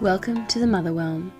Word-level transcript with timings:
Welcome 0.00 0.46
to 0.46 0.60
the 0.60 0.66
Mother 0.68 0.92
Motherwhelm. 0.92 1.32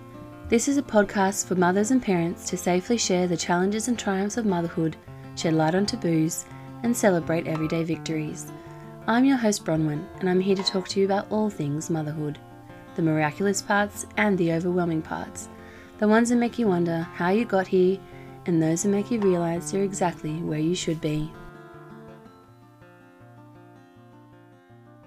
This 0.48 0.66
is 0.66 0.78
a 0.78 0.82
podcast 0.82 1.46
for 1.46 1.54
mothers 1.54 1.92
and 1.92 2.02
parents 2.02 2.50
to 2.50 2.56
safely 2.56 2.98
share 2.98 3.28
the 3.28 3.36
challenges 3.36 3.86
and 3.86 3.96
triumphs 3.96 4.36
of 4.36 4.46
motherhood, 4.46 4.96
shed 5.36 5.54
light 5.54 5.76
on 5.76 5.86
taboos, 5.86 6.44
and 6.82 6.96
celebrate 6.96 7.46
everyday 7.46 7.84
victories. 7.84 8.50
I'm 9.06 9.24
your 9.24 9.36
host 9.36 9.64
Bronwyn, 9.64 10.04
and 10.18 10.28
I'm 10.28 10.40
here 10.40 10.56
to 10.56 10.64
talk 10.64 10.88
to 10.88 10.98
you 10.98 11.06
about 11.06 11.30
all 11.30 11.48
things 11.48 11.88
motherhood 11.88 12.40
the 12.96 13.02
miraculous 13.02 13.62
parts 13.62 14.06
and 14.16 14.36
the 14.36 14.52
overwhelming 14.52 15.02
parts, 15.02 15.48
the 15.98 16.08
ones 16.08 16.28
that 16.30 16.36
make 16.36 16.58
you 16.58 16.66
wonder 16.66 17.02
how 17.14 17.30
you 17.30 17.44
got 17.44 17.68
here, 17.68 17.96
and 18.46 18.60
those 18.60 18.82
that 18.82 18.88
make 18.88 19.12
you 19.12 19.20
realize 19.20 19.72
you're 19.72 19.84
exactly 19.84 20.42
where 20.42 20.58
you 20.58 20.74
should 20.74 21.00
be. 21.00 21.30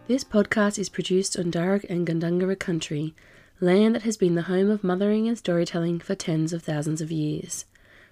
This 0.08 0.24
podcast 0.24 0.80
is 0.80 0.88
produced 0.88 1.38
on 1.38 1.52
Darug 1.52 1.84
and 1.90 2.08
Gundungurra 2.08 2.58
country, 2.58 3.14
land 3.62 3.94
that 3.94 4.02
has 4.02 4.18
been 4.18 4.34
the 4.34 4.44
home 4.44 4.72
of 4.72 4.84
mothering 4.84 5.28
and 5.28 5.38
storytelling 5.38 6.00
for 6.00 6.16
tens 6.16 6.52
of 6.52 6.64
thousands 6.64 7.00
of 7.00 7.12
years. 7.12 7.66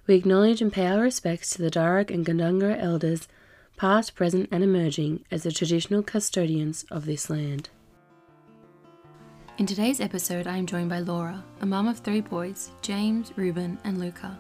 We 0.05 0.13
acknowledge 0.13 0.61
and 0.61 0.71
pay 0.71 0.85
our 0.85 1.01
respects 1.01 1.49
to 1.51 1.61
the 1.61 1.71
Darug 1.71 2.11
and 2.11 2.23
Gundungurra 2.23 2.79
elders, 2.79 3.27
past, 3.75 4.13
present, 4.13 4.47
and 4.51 4.63
emerging 4.63 5.25
as 5.31 5.43
the 5.43 5.51
traditional 5.51 6.03
custodians 6.03 6.85
of 6.91 7.05
this 7.05 7.31
land. 7.31 7.69
In 9.57 9.65
today's 9.65 9.99
episode, 9.99 10.45
I 10.45 10.57
am 10.57 10.67
joined 10.67 10.89
by 10.89 10.99
Laura, 10.99 11.43
a 11.61 11.65
mum 11.65 11.87
of 11.87 11.97
three 11.97 12.21
boys 12.21 12.69
James, 12.83 13.33
Reuben, 13.35 13.79
and 13.83 13.99
Luca. 13.99 14.37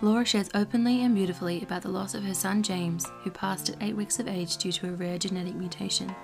Laura 0.00 0.24
shares 0.24 0.50
openly 0.54 1.02
and 1.02 1.14
beautifully 1.14 1.62
about 1.62 1.82
the 1.82 1.88
loss 1.88 2.14
of 2.14 2.22
her 2.22 2.34
son 2.34 2.62
James, 2.62 3.06
who 3.22 3.30
passed 3.30 3.70
at 3.70 3.82
eight 3.82 3.96
weeks 3.96 4.20
of 4.20 4.28
age 4.28 4.58
due 4.58 4.72
to 4.72 4.88
a 4.88 4.92
rare 4.92 5.18
genetic 5.18 5.56
mutation. 5.56 6.14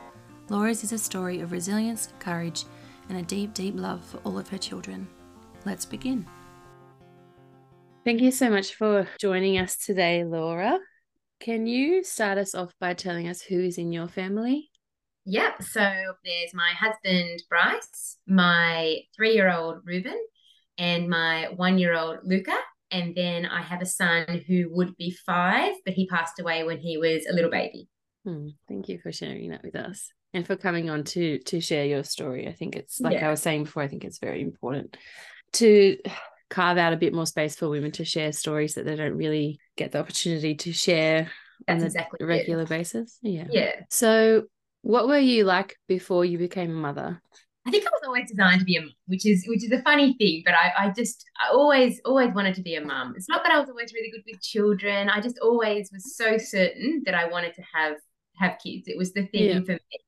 Laura's 0.49 0.85
is 0.85 0.93
a 0.93 0.99
story 0.99 1.41
of 1.41 1.53
resilience, 1.53 2.13
courage, 2.21 2.65
and 3.09 3.19
a 3.19 3.23
deep, 3.23 3.55
deep 3.55 3.75
love 3.77 4.05
for 4.05 4.19
all 4.19 4.39
of 4.39 4.49
her 4.49 4.59
children. 4.59 5.09
Let's 5.65 5.85
begin. 5.85 6.27
Thank 8.05 8.21
you 8.21 8.33
so 8.33 8.51
much 8.51 8.75
for 8.75 9.07
joining 9.21 9.59
us 9.59 9.77
today, 9.77 10.25
Laura. 10.25 10.79
Can 11.41 11.67
you 11.67 12.03
start 12.03 12.39
us 12.39 12.55
off 12.55 12.75
by 12.81 12.95
telling 12.95 13.29
us 13.29 13.43
who 13.43 13.61
is 13.61 13.79
in 13.79 13.93
your 13.93 14.09
family? 14.09 14.71
Yep. 15.25 15.63
So 15.63 15.81
there's 16.25 16.53
my 16.53 16.73
husband, 16.79 17.43
Bryce, 17.49 18.17
my 18.27 18.99
three 19.15 19.35
year 19.35 19.53
old 19.53 19.83
Reuben, 19.85 20.19
and 20.79 21.09
my 21.09 21.49
one 21.55 21.79
year 21.79 21.95
old 21.95 22.19
Luca. 22.25 22.57
And 22.91 23.15
then 23.15 23.47
I 23.47 23.63
have 23.63 23.81
a 23.81 23.87
son 23.87 24.43
who 24.47 24.69
would 24.71 24.97
be 24.97 25.17
five, 25.25 25.75
but 25.85 25.95
he 25.95 26.07
passed 26.09 26.41
away 26.41 26.65
when 26.65 26.79
he 26.79 26.99
was 26.99 27.25
a 27.27 27.33
little 27.33 27.51
baby. 27.51 27.89
Hmm, 28.25 28.49
thank 28.69 28.89
you 28.89 28.99
for 28.99 29.13
sharing 29.13 29.51
that 29.51 29.63
with 29.63 29.77
us 29.77 30.13
and 30.35 30.47
for 30.47 30.57
coming 30.57 30.91
on 30.91 31.05
to 31.05 31.39
to 31.41 31.61
share 31.61 31.85
your 31.85 32.05
story. 32.05 32.49
I 32.49 32.53
think 32.53 32.77
it's 32.77 33.01
like 33.01 33.15
yeah. 33.15 33.29
I 33.29 33.31
was 33.31 33.43
saying 33.43 33.65
before, 33.65 33.83
I 33.83 33.89
think 33.89 34.05
it's 34.05 34.19
very 34.19 34.41
important 34.41 34.97
to 35.55 35.99
carve 36.51 36.79
out 36.79 36.93
a 36.93 36.99
bit 36.99 37.15
more 37.15 37.27
space 37.27 37.57
for 37.57 37.69
women 37.69 37.91
to 37.93 38.05
share 38.05 38.33
stories 38.33 38.75
that 38.75 38.85
they 38.85 38.97
don't 38.97 39.17
really 39.17 39.59
get 39.77 39.93
the 39.93 39.99
opportunity 39.99 40.55
to 40.55 40.73
share 40.73 41.31
That's 41.67 41.79
on 41.79 41.83
a 41.83 41.87
exactly 41.87 42.27
regular 42.27 42.63
it. 42.63 42.69
basis. 42.69 43.19
Yeah. 43.23 43.47
Yeah. 43.51 43.73
So 43.91 44.45
what 44.83 45.09
were 45.09 45.19
you 45.19 45.45
like 45.45 45.77
before 45.89 46.25
you 46.25 46.39
became 46.39 46.71
a 46.71 46.75
mother? 46.75 47.23
I 47.67 47.71
think 47.71 47.87
I 47.87 47.91
was 47.91 48.03
always 48.05 48.29
designed 48.29 48.59
to 48.59 48.65
be 48.65 48.77
a 48.77 48.81
mum, 48.81 48.91
which 49.07 49.25
is 49.25 49.45
which 49.47 49.65
is 49.65 49.71
a 49.71 49.81
funny 49.83 50.15
thing, 50.19 50.43
but 50.45 50.55
I, 50.55 50.87
I 50.87 50.91
just 50.91 51.25
I 51.41 51.53
always 51.53 52.01
always 52.05 52.35
wanted 52.35 52.57
to 52.57 52.63
be 52.63 52.75
a 52.75 52.85
mum. 52.85 53.15
It's 53.17 53.29
not 53.29 53.45
that 53.45 53.53
I 53.53 53.61
was 53.61 53.69
always 53.69 53.93
really 53.95 54.11
good 54.11 54.25
with 54.27 54.43
children. 54.43 55.09
I 55.09 55.21
just 55.21 55.39
always 55.41 55.89
was 55.93 56.17
so 56.17 56.39
certain 56.39 57.03
that 57.07 57.15
I 57.15 57.29
wanted 57.29 57.55
to 57.55 57.63
have 57.73 57.97
have 58.39 58.59
kids. 58.63 58.89
It 58.89 58.99
was 58.99 59.13
the 59.13 59.27
thing 59.27 59.45
yeah. 59.45 59.61
for 59.61 59.73
me. 59.73 59.99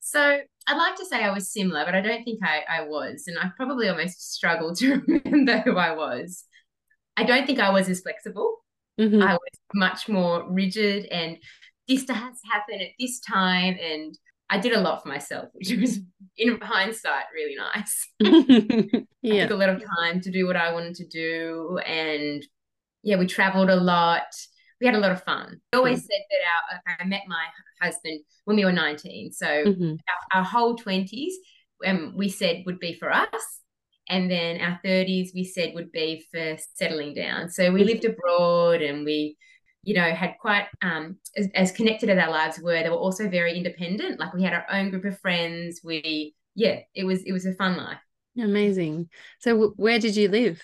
So 0.00 0.40
I'd 0.66 0.76
like 0.76 0.96
to 0.96 1.06
say 1.06 1.22
I 1.22 1.32
was 1.32 1.52
similar, 1.52 1.84
but 1.84 1.94
I 1.94 2.00
don't 2.00 2.24
think 2.24 2.40
I, 2.42 2.62
I 2.68 2.84
was. 2.84 3.24
And 3.26 3.38
I 3.38 3.50
probably 3.56 3.88
almost 3.88 4.34
struggled 4.34 4.76
to 4.78 5.00
remember 5.06 5.58
who 5.58 5.76
I 5.76 5.94
was. 5.94 6.44
I 7.16 7.24
don't 7.24 7.46
think 7.46 7.60
I 7.60 7.70
was 7.70 7.88
as 7.88 8.00
flexible. 8.00 8.56
Mm-hmm. 8.98 9.22
I 9.22 9.32
was 9.32 9.60
much 9.74 10.08
more 10.08 10.50
rigid 10.50 11.06
and 11.06 11.38
this 11.88 12.08
has 12.08 12.38
happened 12.50 12.82
at 12.82 12.88
this 12.98 13.20
time 13.20 13.76
and 13.80 14.16
I 14.50 14.58
did 14.58 14.72
a 14.72 14.80
lot 14.80 15.02
for 15.02 15.08
myself, 15.08 15.48
which 15.52 15.72
was 15.72 16.00
in 16.36 16.60
hindsight 16.60 17.24
really 17.34 17.56
nice. 17.56 18.08
yeah. 19.22 19.44
I 19.44 19.46
took 19.46 19.52
a 19.52 19.60
lot 19.60 19.68
of 19.70 19.82
time 19.98 20.20
to 20.22 20.30
do 20.30 20.46
what 20.46 20.56
I 20.56 20.72
wanted 20.72 20.96
to 20.96 21.06
do. 21.06 21.78
And 21.86 22.44
yeah, 23.02 23.16
we 23.16 23.26
traveled 23.26 23.70
a 23.70 23.76
lot. 23.76 24.26
We 24.80 24.86
had 24.86 24.94
a 24.94 25.00
lot 25.00 25.12
of 25.12 25.22
fun. 25.24 25.60
I 25.72 25.76
always 25.76 26.00
said 26.00 26.22
that 26.30 26.88
our 26.88 26.96
I 27.00 27.04
met 27.04 27.22
my 27.28 27.46
husband 27.80 28.20
when 28.44 28.56
we 28.56 28.64
were 28.64 28.72
19. 28.72 29.32
So 29.32 29.46
mm-hmm. 29.46 29.94
our, 30.34 30.40
our, 30.40 30.44
whole 30.44 30.76
20s 30.76 31.32
um, 31.86 32.14
we 32.16 32.28
said 32.28 32.62
would 32.66 32.78
be 32.78 32.94
for 32.94 33.12
us. 33.12 33.28
And 34.08 34.30
then 34.30 34.60
our 34.60 34.80
30s 34.84 35.28
we 35.34 35.44
said 35.44 35.72
would 35.74 35.92
be 35.92 36.24
for 36.30 36.56
settling 36.74 37.14
down. 37.14 37.50
So 37.50 37.70
we 37.70 37.84
lived 37.84 38.04
abroad 38.04 38.82
and 38.82 39.04
we 39.04 39.36
you 39.82 39.94
know, 39.94 40.10
had 40.12 40.34
quite 40.40 40.66
um, 40.82 41.16
as, 41.36 41.48
as, 41.54 41.72
connected 41.72 42.10
as 42.10 42.18
our 42.18 42.30
lives 42.30 42.60
were, 42.60 42.82
they 42.82 42.90
were 42.90 42.96
also 42.96 43.28
very 43.28 43.56
independent. 43.56 44.20
Like 44.20 44.34
we 44.34 44.42
had 44.42 44.52
our 44.52 44.66
own 44.70 44.90
group 44.90 45.04
of 45.04 45.18
friends. 45.20 45.80
We, 45.82 46.34
yeah, 46.54 46.80
it 46.94 47.04
was 47.04 47.22
it 47.22 47.32
was 47.32 47.46
a 47.46 47.54
fun 47.54 47.76
life. 47.76 47.98
Amazing. 48.38 49.08
So, 49.38 49.52
w- 49.52 49.74
where 49.76 49.98
did 49.98 50.16
you 50.16 50.28
live? 50.28 50.62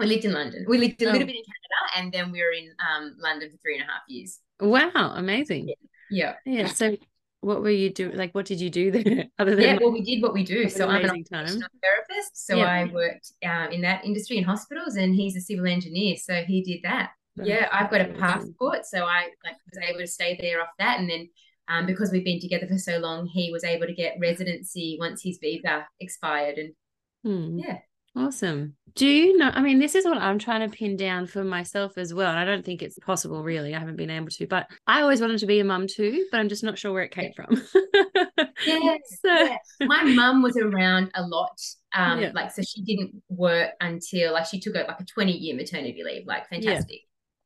We 0.00 0.06
lived 0.06 0.24
in 0.24 0.32
London. 0.32 0.66
We 0.68 0.78
lived 0.78 1.02
a 1.02 1.08
oh. 1.08 1.12
little 1.12 1.26
bit 1.26 1.36
in 1.36 1.42
Canada, 1.42 1.96
and 1.96 2.12
then 2.12 2.32
we 2.32 2.40
were 2.40 2.52
in 2.52 2.70
um, 2.80 3.16
London 3.18 3.50
for 3.50 3.56
three 3.58 3.78
and 3.78 3.84
a 3.84 3.86
half 3.86 4.02
years. 4.08 4.38
Wow, 4.60 5.14
amazing. 5.16 5.68
Yeah. 5.68 5.74
Yeah. 6.10 6.34
yeah. 6.44 6.66
So, 6.66 6.96
what 7.40 7.62
were 7.62 7.70
you 7.70 7.90
doing? 7.90 8.16
Like, 8.16 8.34
what 8.34 8.46
did 8.46 8.60
you 8.60 8.70
do 8.70 8.90
there? 8.90 9.26
Other 9.38 9.56
than 9.56 9.64
yeah, 9.64 9.78
well, 9.80 9.92
we 9.92 10.02
did 10.02 10.22
what 10.22 10.34
we 10.34 10.44
do. 10.44 10.68
So 10.68 10.88
I'm 10.88 11.04
an 11.04 11.10
occupational 11.10 11.68
therapist. 11.82 12.46
So 12.46 12.56
yeah. 12.56 12.64
I 12.66 12.84
worked 12.92 13.32
um, 13.44 13.72
in 13.72 13.80
that 13.82 14.04
industry 14.04 14.38
in 14.38 14.44
hospitals, 14.44 14.96
and 14.96 15.14
he's 15.14 15.36
a 15.36 15.40
civil 15.40 15.66
engineer. 15.66 16.16
So 16.16 16.42
he 16.46 16.62
did 16.62 16.80
that 16.82 17.10
yeah, 17.36 17.68
I've 17.72 17.90
got 17.90 18.00
a 18.00 18.12
passport, 18.12 18.84
so 18.84 19.04
I 19.04 19.28
like 19.44 19.56
was 19.72 19.82
able 19.88 20.00
to 20.00 20.06
stay 20.06 20.36
there 20.40 20.60
off 20.60 20.68
that, 20.78 21.00
and 21.00 21.08
then 21.08 21.28
um, 21.68 21.86
because 21.86 22.10
we've 22.10 22.24
been 22.24 22.40
together 22.40 22.66
for 22.66 22.78
so 22.78 22.98
long, 22.98 23.26
he 23.26 23.50
was 23.52 23.64
able 23.64 23.86
to 23.86 23.94
get 23.94 24.16
residency 24.20 24.96
once 24.98 25.22
his 25.22 25.38
visa 25.40 25.86
expired, 26.00 26.58
and 26.58 26.72
hmm. 27.24 27.58
yeah, 27.58 27.78
awesome. 28.16 28.76
Do 28.94 29.06
you 29.06 29.38
know? 29.38 29.50
I 29.52 29.60
mean, 29.60 29.78
this 29.78 29.94
is 29.94 30.04
what 30.04 30.18
I'm 30.18 30.38
trying 30.38 30.68
to 30.68 30.76
pin 30.76 30.96
down 30.96 31.26
for 31.26 31.44
myself 31.44 31.96
as 31.96 32.12
well, 32.12 32.28
and 32.28 32.38
I 32.38 32.44
don't 32.44 32.64
think 32.64 32.82
it's 32.82 32.98
possible. 32.98 33.42
Really, 33.42 33.74
I 33.74 33.78
haven't 33.78 33.96
been 33.96 34.10
able 34.10 34.28
to, 34.30 34.46
but 34.46 34.68
I 34.86 35.02
always 35.02 35.20
wanted 35.20 35.38
to 35.38 35.46
be 35.46 35.60
a 35.60 35.64
mum 35.64 35.86
too, 35.86 36.26
but 36.30 36.40
I'm 36.40 36.48
just 36.48 36.64
not 36.64 36.78
sure 36.78 36.92
where 36.92 37.04
it 37.04 37.12
came 37.12 37.32
from. 37.32 37.50
yeah, 38.66 38.96
so. 39.22 39.32
yeah, 39.32 39.56
my 39.82 40.02
mum 40.02 40.42
was 40.42 40.56
around 40.56 41.10
a 41.14 41.22
lot. 41.22 41.60
Um, 41.92 42.20
yeah. 42.20 42.30
like 42.34 42.52
so 42.52 42.62
she 42.62 42.82
didn't 42.82 43.20
work 43.28 43.70
until 43.80 44.32
like 44.32 44.46
she 44.46 44.60
took 44.60 44.76
a, 44.76 44.80
like 44.80 45.00
a 45.00 45.04
20 45.04 45.32
year 45.32 45.56
maternity 45.56 46.02
leave, 46.04 46.26
like 46.26 46.48
fantastic. 46.48 47.00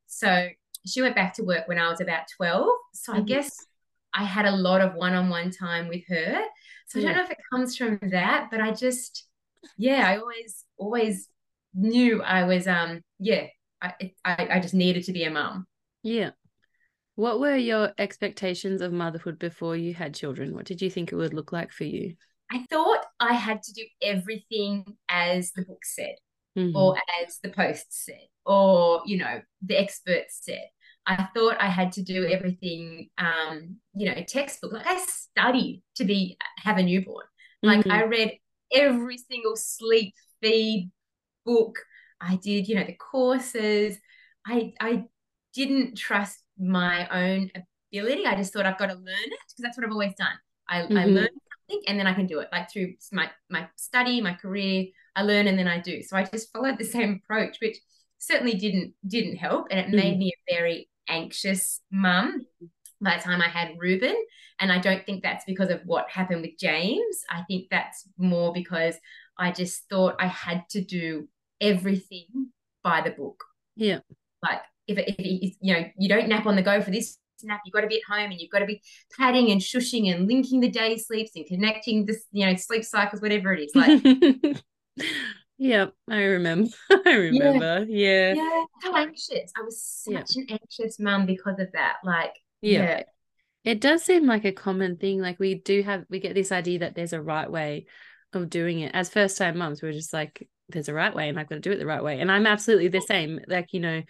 So 0.07 0.49
she 0.85 1.01
went 1.01 1.15
back 1.15 1.33
to 1.35 1.43
work 1.43 1.67
when 1.67 1.77
I 1.77 1.89
was 1.89 2.01
about 2.01 2.23
12. 2.37 2.67
So 2.93 3.13
I 3.13 3.17
mm-hmm. 3.17 3.25
guess 3.25 3.55
I 4.13 4.23
had 4.23 4.45
a 4.45 4.55
lot 4.55 4.81
of 4.81 4.93
one 4.93 5.13
on 5.13 5.29
one 5.29 5.51
time 5.51 5.87
with 5.87 6.03
her. 6.07 6.41
So 6.87 6.99
yeah. 6.99 7.09
I 7.09 7.13
don't 7.13 7.17
know 7.17 7.23
if 7.23 7.31
it 7.31 7.37
comes 7.51 7.75
from 7.75 7.99
that, 8.11 8.49
but 8.51 8.61
I 8.61 8.71
just, 8.71 9.27
yeah, 9.77 10.07
I 10.07 10.17
always, 10.17 10.63
always 10.77 11.29
knew 11.73 12.21
I 12.21 12.43
was, 12.43 12.67
um, 12.67 13.01
yeah, 13.19 13.47
I, 13.81 14.11
I, 14.23 14.47
I 14.53 14.59
just 14.59 14.73
needed 14.73 15.03
to 15.05 15.13
be 15.13 15.23
a 15.23 15.31
mum. 15.31 15.65
Yeah. 16.03 16.31
What 17.15 17.39
were 17.39 17.55
your 17.55 17.93
expectations 17.97 18.81
of 18.81 18.91
motherhood 18.91 19.39
before 19.39 19.75
you 19.77 19.93
had 19.93 20.13
children? 20.13 20.53
What 20.53 20.65
did 20.65 20.81
you 20.81 20.89
think 20.89 21.11
it 21.11 21.15
would 21.15 21.33
look 21.33 21.51
like 21.51 21.71
for 21.71 21.85
you? 21.85 22.15
I 22.51 22.65
thought 22.69 23.05
I 23.19 23.33
had 23.33 23.63
to 23.63 23.73
do 23.73 23.83
everything 24.01 24.85
as 25.09 25.51
the 25.53 25.63
book 25.63 25.83
said 25.83 26.15
mm-hmm. 26.57 26.75
or 26.75 26.95
as 27.23 27.39
the 27.43 27.49
post 27.49 27.85
said 27.89 28.27
or 28.45 29.01
you 29.05 29.17
know 29.17 29.41
the 29.61 29.77
experts 29.77 30.41
said 30.43 30.67
i 31.05 31.27
thought 31.35 31.57
i 31.59 31.67
had 31.67 31.91
to 31.91 32.03
do 32.03 32.25
everything 32.25 33.09
um 33.17 33.77
you 33.95 34.07
know 34.07 34.21
textbook 34.27 34.73
like 34.73 34.87
i 34.87 34.97
studied 35.07 35.81
to 35.95 36.05
be 36.05 36.37
have 36.57 36.77
a 36.77 36.83
newborn 36.83 37.25
like 37.61 37.79
mm-hmm. 37.79 37.91
i 37.91 38.03
read 38.03 38.31
every 38.75 39.17
single 39.17 39.55
sleep 39.55 40.13
feed 40.41 40.91
book 41.45 41.77
i 42.21 42.35
did 42.37 42.67
you 42.67 42.75
know 42.75 42.83
the 42.83 42.95
courses. 42.95 43.97
I 44.45 44.73
i 44.79 45.05
didn't 45.53 45.97
trust 45.97 46.39
my 46.59 47.07
own 47.07 47.49
ability. 47.91 48.25
I 48.25 48.35
just 48.35 48.53
thought 48.53 48.65
i've 48.65 48.77
got 48.77 48.87
to 48.87 48.93
learn 48.93 49.05
it 49.07 49.39
because 49.47 49.63
that's 49.63 49.77
what 49.77 49.85
i've 49.85 49.91
always 49.91 50.13
done. 50.15 50.35
I, 50.67 50.81
mm-hmm. 50.81 50.97
I 50.97 51.05
learn 51.05 51.27
something 51.27 51.83
and 51.87 51.99
then 51.99 52.07
i 52.07 52.13
can 52.13 52.27
do 52.27 52.39
it. 52.39 52.49
Like 52.51 52.71
through 52.71 52.93
my 53.11 53.29
my 53.49 53.67
study 53.75 54.21
my 54.21 54.33
career 54.33 54.85
i 55.15 55.21
learn 55.21 55.47
and 55.47 55.57
then 55.57 55.67
i 55.67 55.79
do. 55.79 56.03
So 56.03 56.17
i 56.17 56.23
just 56.23 56.51
followed 56.51 56.77
the 56.77 56.83
same 56.97 57.21
approach 57.23 57.57
which 57.61 57.77
certainly 58.19 58.55
didn't 58.55 58.93
didn't 59.07 59.37
help 59.37 59.67
and 59.71 59.79
it 59.79 59.87
mm. 59.87 59.95
made 59.95 60.17
me 60.17 60.31
a 60.31 60.53
very 60.53 60.89
anxious 61.07 61.81
mum 61.91 62.45
by 63.01 63.17
the 63.17 63.23
time 63.23 63.41
I 63.41 63.47
had 63.47 63.75
Reuben. 63.77 64.15
And 64.59 64.71
I 64.71 64.79
don't 64.79 65.05
think 65.05 65.21
that's 65.21 65.45
because 65.45 65.69
of 65.69 65.81
what 65.85 66.09
happened 66.09 66.41
with 66.41 66.57
James. 66.59 67.23
I 67.29 67.43
think 67.43 67.67
that's 67.69 68.07
more 68.17 68.53
because 68.53 68.95
I 69.37 69.51
just 69.51 69.83
thought 69.89 70.15
I 70.19 70.27
had 70.27 70.63
to 70.69 70.81
do 70.81 71.27
everything 71.59 72.27
by 72.83 73.01
the 73.01 73.11
book. 73.11 73.43
Yeah. 73.75 73.99
Like 74.41 74.61
if, 74.87 74.97
if, 74.97 75.15
if 75.17 75.55
you 75.61 75.73
know, 75.73 75.85
you 75.97 76.07
don't 76.07 76.29
nap 76.29 76.45
on 76.45 76.55
the 76.55 76.61
go 76.61 76.81
for 76.81 76.91
this 76.91 77.17
nap, 77.43 77.61
you've 77.65 77.73
got 77.73 77.81
to 77.81 77.87
be 77.87 77.97
at 77.97 78.13
home 78.15 78.31
and 78.31 78.39
you've 78.39 78.51
got 78.51 78.59
to 78.59 78.65
be 78.65 78.81
padding 79.17 79.51
and 79.51 79.59
shushing 79.59 80.13
and 80.13 80.27
linking 80.27 80.61
the 80.61 80.69
day 80.69 80.97
sleeps 80.97 81.31
and 81.35 81.45
connecting 81.45 82.05
this, 82.05 82.23
you 82.31 82.45
know, 82.45 82.55
sleep 82.55 82.85
cycles, 82.85 83.21
whatever 83.21 83.53
it 83.53 83.61
is. 83.61 83.75
Like 83.75 84.63
Yeah, 85.57 85.87
I 86.09 86.21
remember. 86.21 86.69
I 87.05 87.13
remember. 87.13 87.85
Yeah. 87.87 88.33
Yeah. 88.33 88.63
So 88.81 88.95
anxious. 88.95 89.51
I 89.57 89.61
was 89.63 89.81
such 89.81 90.35
Yeah. 90.35 90.43
an 90.43 90.59
anxious 90.61 90.99
mum 90.99 91.25
because 91.25 91.59
of 91.59 91.71
that. 91.73 91.97
Like, 92.03 92.35
Yeah. 92.61 92.83
yeah. 92.83 93.03
It 93.63 93.81
does 93.81 94.03
seem 94.03 94.25
like 94.25 94.45
a 94.45 94.51
common 94.51 94.97
thing. 94.97 95.19
Like 95.19 95.39
we 95.39 95.55
do 95.55 95.81
have, 95.83 96.05
we 96.09 96.19
get 96.19 96.35
this 96.35 96.51
idea 96.51 96.79
that 96.79 96.95
there's 96.95 97.13
a 97.13 97.21
right 97.21 97.49
way 97.49 97.87
of 98.33 98.49
doing 98.49 98.79
it. 98.79 98.91
As 98.93 99.09
first 99.09 99.37
time 99.37 99.57
moms, 99.57 99.81
we're 99.81 99.91
just 99.91 100.13
like, 100.13 100.47
there's 100.69 100.89
a 100.89 100.93
right 100.93 101.13
way 101.13 101.29
and 101.29 101.39
I've 101.39 101.49
got 101.49 101.55
to 101.55 101.61
do 101.61 101.71
it 101.71 101.77
the 101.77 101.85
right 101.85 102.03
way. 102.03 102.19
And 102.19 102.31
I'm 102.31 102.45
absolutely 102.45 102.89
the 102.89 103.01
same. 103.01 103.39
Like, 103.47 103.73
you 103.73 103.79
know, 103.79 104.03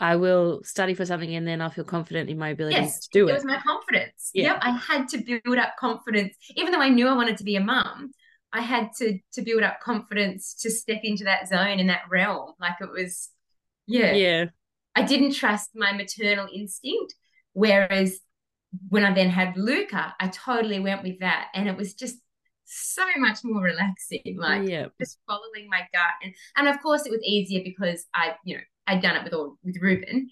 I 0.00 0.16
will 0.16 0.62
study 0.64 0.94
for 0.94 1.06
something 1.06 1.34
and 1.34 1.46
then 1.46 1.60
I'll 1.60 1.70
feel 1.70 1.84
confident 1.84 2.28
in 2.30 2.38
my 2.38 2.48
ability 2.48 2.76
Yes, 2.76 3.00
to 3.00 3.08
do 3.12 3.28
it 3.28 3.30
it. 3.30 3.34
was 3.34 3.44
my 3.44 3.60
confidence. 3.60 4.30
Yeah. 4.34 4.54
Yep, 4.54 4.58
I 4.62 4.70
had 4.70 5.08
to 5.08 5.18
build 5.18 5.58
up 5.58 5.74
confidence, 5.78 6.34
even 6.56 6.72
though 6.72 6.80
I 6.80 6.88
knew 6.88 7.06
I 7.06 7.14
wanted 7.14 7.36
to 7.38 7.44
be 7.44 7.56
a 7.56 7.60
mum. 7.60 8.10
I 8.52 8.60
had 8.60 8.90
to 8.98 9.18
to 9.32 9.42
build 9.42 9.62
up 9.64 9.80
confidence 9.80 10.54
to 10.62 10.70
step 10.70 11.00
into 11.02 11.24
that 11.24 11.48
zone 11.48 11.80
in 11.80 11.88
that 11.88 12.02
realm. 12.08 12.52
Like 12.60 12.74
it 12.80 12.90
was, 12.90 13.30
yeah. 13.86 14.12
yeah. 14.12 14.44
I 14.94 15.02
didn't 15.02 15.32
trust 15.32 15.70
my 15.74 15.92
maternal 15.92 16.48
instinct. 16.54 17.14
Whereas 17.54 18.20
when 18.88 19.04
I 19.04 19.14
then 19.14 19.30
had 19.30 19.56
Luca, 19.56 20.14
I 20.20 20.28
totally 20.28 20.80
went 20.80 21.02
with 21.02 21.20
that, 21.20 21.48
and 21.54 21.68
it 21.68 21.76
was 21.76 21.94
just 21.94 22.18
so 22.64 23.04
much 23.18 23.38
more 23.44 23.62
relaxing. 23.62 24.36
Like 24.38 24.68
yeah. 24.68 24.86
just 25.00 25.18
following 25.26 25.68
my 25.70 25.80
gut, 25.92 26.14
and 26.22 26.34
and 26.56 26.68
of 26.68 26.82
course 26.82 27.06
it 27.06 27.10
was 27.10 27.22
easier 27.24 27.62
because 27.64 28.04
I, 28.14 28.34
you 28.44 28.56
know, 28.56 28.62
I'd 28.86 29.02
done 29.02 29.16
it 29.16 29.24
with 29.24 29.32
all 29.32 29.58
with 29.64 29.76
Reuben. 29.80 30.30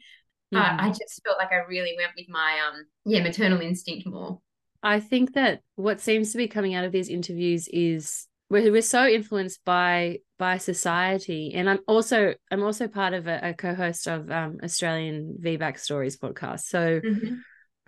But 0.50 0.72
Mhm. 0.72 0.80
I 0.80 0.88
just 0.88 1.22
felt 1.24 1.38
like 1.38 1.50
I 1.50 1.64
really 1.68 1.94
went 1.96 2.12
with 2.16 2.28
my 2.28 2.60
um 2.60 2.84
yeah 3.06 3.22
maternal 3.22 3.60
instinct 3.60 4.06
more. 4.06 4.40
I 4.82 5.00
think 5.00 5.34
that 5.34 5.62
what 5.76 6.00
seems 6.00 6.32
to 6.32 6.38
be 6.38 6.48
coming 6.48 6.74
out 6.74 6.84
of 6.84 6.92
these 6.92 7.08
interviews 7.08 7.68
is 7.68 8.26
we're, 8.52 8.70
we're 8.70 8.82
so 8.82 9.06
influenced 9.06 9.64
by 9.64 10.18
by 10.38 10.58
society. 10.58 11.52
And 11.54 11.68
i'm 11.70 11.80
also 11.88 12.34
i'm 12.50 12.62
also 12.62 12.88
part 12.88 13.14
of 13.14 13.26
a, 13.26 13.40
a 13.42 13.54
co-host 13.54 14.06
of 14.06 14.30
um 14.30 14.58
australian 14.62 15.38
vbac 15.42 15.78
stories 15.78 16.16
podcast. 16.18 16.60
So 16.60 17.00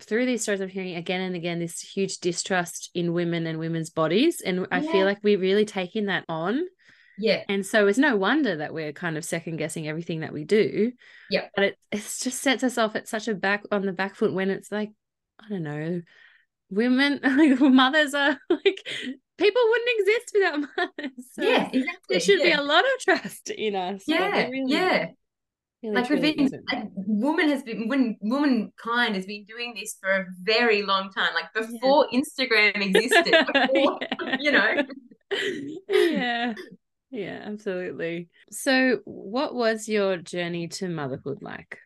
through 0.01 0.27
these 0.27 0.43
stories 0.43 0.61
i'm 0.61 0.69
hearing 0.69 0.97
again 0.97 1.21
and 1.21 1.37
again 1.37 1.61
this 1.61 1.81
huge 1.81 2.19
distrust 2.19 2.91
in 2.95 3.13
women 3.13 3.47
and 3.47 3.59
women's 3.59 3.91
bodies. 3.91 4.41
And 4.41 4.67
i 4.73 4.81
Yeah. 4.81 4.91
feel 4.93 5.05
like 5.07 5.19
we're 5.23 5.39
really 5.39 5.65
taking 5.65 6.07
that 6.07 6.25
on. 6.29 6.65
Yeah, 7.17 7.45
and 7.49 7.65
so 7.65 7.87
it's 7.87 7.97
no 7.99 8.17
wonder 8.17 8.57
that 8.57 8.75
we're 8.75 8.93
kind 8.93 9.17
of 9.17 9.25
second 9.25 9.57
guessing 9.59 9.87
everything 9.87 10.21
that 10.21 10.33
we 10.33 10.45
do. 10.45 10.93
Yeah 11.31 11.47
but 11.55 11.65
it 11.65 11.79
it 11.93 11.99
just 11.99 12.41
sets 12.41 12.65
us 12.65 12.79
off 12.79 12.97
at 12.97 13.07
such 13.09 13.29
a 13.29 13.35
back 13.35 13.63
on 13.71 13.87
the 13.87 13.93
back 13.93 14.17
foot 14.17 14.33
when 14.33 14.51
it's 14.51 14.73
like 14.73 14.91
i 15.41 15.49
don't 15.49 15.63
know 15.63 16.01
women 16.71 17.21
like 17.37 17.61
mothers 17.61 18.15
are 18.15 18.39
like 18.51 18.89
people 19.39 19.63
wouldn't 19.69 20.01
exist 20.01 20.31
without 20.35 20.61
mothers 20.77 21.27
so 21.33 21.43
yeah, 21.43 21.69
exactly. 21.73 21.85
there 22.09 22.21
should 22.21 22.39
yeah. 22.41 22.45
be 22.45 22.53
a 22.53 22.63
lot 22.63 22.85
of 22.85 23.01
trust 23.01 23.51
in 23.51 23.75
us 23.75 24.03
yeah, 24.07 24.47
really- 24.49 24.65
yeah. 24.67 24.99
really 24.99 25.95
like 25.95 26.09
we've 26.09 26.23
been, 26.23 26.49
like, 26.73 26.85
woman 26.97 27.51
has 27.51 27.63
been, 27.63 27.89
when 27.89 28.17
womankind 28.23 29.17
has 29.17 29.27
been 29.27 29.45
doing 29.45 29.75
this 29.79 29.99
for 30.01 30.09
a 30.09 30.25
very 30.43 30.81
long 30.81 31.11
time, 31.11 31.35
like 31.35 31.53
before 31.53 32.09
Instagram 32.11 32.81
existed, 32.81 33.35
before, 33.53 33.99
you 34.41 34.51
know. 34.51 34.83
yeah 35.91 36.55
yeah 37.11 37.43
absolutely 37.45 38.29
so 38.51 39.01
what 39.05 39.55
was 39.55 39.89
your 39.89 40.17
journey 40.17 40.69
to 40.69 40.89
motherhood 40.89 41.39
like 41.43 41.79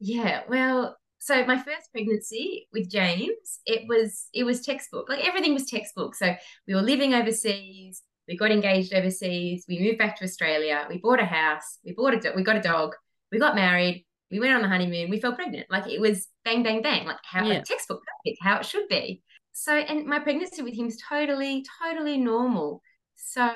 Yeah, 0.00 0.42
well, 0.48 0.96
so 1.24 1.42
my 1.46 1.56
first 1.56 1.90
pregnancy 1.90 2.68
with 2.70 2.90
James, 2.90 3.60
it 3.64 3.88
was 3.88 4.28
it 4.34 4.44
was 4.44 4.60
textbook. 4.60 5.08
Like 5.08 5.26
everything 5.26 5.54
was 5.54 5.64
textbook. 5.64 6.14
So 6.14 6.34
we 6.68 6.74
were 6.74 6.82
living 6.82 7.14
overseas, 7.14 8.02
we 8.28 8.36
got 8.36 8.50
engaged 8.50 8.92
overseas, 8.92 9.64
we 9.66 9.78
moved 9.78 9.96
back 9.96 10.18
to 10.18 10.24
Australia, 10.24 10.86
we 10.86 10.98
bought 10.98 11.20
a 11.20 11.24
house, 11.24 11.78
we 11.82 11.92
bought 11.92 12.12
a 12.12 12.20
do- 12.20 12.32
we 12.36 12.42
got 12.42 12.56
a 12.56 12.60
dog, 12.60 12.94
we 13.32 13.38
got 13.38 13.54
married, 13.54 14.04
we 14.30 14.38
went 14.38 14.52
on 14.52 14.60
the 14.60 14.68
honeymoon, 14.68 15.08
we 15.08 15.18
fell 15.18 15.32
pregnant. 15.32 15.66
Like 15.70 15.90
it 15.90 15.98
was 15.98 16.28
bang 16.44 16.62
bang 16.62 16.82
bang, 16.82 17.06
like 17.06 17.16
how 17.24 17.42
Yeah. 17.42 17.54
like 17.54 17.64
textbook 17.64 18.02
perfect, 18.04 18.38
how 18.42 18.58
it 18.58 18.66
should 18.66 18.86
be. 18.88 19.22
So 19.54 19.72
and 19.74 20.04
my 20.04 20.18
pregnancy 20.18 20.60
with 20.60 20.74
him 20.74 20.88
is 20.88 21.02
totally 21.08 21.64
totally 21.82 22.18
normal. 22.18 22.82
So 23.16 23.50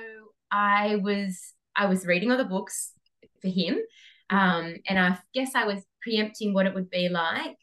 I 0.51 0.97
was 1.03 1.53
I 1.77 1.85
was 1.85 2.07
reading 2.07 2.31
all 2.31 2.39
the 2.39 2.47
books 2.47 2.95
for 3.43 3.49
him 3.49 3.79
um, 4.31 4.75
and 4.87 4.99
I 4.99 5.19
guess 5.35 5.55
I 5.55 5.65
was 5.65 5.83
preempting 6.09 6.55
what 6.55 6.67
it 6.67 6.75
would 6.75 6.91
be 6.91 7.09
like. 7.09 7.57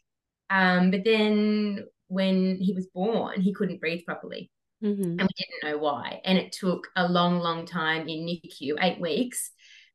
Um, 0.50 0.90
but 0.92 1.04
then 1.04 1.84
when 2.06 2.58
he 2.60 2.72
was 2.72 2.86
born, 2.94 3.40
he 3.40 3.52
couldn't 3.52 3.80
breathe 3.80 4.04
properly, 4.04 4.50
Mhm. 4.82 5.02
and 5.02 5.22
we 5.22 5.28
didn't 5.36 5.64
know 5.64 5.78
why. 5.78 6.20
And 6.24 6.38
it 6.38 6.52
took 6.52 6.88
a 6.94 7.08
long, 7.08 7.40
long 7.40 7.66
time 7.66 8.08
in 8.08 8.24
NICU, 8.24 8.76
eight 8.80 9.00
weeks, 9.00 9.50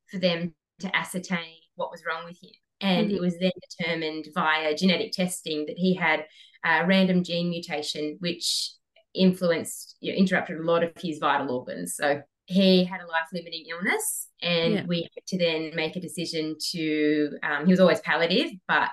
for 0.09 0.19
them 0.19 0.53
to 0.79 0.93
ascertain 0.95 1.55
what 1.75 1.91
was 1.91 2.03
wrong 2.05 2.25
with 2.25 2.37
him. 2.43 2.51
And 2.81 3.09
Mhm. 3.09 3.15
it 3.15 3.21
was 3.21 3.37
then 3.39 3.51
determined 3.69 4.27
via 4.33 4.75
genetic 4.75 5.13
testing 5.13 5.67
that 5.67 5.77
he 5.77 5.93
had 5.93 6.25
a 6.65 6.85
random 6.85 7.23
gene 7.23 7.49
mutation, 7.49 8.17
which 8.19 8.71
influenced, 9.13 9.95
you 10.01 10.11
know, 10.11 10.17
interrupted 10.17 10.57
a 10.57 10.63
lot 10.63 10.83
of 10.83 10.91
his 10.97 11.19
vital 11.19 11.55
organs. 11.55 11.95
So 11.95 12.23
he 12.51 12.83
had 12.83 13.01
a 13.01 13.07
life 13.07 13.27
limiting 13.33 13.65
illness, 13.69 14.27
and 14.41 14.73
Yeah. 14.73 14.85
we 14.85 15.01
had 15.13 15.25
to 15.27 15.37
then 15.37 15.71
make 15.75 15.95
a 15.95 16.01
decision 16.01 16.55
to, 16.71 17.37
um, 17.43 17.65
he 17.65 17.71
was 17.71 17.79
always 17.79 17.99
palliative, 18.01 18.51
but 18.67 18.89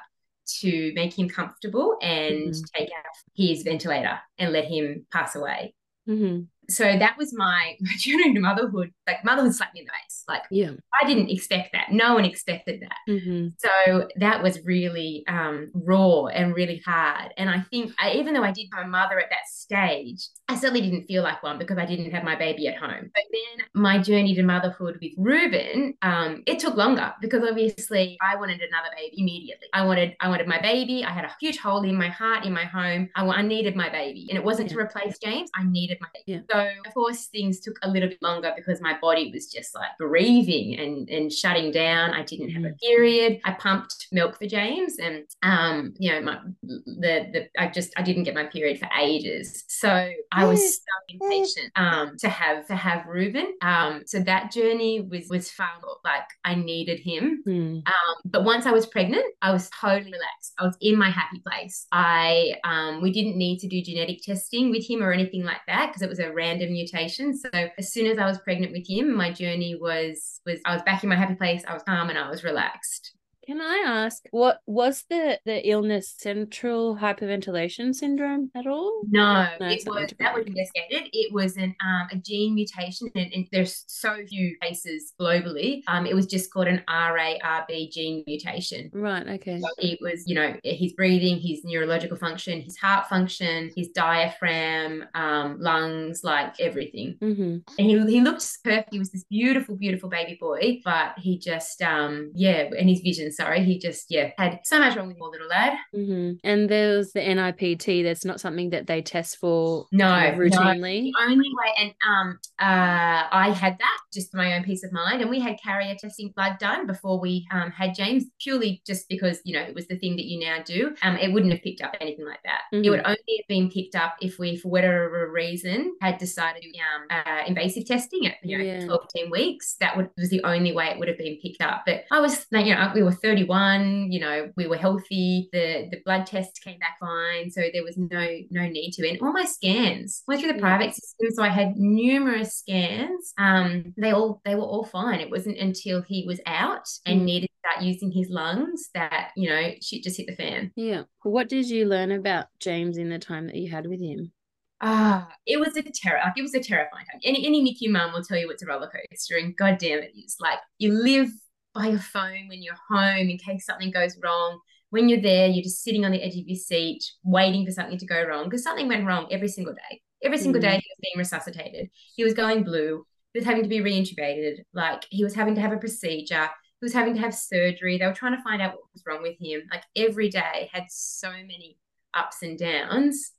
to 0.60 0.92
make 0.94 1.18
him 1.18 1.28
comfortable 1.28 1.98
and 2.00 2.52
Mhm. 2.54 2.72
take 2.74 2.88
out 2.96 3.04
his 3.34 3.62
ventilator 3.62 4.18
and 4.38 4.52
let 4.52 4.64
him 4.64 5.06
pass 5.12 5.34
away. 5.36 5.74
Mhm. 6.08 6.48
So 6.68 6.84
that 6.84 7.16
was 7.16 7.32
my, 7.34 7.76
my 7.80 7.92
journey 7.98 8.34
to 8.34 8.40
motherhood. 8.40 8.92
Like 9.06 9.24
motherhood 9.24 9.54
slapped 9.54 9.74
me 9.74 9.80
in 9.80 9.86
the 9.86 9.92
face. 9.92 10.24
Like 10.28 10.42
yeah 10.50 10.72
I 11.00 11.06
didn't 11.06 11.30
expect 11.30 11.70
that. 11.72 11.86
No 11.90 12.14
one 12.14 12.24
expected 12.24 12.82
that. 12.82 12.96
Mhm. 13.12 13.52
So 13.58 14.08
that 14.16 14.42
was 14.42 14.60
really 14.64 15.24
um, 15.28 15.70
raw 15.72 16.26
and 16.26 16.54
really 16.54 16.82
hard. 16.84 17.32
And 17.36 17.48
I 17.48 17.60
think 17.70 17.92
I, 17.98 18.12
even 18.12 18.34
though 18.34 18.42
I 18.42 18.52
did 18.52 18.66
my 18.72 18.84
mother 18.84 19.18
at 19.18 19.30
that 19.30 19.46
stage, 19.48 20.28
I 20.48 20.56
certainly 20.56 20.80
didn't 20.82 21.06
feel 21.06 21.22
like 21.22 21.42
one 21.42 21.58
because 21.58 21.78
I 21.78 21.86
didn't 21.86 22.10
have 22.10 22.24
my 22.24 22.36
baby 22.36 22.66
at 22.68 22.76
home. 22.76 23.10
But 23.14 23.24
then 23.32 23.66
my 23.74 23.98
journey 23.98 24.34
to 24.34 24.42
motherhood 24.42 24.98
with 25.00 25.12
Reuben, 25.16 25.94
um, 26.02 26.42
it 26.46 26.58
took 26.58 26.76
longer 26.76 27.12
because 27.20 27.42
obviously 27.48 28.18
I 28.20 28.36
wanted 28.36 28.60
another 28.60 28.88
baby 28.96 29.14
immediately. 29.18 29.68
I 29.72 29.84
wanted 29.84 30.16
I 30.20 30.28
wanted 30.28 30.46
my 30.46 30.60
baby. 30.60 31.04
I 31.04 31.10
had 31.10 31.24
a 31.24 31.34
huge 31.40 31.58
hole 31.58 31.82
in 31.84 31.96
my 31.96 32.08
heart, 32.08 32.44
in 32.44 32.52
my 32.52 32.64
home. 32.64 33.08
I, 33.14 33.26
I 33.26 33.42
needed 33.42 33.76
my 33.76 33.88
baby, 33.88 34.26
and 34.28 34.38
it 34.38 34.44
wasn't 34.44 34.70
to 34.70 34.78
replace 34.78 35.18
James. 35.18 35.50
I 35.54 35.64
needed 35.64 35.98
my 36.00 36.08
baby. 36.12 36.24
Yeah. 36.26 36.40
So 36.50 36.57
of 36.86 36.94
course 36.94 37.26
things 37.26 37.60
took 37.60 37.76
a 37.82 37.88
little 37.90 38.08
bit 38.08 38.20
longer 38.22 38.52
because 38.56 38.80
my 38.80 38.96
body 39.00 39.30
was 39.32 39.46
just 39.50 39.74
like 39.74 39.90
bereaving 39.98 40.78
and 40.78 41.08
and 41.08 41.32
shutting 41.32 41.70
down. 41.70 42.10
I 42.10 42.22
didn't 42.22 42.50
have 42.50 42.64
a 42.64 42.68
Mhm. 42.68 42.78
period. 42.80 43.40
I 43.44 43.52
pumped 43.52 44.08
milk 44.12 44.36
for 44.38 44.46
James, 44.46 44.98
and 44.98 45.24
um, 45.42 45.94
you 45.98 46.10
know, 46.12 46.20
my 46.22 46.38
the 46.62 47.26
the 47.32 47.48
I 47.58 47.68
just 47.68 47.92
I 47.96 48.02
didn't 48.02 48.24
get 48.24 48.34
my 48.34 48.44
period 48.44 48.78
for 48.78 48.88
ages. 49.00 49.64
So 49.68 49.88
I 50.32 50.44
was 50.44 50.76
so 50.76 50.94
impatient 51.08 51.70
um 51.76 52.16
to 52.18 52.28
have 52.28 52.66
to 52.66 52.74
have 52.74 53.06
Reuben. 53.06 53.54
Um, 53.62 54.02
so 54.06 54.20
that 54.20 54.52
journey 54.52 55.00
was 55.00 55.28
was 55.28 55.50
far 55.50 55.68
like 56.04 56.24
I 56.44 56.54
needed 56.54 56.98
him. 57.00 57.42
Mm. 57.46 57.76
Um, 57.86 58.14
but 58.24 58.44
once 58.44 58.66
I 58.66 58.72
was 58.72 58.86
pregnant, 58.86 59.24
I 59.42 59.52
was 59.52 59.70
totally 59.70 60.10
relaxed. 60.12 60.54
I 60.58 60.64
was 60.64 60.76
in 60.80 60.96
my 60.98 61.10
happy 61.10 61.40
place. 61.46 61.86
I 61.92 62.54
um, 62.64 63.00
we 63.02 63.12
didn't 63.12 63.36
need 63.36 63.58
to 63.60 63.68
do 63.68 63.82
genetic 63.82 64.22
testing 64.22 64.70
with 64.70 64.88
him 64.88 65.02
or 65.02 65.12
anything 65.12 65.44
like 65.44 65.60
that 65.66 65.88
because 65.88 66.02
it 66.02 66.08
was 66.08 66.18
a 66.18 66.32
random 66.32 66.47
mutation. 66.56 67.36
So 67.36 67.48
as 67.52 67.92
soon 67.92 68.06
as 68.06 68.18
I 68.18 68.26
was 68.26 68.38
pregnant 68.38 68.72
with 68.72 68.88
him, 68.88 69.14
my 69.14 69.32
journey 69.32 69.76
was 69.80 70.40
was 70.46 70.60
I 70.64 70.74
was 70.74 70.82
back 70.82 71.02
in 71.02 71.08
my 71.08 71.16
happy 71.16 71.34
place. 71.34 71.62
I 71.66 71.74
was 71.74 71.82
calm 71.82 72.10
and 72.10 72.18
I 72.18 72.28
was 72.28 72.44
relaxed. 72.44 73.12
Can 73.48 73.62
I 73.62 73.82
ask 73.86 74.24
what 74.30 74.60
was 74.66 75.04
the 75.08 75.40
the 75.46 75.66
illness 75.66 76.14
central 76.18 76.96
hypoventilation 76.96 77.94
syndrome 77.94 78.50
at 78.54 78.66
all? 78.66 79.00
No, 79.08 79.48
No, 79.58 79.68
it 79.68 79.82
was 79.86 80.12
that 80.18 80.34
was 80.34 80.46
investigated. 80.46 81.08
It 81.14 81.32
was 81.32 81.56
an 81.56 81.74
um, 81.82 82.08
a 82.12 82.16
gene 82.16 82.54
mutation, 82.54 83.10
and, 83.14 83.32
and 83.32 83.48
there's 83.50 83.84
so 83.86 84.18
few 84.26 84.54
cases 84.60 85.14
globally. 85.18 85.82
Um, 85.86 86.04
it 86.04 86.14
was 86.14 86.26
just 86.26 86.52
called 86.52 86.66
an 86.66 86.82
RARB 86.88 87.90
gene 87.90 88.22
mutation. 88.26 88.90
Right. 88.92 89.26
Okay. 89.26 89.60
So 89.60 89.68
it 89.78 89.98
was, 90.02 90.24
you 90.26 90.34
know, 90.34 90.54
his 90.62 90.92
breathing, 90.92 91.40
his 91.40 91.64
neurological 91.64 92.18
function, 92.18 92.60
his 92.60 92.76
heart 92.76 93.08
function, 93.08 93.70
his 93.74 93.88
diaphragm, 93.88 95.04
um, 95.14 95.58
lungs, 95.58 96.22
like 96.22 96.60
everything. 96.60 97.16
Mm-hmm. 97.22 97.58
And 97.78 97.90
he, 97.90 97.98
he 98.12 98.20
looked 98.20 98.46
perfect. 98.62 98.92
He 98.92 98.98
was 98.98 99.10
this 99.10 99.24
beautiful, 99.24 99.76
beautiful 99.76 100.10
baby 100.10 100.36
boy, 100.38 100.80
but 100.84 101.14
he 101.18 101.38
just, 101.38 101.80
um, 101.80 102.30
yeah, 102.34 102.68
and 102.78 102.90
his 102.90 103.00
vision, 103.00 103.32
sorry, 103.38 103.62
he 103.62 103.78
just, 103.78 104.06
yeah, 104.10 104.30
had 104.36 104.58
so 104.64 104.80
much 104.80 104.96
wrong 104.96 105.06
with 105.06 105.18
poor 105.18 105.30
little 105.30 105.46
lad. 105.46 105.78
Mm-hmm. 105.94 106.32
And 106.42 106.68
there's 106.68 107.12
the 107.12 107.20
NIPT. 107.20 108.04
That's 108.04 108.24
not 108.24 108.40
something 108.40 108.70
that 108.70 108.88
they 108.88 109.00
test 109.00 109.36
for 109.36 109.86
No, 109.92 110.12
of 110.12 110.36
no. 110.36 110.44
routinely. 110.44 111.04
The 111.04 111.14
only 111.22 111.48
way, 111.48 111.72
and 111.78 111.94
um, 112.06 112.38
uh, 112.58 113.28
I 113.30 113.54
had 113.56 113.78
that, 113.78 113.98
just 114.12 114.32
for 114.32 114.38
my 114.38 114.54
own 114.54 114.64
peace 114.64 114.82
of 114.82 114.92
mind. 114.92 115.20
And 115.22 115.30
we 115.30 115.38
had 115.38 115.56
carrier 115.62 115.94
testing 115.94 116.32
blood 116.34 116.58
done 116.58 116.86
before 116.86 117.20
we 117.20 117.46
um, 117.52 117.70
had 117.70 117.94
James, 117.94 118.24
purely 118.40 118.82
just 118.84 119.08
because, 119.08 119.40
you 119.44 119.54
know, 119.54 119.62
it 119.62 119.74
was 119.74 119.86
the 119.86 119.96
thing 119.96 120.16
that 120.16 120.26
you 120.26 120.40
now 120.40 120.58
do. 120.64 120.94
Um, 121.02 121.16
it 121.16 121.32
wouldn't 121.32 121.52
have 121.52 121.62
picked 121.62 121.80
up 121.80 121.94
anything 122.00 122.26
like 122.26 122.42
that. 122.44 122.62
Mm-hmm. 122.74 122.84
It 122.84 122.90
would 122.90 123.04
only 123.04 123.18
have 123.38 123.48
been 123.48 123.70
picked 123.70 123.94
up 123.94 124.16
if 124.20 124.40
we, 124.40 124.56
for 124.56 124.68
whatever 124.68 125.30
reason, 125.30 125.94
had 126.02 126.18
decided 126.18 126.62
to 126.62 126.68
um, 126.68 127.06
uh, 127.24 127.44
invasive 127.46 127.86
testing 127.86 128.26
at, 128.26 128.34
you 128.42 128.58
know, 128.58 128.64
yeah. 128.64 128.84
12, 128.84 129.00
10 129.16 129.30
weeks. 129.30 129.76
That 129.78 129.96
would, 129.96 130.10
was 130.18 130.30
the 130.30 130.42
only 130.42 130.72
way 130.72 130.86
it 130.86 130.98
would 130.98 131.06
have 131.06 131.18
been 131.18 131.38
picked 131.40 131.62
up. 131.62 131.84
But 131.86 132.04
I 132.10 132.18
was, 132.18 132.46
you 132.50 132.74
know, 132.74 132.90
we 132.94 133.04
were 133.04 133.12
31, 133.28 134.10
you 134.10 134.20
know, 134.20 134.50
we 134.56 134.66
were 134.66 134.78
healthy. 134.78 135.50
The, 135.52 135.88
the 135.90 136.00
blood 136.04 136.26
test 136.26 136.62
came 136.64 136.78
back 136.78 136.96
fine. 136.98 137.50
So 137.50 137.60
there 137.72 137.84
was 137.84 137.98
no, 137.98 138.26
no 138.50 138.66
need 138.68 138.92
to. 138.92 139.06
And 139.06 139.20
all 139.20 139.32
my 139.32 139.44
scans 139.44 140.22
went 140.26 140.40
through 140.40 140.54
the 140.54 140.58
private 140.58 140.94
system. 140.94 141.28
So 141.32 141.42
I 141.42 141.48
had 141.48 141.76
numerous 141.76 142.56
scans. 142.56 143.34
Um, 143.36 143.92
they 143.98 144.12
all 144.12 144.40
they 144.46 144.54
were 144.54 144.62
all 144.62 144.84
fine. 144.84 145.20
It 145.20 145.30
wasn't 145.30 145.58
until 145.58 146.00
he 146.00 146.24
was 146.26 146.40
out 146.46 146.88
and 147.04 147.20
mm. 147.20 147.24
needed 147.24 147.48
to 147.48 147.70
start 147.70 147.84
using 147.84 148.10
his 148.10 148.30
lungs 148.30 148.88
that 148.94 149.32
you 149.36 149.50
know 149.50 149.72
shit 149.82 150.02
just 150.02 150.16
hit 150.16 150.26
the 150.26 150.36
fan. 150.36 150.72
Yeah. 150.74 151.02
What 151.22 151.50
did 151.50 151.68
you 151.68 151.84
learn 151.84 152.12
about 152.12 152.46
James 152.60 152.96
in 152.96 153.10
the 153.10 153.18
time 153.18 153.46
that 153.46 153.56
you 153.56 153.70
had 153.70 153.86
with 153.86 154.00
him? 154.00 154.32
Ah, 154.80 155.28
it 155.44 155.58
was 155.58 155.76
a 155.76 155.82
terror. 155.82 156.20
Like 156.24 156.38
it 156.38 156.42
was 156.42 156.54
a 156.54 156.62
terrifying 156.62 157.04
time. 157.10 157.20
Any 157.24 157.44
any 157.44 157.62
NICU 157.62 157.90
mum 157.90 158.12
will 158.12 158.22
tell 158.22 158.38
you 158.38 158.48
it's 158.50 158.62
a 158.62 158.66
roller 158.66 158.90
coaster, 158.90 159.36
and 159.36 159.56
goddamn 159.56 159.98
it, 159.98 160.12
it 160.14 160.20
is. 160.20 160.36
Like 160.40 160.60
you 160.78 160.92
live 160.92 161.30
by 161.78 161.88
your 161.88 162.00
phone 162.00 162.48
when 162.48 162.62
you're 162.62 162.74
home 162.88 163.28
in 163.28 163.38
case 163.38 163.64
something 163.64 163.90
goes 163.90 164.18
wrong. 164.22 164.60
When 164.90 165.08
you're 165.08 165.20
there, 165.20 165.48
you're 165.48 165.62
just 165.62 165.82
sitting 165.82 166.04
on 166.04 166.12
the 166.12 166.22
edge 166.22 166.34
of 166.34 166.46
your 166.46 166.56
seat, 166.56 167.04
waiting 167.22 167.64
for 167.64 167.72
something 167.72 167.98
to 167.98 168.06
go 168.06 168.22
wrong 168.24 168.44
because 168.44 168.62
something 168.62 168.88
went 168.88 169.06
wrong 169.06 169.28
every 169.30 169.48
single 169.48 169.74
day. 169.74 170.00
Every 170.22 170.38
single 170.38 170.60
mm. 170.60 170.64
day 170.64 170.70
he 170.70 170.76
was 170.76 170.98
being 171.00 171.18
resuscitated. 171.18 171.90
He 172.16 172.24
was 172.24 172.34
going 172.34 172.64
blue. 172.64 173.04
He 173.32 173.38
was 173.38 173.46
having 173.46 173.62
to 173.62 173.68
be 173.68 173.80
reintubated. 173.80 174.60
Like 174.72 175.04
he 175.10 175.22
was 175.22 175.34
having 175.34 175.54
to 175.54 175.60
have 175.60 175.72
a 175.72 175.76
procedure. 175.76 176.48
He 176.80 176.84
was 176.84 176.94
having 176.94 177.14
to 177.14 177.20
have 177.20 177.34
surgery. 177.34 177.98
They 177.98 178.06
were 178.06 178.14
trying 178.14 178.36
to 178.36 178.42
find 178.42 178.62
out 178.62 178.72
what 178.72 178.84
was 178.92 179.02
wrong 179.06 179.22
with 179.22 179.36
him. 179.38 179.62
Like 179.70 179.84
every 179.94 180.30
day 180.30 180.70
had 180.72 180.84
so 180.88 181.30
many 181.30 181.76
ups 182.14 182.42
and 182.42 182.58
downs. 182.58 183.32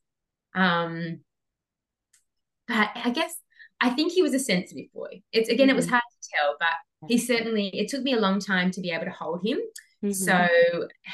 Um, 0.56 1.22
but 2.68 2.90
I 2.96 3.10
guess 3.10 3.34
I 3.82 3.90
think 3.90 4.12
he 4.12 4.22
was 4.22 4.34
a 4.34 4.40
sensitive 4.40 4.92
boy. 4.94 5.24
It's 5.32 5.50
again, 5.50 5.68
mm-hmm. 5.68 5.72
it 5.72 5.76
was 5.76 5.86
mm-hmm. 5.86 5.94
hard 5.94 6.04
to 6.22 6.30
tell, 6.36 6.56
but 6.60 6.70
he 7.08 7.18
certainly. 7.18 7.70
It 7.70 7.88
took 7.90 8.04
me 8.04 8.14
a 8.14 8.20
long 8.20 8.40
time 8.40 8.72
to 8.72 8.82
be 8.82 8.92
able 8.92 9.06
to 9.06 9.12
hold 9.12 9.46
him. 9.46 9.60
Mm-hmm. 10.04 10.12
So 10.12 10.48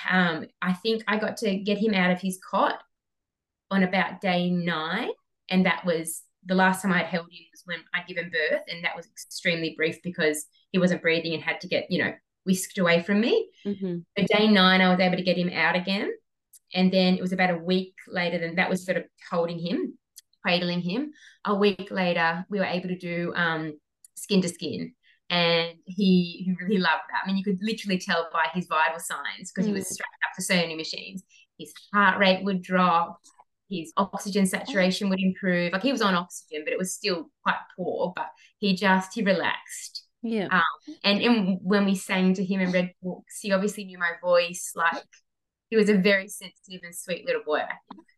um, 0.09 0.45
I 0.61 0.73
think 0.73 1.03
I 1.07 1.17
got 1.17 1.37
to 1.37 1.55
get 1.57 1.77
him 1.77 1.93
out 1.93 2.11
of 2.11 2.21
his 2.21 2.39
cot 2.49 2.81
on 3.71 3.83
about 3.83 4.21
day 4.21 4.49
nine, 4.49 5.09
and 5.49 5.65
that 5.65 5.85
was 5.85 6.23
the 6.45 6.55
last 6.55 6.81
time 6.81 6.93
I'd 6.93 7.05
held 7.05 7.25
him 7.25 7.45
was 7.51 7.63
when 7.65 7.79
I'd 7.93 8.07
given 8.07 8.29
birth, 8.31 8.61
and 8.69 8.83
that 8.83 8.95
was 8.95 9.07
extremely 9.07 9.73
brief 9.75 10.01
because 10.03 10.45
he 10.71 10.77
wasn't 10.77 11.01
breathing 11.01 11.33
and 11.33 11.41
had 11.41 11.61
to 11.61 11.67
get, 11.67 11.89
you 11.89 12.03
know, 12.03 12.13
whisked 12.45 12.77
away 12.77 13.01
from 13.01 13.19
me. 13.21 13.49
Mm-hmm. 13.65 13.97
But 14.15 14.27
day 14.27 14.47
nine, 14.47 14.81
I 14.81 14.89
was 14.89 14.99
able 14.99 15.17
to 15.17 15.23
get 15.23 15.37
him 15.37 15.49
out 15.49 15.75
again. 15.75 16.11
And 16.73 16.91
then 16.91 17.15
it 17.15 17.21
was 17.21 17.31
about 17.31 17.51
a 17.51 17.57
week 17.57 17.95
later, 18.07 18.37
than 18.37 18.55
that 18.55 18.69
was 18.69 18.85
sort 18.85 18.97
of 18.97 19.05
holding 19.31 19.59
him, 19.59 19.97
cradling 20.43 20.81
him. 20.81 21.11
A 21.45 21.55
week 21.55 21.87
later, 21.89 22.45
we 22.49 22.59
were 22.59 22.65
able 22.65 22.89
to 22.89 22.97
do 22.97 23.33
um, 23.35 23.79
skin 24.15 24.41
to 24.41 24.49
skin. 24.49 24.93
And 25.29 25.75
he, 25.85 26.43
he 26.45 26.55
really 26.61 26.77
loved 26.77 27.03
that. 27.09 27.21
I 27.23 27.27
mean, 27.27 27.37
you 27.37 27.43
could 27.43 27.59
literally 27.61 27.97
tell 27.97 28.29
by 28.31 28.47
his 28.53 28.67
vital 28.67 28.99
signs 28.99 29.51
because 29.51 29.65
mm. 29.65 29.69
he 29.69 29.73
was 29.73 29.85
mm. 29.85 29.93
strapped 29.93 30.17
up 30.23 30.35
to 30.35 30.43
so 30.43 30.55
many 30.55 30.75
machines. 30.75 31.23
His 31.57 31.73
heart 31.93 32.19
rate 32.19 32.43
would 32.43 32.61
drop, 32.61 33.19
his 33.69 33.91
oxygen 33.97 34.45
saturation 34.45 35.09
would 35.09 35.19
improve. 35.19 35.73
Like 35.73 35.81
he 35.81 35.91
was 35.91 36.01
on 36.01 36.15
oxygen, 36.15 36.63
but 36.63 36.73
it 36.73 36.77
was 36.77 36.93
still 36.93 37.29
quite 37.43 37.55
poor. 37.75 38.13
But 38.15 38.27
he 38.59 38.75
just 38.75 39.13
he 39.13 39.23
relaxed. 39.23 40.03
Yeah. 40.21 40.47
Um, 40.51 40.95
and 41.03 41.21
in, 41.21 41.59
when 41.61 41.85
we 41.85 41.95
sang 41.95 42.33
to 42.35 42.43
him 42.43 42.61
and 42.61 42.73
read 42.73 42.93
books, 43.01 43.39
he 43.41 43.51
obviously 43.51 43.85
knew 43.85 43.97
my 43.97 44.11
voice. 44.21 44.73
Like 44.75 45.03
he 45.69 45.75
was 45.75 45.89
a 45.89 45.97
very 45.97 46.27
sensitive 46.27 46.81
and 46.83 46.95
sweet 46.95 47.25
little 47.25 47.43
boy. 47.45 47.63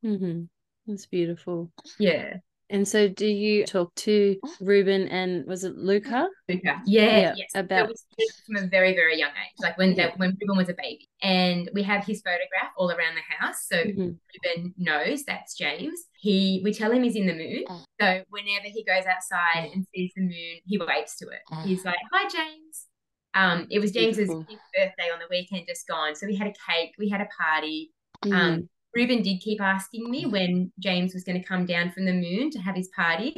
Mm-hmm. 0.03 0.43
That's 0.87 1.05
beautiful. 1.05 1.71
Yeah. 1.99 2.37
And 2.69 2.86
so, 2.86 3.07
do 3.07 3.25
you 3.25 3.65
talk 3.65 3.95
to 3.95 4.36
Reuben 4.59 5.07
and 5.07 5.45
was 5.45 5.63
it 5.63 5.77
Luca? 5.77 6.27
Luca, 6.50 6.81
yeah, 6.86 7.03
yeah 7.03 7.33
yes. 7.38 7.51
About 7.55 7.89
from 8.45 8.57
a 8.57 8.67
very, 8.67 8.93
very 8.93 9.17
young 9.17 9.29
age, 9.29 9.55
like 9.59 9.77
when 9.77 9.93
yeah. 9.93 10.12
when 10.17 10.38
Reuben 10.41 10.57
was 10.57 10.67
a 10.67 10.74
baby, 10.74 11.07
and 11.21 11.69
we 11.74 11.81
have 11.83 12.03
his 12.03 12.21
photograph 12.21 12.74
all 12.77 12.91
around 12.91 13.15
the 13.15 13.36
house, 13.38 13.67
so 13.69 13.77
mm-hmm. 13.77 14.12
Reuben 14.55 14.74
knows 14.77 15.24
that's 15.24 15.55
James. 15.55 16.07
He, 16.19 16.62
we 16.63 16.74
tell 16.74 16.91
him 16.91 17.03
he's 17.03 17.15
in 17.15 17.27
the 17.27 17.33
moon, 17.33 17.63
so 18.01 18.24
whenever 18.29 18.65
he 18.65 18.83
goes 18.83 19.05
outside 19.05 19.69
and 19.74 19.86
sees 19.95 20.12
the 20.15 20.24
moon, 20.24 20.59
he 20.65 20.77
waves 20.77 21.15
to 21.17 21.27
it. 21.29 21.39
He's 21.65 21.86
like, 21.86 21.97
"Hi, 22.12 22.27
James." 22.27 22.86
Um, 23.33 23.67
it 23.69 23.79
was 23.79 23.91
James's 23.91 24.29
birthday 24.29 25.12
on 25.13 25.19
the 25.19 25.27
weekend 25.29 25.67
just 25.67 25.88
gone, 25.88 26.15
so 26.15 26.27
we 26.27 26.36
had 26.36 26.47
a 26.47 26.53
cake, 26.69 26.95
we 26.97 27.07
had 27.07 27.21
a 27.21 27.27
party. 27.38 27.93
Mm-hmm. 28.25 28.36
Um, 28.36 28.69
Reuben 28.96 29.22
did 29.22 29.41
keep 29.41 29.62
asking 29.62 30.10
me 30.10 30.25
mm. 30.25 30.32
when 30.32 30.72
James 30.79 31.13
was 31.13 31.24
going 31.24 31.39
to 31.39 31.48
come 31.48 31.65
down 31.65 31.91
from 31.91 32.06
the 32.06 32.13
moon 32.13 32.50
to 32.51 32.60
have 32.60 32.75
his 32.75 32.89
party. 32.89 33.36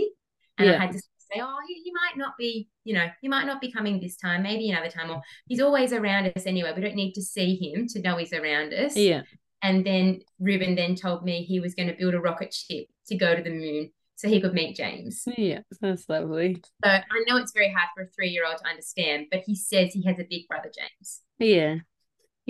And 0.57 0.69
yeah. 0.69 0.75
I 0.75 0.79
had 0.79 0.91
to 0.91 0.99
say, 0.99 1.41
oh, 1.41 1.57
he, 1.67 1.81
he 1.83 1.91
might 1.91 2.17
not 2.17 2.33
be, 2.37 2.69
you 2.83 2.93
know, 2.93 3.07
he 3.21 3.27
might 3.27 3.45
not 3.45 3.61
be 3.61 3.71
coming 3.71 3.99
this 3.99 4.17
time, 4.17 4.43
maybe 4.43 4.69
another 4.69 4.89
time, 4.89 5.09
or 5.09 5.21
he's 5.47 5.61
always 5.61 5.93
around 5.93 6.31
us 6.35 6.45
anyway. 6.45 6.73
We 6.75 6.81
don't 6.81 6.95
need 6.95 7.13
to 7.13 7.21
see 7.21 7.55
him 7.55 7.87
to 7.89 8.01
know 8.01 8.17
he's 8.17 8.33
around 8.33 8.73
us. 8.73 8.95
Yeah. 8.95 9.21
And 9.61 9.85
then 9.85 10.21
Reuben 10.39 10.75
then 10.75 10.95
told 10.95 11.23
me 11.23 11.43
he 11.43 11.59
was 11.59 11.75
going 11.75 11.89
to 11.89 11.95
build 11.95 12.13
a 12.13 12.19
rocket 12.19 12.53
ship 12.53 12.87
to 13.07 13.17
go 13.17 13.35
to 13.35 13.41
the 13.41 13.49
moon 13.49 13.91
so 14.15 14.27
he 14.27 14.41
could 14.41 14.53
meet 14.53 14.75
James. 14.75 15.23
Yeah, 15.37 15.59
that's 15.79 16.09
lovely. 16.09 16.61
So 16.83 16.89
I 16.89 17.23
know 17.25 17.37
it's 17.37 17.53
very 17.53 17.71
hard 17.71 17.87
for 17.95 18.03
a 18.03 18.07
three 18.07 18.29
year 18.29 18.45
old 18.45 18.57
to 18.57 18.67
understand, 18.67 19.27
but 19.31 19.43
he 19.45 19.55
says 19.55 19.93
he 19.93 20.03
has 20.03 20.19
a 20.19 20.25
big 20.29 20.47
brother, 20.47 20.69
James. 20.77 21.21
Yeah. 21.39 21.75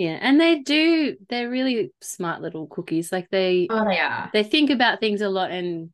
Yeah, 0.00 0.16
and 0.22 0.40
they 0.40 0.60
do. 0.60 1.14
They're 1.28 1.50
really 1.50 1.92
smart 2.00 2.40
little 2.40 2.66
cookies. 2.66 3.12
Like 3.12 3.28
they, 3.28 3.66
oh, 3.68 3.84
they 3.84 3.98
are. 3.98 4.30
They 4.32 4.42
think 4.42 4.70
about 4.70 4.98
things 4.98 5.20
a 5.20 5.28
lot 5.28 5.50
and 5.50 5.90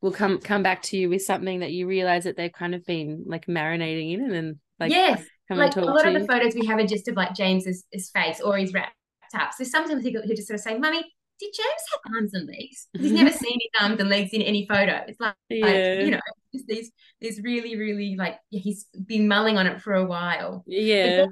will 0.00 0.12
come 0.12 0.38
come 0.38 0.62
back 0.62 0.80
to 0.84 0.96
you 0.96 1.10
with 1.10 1.20
something 1.20 1.60
that 1.60 1.70
you 1.70 1.86
realize 1.86 2.24
that 2.24 2.38
they've 2.38 2.50
kind 2.50 2.74
of 2.74 2.86
been 2.86 3.24
like 3.26 3.44
marinating 3.44 4.14
in, 4.14 4.22
and 4.22 4.32
then 4.32 4.60
like 4.78 4.90
yes, 4.90 5.22
like 5.50 5.76
a 5.76 5.82
lot 5.82 6.06
of 6.06 6.14
the 6.14 6.26
photos 6.26 6.54
we 6.54 6.64
have 6.64 6.78
are 6.78 6.86
just 6.86 7.06
of 7.08 7.16
like 7.16 7.34
James's 7.34 7.84
his 7.92 8.08
face 8.08 8.40
or 8.40 8.56
he's 8.56 8.72
wrapped 8.72 8.94
up. 9.38 9.50
So 9.52 9.64
sometimes 9.64 10.04
he'll 10.04 10.22
just 10.22 10.48
sort 10.48 10.58
of 10.58 10.62
say, 10.62 10.78
"Mummy, 10.78 11.04
did 11.38 11.52
James 11.54 11.82
have 11.92 12.14
arms 12.14 12.32
and 12.32 12.48
legs? 12.48 12.88
He's 12.94 13.12
never 13.12 13.30
seen 13.38 13.58
his 13.60 13.82
arms 13.82 14.00
and 14.00 14.08
legs 14.08 14.30
in 14.32 14.40
any 14.40 14.66
photo. 14.66 15.04
It's 15.06 15.20
like, 15.20 15.34
yeah. 15.50 15.66
like 15.66 16.06
you 16.06 16.12
know, 16.12 16.20
just 16.54 16.66
these 16.66 16.90
these 17.20 17.42
really 17.42 17.76
really 17.76 18.16
like 18.16 18.38
he's 18.48 18.86
been 19.04 19.28
mulling 19.28 19.58
on 19.58 19.66
it 19.66 19.82
for 19.82 19.92
a 19.92 20.06
while. 20.06 20.64
Yeah, 20.66 21.26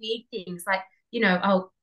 weird 0.00 0.22
things 0.30 0.64
like 0.66 0.80
you 1.10 1.20
know, 1.20 1.38
I'll 1.42 1.73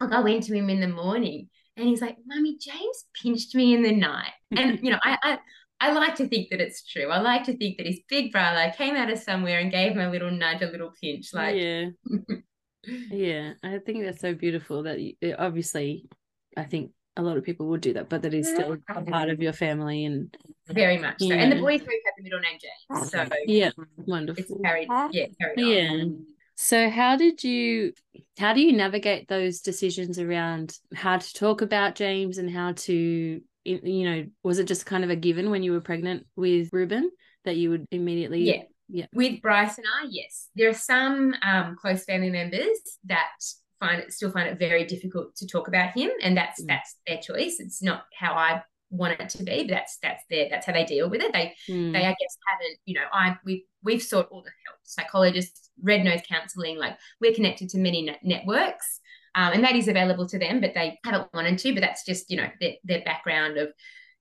I'll 0.00 0.08
go 0.08 0.26
into 0.26 0.54
him 0.54 0.70
in 0.70 0.80
the 0.80 0.88
morning 0.88 1.48
and 1.76 1.88
he's 1.88 2.00
like, 2.00 2.16
Mummy, 2.26 2.58
James 2.58 3.04
pinched 3.20 3.54
me 3.54 3.74
in 3.74 3.82
the 3.82 3.92
night. 3.92 4.32
And, 4.50 4.80
you 4.82 4.90
know, 4.90 4.98
I, 5.02 5.18
I, 5.22 5.38
I 5.80 5.92
like 5.92 6.16
to 6.16 6.28
think 6.28 6.50
that 6.50 6.60
it's 6.60 6.84
true. 6.84 7.08
I 7.08 7.20
like 7.20 7.44
to 7.44 7.56
think 7.56 7.76
that 7.78 7.86
his 7.86 8.00
big 8.08 8.32
brother 8.32 8.72
came 8.76 8.96
out 8.96 9.10
of 9.10 9.18
somewhere 9.18 9.60
and 9.60 9.70
gave 9.70 9.92
him 9.92 10.00
a 10.00 10.10
little 10.10 10.30
nudge, 10.30 10.62
a 10.62 10.66
little 10.66 10.92
pinch. 11.00 11.32
Like, 11.32 11.56
yeah. 11.56 11.86
yeah. 13.10 13.52
I 13.62 13.78
think 13.78 14.04
that's 14.04 14.20
so 14.20 14.34
beautiful 14.34 14.84
that 14.84 14.98
you, 15.00 15.14
obviously, 15.38 16.08
I 16.56 16.64
think 16.64 16.90
a 17.16 17.22
lot 17.22 17.36
of 17.36 17.44
people 17.44 17.66
would 17.68 17.80
do 17.80 17.92
that, 17.92 18.08
but 18.08 18.22
that 18.22 18.34
is 18.34 18.48
still 18.48 18.76
a 18.88 19.02
part 19.02 19.28
of 19.28 19.40
your 19.40 19.52
family 19.52 20.04
and 20.04 20.36
very 20.68 20.98
much 20.98 21.20
so. 21.20 21.32
And 21.32 21.52
the 21.52 21.60
boys 21.60 21.80
both 21.80 21.90
have 21.90 22.14
the 22.16 22.22
middle 22.22 22.40
name 22.40 22.58
James. 22.60 23.10
So 23.10 23.26
yeah, 23.46 23.70
wonderful. 23.96 24.42
It's 24.42 24.62
carried, 24.62 24.88
yeah, 25.12 25.26
carried 25.40 25.58
yeah. 25.58 25.90
On. 25.90 26.26
So 26.60 26.90
how 26.90 27.16
did 27.16 27.44
you 27.44 27.92
how 28.36 28.52
do 28.52 28.60
you 28.60 28.72
navigate 28.72 29.28
those 29.28 29.60
decisions 29.60 30.18
around 30.18 30.76
how 30.92 31.18
to 31.18 31.34
talk 31.34 31.62
about 31.62 31.94
James 31.94 32.36
and 32.36 32.50
how 32.50 32.72
to 32.72 33.40
you 33.62 34.10
know 34.10 34.26
was 34.42 34.58
it 34.58 34.64
just 34.64 34.84
kind 34.84 35.04
of 35.04 35.10
a 35.10 35.14
given 35.14 35.50
when 35.50 35.62
you 35.62 35.70
were 35.70 35.80
pregnant 35.80 36.26
with 36.34 36.68
Reuben 36.72 37.12
that 37.44 37.56
you 37.56 37.70
would 37.70 37.86
immediately 37.92 38.42
yeah. 38.42 38.62
Yeah. 38.88 39.06
With 39.12 39.40
Bryce 39.40 39.78
and 39.78 39.86
I 39.86 40.08
yes. 40.10 40.48
There 40.56 40.68
are 40.68 40.74
some 40.74 41.32
um, 41.42 41.76
close 41.80 42.04
family 42.04 42.30
members 42.30 42.76
that 43.04 43.30
find 43.78 44.00
it 44.00 44.12
still 44.12 44.32
find 44.32 44.48
it 44.48 44.58
very 44.58 44.84
difficult 44.84 45.36
to 45.36 45.46
talk 45.46 45.68
about 45.68 45.96
him 45.96 46.10
and 46.22 46.36
that's 46.36 46.60
mm. 46.60 46.66
that's 46.66 46.96
their 47.06 47.18
choice. 47.18 47.60
It's 47.60 47.82
not 47.82 48.02
how 48.18 48.32
I 48.32 48.62
want 48.90 49.20
it 49.20 49.28
to 49.28 49.44
be 49.44 49.62
but 49.62 49.74
that's 49.74 49.98
that's 50.02 50.24
their 50.28 50.48
that's 50.50 50.66
how 50.66 50.72
they 50.72 50.84
deal 50.84 51.08
with 51.08 51.20
it. 51.20 51.32
They 51.32 51.54
mm. 51.68 51.92
they 51.92 52.00
I 52.00 52.16
guess 52.18 52.36
haven't 52.48 52.78
you 52.84 52.94
know 52.94 53.06
I 53.12 53.36
we 53.44 53.66
we've 53.84 54.02
sought 54.02 54.26
all 54.32 54.42
the 54.42 54.50
help. 54.66 54.78
Psychologists 54.82 55.67
red 55.82 56.04
nose 56.04 56.20
counseling 56.28 56.78
like 56.78 56.96
we're 57.20 57.34
connected 57.34 57.68
to 57.68 57.78
many 57.78 58.02
net- 58.02 58.20
networks 58.22 59.00
um, 59.34 59.52
and 59.52 59.64
that 59.64 59.76
is 59.76 59.88
available 59.88 60.26
to 60.26 60.38
them 60.38 60.60
but 60.60 60.74
they 60.74 60.98
haven't 61.04 61.32
wanted 61.32 61.58
to 61.58 61.72
but 61.72 61.80
that's 61.80 62.04
just 62.04 62.30
you 62.30 62.36
know 62.36 62.48
their, 62.60 62.72
their 62.84 63.02
background 63.04 63.56
of 63.58 63.68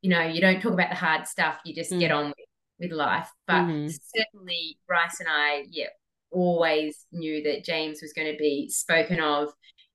you 0.02 0.10
know 0.10 0.22
you 0.22 0.42
don't 0.42 0.62
talk 0.62 0.74
about 0.74 0.90
the 0.90 0.96
hard 0.96 1.28
stuff 1.28 1.60
you 1.66 1.74
just 1.74 1.92
mm. 1.92 2.00
get 2.00 2.12
on 2.12 2.28
with, 2.28 2.48
with 2.80 2.92
life 2.92 3.30
but 3.48 3.64
mm-hmm. 3.64 3.88
certainly 4.16 4.78
bryce 4.88 5.20
and 5.20 5.30
i 5.30 5.64
yeah 5.70 5.88
always 6.32 7.06
knew 7.12 7.42
that 7.44 7.64
james 7.64 8.00
was 8.02 8.14
going 8.14 8.32
to 8.32 8.38
be 8.38 8.70
spoken 8.70 9.20
of 9.20 9.50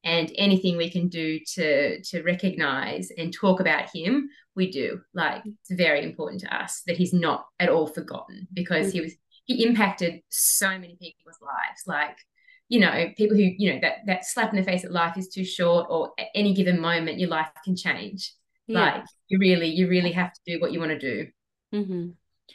and 0.04 0.33
anything 0.37 0.76
we 0.76 0.90
can 0.90 1.09
do 1.09 1.38
to 1.54 2.02
to 2.02 2.23
recognize 2.23 3.11
and 3.16 3.33
talk 3.33 3.61
about 3.61 3.88
him 3.95 4.28
we 4.57 4.71
do 4.71 5.00
like 5.14 5.42
it's 5.45 5.71
very 5.71 6.02
important 6.02 6.40
to 6.40 6.54
us 6.54 6.83
that 6.87 6.97
he's 6.97 7.12
not 7.12 7.47
at 7.61 7.69
all 7.69 7.87
forgotten 7.87 8.47
because 8.52 8.92
he 8.92 9.00
was 9.00 9.14
he 9.45 9.65
impacted 9.65 10.21
so 10.29 10.69
many 10.69 10.97
people's 11.01 11.39
lives. 11.41 11.83
Like, 11.87 12.17
you 12.69 12.81
know, 12.81 13.09
people 13.17 13.37
who, 13.37 13.43
you 13.43 13.73
know, 13.73 13.81
that 13.81 13.99
that 14.07 14.25
slap 14.25 14.51
in 14.51 14.57
the 14.57 14.65
face 14.65 14.83
that 14.83 14.93
life 14.93 15.17
is 15.17 15.29
too 15.29 15.45
short 15.45 15.87
or 15.91 16.13
at 16.19 16.27
any 16.35 16.55
given 16.55 16.81
moment 16.81 17.19
your 17.19 17.29
life 17.29 17.49
can 17.65 17.77
change. 17.77 18.33
Yeah. 18.67 18.81
Like 18.81 19.05
you 19.29 19.39
really, 19.39 19.69
you 19.69 19.89
really 19.89 20.13
have 20.13 20.33
to 20.33 20.41
do 20.47 20.61
what 20.61 20.73
you 20.73 20.79
want 20.79 20.93
to 20.93 20.99
do. 20.99 21.27
Mm-hmm. 21.75 22.11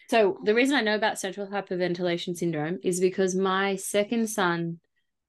So 0.10 0.38
the 0.44 0.54
reason 0.54 0.76
I 0.76 0.82
know 0.82 0.96
about 0.96 1.20
central 1.20 1.48
hypoventilation 1.48 2.36
syndrome 2.36 2.80
is 2.84 3.00
because 3.00 3.36
my 3.36 3.76
second 3.76 4.28
son 4.28 4.80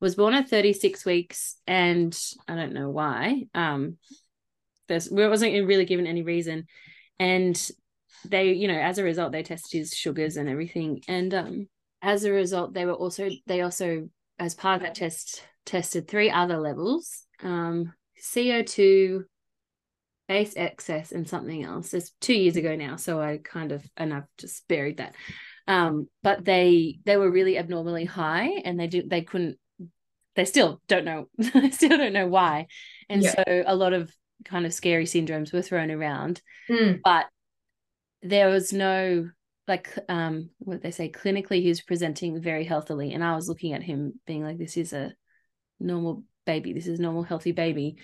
was 0.01 0.15
born 0.15 0.35
at 0.35 0.49
36 0.49 1.05
weeks 1.05 1.57
and 1.67 2.17
I 2.47 2.55
don't 2.55 2.73
know 2.73 2.91
why. 2.91 3.45
Um 3.55 3.97
there's 4.89 5.11
we 5.11 5.27
wasn't 5.29 5.67
really 5.67 5.85
given 5.85 6.07
any 6.07 6.23
reason. 6.23 6.67
And 7.19 7.71
they, 8.25 8.53
you 8.53 8.69
know, 8.69 8.79
as 8.79 8.99
a 8.99 9.05
result, 9.05 9.33
they 9.33 9.43
tested 9.43 9.79
his 9.79 9.93
sugars 9.95 10.37
and 10.37 10.49
everything. 10.49 11.03
And 11.09 11.35
um 11.35 11.69
as 12.01 12.25
a 12.25 12.33
result, 12.33 12.75
they 12.75 12.87
were 12.87 12.95
also 12.95 13.29
they 13.47 13.63
also, 13.63 14.09
as 14.39 14.55
part 14.55 14.77
of 14.77 14.83
that 14.83 14.95
test, 14.95 15.43
tested 15.67 16.09
three 16.09 16.31
other 16.31 16.59
levels. 16.59 17.25
Um 17.43 17.93
CO2, 18.21 19.25
base 20.29 20.55
excess 20.57 21.11
and 21.11 21.29
something 21.29 21.65
else. 21.65 21.95
It's 21.95 22.13
two 22.21 22.35
years 22.35 22.57
ago 22.57 22.77
now, 22.77 22.97
so 22.97 23.21
I 23.21 23.39
kind 23.43 23.73
of 23.73 23.85
and 23.97 24.13
I've 24.13 24.29
just 24.37 24.69
buried 24.69 24.99
that. 24.99 25.15
Um, 25.67 26.09
but 26.23 26.45
they 26.45 26.99
they 27.05 27.17
were 27.17 27.31
really 27.31 27.59
abnormally 27.59 28.05
high, 28.05 28.49
and 28.65 28.79
they 28.79 28.87
did 28.87 29.11
they 29.11 29.23
couldn't. 29.23 29.59
They 30.37 30.45
still 30.45 30.81
don't 30.87 31.05
know. 31.05 31.29
they 31.39 31.71
still 31.71 31.97
don't 31.97 32.13
know 32.13 32.29
why, 32.29 32.67
and 33.09 33.23
yeah. 33.23 33.35
so 33.35 33.65
a 33.67 33.75
lot 33.75 33.93
of 33.93 34.13
kind 34.45 34.67
of 34.67 34.75
scary 34.75 35.05
syndromes 35.05 35.53
were 35.53 35.63
thrown 35.63 35.91
around, 35.91 36.41
mm. 36.71 37.01
but 37.03 37.27
there 38.23 38.49
was 38.49 38.73
no 38.73 39.29
like 39.67 39.97
um 40.09 40.51
what 40.59 40.83
they 40.83 40.91
say 40.91 41.11
clinically 41.11 41.61
he 41.61 41.69
was 41.69 41.83
presenting 41.83 42.41
very 42.41 42.65
healthily 42.65 43.13
and 43.13 43.23
i 43.23 43.35
was 43.35 43.49
looking 43.49 43.75
at 43.75 43.83
him 43.83 44.15
being 44.27 44.43
like 44.43 44.59
this 44.59 44.77
is 44.77 44.93
a 44.93 45.13
normal 45.79 46.25
baby. 46.49 46.73
This 46.73 46.87
is 46.87 46.99
normal 46.99 47.23
healthy 47.23 47.53
baby. 47.53 47.97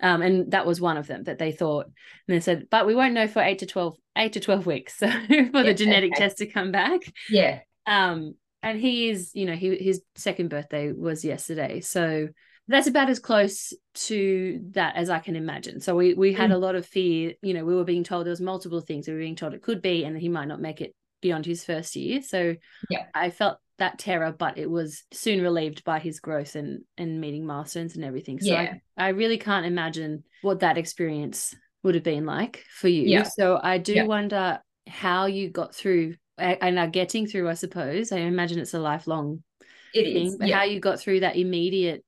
Um, 0.00 0.22
and 0.22 0.52
that 0.52 0.64
was 0.64 0.80
one 0.80 0.96
of 0.96 1.08
them 1.08 1.24
that 1.24 1.38
they 1.38 1.50
thought 1.50 1.86
and 1.86 2.36
they 2.36 2.38
said 2.38 2.68
but 2.70 2.86
we 2.86 2.94
won't 2.94 3.14
know 3.14 3.26
for 3.26 3.42
8 3.42 3.58
to 3.58 3.66
12 3.66 3.96
8 4.16 4.32
to 4.34 4.40
12 4.40 4.64
weeks 4.64 4.94
so 4.98 5.10
for 5.10 5.64
the 5.64 5.74
genetic 5.74 6.12
okay. 6.12 6.22
test 6.22 6.38
to 6.38 6.46
come 6.46 6.70
back. 6.70 7.00
Yeah. 7.28 7.60
Um 7.84 8.36
and 8.62 8.78
he 8.78 9.10
is 9.10 9.32
you 9.34 9.44
know 9.44 9.54
he 9.54 9.76
his 9.76 10.02
second 10.14 10.50
birthday 10.50 10.92
was 10.92 11.24
yesterday 11.24 11.80
so 11.80 12.28
that's 12.68 12.86
about 12.86 13.08
as 13.08 13.18
close 13.18 13.72
to 13.94 14.60
that 14.72 14.96
as 14.96 15.10
I 15.10 15.18
can 15.18 15.36
imagine. 15.36 15.80
So 15.80 15.96
we 15.96 16.14
we 16.14 16.32
had 16.32 16.50
mm. 16.50 16.54
a 16.54 16.58
lot 16.58 16.74
of 16.74 16.86
fear. 16.86 17.32
You 17.42 17.54
know, 17.54 17.64
we 17.64 17.74
were 17.74 17.84
being 17.84 18.04
told 18.04 18.26
there 18.26 18.30
was 18.30 18.40
multiple 18.40 18.80
things. 18.80 19.08
We 19.08 19.14
were 19.14 19.20
being 19.20 19.36
told 19.36 19.54
it 19.54 19.62
could 19.62 19.82
be, 19.82 20.04
and 20.04 20.16
he 20.16 20.28
might 20.28 20.48
not 20.48 20.60
make 20.60 20.80
it 20.80 20.94
beyond 21.20 21.46
his 21.46 21.64
first 21.64 21.96
year. 21.96 22.22
So 22.22 22.54
yeah, 22.90 23.06
I 23.14 23.30
felt 23.30 23.58
that 23.78 23.98
terror, 23.98 24.32
but 24.32 24.58
it 24.58 24.70
was 24.70 25.04
soon 25.12 25.40
relieved 25.40 25.84
by 25.84 25.98
his 25.98 26.20
growth 26.20 26.54
and 26.54 26.82
and 26.96 27.20
meeting 27.20 27.46
milestones 27.46 27.96
and 27.96 28.04
everything. 28.04 28.38
So 28.40 28.52
yeah. 28.52 28.74
I, 28.96 29.06
I 29.06 29.08
really 29.08 29.38
can't 29.38 29.66
imagine 29.66 30.24
what 30.42 30.60
that 30.60 30.78
experience 30.78 31.54
would 31.82 31.94
have 31.94 32.04
been 32.04 32.26
like 32.26 32.64
for 32.70 32.88
you. 32.88 33.02
Yeah. 33.02 33.22
So 33.22 33.58
I 33.62 33.78
do 33.78 33.94
yeah. 33.94 34.04
wonder 34.04 34.60
how 34.86 35.26
you 35.26 35.48
got 35.50 35.74
through 35.74 36.14
and 36.36 36.78
are 36.78 36.86
getting 36.86 37.26
through, 37.26 37.48
I 37.48 37.54
suppose. 37.54 38.12
I 38.12 38.18
imagine 38.18 38.58
it's 38.58 38.74
a 38.74 38.78
lifelong 38.78 39.42
it 39.94 40.04
thing, 40.04 40.26
is, 40.26 40.36
but 40.36 40.50
how 40.50 40.64
you 40.64 40.80
got 40.80 41.00
through 41.00 41.20
that 41.20 41.36
immediate 41.36 42.04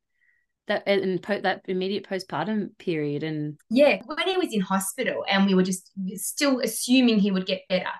that 0.70 0.82
and 0.86 1.22
po- 1.22 1.40
that 1.40 1.62
immediate 1.68 2.08
postpartum 2.08 2.70
period 2.78 3.22
and 3.22 3.58
yeah 3.68 4.00
when 4.06 4.26
he 4.26 4.36
was 4.36 4.52
in 4.52 4.60
hospital 4.60 5.24
and 5.28 5.46
we 5.46 5.54
were 5.54 5.62
just 5.62 5.90
still 6.14 6.60
assuming 6.60 7.18
he 7.18 7.30
would 7.30 7.46
get 7.46 7.62
better 7.68 7.90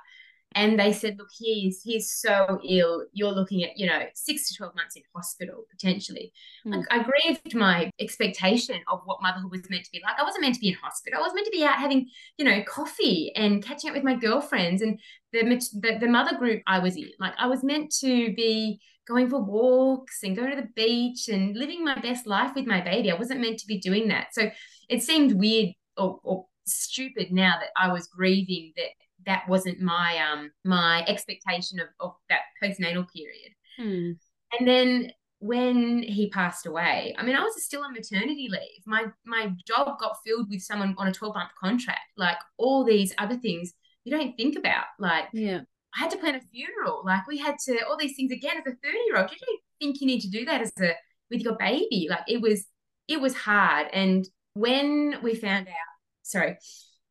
and 0.57 0.81
they 0.81 0.93
said, 0.93 1.17
look, 1.17 1.29
he's 1.39 1.81
he's 1.83 2.11
so 2.11 2.59
ill. 2.69 3.05
You're 3.13 3.31
looking 3.31 3.63
at, 3.63 3.79
you 3.79 3.87
know, 3.87 4.01
six 4.15 4.49
to 4.49 4.57
12 4.57 4.75
months 4.75 4.97
in 4.97 5.03
hospital 5.15 5.65
potentially. 5.71 6.33
Mm. 6.67 6.77
Like, 6.77 6.87
I 6.91 7.05
grieved 7.05 7.55
my 7.55 7.91
expectation 8.01 8.81
of 8.91 9.01
what 9.05 9.23
motherhood 9.23 9.53
was 9.53 9.71
meant 9.71 9.85
to 9.85 9.91
be 9.93 10.01
like. 10.05 10.19
I 10.19 10.25
wasn't 10.25 10.43
meant 10.43 10.57
to 10.57 10.61
be 10.61 10.71
in 10.71 10.75
hospital. 10.75 11.21
I 11.21 11.23
was 11.23 11.35
meant 11.35 11.47
to 11.47 11.53
be 11.53 11.65
out 11.65 11.79
having, 11.79 12.09
you 12.37 12.45
know, 12.45 12.65
coffee 12.65 13.33
and 13.37 13.65
catching 13.65 13.91
up 13.91 13.95
with 13.95 14.05
my 14.05 14.17
girlfriends 14.17 14.83
and 14.83 14.99
the, 15.33 15.43
the, 15.81 15.99
the 16.01 16.09
mother 16.09 16.37
group 16.37 16.63
I 16.67 16.81
was 16.81 16.97
in. 16.97 17.11
Like, 17.21 17.35
I 17.39 17.47
was 17.47 17.63
meant 17.63 17.95
to 18.01 18.35
be 18.35 18.81
going 19.11 19.29
for 19.29 19.43
walks 19.43 20.23
and 20.23 20.37
going 20.37 20.51
to 20.51 20.63
the 20.63 20.69
beach 20.75 21.29
and 21.29 21.57
living 21.57 21.85
my 21.85 21.99
best 22.01 22.27
life 22.27 22.53
with 22.55 22.67
my 22.67 22.81
baby. 22.81 23.11
I 23.11 23.17
wasn't 23.17 23.41
meant 23.41 23.59
to 23.59 23.67
be 23.67 23.79
doing 23.79 24.09
that. 24.09 24.29
So 24.33 24.51
it 24.89 25.03
seemed 25.03 25.33
weird 25.33 25.71
or, 25.97 26.21
or 26.23 26.47
stupid 26.67 27.33
now 27.33 27.55
that 27.61 27.71
I 27.77 27.93
was 27.93 28.07
grieving 28.07 28.73
that 28.77 28.91
that 29.27 29.49
wasn't 29.49 29.81
my 29.81 30.19
um 30.19 30.51
my 30.65 31.05
expectation 31.07 31.81
of, 31.81 31.89
of 31.99 32.15
that 32.29 32.41
postnatal 32.63 33.07
period. 33.11 33.53
Hmm. 33.77 34.13
And 34.59 34.69
then 34.69 35.13
when 35.41 36.03
he 36.03 36.29
passed 36.31 36.67
away, 36.67 37.15
I 37.19 37.23
mean, 37.23 37.35
I 37.35 37.43
was 37.43 37.65
still 37.65 37.83
on 37.83 37.93
maternity 37.93 38.49
leave. 38.51 38.83
My 38.87 39.07
my 39.25 39.53
job 39.67 39.99
got 39.99 40.19
filled 40.25 40.49
with 40.51 40.63
someone 40.63 40.95
on 40.99 41.09
a 41.09 41.13
12 41.13 41.35
month 41.35 41.51
contract. 41.63 42.01
Like 42.17 42.39
all 42.57 42.85
these 42.85 43.15
other 43.19 43.37
things 43.37 43.73
you 44.05 44.17
don't 44.17 44.37
think 44.37 44.57
about. 44.57 44.85
Like 44.99 45.25
yeah. 45.33 45.61
I 45.95 46.01
had 46.01 46.11
to 46.11 46.19
plan 46.19 46.35
a 46.37 46.41
funeral. 46.41 47.03
Like 47.05 47.27
we 47.27 47.39
had 47.39 47.57
to 47.67 47.87
all 47.89 47.97
these 47.97 48.17
things 48.17 48.33
again 48.33 48.57
as 48.57 48.67
a 48.67 48.77
30 48.77 48.99
year 49.07 49.19
old. 49.19 49.31
Did 49.31 49.41
You 49.41 49.59
think 49.81 50.01
you 50.01 50.07
need 50.07 50.21
to 50.21 50.31
do 50.31 50.45
that 50.45 50.61
as 50.61 50.73
a 50.81 50.95
with 51.31 51.43
your 51.43 51.57
baby. 51.57 52.07
Like 52.09 52.25
it 52.29 52.41
was 52.41 52.67
it 53.09 53.21
was 53.21 53.35
hard. 53.35 53.89
And 53.93 54.29
when 54.55 55.17
we 55.23 55.35
found 55.35 55.69
out, 55.69 55.75
sorry, 56.23 56.57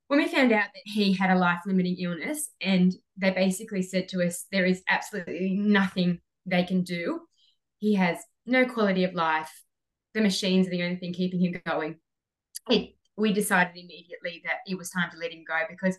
when 0.10 0.20
we 0.20 0.28
found 0.28 0.52
out 0.52 0.66
that 0.74 0.82
he 0.86 1.14
had 1.14 1.30
a 1.30 1.38
life 1.38 1.60
limiting 1.66 1.96
illness 2.00 2.50
and 2.62 2.94
they 3.16 3.30
basically 3.30 3.84
said 3.84 4.10
to 4.10 4.26
us 4.26 4.46
there 4.52 4.66
is 4.66 4.82
absolutely 4.90 5.56
nothing 5.56 6.20
they 6.46 6.64
can 6.64 6.82
do 6.82 7.22
he 7.78 7.94
has 7.94 8.18
no 8.46 8.66
quality 8.66 9.04
of 9.04 9.14
life 9.14 9.64
the 10.16 10.22
machines 10.22 10.68
are 10.68 10.72
the 10.72 10.84
only 10.84 10.96
thing 10.96 11.14
keeping 11.14 11.40
him 11.40 11.62
going 11.66 11.96
it, 12.70 12.96
we 13.18 13.32
decided 13.34 13.76
immediately 13.76 14.42
that 14.46 14.58
it 14.66 14.78
was 14.78 14.90
time 14.90 15.12
to 15.12 15.18
let 15.18 15.32
him 15.32 15.44
go 15.48 15.60
because 15.70 15.98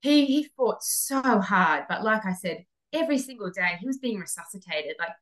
he 0.00 0.26
he 0.26 0.48
fought 0.56 0.82
so 0.82 1.20
hard 1.40 1.84
but 1.88 2.04
like 2.04 2.24
i 2.24 2.32
said 2.32 2.64
every 2.92 3.18
single 3.18 3.50
day 3.50 3.76
he 3.80 3.86
was 3.86 3.98
being 3.98 4.18
resuscitated 4.18 4.94
like 4.98 5.12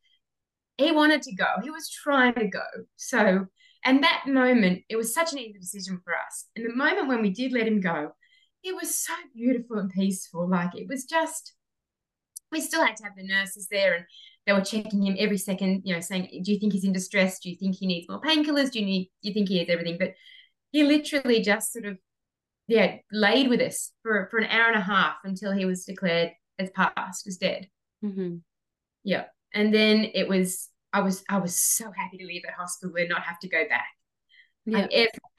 he 0.79 0.91
wanted 0.93 1.23
to 1.23 1.35
go 1.35 1.47
he 1.63 1.71
was 1.71 1.89
trying 1.89 2.35
to 2.35 2.47
go 2.49 2.63
so 2.97 3.47
and 3.85 4.03
that 4.03 4.25
moment, 4.27 4.83
it 4.89 4.97
was 4.97 5.15
such 5.15 5.33
an 5.33 5.39
easy 5.39 5.59
decision 5.59 6.01
for 6.03 6.15
us. 6.15 6.47
And 6.57 6.65
the 6.65 6.75
moment 6.75 7.07
when 7.07 7.21
we 7.21 7.31
did 7.31 7.53
let 7.53 7.69
him 7.69 7.81
go, 7.81 8.13
it 8.63 8.75
was 8.75 8.99
so 8.99 9.13
beautiful 9.35 9.79
and 9.79 9.91
peaceful. 9.91 10.49
Like 10.49 10.75
it 10.75 10.89
was 10.89 11.05
just, 11.05 11.53
we 12.51 12.63
still 12.63 12.85
had 12.85 12.97
to 12.97 13.05
have 13.05 13.13
the 13.15 13.27
nurses 13.27 13.69
there 13.71 13.95
and 13.95 14.05
they 14.47 14.55
were 14.55 14.63
checking 14.63 15.03
him 15.03 15.17
every 15.19 15.37
second, 15.37 15.83
you 15.85 15.95
know, 15.95 16.01
saying, 16.01 16.43
Do 16.45 16.53
you 16.53 16.59
think 16.59 16.73
he's 16.73 16.85
in 16.85 16.95
distress? 16.95 17.41
Do 17.41 17.51
you 17.51 17.57
think 17.57 17.77
he 17.77 17.87
needs 17.87 18.09
more 18.09 18.23
painkillers? 18.23 18.71
Do 18.71 18.81
you 18.81 18.87
need, 18.87 19.11
do 19.23 19.29
you 19.29 19.35
think 19.35 19.49
he 19.51 19.59
needs 19.59 19.71
everything? 19.71 19.99
But 19.99 20.15
he 20.73 20.85
literally 20.85 21.43
just 21.43 21.73
sort 21.73 21.85
of, 21.85 21.99
yeah, 22.67 22.97
laid 23.13 23.49
with 23.49 23.61
us 23.61 23.93
for, 24.03 24.29
for 24.31 24.39
an 24.39 24.49
hour 24.51 24.69
and 24.69 24.77
a 24.77 24.85
half 24.85 25.17
until 25.25 25.53
he 25.53 25.65
was 25.65 25.85
declared 25.85 26.33
as 26.59 26.71
passed, 26.71 27.27
as 27.27 27.37
dead. 27.37 27.69
Mm-hmm. 28.05 28.37
Yeah. 29.03 29.25
And 29.53 29.73
then 29.73 30.11
it 30.15 30.29
was 30.29 30.69
I 30.93 31.01
was 31.01 31.25
I 31.29 31.39
was 31.39 31.59
so 31.59 31.91
happy 31.97 32.19
to 32.19 32.27
leave 32.27 32.43
that 32.45 32.55
hospital 32.55 32.95
and 32.97 33.09
not 33.09 33.23
have 33.23 33.39
to 33.41 33.49
go 33.49 33.65
back. 33.69 33.89
Yeah. 34.65 34.87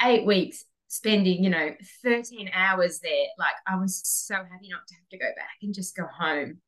Eight 0.04 0.26
weeks 0.26 0.66
spending, 0.88 1.44
you 1.44 1.50
know, 1.50 1.72
13 2.04 2.52
hours 2.54 3.00
there. 3.00 3.26
Like 3.38 3.56
I 3.68 3.78
was 3.78 4.02
so 4.06 4.36
happy 4.36 4.70
not 4.70 4.88
to 4.88 4.96
have 4.96 5.10
to 5.12 5.18
go 5.18 5.30
back 5.36 5.58
and 5.62 5.74
just 5.74 5.96
go 5.96 6.06
home. 6.06 6.60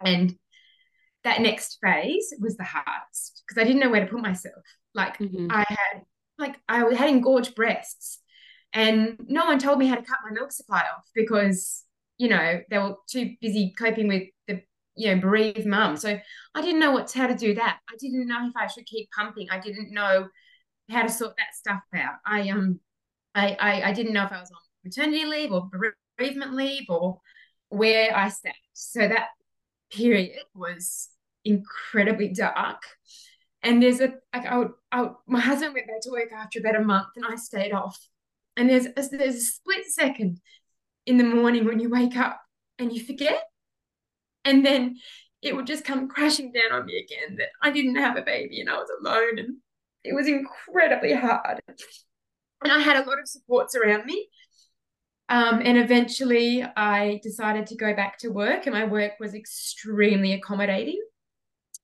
And 0.00 0.34
that 1.24 1.40
next 1.40 1.78
phase 1.82 2.34
was 2.40 2.56
the 2.56 2.64
hardest 2.64 3.42
because 3.46 3.60
I 3.60 3.64
didn't 3.64 3.80
know 3.80 3.90
where 3.90 4.04
to 4.04 4.10
put 4.10 4.22
myself. 4.22 4.64
Like 4.94 5.18
mm-hmm. 5.18 5.48
I 5.50 5.64
had 5.68 6.02
like 6.38 6.56
I 6.68 6.82
was 6.84 6.96
had 6.96 7.10
engorged 7.10 7.54
breasts 7.54 8.20
and 8.72 9.16
no 9.26 9.44
one 9.46 9.58
told 9.58 9.78
me 9.78 9.86
how 9.86 9.96
to 9.96 10.02
cut 10.02 10.18
my 10.24 10.32
milk 10.32 10.52
supply 10.52 10.80
off 10.80 11.04
because 11.14 11.84
you 12.18 12.28
know 12.28 12.60
they 12.70 12.78
were 12.78 12.94
too 13.08 13.34
busy 13.40 13.74
coping 13.76 14.08
with 14.08 14.24
the 14.46 14.62
you 14.96 15.14
know, 15.14 15.20
bereaved 15.20 15.66
mum. 15.66 15.96
So 15.96 16.18
I 16.54 16.62
didn't 16.62 16.80
know 16.80 16.92
what 16.92 17.10
how 17.12 17.26
to 17.26 17.34
do 17.34 17.54
that. 17.54 17.78
I 17.88 17.94
didn't 17.98 18.26
know 18.26 18.46
if 18.46 18.56
I 18.56 18.66
should 18.66 18.86
keep 18.86 19.08
pumping. 19.16 19.48
I 19.50 19.58
didn't 19.58 19.92
know 19.92 20.28
how 20.90 21.02
to 21.02 21.08
sort 21.08 21.36
that 21.36 21.54
stuff 21.54 21.80
out. 21.94 22.16
I 22.26 22.50
um 22.50 22.80
I 23.34 23.56
I, 23.58 23.82
I 23.90 23.92
didn't 23.92 24.12
know 24.12 24.24
if 24.24 24.32
I 24.32 24.40
was 24.40 24.50
on 24.50 24.58
maternity 24.84 25.24
leave 25.24 25.52
or 25.52 25.70
bereavement 26.18 26.54
leave 26.54 26.84
or 26.88 27.20
where 27.68 28.14
I 28.16 28.28
sat. 28.28 28.54
So 28.72 29.08
that 29.08 29.28
period 29.90 30.38
was 30.54 31.08
incredibly 31.44 32.28
dark. 32.28 32.82
And 33.62 33.82
there's 33.82 34.00
a 34.00 34.14
like 34.34 34.46
I 34.46 34.58
would, 34.58 34.72
I 34.90 35.02
would, 35.02 35.12
my 35.26 35.40
husband 35.40 35.74
went 35.74 35.86
back 35.86 36.00
to 36.02 36.10
work 36.10 36.32
after 36.32 36.60
about 36.60 36.76
a 36.76 36.84
month 36.84 37.08
and 37.16 37.24
I 37.26 37.36
stayed 37.36 37.72
off. 37.72 37.98
And 38.60 38.68
there's 38.68 38.84
a, 38.84 39.16
there's 39.16 39.36
a 39.36 39.40
split 39.40 39.86
second 39.86 40.38
in 41.06 41.16
the 41.16 41.24
morning 41.24 41.64
when 41.64 41.80
you 41.80 41.88
wake 41.88 42.14
up 42.14 42.38
and 42.78 42.92
you 42.92 43.02
forget 43.02 43.42
and 44.44 44.64
then 44.64 44.96
it 45.42 45.56
would 45.56 45.66
just 45.66 45.84
come 45.84 46.08
crashing 46.08 46.52
down 46.52 46.72
on 46.78 46.84
me 46.86 46.98
again 46.98 47.36
that 47.38 47.48
I 47.62 47.70
didn't 47.70 47.96
have 47.96 48.16
a 48.16 48.22
baby 48.22 48.60
and 48.60 48.68
I 48.68 48.76
was 48.76 48.90
alone. 49.00 49.38
And 49.38 49.56
it 50.04 50.14
was 50.14 50.28
incredibly 50.28 51.14
hard. 51.14 51.60
And 52.62 52.70
I 52.70 52.80
had 52.80 52.96
a 52.96 53.08
lot 53.08 53.18
of 53.18 53.26
supports 53.28 53.74
around 53.74 54.04
me. 54.04 54.28
Um, 55.30 55.62
and 55.64 55.78
eventually 55.78 56.62
I 56.62 57.20
decided 57.22 57.66
to 57.68 57.76
go 57.76 57.94
back 57.94 58.18
to 58.18 58.28
work, 58.28 58.66
and 58.66 58.74
my 58.74 58.84
work 58.84 59.12
was 59.20 59.32
extremely 59.32 60.32
accommodating. 60.32 61.00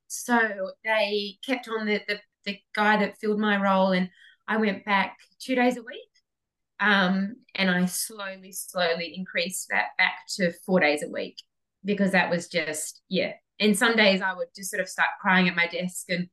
So 0.08 0.38
they 0.84 1.38
kept 1.46 1.68
on 1.68 1.86
the, 1.86 2.02
the, 2.08 2.18
the 2.44 2.58
guy 2.74 2.98
that 2.98 3.18
filled 3.18 3.38
my 3.38 3.56
role, 3.56 3.92
and 3.92 4.10
I 4.46 4.56
went 4.56 4.84
back 4.84 5.16
two 5.38 5.54
days 5.54 5.76
a 5.76 5.82
week. 5.82 6.05
Um, 6.78 7.36
and 7.54 7.70
I 7.70 7.86
slowly, 7.86 8.52
slowly 8.52 9.14
increased 9.16 9.68
that 9.70 9.96
back 9.96 10.14
to 10.36 10.52
four 10.64 10.80
days 10.80 11.02
a 11.02 11.08
week 11.08 11.36
because 11.84 12.12
that 12.12 12.30
was 12.30 12.48
just, 12.48 13.00
yeah. 13.08 13.32
And 13.58 13.76
some 13.76 13.96
days 13.96 14.20
I 14.20 14.34
would 14.34 14.48
just 14.54 14.70
sort 14.70 14.82
of 14.82 14.88
start 14.88 15.08
crying 15.20 15.48
at 15.48 15.56
my 15.56 15.66
desk 15.66 16.10
and 16.10 16.28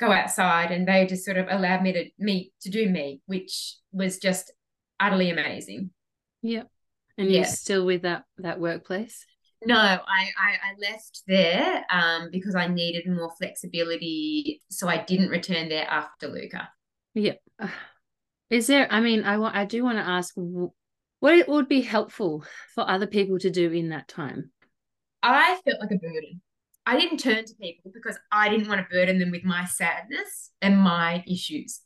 go 0.00 0.10
outside, 0.10 0.72
and 0.72 0.88
they 0.88 1.06
just 1.06 1.24
sort 1.24 1.36
of 1.36 1.46
allowed 1.48 1.82
me 1.82 1.92
to 1.92 2.04
me 2.18 2.52
to 2.62 2.70
do 2.70 2.88
me, 2.88 3.20
which 3.26 3.76
was 3.92 4.18
just 4.18 4.50
utterly 4.98 5.30
amazing. 5.30 5.90
Yeah. 6.42 6.62
And 7.18 7.28
yeah. 7.28 7.40
you're 7.40 7.44
still 7.44 7.84
with 7.84 8.02
that 8.02 8.24
that 8.38 8.58
workplace? 8.58 9.24
No, 9.64 9.76
I, 9.76 9.98
I, 10.08 10.52
I 10.52 10.90
left 10.90 11.20
there 11.26 11.84
um, 11.92 12.30
because 12.32 12.54
I 12.54 12.66
needed 12.66 13.06
more 13.06 13.30
flexibility. 13.38 14.62
So 14.70 14.88
I 14.88 15.04
didn't 15.04 15.28
return 15.28 15.68
there 15.68 15.86
after 15.86 16.28
Luca. 16.28 16.70
Yeah. 17.14 17.34
Is 18.50 18.66
there, 18.66 18.92
I 18.92 19.00
mean, 19.00 19.24
I 19.24 19.38
want, 19.38 19.54
I 19.54 19.64
do 19.64 19.84
want 19.84 19.98
to 19.98 20.06
ask 20.06 20.34
what 20.36 21.34
it 21.34 21.48
would 21.48 21.68
be 21.68 21.82
helpful 21.82 22.44
for 22.74 22.88
other 22.88 23.06
people 23.06 23.38
to 23.38 23.50
do 23.50 23.70
in 23.70 23.90
that 23.90 24.08
time? 24.08 24.50
I 25.22 25.60
felt 25.64 25.80
like 25.80 25.92
a 25.92 25.96
burden. 25.96 26.40
I 26.84 26.98
didn't 26.98 27.18
turn 27.18 27.44
to 27.44 27.54
people 27.60 27.92
because 27.94 28.18
I 28.32 28.48
didn't 28.48 28.68
want 28.68 28.80
to 28.80 28.92
burden 28.92 29.18
them 29.18 29.30
with 29.30 29.44
my 29.44 29.64
sadness 29.66 30.50
and 30.60 30.78
my 30.78 31.22
issues. 31.30 31.80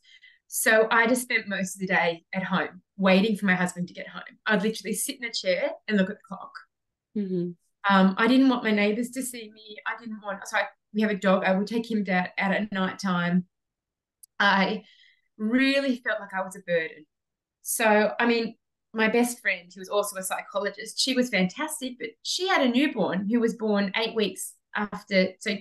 So 0.47 0.87
I 0.89 1.05
just 1.05 1.23
spent 1.23 1.47
most 1.47 1.75
of 1.75 1.81
the 1.81 1.87
day 1.87 2.23
at 2.33 2.43
home 2.43 2.81
waiting 2.97 3.35
for 3.35 3.45
my 3.45 3.55
husband 3.55 3.87
to 3.89 3.93
get 3.93 4.07
home. 4.07 4.23
I'd 4.47 4.63
literally 4.63 4.93
sit 4.93 5.17
in 5.21 5.25
a 5.25 5.31
chair 5.31 5.71
and 5.87 5.97
look 5.97 6.09
at 6.09 6.15
the 6.15 6.27
clock. 6.27 6.51
Mm-hmm. 7.15 7.51
Um, 7.93 8.15
I 8.17 8.27
didn't 8.27 8.49
want 8.49 8.63
my 8.63 8.71
neighbors 8.71 9.09
to 9.11 9.21
see 9.21 9.51
me. 9.53 9.77
I 9.85 9.99
didn't 9.99 10.21
want, 10.23 10.39
so 10.47 10.57
I, 10.57 10.63
we 10.93 11.01
have 11.01 11.11
a 11.11 11.15
dog. 11.15 11.43
I 11.43 11.55
would 11.55 11.67
take 11.67 11.91
him 11.91 12.03
out, 12.09 12.29
out 12.37 12.51
at 12.53 12.71
night 12.71 12.97
time. 12.97 13.45
I 14.39 14.83
really 15.37 15.97
felt 15.97 16.19
like 16.19 16.33
I 16.33 16.43
was 16.43 16.55
a 16.55 16.59
burden. 16.59 17.05
So, 17.61 18.11
I 18.19 18.25
mean, 18.25 18.55
my 18.93 19.09
best 19.09 19.41
friend, 19.41 19.71
who 19.73 19.81
was 19.81 19.89
also 19.89 20.17
a 20.17 20.23
psychologist, 20.23 20.99
she 20.99 21.15
was 21.15 21.29
fantastic, 21.29 21.97
but 21.99 22.09
she 22.23 22.47
had 22.47 22.61
a 22.61 22.69
newborn 22.69 23.27
who 23.29 23.39
was 23.39 23.55
born 23.55 23.91
eight 23.95 24.15
weeks 24.15 24.53
after. 24.75 25.29
So, 25.39 25.57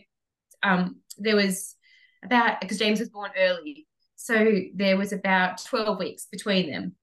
um, 0.62 0.96
there 1.18 1.36
was 1.36 1.76
about, 2.22 2.60
because 2.60 2.78
James 2.78 3.00
was 3.00 3.10
born 3.10 3.30
early. 3.36 3.86
So, 4.16 4.60
there 4.74 4.96
was 4.96 5.12
about 5.12 5.64
12 5.64 5.98
weeks 5.98 6.26
between 6.30 6.70
them. 6.70 6.94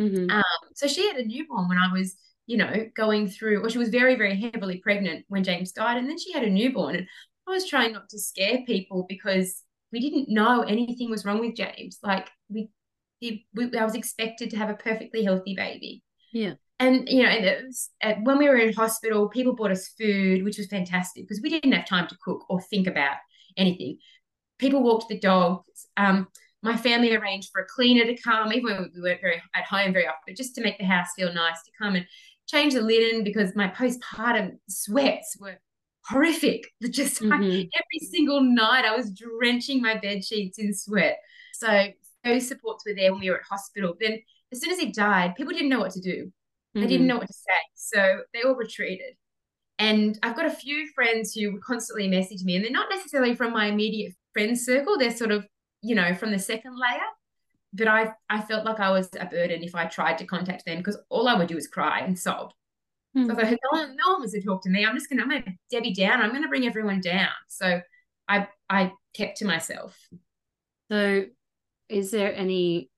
Mm-hmm. 0.00 0.30
Um, 0.30 0.42
so, 0.74 0.86
she 0.86 1.06
had 1.06 1.16
a 1.16 1.24
newborn 1.24 1.68
when 1.68 1.78
I 1.78 1.92
was 1.92 2.16
you 2.46 2.56
know, 2.56 2.88
going 2.94 3.28
through, 3.28 3.60
well, 3.60 3.70
she 3.70 3.78
was 3.78 3.88
very, 3.88 4.14
very 4.14 4.40
heavily 4.40 4.78
pregnant 4.78 5.24
when 5.28 5.44
James 5.44 5.72
died, 5.72 5.96
and 5.96 6.08
then 6.08 6.18
she 6.18 6.32
had 6.32 6.44
a 6.44 6.50
newborn. 6.50 6.96
And 6.96 7.06
I 7.46 7.50
was 7.50 7.68
trying 7.68 7.92
not 7.92 8.08
to 8.10 8.18
scare 8.18 8.62
people 8.64 9.04
because 9.08 9.62
we 9.92 10.00
didn't 10.00 10.28
know 10.28 10.62
anything 10.62 11.10
was 11.10 11.24
wrong 11.24 11.40
with 11.40 11.56
James. 11.56 11.98
Like 12.02 12.28
we, 12.48 12.70
we, 13.20 13.44
I 13.78 13.84
was 13.84 13.94
expected 13.94 14.50
to 14.50 14.56
have 14.56 14.70
a 14.70 14.74
perfectly 14.74 15.24
healthy 15.24 15.54
baby. 15.54 16.02
Yeah. 16.32 16.54
And 16.78 17.08
you 17.08 17.22
know, 17.22 17.28
and 17.30 17.66
was, 17.66 17.90
when 18.22 18.38
we 18.38 18.48
were 18.48 18.56
in 18.56 18.72
hospital, 18.72 19.28
people 19.28 19.54
bought 19.54 19.70
us 19.70 19.88
food, 19.98 20.44
which 20.44 20.58
was 20.58 20.66
fantastic 20.66 21.24
because 21.24 21.40
we 21.42 21.48
didn't 21.48 21.72
have 21.72 21.86
time 21.86 22.06
to 22.08 22.16
cook 22.22 22.44
or 22.50 22.60
think 22.60 22.86
about 22.86 23.16
anything. 23.56 23.98
People 24.58 24.82
walked 24.82 25.08
the 25.08 25.18
dogs. 25.18 25.86
Um, 25.96 26.28
my 26.62 26.76
family 26.76 27.14
arranged 27.14 27.50
for 27.52 27.62
a 27.62 27.66
cleaner 27.66 28.04
to 28.04 28.20
come, 28.20 28.52
even 28.52 28.64
when 28.64 28.92
we 28.94 29.00
weren't 29.00 29.20
very 29.20 29.40
at 29.54 29.64
home 29.64 29.92
very 29.92 30.06
often, 30.06 30.34
just 30.34 30.54
to 30.56 30.62
make 30.62 30.78
the 30.78 30.84
house 30.84 31.08
feel 31.16 31.32
nice 31.32 31.62
to 31.64 31.70
come 31.80 31.94
and 31.94 32.06
change 32.46 32.74
the 32.74 32.80
linen 32.80 33.24
because 33.24 33.54
my 33.54 33.68
postpartum 33.68 34.58
sweats 34.68 35.36
were 35.40 35.58
horrific. 36.08 36.66
Just 36.90 37.20
mm-hmm. 37.20 37.32
every 37.42 38.08
single 38.10 38.40
night, 38.40 38.84
I 38.84 38.96
was 38.96 39.10
drenching 39.10 39.80
my 39.82 39.96
bed 39.98 40.24
sheets 40.24 40.58
in 40.58 40.74
sweat. 40.74 41.18
So 41.54 41.88
those 42.24 42.48
supports 42.48 42.84
were 42.86 42.94
there 42.94 43.12
when 43.12 43.20
we 43.20 43.30
were 43.30 43.38
at 43.38 43.44
hospital. 43.48 43.94
Then, 44.00 44.18
as 44.52 44.60
soon 44.60 44.70
as 44.70 44.78
he 44.78 44.92
died, 44.92 45.34
people 45.34 45.52
didn't 45.52 45.68
know 45.68 45.80
what 45.80 45.92
to 45.92 46.00
do. 46.00 46.32
They 46.74 46.80
mm-hmm. 46.80 46.88
didn't 46.88 47.06
know 47.06 47.16
what 47.16 47.26
to 47.26 47.32
say, 47.32 47.60
so 47.74 48.20
they 48.34 48.42
all 48.42 48.54
retreated. 48.54 49.14
And 49.78 50.18
I've 50.22 50.36
got 50.36 50.46
a 50.46 50.50
few 50.50 50.88
friends 50.94 51.32
who 51.32 51.52
would 51.52 51.62
constantly 51.62 52.08
message 52.08 52.42
me, 52.44 52.56
and 52.56 52.64
they're 52.64 52.72
not 52.72 52.90
necessarily 52.90 53.34
from 53.34 53.52
my 53.52 53.66
immediate 53.66 54.14
friend 54.32 54.58
circle. 54.58 54.98
They're 54.98 55.14
sort 55.14 55.32
of, 55.32 55.46
you 55.82 55.94
know, 55.94 56.14
from 56.14 56.32
the 56.32 56.38
second 56.38 56.76
layer 56.78 57.06
but 57.76 57.88
I 57.88 58.12
I 58.28 58.40
felt 58.42 58.64
like 58.64 58.80
I 58.80 58.90
was 58.90 59.08
a 59.18 59.26
burden 59.26 59.62
if 59.62 59.74
I 59.74 59.86
tried 59.86 60.18
to 60.18 60.26
contact 60.26 60.64
them 60.64 60.78
because 60.78 60.98
all 61.08 61.28
I 61.28 61.34
would 61.34 61.48
do 61.48 61.56
is 61.56 61.68
cry 61.68 62.00
and 62.00 62.18
sob. 62.18 62.52
Mm. 63.16 63.26
So 63.26 63.32
I 63.32 63.44
thought, 63.44 63.58
no 63.72 63.80
one, 63.80 63.96
no 63.96 64.12
one 64.12 64.20
wants 64.20 64.32
to 64.32 64.42
talk 64.42 64.62
to 64.62 64.70
me. 64.70 64.84
I'm 64.84 64.94
just 64.94 65.08
gonna 65.08 65.22
I'm 65.22 65.30
gonna 65.30 65.44
Debbie 65.70 65.94
down. 65.94 66.20
I'm 66.20 66.32
gonna 66.32 66.48
bring 66.48 66.66
everyone 66.66 67.00
down. 67.00 67.28
So 67.48 67.80
I 68.28 68.48
I 68.68 68.92
kept 69.14 69.38
to 69.38 69.46
myself. 69.46 69.96
So 70.90 71.24
is 71.88 72.10
there 72.10 72.34
any 72.34 72.90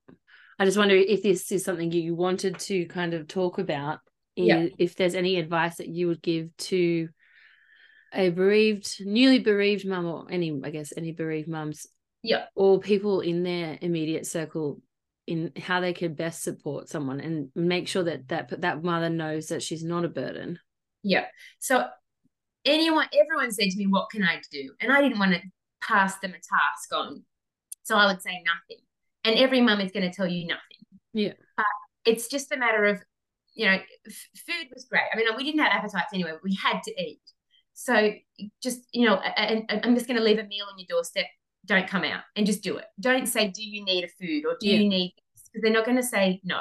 I 0.59 0.65
just 0.65 0.79
wonder 0.79 0.95
if 0.95 1.23
this 1.23 1.53
is 1.53 1.65
something 1.65 1.93
you 1.93 2.15
wanted 2.15 2.59
to 2.61 2.87
kind 2.87 3.15
of 3.15 3.29
talk 3.29 3.59
about. 3.59 4.01
Yeah. 4.35 4.67
If 4.79 4.97
there's 4.97 5.15
any 5.15 5.37
advice 5.37 5.77
that 5.77 5.89
you 5.89 6.09
would 6.09 6.23
give 6.23 6.57
to 6.59 7.09
a 8.13 8.31
bereaved, 8.31 8.97
newly 9.01 9.39
bereaved 9.39 9.87
mum, 9.87 10.07
or 10.07 10.27
any, 10.31 10.61
I 10.65 10.71
guess, 10.71 10.93
any 10.97 11.13
bereaved 11.13 11.49
mums 11.49 11.87
yeah 12.23 12.47
or 12.55 12.81
people 12.81 13.21
in 13.21 13.43
their 13.43 13.79
immediate 13.81 14.27
circle 14.27 14.81
in 15.29 15.53
how 15.59 15.79
they 15.81 15.93
could 15.93 16.17
best 16.17 16.43
support 16.43 16.89
someone 16.89 17.21
and 17.21 17.51
make 17.55 17.87
sure 17.87 18.03
that 18.03 18.29
that 18.29 18.63
that 18.63 18.83
mother 18.83 19.11
knows 19.11 19.49
that 19.49 19.63
she's 19.63 19.85
not 19.85 20.07
a 20.07 20.09
burden. 20.09 20.59
Yeah. 21.03 21.27
So 21.59 21.87
anyone 22.65 23.07
everyone 23.13 23.53
said 23.53 23.69
to 23.69 23.77
me 23.77 23.87
what 23.87 24.09
can 24.11 24.25
i 24.25 24.41
do? 24.51 24.73
And 24.81 24.91
i 24.91 25.03
didn't 25.03 25.19
want 25.19 25.35
to 25.35 25.41
pass 25.83 26.19
them 26.21 26.31
a 26.31 26.35
task 26.35 26.93
on 26.93 27.23
so 27.83 27.97
i 27.97 28.07
would 28.07 28.23
say 28.23 28.43
nothing. 28.43 28.83
And 29.25 29.39
every 29.39 29.61
mum 29.61 29.81
is 29.81 29.93
going 29.93 30.11
to 30.11 30.17
tell 30.17 30.27
you 30.27 30.47
nothing. 30.47 31.01
Yeah. 31.13 31.35
But 31.57 31.67
it's 32.07 32.29
just 32.29 32.51
a 32.51 32.57
matter 32.57 32.87
of 32.87 33.03
you 33.55 33.67
know 33.67 33.75
f- 34.07 34.29
food 34.47 34.69
was 34.73 34.87
great. 34.87 35.03
I 35.13 35.17
mean 35.17 35.27
we 35.37 35.45
didn't 35.45 35.61
have 35.61 35.73
appetites 35.73 36.15
anyway 36.15 36.33
but 36.33 36.43
we 36.43 36.57
had 36.57 36.83
to 36.85 37.03
eat. 37.03 37.21
So 37.75 38.13
just 38.63 38.81
you 38.93 39.07
know 39.07 39.17
and 39.17 39.65
i'm 39.85 39.95
just 39.95 40.07
going 40.07 40.17
to 40.17 40.25
leave 40.25 40.39
a 40.39 40.45
meal 40.45 40.67
on 40.73 40.79
your 40.79 40.87
doorstep 40.89 41.27
don't 41.69 41.87
come 41.87 42.03
out 42.03 42.23
and 42.35 42.47
just 42.47 42.63
do 42.63 42.79
it. 42.79 42.87
Don't 42.99 43.27
say, 43.27 43.49
do 43.49 43.63
you 43.63 43.85
need 43.85 44.05
a 44.05 44.09
food 44.09 44.45
or 44.45 44.57
do 44.59 44.67
yeah. 44.67 44.79
you 44.79 44.89
need 44.89 45.15
Because 45.53 45.63
they're 45.63 45.73
not 45.73 45.85
going 45.85 45.99
to 45.99 46.03
say 46.03 46.41
no. 46.43 46.61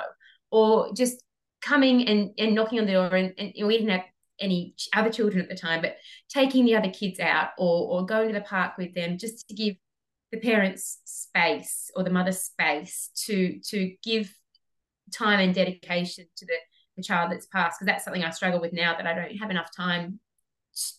Or 0.52 0.94
just 0.94 1.24
coming 1.62 2.08
and, 2.08 2.32
and 2.38 2.54
knocking 2.54 2.80
on 2.80 2.86
the 2.86 2.94
door 2.94 3.16
and, 3.16 3.34
and 3.38 3.54
we 3.66 3.78
didn't 3.78 3.90
have 3.90 4.06
any 4.40 4.76
other 4.94 5.10
children 5.10 5.42
at 5.42 5.50
the 5.50 5.56
time, 5.56 5.82
but 5.82 5.96
taking 6.30 6.66
the 6.66 6.76
other 6.76 6.92
kids 6.92 7.20
out 7.20 7.50
or, 7.58 7.88
or 7.90 8.06
going 8.06 8.28
to 8.28 8.34
the 8.34 8.42
park 8.42 8.78
with 8.78 8.94
them 8.94 9.18
just 9.18 9.48
to 9.48 9.56
give 9.56 9.76
the 10.32 10.40
parents 10.40 11.00
space 11.06 11.90
or 11.96 12.04
the 12.04 12.10
mother 12.10 12.34
space 12.34 13.10
to 13.16 13.60
to 13.62 13.96
give 14.04 14.30
time 15.14 15.40
and 15.40 15.56
dedication 15.56 16.26
to 16.36 16.46
the, 16.46 16.54
the 16.98 17.04
child 17.04 17.32
that's 17.32 17.46
passed 17.46 17.80
because 17.80 17.86
that's 17.86 18.04
something 18.04 18.26
I 18.26 18.32
struggle 18.32 18.60
with 18.60 18.74
now 18.74 18.96
that 18.98 19.08
I 19.08 19.14
don't 19.14 19.38
have 19.38 19.50
enough 19.50 19.70
time 19.76 20.20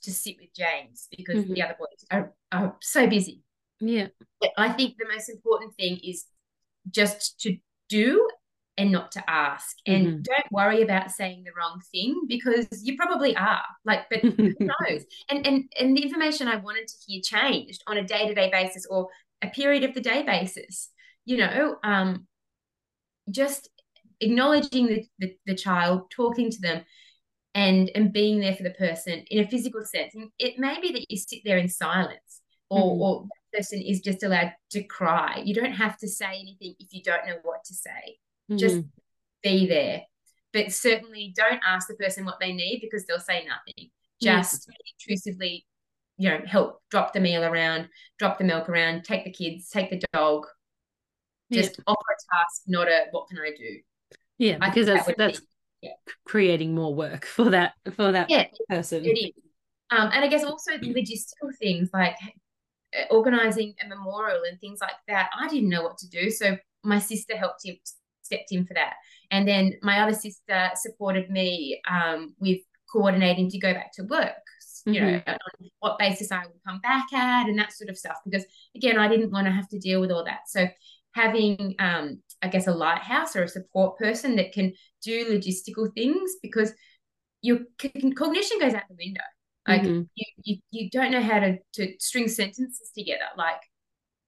to 0.02 0.10
sit 0.10 0.36
with 0.40 0.48
James 0.54 1.08
because 1.16 1.44
mm-hmm. 1.44 1.52
the 1.52 1.62
other 1.62 1.76
boys 1.78 2.04
are, 2.10 2.32
are 2.50 2.76
so 2.80 3.06
busy. 3.06 3.42
Yeah. 3.80 4.08
I 4.56 4.72
think 4.72 4.96
the 4.98 5.08
most 5.12 5.28
important 5.28 5.74
thing 5.74 5.98
is 6.02 6.24
just 6.90 7.40
to 7.40 7.56
do 7.88 8.28
and 8.78 8.92
not 8.92 9.12
to 9.12 9.30
ask. 9.30 9.76
And 9.86 10.06
mm-hmm. 10.06 10.22
don't 10.22 10.52
worry 10.52 10.82
about 10.82 11.10
saying 11.10 11.42
the 11.44 11.50
wrong 11.58 11.80
thing 11.92 12.22
because 12.28 12.66
you 12.82 12.96
probably 12.96 13.36
are. 13.36 13.64
Like, 13.84 14.08
but 14.08 14.20
who 14.20 14.54
knows? 14.60 15.04
And 15.28 15.46
and 15.46 15.64
and 15.78 15.96
the 15.96 16.02
information 16.02 16.48
I 16.48 16.56
wanted 16.56 16.86
to 16.86 16.94
hear 17.06 17.20
changed 17.22 17.82
on 17.86 17.98
a 17.98 18.04
day-to-day 18.04 18.50
basis 18.50 18.86
or 18.88 19.08
a 19.42 19.48
period 19.48 19.84
of 19.84 19.94
the 19.94 20.00
day 20.00 20.22
basis. 20.22 20.90
You 21.24 21.38
know, 21.38 21.76
um, 21.82 22.26
just 23.30 23.68
acknowledging 24.20 24.86
the, 24.86 25.04
the, 25.18 25.36
the 25.46 25.54
child, 25.54 26.10
talking 26.10 26.50
to 26.50 26.60
them, 26.60 26.84
and 27.54 27.90
and 27.94 28.12
being 28.12 28.38
there 28.40 28.54
for 28.54 28.62
the 28.62 28.70
person 28.70 29.24
in 29.28 29.44
a 29.44 29.48
physical 29.48 29.84
sense. 29.84 30.14
And 30.14 30.30
it 30.38 30.58
may 30.58 30.80
be 30.80 30.92
that 30.92 31.10
you 31.10 31.16
sit 31.16 31.40
there 31.44 31.58
in 31.58 31.68
silence 31.68 32.40
or, 32.70 32.78
mm-hmm. 32.78 33.02
or 33.02 33.28
person 33.52 33.80
is 33.80 34.00
just 34.00 34.22
allowed 34.22 34.52
to 34.70 34.82
cry. 34.84 35.42
You 35.44 35.54
don't 35.54 35.72
have 35.72 35.96
to 35.98 36.08
say 36.08 36.26
anything 36.26 36.74
if 36.78 36.92
you 36.92 37.02
don't 37.02 37.26
know 37.26 37.36
what 37.42 37.64
to 37.64 37.74
say. 37.74 38.18
Mm-hmm. 38.50 38.56
Just 38.56 38.82
be 39.42 39.66
there. 39.66 40.02
But 40.52 40.72
certainly 40.72 41.32
don't 41.36 41.60
ask 41.66 41.88
the 41.88 41.94
person 41.94 42.24
what 42.24 42.40
they 42.40 42.52
need 42.52 42.80
because 42.80 43.04
they'll 43.06 43.20
say 43.20 43.46
nothing. 43.46 43.90
Just 44.20 44.68
intrusively, 45.00 45.66
you 46.16 46.28
know, 46.28 46.40
help 46.46 46.82
drop 46.90 47.12
the 47.12 47.20
meal 47.20 47.44
around, 47.44 47.88
drop 48.18 48.38
the 48.38 48.44
milk 48.44 48.68
around, 48.68 49.04
take 49.04 49.24
the 49.24 49.30
kids, 49.30 49.68
take 49.70 49.90
the 49.90 50.02
dog. 50.12 50.46
Just 51.52 51.80
offer 51.86 52.00
a 52.00 52.36
task, 52.36 52.62
not 52.66 52.88
a 52.88 53.06
what 53.10 53.28
can 53.28 53.38
I 53.38 53.52
do? 53.56 53.78
Yeah, 54.38 54.58
because 54.58 54.86
that's 54.86 55.06
that 55.06 55.16
that's 55.16 55.40
yeah. 55.80 55.92
creating 56.26 56.74
more 56.74 56.94
work 56.94 57.24
for 57.24 57.50
that 57.50 57.72
for 57.94 58.12
that 58.12 58.28
yeah, 58.28 58.46
person. 58.68 59.04
Um, 59.90 60.10
and 60.12 60.24
I 60.24 60.28
guess 60.28 60.44
also 60.44 60.72
the 60.78 60.92
logistical 60.92 61.56
things 61.58 61.90
like 61.94 62.16
organizing 63.10 63.74
a 63.84 63.88
memorial 63.88 64.42
and 64.48 64.60
things 64.60 64.80
like 64.80 64.92
that, 65.08 65.30
I 65.38 65.48
didn't 65.48 65.68
know 65.68 65.82
what 65.82 65.98
to 65.98 66.08
do. 66.08 66.30
So 66.30 66.56
my 66.84 66.98
sister 66.98 67.36
helped 67.36 67.64
him 67.64 67.76
stepped 68.22 68.52
in 68.52 68.66
for 68.66 68.74
that. 68.74 68.94
And 69.30 69.46
then 69.46 69.74
my 69.82 70.00
other 70.00 70.14
sister 70.14 70.70
supported 70.74 71.30
me 71.30 71.80
um, 71.90 72.34
with 72.38 72.58
coordinating 72.92 73.50
to 73.50 73.58
go 73.58 73.72
back 73.74 73.92
to 73.94 74.02
work, 74.04 74.32
you 74.86 75.00
mm-hmm. 75.00 75.16
know, 75.16 75.22
on 75.26 75.70
what 75.80 75.98
basis 75.98 76.32
I 76.32 76.44
would 76.44 76.62
come 76.66 76.80
back 76.80 77.12
at 77.12 77.48
and 77.48 77.58
that 77.58 77.72
sort 77.72 77.90
of 77.90 77.98
stuff. 77.98 78.16
Because 78.24 78.44
again, 78.74 78.98
I 78.98 79.08
didn't 79.08 79.30
want 79.30 79.46
to 79.46 79.52
have 79.52 79.68
to 79.70 79.78
deal 79.78 80.00
with 80.00 80.10
all 80.10 80.24
that. 80.24 80.48
So 80.48 80.66
having, 81.12 81.74
um, 81.78 82.22
I 82.42 82.48
guess, 82.48 82.66
a 82.66 82.72
lighthouse 82.72 83.34
or 83.36 83.44
a 83.44 83.48
support 83.48 83.98
person 83.98 84.36
that 84.36 84.52
can 84.52 84.72
do 85.02 85.26
logistical 85.26 85.92
things 85.94 86.32
because 86.42 86.72
your 87.42 87.58
cognition 88.16 88.58
goes 88.58 88.74
out 88.74 88.82
the 88.88 88.96
window. 88.98 89.22
Like 89.68 89.82
mm-hmm. 89.82 90.02
you, 90.14 90.26
you, 90.42 90.56
you 90.70 90.90
don't 90.90 91.10
know 91.10 91.22
how 91.22 91.40
to, 91.40 91.58
to 91.74 91.92
string 92.00 92.28
sentences 92.28 92.90
together. 92.96 93.26
Like 93.36 93.60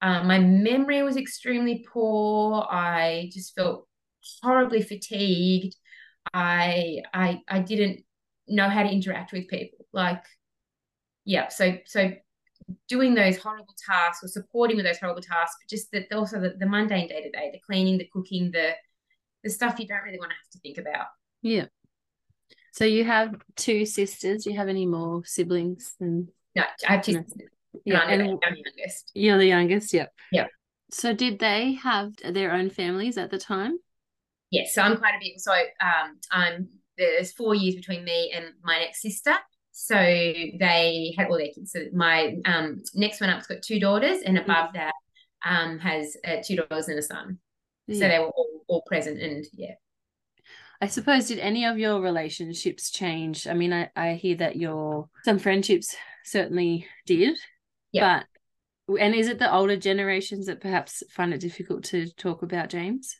um, 0.02 0.26
my 0.26 0.38
memory 0.38 1.02
was 1.02 1.16
extremely 1.16 1.86
poor. 1.90 2.66
I 2.70 3.30
just 3.32 3.54
felt 3.54 3.88
horribly 4.42 4.82
fatigued. 4.82 5.74
I 6.34 6.98
I 7.14 7.40
I 7.48 7.60
didn't 7.60 8.04
know 8.48 8.68
how 8.68 8.82
to 8.82 8.90
interact 8.90 9.32
with 9.32 9.48
people. 9.48 9.86
Like, 9.92 10.22
yeah. 11.24 11.48
So 11.48 11.78
so 11.86 12.12
doing 12.88 13.14
those 13.14 13.38
horrible 13.38 13.74
tasks 13.84 14.22
or 14.22 14.28
supporting 14.28 14.76
with 14.76 14.86
those 14.86 14.98
horrible 14.98 15.22
tasks, 15.22 15.56
but 15.60 15.70
just 15.70 15.90
that 15.92 16.12
also 16.12 16.40
the, 16.40 16.54
the 16.58 16.66
mundane 16.66 17.08
day 17.08 17.22
to 17.22 17.30
day, 17.30 17.50
the 17.52 17.60
cleaning, 17.60 17.98
the 17.98 18.08
cooking, 18.12 18.50
the 18.50 18.72
the 19.42 19.50
stuff 19.50 19.78
you 19.80 19.86
don't 19.86 20.02
really 20.04 20.18
want 20.18 20.30
to 20.30 20.36
have 20.36 20.50
to 20.52 20.58
think 20.58 20.78
about. 20.78 21.06
Yeah. 21.42 21.66
So 22.72 22.84
you 22.84 23.04
have 23.04 23.34
two 23.56 23.84
sisters. 23.84 24.44
Do 24.44 24.50
you 24.50 24.56
have 24.56 24.68
any 24.68 24.86
more 24.86 25.24
siblings? 25.24 25.94
And 26.00 26.28
no, 26.54 26.62
I 26.88 26.94
have 26.94 27.04
two 27.04 27.12
no. 27.12 27.22
sisters. 27.22 27.48
Yeah, 27.84 28.02
and 28.02 28.22
I'm 28.22 28.38
the 28.38 28.62
youngest. 28.64 29.10
You're 29.14 29.38
the 29.38 29.46
youngest. 29.46 29.92
Yep. 29.92 30.12
Yeah. 30.32 30.46
So 30.90 31.12
did 31.14 31.38
they 31.38 31.74
have 31.74 32.12
their 32.16 32.52
own 32.52 32.70
families 32.70 33.16
at 33.16 33.30
the 33.30 33.38
time? 33.38 33.78
Yes. 34.50 34.74
So 34.74 34.82
I'm 34.82 34.96
quite 34.96 35.14
a 35.14 35.18
bit. 35.20 35.40
So 35.40 35.52
um, 35.52 36.18
I'm 36.30 36.68
there's 36.98 37.32
four 37.32 37.54
years 37.54 37.76
between 37.76 38.04
me 38.04 38.32
and 38.34 38.46
my 38.62 38.78
next 38.78 39.02
sister. 39.02 39.34
So 39.72 39.94
they 39.94 41.14
had 41.16 41.28
all 41.28 41.38
their 41.38 41.48
kids. 41.54 41.72
So 41.72 41.84
my 41.94 42.36
um, 42.44 42.82
next 42.94 43.20
one 43.20 43.30
up's 43.30 43.46
got 43.46 43.62
two 43.62 43.80
daughters, 43.80 44.22
and 44.22 44.36
above 44.36 44.74
mm-hmm. 44.74 44.78
that 44.78 44.94
um, 45.44 45.78
has 45.78 46.16
uh, 46.26 46.36
two 46.44 46.56
daughters 46.56 46.88
and 46.88 46.98
a 46.98 47.02
son. 47.02 47.38
Yeah. 47.86 48.00
So 48.00 48.08
they 48.08 48.18
were 48.18 48.30
all, 48.30 48.64
all 48.68 48.82
present, 48.82 49.20
and 49.20 49.44
yeah. 49.52 49.74
I 50.80 50.86
suppose 50.86 51.28
did 51.28 51.38
any 51.38 51.66
of 51.66 51.78
your 51.78 52.00
relationships 52.00 52.90
change? 52.90 53.46
I 53.46 53.52
mean, 53.52 53.72
I, 53.72 53.90
I 53.94 54.14
hear 54.14 54.36
that 54.36 54.56
your 54.56 55.08
some 55.24 55.38
friendships 55.38 55.94
certainly 56.24 56.86
did. 57.06 57.36
Yeah. 57.92 58.22
But 58.88 58.98
and 59.00 59.14
is 59.14 59.28
it 59.28 59.38
the 59.38 59.52
older 59.52 59.76
generations 59.76 60.46
that 60.46 60.60
perhaps 60.60 61.02
find 61.10 61.34
it 61.34 61.40
difficult 61.40 61.84
to 61.84 62.10
talk 62.12 62.42
about 62.42 62.70
James? 62.70 63.16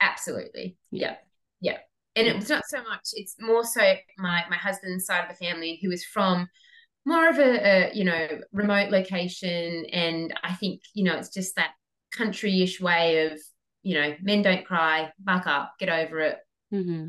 Absolutely. 0.00 0.76
Yeah. 0.90 1.16
Yeah. 1.60 1.78
And 2.14 2.26
it 2.26 2.36
was 2.36 2.48
not 2.48 2.64
so 2.68 2.82
much, 2.82 3.08
it's 3.12 3.36
more 3.40 3.64
so 3.64 3.80
my 4.18 4.44
my 4.50 4.56
husband's 4.56 5.06
side 5.06 5.22
of 5.22 5.28
the 5.28 5.44
family 5.44 5.78
who 5.82 5.90
is 5.90 6.04
from 6.04 6.48
more 7.06 7.28
of 7.28 7.38
a, 7.38 7.42
a 7.42 7.90
you 7.94 8.04
know, 8.04 8.28
remote 8.52 8.90
location. 8.90 9.86
And 9.86 10.34
I 10.44 10.54
think, 10.54 10.82
you 10.94 11.04
know, 11.04 11.16
it's 11.16 11.32
just 11.32 11.56
that 11.56 11.70
country-ish 12.12 12.80
way 12.80 13.26
of, 13.26 13.40
you 13.82 13.94
know, 13.94 14.14
men 14.20 14.42
don't 14.42 14.66
cry, 14.66 15.10
buck 15.18 15.46
up, 15.46 15.74
get 15.78 15.88
over 15.88 16.20
it. 16.20 16.36
Mm-hmm. 16.72 17.08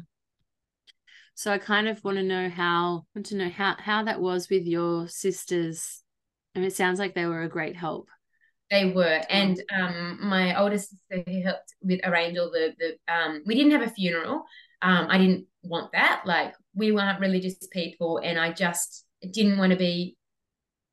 So 1.36 1.52
I 1.52 1.58
kind 1.58 1.88
of 1.88 2.04
want 2.04 2.17
to 2.17 2.24
know 2.24 2.50
how 2.50 3.06
want 3.15 3.28
to 3.28 3.38
know 3.38 3.50
how 3.50 3.76
how 3.80 4.04
that 4.04 4.19
was 4.19 4.50
with 4.50 4.65
your 4.65 5.08
sisters 5.08 6.04
and 6.56 6.65
it 6.65 6.76
sounds 6.76 7.00
like 7.00 7.13
they 7.13 7.26
were 7.26 7.43
a 7.43 7.50
great 7.50 7.76
help. 7.76 8.10
They 8.69 8.91
were, 8.91 9.22
and 9.30 9.62
um, 9.74 10.19
my 10.22 10.60
oldest 10.60 10.91
sister 10.91 11.24
who 11.26 11.41
helped 11.43 11.74
with 11.82 12.02
arrange 12.04 12.38
all 12.38 12.52
the 12.52 12.74
the. 12.78 13.13
Um, 13.13 13.41
we 13.45 13.56
didn't 13.56 13.72
have 13.72 13.82
a 13.82 13.89
funeral. 13.89 14.43
Um, 14.82 15.08
I 15.10 15.17
didn't 15.17 15.45
want 15.63 15.91
that. 15.93 16.24
Like 16.26 16.54
we 16.76 16.91
weren't 16.91 17.19
religious 17.19 17.56
people, 17.72 18.19
and 18.24 18.39
I 18.39 18.52
just 18.52 19.06
didn't 19.32 19.58
want 19.58 19.72
to 19.72 19.78
be 19.78 20.17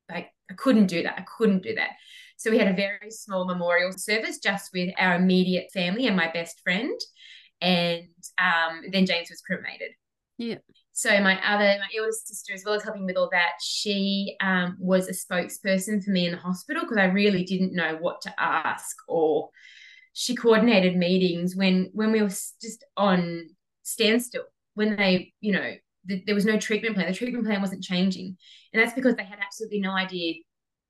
like 0.09 0.31
I 0.51 0.55
couldn't 0.55 0.87
do 0.87 1.03
that. 1.03 1.19
I 1.19 1.25
couldn't 1.37 1.63
do 1.63 1.75
that. 1.75 1.91
So 2.39 2.51
we 2.51 2.59
had 2.59 2.69
a 2.69 2.75
very 2.75 3.11
small 3.11 3.47
memorial 3.47 3.93
service 3.93 4.39
just 4.39 4.71
with 4.73 4.91
our 4.99 5.17
immediate 5.17 5.71
family 5.73 6.07
and 6.07 6.17
my 6.17 6.31
best 6.31 6.61
friend, 6.63 6.99
and 7.61 8.05
um, 8.39 8.83
then 8.93 9.07
James 9.07 9.31
was 9.31 9.41
cremated. 9.41 9.91
Yeah. 10.39 10.57
So 10.93 11.21
my 11.21 11.39
other, 11.47 11.65
my 11.79 11.89
eldest 11.99 12.29
sister, 12.29 12.55
as 12.55 12.63
well 12.65 12.75
as 12.75 12.83
helping 12.83 13.05
with 13.05 13.17
all 13.17 13.29
that, 13.33 13.53
she 13.63 14.37
um, 14.41 14.77
was 14.79 15.09
a 15.09 15.13
spokesperson 15.13 16.03
for 16.03 16.11
me 16.11 16.27
in 16.27 16.33
the 16.33 16.39
hospital 16.39 16.83
because 16.83 16.99
I 16.99 17.05
really 17.05 17.45
didn't 17.45 17.75
know 17.75 17.97
what 18.01 18.21
to 18.23 18.35
ask. 18.39 18.97
Or 19.09 19.51
she 20.13 20.35
coordinated 20.35 20.97
meetings 20.97 21.55
when 21.55 21.91
when 21.93 22.13
we 22.13 22.23
were 22.23 22.29
just 22.29 22.85
on 22.97 23.49
standstill. 23.83 24.45
When 24.75 24.97
they, 24.97 25.33
you 25.41 25.53
know, 25.53 25.73
the, 26.05 26.23
there 26.27 26.35
was 26.35 26.47
no 26.47 26.59
treatment 26.59 26.95
plan. 26.95 27.07
The 27.09 27.15
treatment 27.15 27.47
plan 27.47 27.61
wasn't 27.61 27.83
changing, 27.83 28.37
and 28.73 28.83
that's 28.83 28.95
because 28.95 29.17
they 29.17 29.25
had 29.25 29.39
absolutely 29.45 29.81
no 29.81 29.93
idea 29.93 30.37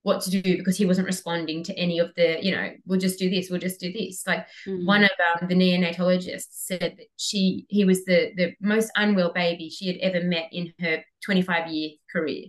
what 0.07 0.21
to 0.21 0.31
do 0.31 0.57
because 0.57 0.77
he 0.77 0.87
wasn't 0.87 1.05
responding 1.05 1.65
to 1.65 1.77
any 1.77 1.99
of 1.99 2.15
the, 2.15 2.39
you 2.41 2.53
know, 2.53 2.71
we'll 2.87 3.01
just 3.01 3.19
do 3.19 3.29
this, 3.29 3.51
we'll 3.51 3.59
just 3.59 3.81
do 3.81 3.93
this. 3.93 4.25
Like 4.25 4.47
mm-hmm. 4.65 4.87
one 4.87 5.03
of 5.03 5.11
um, 5.43 5.49
the 5.49 5.55
neonatologists 5.57 6.47
said 6.51 6.95
that 6.97 7.07
she, 7.17 7.67
he 7.69 7.85
was 7.85 8.05
the 8.05 8.31
the 8.37 8.55
most 8.61 8.93
unwell 8.95 9.33
baby 9.33 9.69
she 9.69 9.89
had 9.89 9.97
ever 9.97 10.25
met 10.25 10.49
in 10.53 10.73
her 10.79 11.03
25 11.25 11.73
year 11.73 11.91
career. 12.13 12.45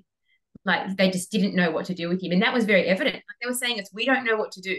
Like 0.65 0.97
they 0.97 1.09
just 1.09 1.31
didn't 1.31 1.55
know 1.55 1.71
what 1.71 1.85
to 1.85 1.95
do 1.95 2.09
with 2.09 2.21
him, 2.21 2.31
and 2.31 2.43
that 2.43 2.53
was 2.53 2.65
very 2.65 2.83
evident. 2.83 3.15
Like 3.15 3.37
they 3.41 3.49
were 3.49 3.55
saying, 3.55 3.77
"It's 3.77 3.91
we 3.91 4.05
don't 4.05 4.25
know 4.25 4.35
what 4.35 4.51
to 4.51 4.61
do." 4.61 4.75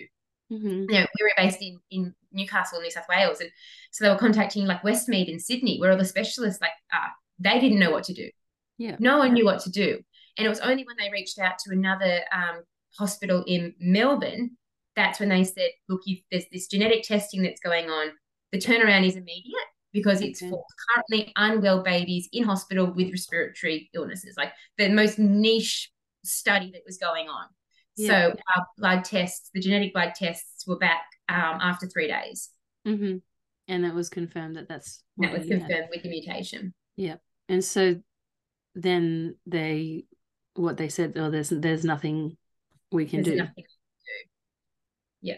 Mm-hmm. 0.53 0.69
You 0.69 0.87
know, 0.87 1.07
we 1.19 1.23
were 1.23 1.33
based 1.37 1.63
in 1.63 1.81
in 1.91 2.15
Newcastle, 2.31 2.81
New 2.81 2.91
South 2.91 3.07
Wales, 3.09 3.41
and 3.41 3.51
so 3.91 4.05
they 4.05 4.11
were 4.11 4.19
contacting 4.19 4.67
like 4.67 4.83
Westmead 4.83 5.29
in 5.29 5.41
Sydney, 5.41 5.79
where 5.81 5.91
all 5.91 5.99
the 5.99 6.05
specialists 6.05 6.61
like 6.61 6.71
are. 6.93 7.11
They 7.41 7.59
didn't 7.59 7.79
know 7.79 7.91
what 7.91 8.05
to 8.05 8.13
do. 8.13 8.29
Yeah, 8.77 8.97
no 9.01 9.19
one 9.19 9.33
knew 9.33 9.47
what 9.47 9.61
to 9.61 9.71
do. 9.71 10.01
And 10.39 10.47
it 10.47 10.49
was 10.49 10.61
only 10.61 10.85
when 10.85 10.97
they 10.99 11.11
reached 11.11 11.39
out 11.39 11.59
to 11.67 11.73
another 11.73 12.21
um, 12.33 12.63
hospital 12.97 13.45
in 13.47 13.75
Melbourne 13.79 14.57
that's 14.99 15.21
when 15.21 15.29
they 15.29 15.45
said, 15.45 15.71
look, 15.89 16.03
if 16.07 16.19
there's 16.31 16.47
this 16.53 16.67
genetic 16.67 17.05
testing 17.05 17.43
that's 17.43 17.61
going 17.61 17.89
on, 17.89 18.09
the 18.51 18.59
turnaround 18.59 19.07
is 19.07 19.15
immediate 19.15 19.55
because 19.93 20.21
it's 20.21 20.43
okay. 20.43 20.51
for 20.51 20.65
currently 20.91 21.33
unwell 21.37 21.85
babies 21.85 22.29
in 22.33 22.43
hospital 22.43 22.93
with 22.93 23.13
respiratory 23.13 23.89
illnesses, 23.95 24.35
like 24.37 24.53
the 24.77 24.89
most 24.89 25.19
niche 25.19 25.93
study 26.25 26.73
that 26.73 26.83
was 26.85 26.99
going 26.99 27.29
on. 27.29 27.47
Yeah. 27.97 28.09
So 28.09 28.37
our 28.57 28.67
blood 28.77 29.05
tests, 29.05 29.51
the 29.55 29.61
genetic 29.61 29.95
blood 29.95 30.15
tests, 30.17 30.67
were 30.67 30.79
back 30.79 31.05
um, 31.29 31.61
after 31.63 31.87
three 31.87 32.09
days. 32.09 32.51
Mm-hmm. 32.87 33.19
And 33.69 33.85
that 33.85 33.95
was 33.95 34.09
confirmed 34.09 34.57
that 34.57 34.69
that's 34.69 35.05
that 35.19 35.33
was 35.33 35.47
confirmed 35.47 35.73
had. 35.73 35.89
with 35.91 36.03
the 36.03 36.09
mutation. 36.09 36.75
Yeah, 36.97 37.17
and 37.49 37.63
so 37.63 37.97
then 38.75 39.37
they 39.47 40.07
what 40.59 40.77
they 40.77 40.89
said 40.89 41.13
oh 41.17 41.31
there's 41.31 41.51
there's 41.51 41.85
nothing 41.85 42.37
we 42.91 43.07
can 43.07 43.23
There's 43.23 43.37
do. 43.37 43.43
Nothing 43.43 43.65
do. 43.65 44.29
Yeah. 45.23 45.37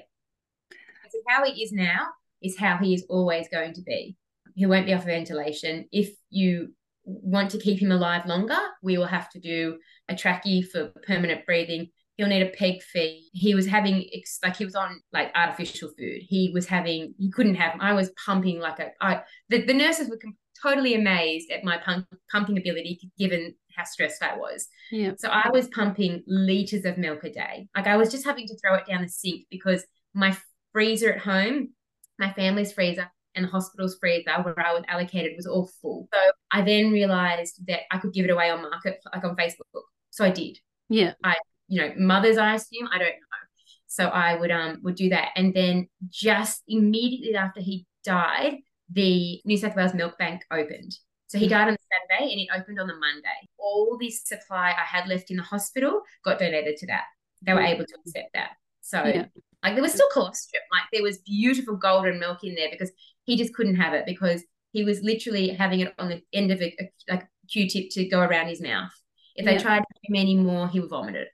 So 1.11 1.19
how 1.29 1.45
he 1.45 1.63
is 1.63 1.73
now 1.73 2.07
is 2.43 2.59
how 2.59 2.77
he 2.79 2.95
is 2.95 3.05
always 3.09 3.49
going 3.49 3.75
to 3.75 3.83
be. 3.83 4.17
He 4.55 4.67
won't 4.67 4.87
be 4.87 4.95
off 4.95 5.05
ventilation. 5.05 5.87
If 5.93 6.11
you 6.31 6.75
want 7.05 7.51
to 7.53 7.59
keep 7.59 7.81
him 7.81 7.93
alive 7.93 8.27
longer, 8.27 8.59
we 8.83 8.99
will 8.99 9.07
have 9.07 9.29
to 9.31 9.41
do 9.41 9.79
a 10.09 10.15
trachea 10.15 10.63
for 10.63 10.93
permanent 11.07 11.47
breathing. 11.47 11.89
He'll 12.17 12.29
need 12.29 12.43
a 12.43 12.51
peg 12.51 12.83
feed. 12.83 13.31
He 13.33 13.55
was 13.55 13.67
having 13.67 14.05
like 14.43 14.57
he 14.57 14.65
was 14.65 14.75
on 14.75 15.01
like 15.13 15.33
artificial 15.35 15.89
food. 15.99 16.21
He 16.21 16.51
was 16.53 16.67
having 16.67 17.15
he 17.19 17.31
couldn't 17.31 17.55
have. 17.55 17.77
I 17.81 17.95
was 17.95 18.11
pumping 18.25 18.61
like 18.61 18.79
a. 18.79 18.91
I 19.01 19.23
the, 19.49 19.65
the 19.65 19.73
nurses 19.73 20.11
were 20.11 20.19
totally 20.63 20.95
amazed 20.95 21.51
at 21.51 21.65
my 21.65 21.79
pump, 21.79 22.07
pumping 22.31 22.59
ability 22.59 23.11
given 23.19 23.55
how 23.77 23.85
stressed 23.85 24.23
I 24.23 24.37
was. 24.37 24.69
Yeah. 24.91 25.13
So 25.19 25.29
I 25.29 25.51
was 25.51 25.69
pumping 25.69 26.23
liters 26.27 26.85
of 26.85 26.99
milk 26.99 27.25
a 27.25 27.31
day. 27.31 27.69
Like 27.77 27.87
I 27.87 27.97
was 27.97 28.11
just 28.11 28.25
having 28.25 28.47
to 28.47 28.57
throw 28.59 28.75
it 28.75 28.87
down 28.87 29.03
the 29.03 29.09
sink 29.09 29.47
because 29.51 29.85
my 30.15 30.37
freezer 30.73 31.13
at 31.13 31.21
home, 31.21 31.71
my 32.19 32.33
family's 32.33 32.73
freezer, 32.73 33.11
and 33.35 33.45
the 33.45 33.51
hospital's 33.51 33.97
freezer 34.01 34.33
where 34.43 34.59
I 34.59 34.73
was 34.73 34.83
allocated 34.89 35.33
was 35.37 35.47
all 35.47 35.71
full. 35.81 36.09
So 36.13 36.21
I 36.51 36.63
then 36.63 36.91
realized 36.91 37.67
that 37.69 37.81
I 37.91 37.99
could 37.99 38.13
give 38.13 38.25
it 38.25 38.31
away 38.31 38.51
on 38.51 38.63
market, 38.63 39.01
like 39.13 39.25
on 39.25 39.37
Facebook. 39.37 39.83
So 40.11 40.25
I 40.25 40.31
did. 40.31 40.59
Yeah. 40.89 41.13
I, 41.23 41.37
you 41.69 41.81
know, 41.81 41.93
mothers, 41.97 42.39
I 42.39 42.55
assume, 42.55 42.89
I 42.93 42.99
don't 42.99 43.09
know. 43.09 43.41
So 43.87 44.07
I 44.07 44.37
would 44.37 44.51
um 44.51 44.79
would 44.83 44.95
do 44.95 45.09
that. 45.11 45.31
And 45.37 45.53
then 45.55 45.89
just 46.09 46.63
immediately 46.69 47.35
after 47.35 47.61
he 47.61 47.87
died, 48.05 48.59
the 48.93 49.41
New 49.45 49.57
South 49.57 49.77
Wales 49.77 49.95
Milk 49.95 50.19
Bank 50.19 50.43
opened. 50.51 50.97
So 51.31 51.39
he 51.39 51.47
mm. 51.47 51.51
died 51.51 51.69
on 51.69 51.75
the 51.75 51.79
Saturday 52.11 52.33
and 52.33 52.41
it 52.41 52.49
opened 52.53 52.81
on 52.81 52.89
the 52.89 52.97
Monday. 52.97 53.49
All 53.57 53.97
this 54.01 54.25
supply 54.25 54.75
I 54.77 54.85
had 54.85 55.09
left 55.09 55.31
in 55.31 55.37
the 55.37 55.45
hospital 55.45 56.03
got 56.25 56.41
donated 56.41 56.77
to 56.79 56.87
that. 56.87 57.05
They 57.43 57.55
were 57.55 57.61
mm. 57.61 57.69
able 57.69 57.85
to 57.85 57.95
accept 58.05 58.31
that. 58.35 58.51
So 58.81 59.05
yeah. 59.05 59.27
like 59.63 59.75
there 59.75 59.83
was 59.83 59.93
still 59.93 60.09
colostrum, 60.13 60.63
like 60.73 60.83
there 60.93 61.05
was 61.05 61.19
beautiful 61.19 61.77
golden 61.77 62.19
milk 62.19 62.43
in 62.43 62.57
there 62.57 62.67
because 62.69 62.91
he 63.23 63.37
just 63.37 63.55
couldn't 63.55 63.77
have 63.77 63.95
it 63.95 64.07
because 64.07 64.43
he 64.73 64.83
was 64.83 65.03
literally 65.03 65.51
having 65.51 65.79
it 65.79 65.95
on 66.01 66.09
the 66.09 66.21
end 66.33 66.51
of 66.51 66.61
a, 66.61 66.77
a 66.81 66.91
like 67.09 67.29
Q-tip 67.49 67.91
to 67.91 68.09
go 68.09 68.19
around 68.19 68.49
his 68.49 68.61
mouth. 68.61 68.91
If 69.37 69.45
yeah. 69.45 69.53
they 69.53 69.63
tried 69.63 69.79
to 69.79 69.85
give 70.03 70.13
him 70.13 70.21
any 70.21 70.35
more, 70.35 70.67
he 70.69 70.81
would 70.81 70.91
vomit 70.91 71.15
it. 71.15 71.29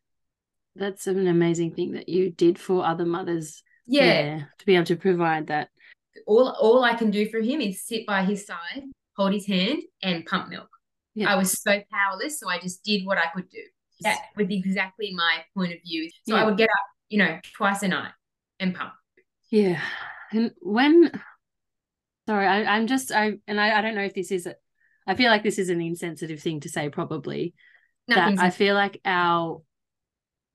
That's 0.75 1.07
an 1.07 1.27
amazing 1.27 1.73
thing 1.73 1.93
that 1.93 2.11
you 2.11 2.31
did 2.31 2.59
for 2.59 2.85
other 2.85 3.07
mothers. 3.07 3.63
Yeah. 3.87 4.41
to 4.59 4.67
be 4.67 4.75
able 4.75 4.85
to 4.87 4.97
provide 4.97 5.47
that 5.47 5.71
all 6.27 6.49
all 6.49 6.85
I 6.85 6.95
can 6.95 7.11
do 7.11 7.29
for 7.29 7.41
him 7.41 7.61
is 7.61 7.87
sit 7.87 8.07
by 8.07 8.25
his 8.25 8.47
side, 8.47 8.83
hold 9.17 9.33
his 9.33 9.47
hand, 9.47 9.83
and 10.03 10.25
pump 10.27 10.49
milk. 10.49 10.69
Yeah. 11.15 11.33
I 11.33 11.37
was 11.37 11.53
so 11.53 11.81
powerless, 11.93 12.41
so 12.41 12.49
I 12.49 12.59
just 12.59 12.85
did 12.85 13.07
what 13.07 13.19
I 13.19 13.27
could 13.35 13.49
do. 13.49 13.63
That 14.03 14.19
was 14.37 14.47
exactly 14.51 15.15
my 15.15 15.39
point 15.57 15.73
of 15.73 15.79
view. 15.83 16.11
So 16.25 16.35
Yeah. 16.35 16.43
I 16.43 16.45
would 16.45 16.59
get 16.59 16.69
up, 16.69 16.85
you 17.09 17.19
know, 17.19 17.39
twice 17.55 17.83
a 17.83 17.89
night 17.89 18.13
and 18.61 18.75
pump. 18.75 18.93
Yeah. 19.51 19.81
And 20.33 20.51
when 20.61 21.11
sorry, 22.29 22.47
I, 22.47 22.65
I'm 22.65 22.87
just 22.87 23.13
I 23.13 23.39
and 23.47 23.61
I, 23.61 23.79
I 23.79 23.81
don't 23.81 23.95
know 23.95 24.03
if 24.03 24.15
this 24.15 24.31
is 24.31 24.47
a 24.47 24.57
I 25.07 25.15
feel 25.15 25.31
like 25.31 25.43
this 25.43 25.59
is 25.59 25.71
an 25.71 25.81
insensitive 25.81 26.41
thing 26.41 26.61
to 26.61 26.69
say 26.69 26.91
probably. 26.91 27.55
That 28.09 28.39
I 28.39 28.51
feel 28.51 28.75
like 28.75 29.01
our 29.05 29.63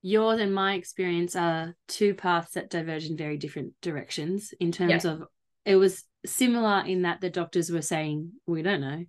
yours 0.02 0.40
and 0.40 0.54
my 0.54 0.76
experience 0.76 1.36
are 1.36 1.76
two 1.88 2.14
paths 2.14 2.54
that 2.54 2.70
diverge 2.70 3.06
in 3.06 3.18
very 3.18 3.38
different 3.38 3.74
directions 3.82 4.54
in 4.60 4.72
terms 4.72 5.06
of 5.06 5.24
it 5.66 5.76
was 5.76 6.04
similar 6.26 6.84
in 6.86 7.04
that 7.04 7.22
the 7.22 7.30
doctors 7.30 7.72
were 7.72 7.82
saying 7.82 8.32
we 8.46 8.62
don't 8.62 8.82
know. 8.82 9.06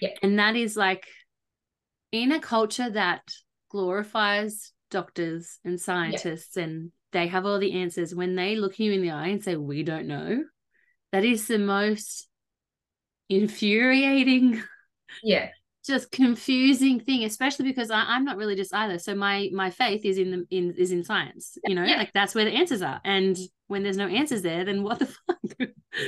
Yeah. 0.00 0.10
and 0.22 0.38
that 0.38 0.54
is 0.54 0.76
like 0.76 1.04
in 2.12 2.32
a 2.32 2.40
culture 2.40 2.88
that 2.88 3.22
glorifies 3.70 4.72
doctors 4.90 5.58
and 5.64 5.80
scientists 5.80 6.56
and 6.56 6.92
they 7.12 7.26
have 7.26 7.46
all 7.46 7.58
the 7.58 7.72
answers 7.72 8.14
when 8.14 8.34
they 8.34 8.56
look 8.56 8.78
you 8.78 8.92
in 8.92 9.02
the 9.02 9.10
eye 9.10 9.28
and 9.28 9.42
say 9.42 9.56
we 9.56 9.82
don't 9.82 10.06
know 10.06 10.44
that 11.12 11.24
is 11.24 11.46
the 11.46 11.58
most 11.58 12.28
infuriating 13.28 14.62
yeah, 15.22 15.48
just 15.86 16.10
confusing 16.10 17.00
thing 17.00 17.24
especially 17.24 17.64
because 17.66 17.90
I, 17.90 18.04
i'm 18.08 18.24
not 18.24 18.36
religious 18.36 18.72
either. 18.72 18.98
So 18.98 19.14
my 19.14 19.50
my 19.52 19.70
faith 19.70 20.04
is 20.04 20.18
in 20.18 20.30
the 20.30 20.46
in 20.50 20.74
is 20.78 20.92
in 20.92 21.04
science 21.04 21.58
you 21.64 21.74
know? 21.74 21.84
Yeah. 21.84 21.96
like 21.96 22.12
that's 22.12 22.34
where 22.34 22.44
the 22.44 22.52
answers 22.52 22.82
are. 22.82 23.00
And 23.04 23.36
when 23.66 23.82
there's 23.82 23.96
no 23.96 24.06
answers 24.06 24.42
there 24.42 24.64
then 24.64 24.82
what 24.82 24.98
the 24.98 25.06
fuck? 25.26 25.38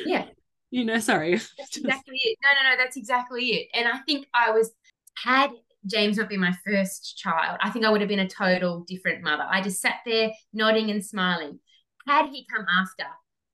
Yeah. 0.07 0.27
You 0.71 0.85
know 0.85 0.99
sorry 0.99 1.33
That's 1.59 1.77
exactly 1.77 2.19
it. 2.23 2.39
No, 2.43 2.49
no, 2.63 2.71
no, 2.71 2.77
that's 2.77 2.97
exactly 2.97 3.47
it. 3.47 3.69
And 3.75 3.89
I 3.89 3.99
think 4.07 4.27
I 4.35 4.51
was 4.51 4.71
had 5.17 5.51
James 5.87 6.19
not 6.19 6.29
been 6.29 6.41
my 6.41 6.55
first 6.67 7.17
child, 7.17 7.59
I 7.63 7.71
think 7.71 7.85
I 7.85 7.91
would 7.91 8.01
have 8.01 8.09
been 8.09 8.21
a 8.21 8.29
total 8.29 8.85
different 8.87 9.23
mother. 9.23 9.47
I 9.49 9.63
just 9.63 9.81
sat 9.81 9.97
there 10.05 10.31
nodding 10.53 10.91
and 10.91 11.05
smiling. 11.05 11.59
Had 12.07 12.29
he 12.29 12.47
come 12.55 12.67
after, 12.71 13.05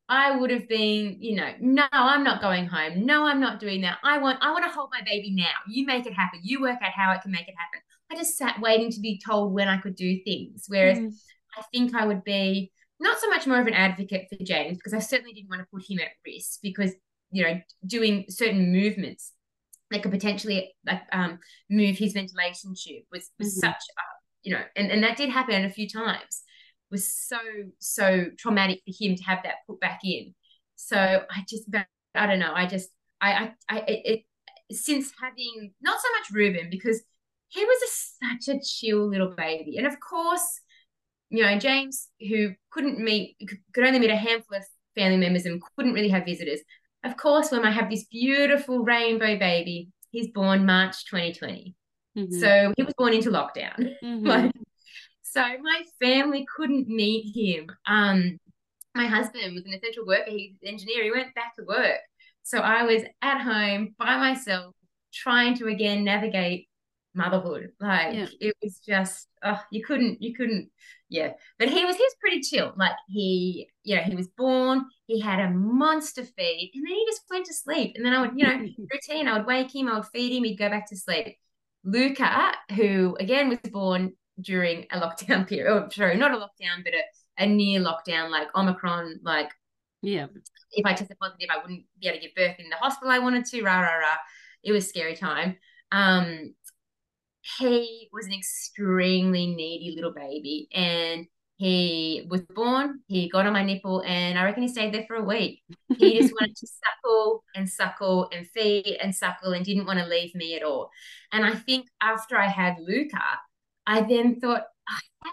I 0.09 0.37
would 0.37 0.51
have 0.51 0.69
been, 0.69 1.17
you 1.21 1.37
know, 1.37 1.51
no, 1.61 1.87
I'm 1.91 2.23
not 2.25 2.41
going 2.41 2.67
home. 2.67 3.05
No, 3.07 3.27
I'm 3.27 3.41
not 3.41 3.61
doing 3.61 3.81
that. 3.83 3.99
I 4.05 4.19
want 4.19 4.39
I 4.41 4.53
want 4.53 4.65
to 4.65 4.71
hold 4.71 4.91
my 4.93 5.03
baby 5.05 5.33
now. 5.35 5.51
You 5.69 5.87
make 5.87 6.07
it 6.07 6.13
happen. 6.13 6.41
You 6.43 6.61
work 6.61 6.79
out 6.83 6.93
how 6.93 7.11
I 7.11 7.19
can 7.19 7.33
make 7.33 7.49
it 7.49 7.55
happen. 7.57 7.81
I 8.11 8.17
just 8.17 8.37
sat 8.37 8.61
waiting 8.61 8.91
to 8.93 9.01
be 9.01 9.21
told 9.25 9.53
when 9.53 9.69
I 9.69 9.79
could 9.79 9.97
do 9.97 10.21
things. 10.25 10.65
Whereas 10.69 10.99
Mm. 10.99 11.13
I 11.59 11.63
think 11.73 11.95
I 11.95 12.07
would 12.07 12.23
be 12.23 12.71
not 13.01 13.19
so 13.19 13.29
much 13.29 13.47
more 13.47 13.61
of 13.61 13.67
an 13.67 13.75
advocate 13.75 14.27
for 14.29 14.43
James 14.45 14.77
because 14.79 14.95
I 14.95 14.99
certainly 14.99 15.33
didn't 15.33 15.49
want 15.49 15.63
to 15.63 15.67
put 15.73 15.89
him 15.89 15.99
at 16.01 16.09
risk 16.27 16.61
because 16.63 16.93
you 17.31 17.45
know 17.45 17.61
doing 17.87 18.25
certain 18.29 18.73
movements 18.73 19.33
that 19.91 20.03
could 20.03 20.13
potentially 20.13 20.75
like 20.87 21.03
um 21.13 21.39
move 21.71 21.97
his 21.97 22.13
ventilation 22.13 22.75
tube 22.77 23.05
was 23.13 23.31
was 23.39 23.55
Mhm. 23.57 23.61
such 23.61 23.75
a 23.99 24.03
you 24.43 24.53
know 24.53 24.63
and 24.77 24.91
and 24.91 25.03
that 25.03 25.17
did 25.17 25.31
happen 25.31 25.65
a 25.65 25.71
few 25.71 25.89
times 25.89 26.43
was 26.91 27.13
so 27.13 27.39
so 27.79 28.27
traumatic 28.39 28.81
for 28.87 28.95
him 29.05 29.17
to 29.17 29.25
have 29.25 29.41
that 29.45 29.57
put 29.67 29.81
back 29.81 30.01
in 30.05 30.35
so 30.77 30.97
I 30.99 31.45
just 31.49 31.65
I 32.15 32.27
don't 32.27 32.39
know 32.39 32.53
I 32.55 32.67
just 32.67 32.91
I 33.21 33.33
I, 33.33 33.53
I 33.69 33.79
it, 33.89 34.25
it 34.71 34.77
since 34.77 35.13
having 35.21 35.73
not 35.81 36.01
so 36.01 36.09
much 36.19 36.31
Reuben 36.33 36.69
because 36.71 37.03
he 37.49 37.65
was 37.65 37.79
a, 37.83 38.27
such 38.47 38.57
a 38.57 38.61
chill 38.61 39.09
little 39.09 39.35
baby 39.37 39.77
and 39.79 39.87
of 39.87 39.99
course 40.01 40.61
you 41.31 41.43
know, 41.43 41.59
James, 41.59 42.09
who 42.21 42.51
couldn't 42.71 42.99
meet, 42.99 43.37
could 43.75 43.85
only 43.85 43.99
meet 43.99 44.11
a 44.11 44.17
handful 44.17 44.59
of 44.59 44.65
family 44.95 45.17
members 45.17 45.45
and 45.45 45.61
couldn't 45.77 45.93
really 45.93 46.09
have 46.09 46.25
visitors. 46.25 46.61
Of 47.07 47.17
course, 47.17 47.51
when 47.53 47.65
I 47.65 47.71
have 47.71 47.89
this 47.89 48.05
beautiful 48.05 48.81
rainbow 48.81 49.39
baby, 49.39 49.89
he's 50.11 50.29
born 50.33 50.67
March 50.67 51.05
2020. 51.07 51.75
Mhm. 52.19 52.41
So 52.41 52.73
he 52.77 52.83
was 52.83 52.95
born 52.99 53.13
into 53.15 53.31
lockdown. 53.31 53.95
Mhm. 54.03 54.27
Like, 54.27 54.53
so 55.23 55.43
my 55.43 55.83
family 56.01 56.47
couldn't 56.57 56.89
meet 56.89 57.33
him. 57.37 57.71
Um, 57.87 58.39
my 58.95 59.07
husband 59.07 59.55
was 59.55 59.65
an 59.67 59.75
essential 59.75 60.07
worker. 60.07 60.31
He's 60.31 60.57
an 60.63 60.69
engineer. 60.69 61.05
He 61.05 61.11
went 61.11 61.35
back 61.35 61.55
to 61.57 61.65
work. 61.65 62.01
So 62.43 62.59
I 62.59 62.85
was 62.85 63.03
at 63.23 63.41
home 63.43 63.95
by 63.99 64.17
myself, 64.17 64.75
trying 65.13 65.55
to 65.59 65.67
again 65.69 66.05
navigate 66.05 66.69
motherhood. 67.17 67.73
Like 67.81 68.15
Yeah. 68.15 68.27
it 68.41 68.57
was 68.63 68.79
just, 68.79 69.29
oh, 69.43 69.61
you 69.71 69.85
couldn't, 69.85 70.23
you 70.23 70.35
couldn't, 70.35 70.71
yeah. 71.09 71.33
But 71.59 71.69
he 71.69 71.85
was, 71.85 71.97
he 71.97 72.03
was 72.03 72.15
pretty 72.21 72.41
chill. 72.43 72.73
Like 72.77 72.93
he, 73.09 73.69
you 73.83 73.97
know, 73.97 74.03
he 74.03 74.15
was 74.15 74.29
born, 74.29 74.85
he 75.07 75.21
had 75.21 75.41
a 75.41 75.51
monster 75.51 76.25
feed, 76.25 76.73
and 76.75 76.85
then 76.85 76.93
he 76.95 77.05
just 77.09 77.23
went 77.31 77.47
to 77.47 77.55
sleep. 77.55 77.93
And 77.97 78.05
then 78.05 78.13
I 78.13 78.21
would, 78.21 78.33
you 78.37 78.47
know, 78.47 78.59
routine. 78.93 79.29
I 79.29 79.37
would 79.39 79.47
wake 79.47 79.75
him, 79.75 79.89
I 79.89 79.97
would 79.97 80.07
feed 80.07 80.37
him, 80.37 80.45
he'd 80.45 80.57
go 80.57 80.69
back 80.69 80.89
to 80.91 80.97
sleep. 80.97 81.37
Luca, 81.85 82.53
who 82.75 83.17
again 83.21 83.49
was 83.49 83.59
born 83.71 84.13
during 84.41 84.87
a 84.91 85.01
lockdown 85.01 85.49
period, 85.49 85.73
oh, 85.73 85.89
sorry, 85.91 86.17
not 86.17 86.33
a 86.33 86.37
lockdown, 86.37 86.85
but 86.85 86.93
a, 86.95 87.45
a 87.45 87.47
near 87.47 87.81
lockdown, 87.81 88.31
like 88.31 88.49
Omicron, 88.55 89.21
like 89.23 89.51
yeah 90.03 90.27
if 90.73 90.85
I 90.85 90.93
tested 90.93 91.17
positive, 91.19 91.49
I 91.51 91.61
wouldn't 91.63 91.85
be 92.01 92.09
able 92.09 92.19
to 92.19 92.23
give 92.27 92.35
birth 92.35 92.57
in 92.59 92.69
the 92.69 92.77
hospital 92.77 93.11
I 93.11 93.19
wanted 93.19 93.47
to, 93.47 93.63
rah, 93.63 93.81
rah, 93.81 93.97
rah. 93.97 94.17
It 94.63 94.73
was 94.73 94.89
scary 94.89 95.17
time. 95.17 95.57
Um, 95.93 96.55
he 97.59 98.09
was 98.13 98.27
an 98.27 98.33
extremely 98.33 99.47
needy 99.47 99.93
little 99.95 100.13
baby 100.13 100.69
and 100.75 101.27
he 101.59 102.27
was 102.29 102.43
born, 102.43 103.01
he 103.07 103.31
got 103.31 103.47
on 103.47 103.55
my 103.55 103.65
nipple, 103.65 104.03
and 104.07 104.39
I 104.39 104.45
reckon 104.45 104.63
he 104.63 104.69
stayed 104.69 104.93
there 104.93 105.07
for 105.07 105.17
a 105.17 105.25
week. 105.25 105.63
He 105.97 106.15
just 106.21 106.35
wanted 106.35 106.55
to 106.55 106.67
suckle 106.67 107.45
and 107.55 107.69
suckle 107.69 108.29
and 108.31 108.47
feed 108.47 108.99
and 109.01 109.15
suckle 109.15 109.53
and 109.53 109.65
didn't 109.65 109.87
want 109.87 109.99
to 109.99 110.07
leave 110.07 110.35
me 110.35 110.55
at 110.55 110.63
all. 110.63 110.91
And 111.33 111.47
I 111.47 111.55
think 111.55 111.89
after 112.03 112.37
I 112.37 112.49
had 112.49 112.77
Luca, 112.79 113.23
I 113.87 114.03
then 114.03 114.39
thought, 114.39 114.65
"Ah, 114.89 115.01
how 115.25 115.33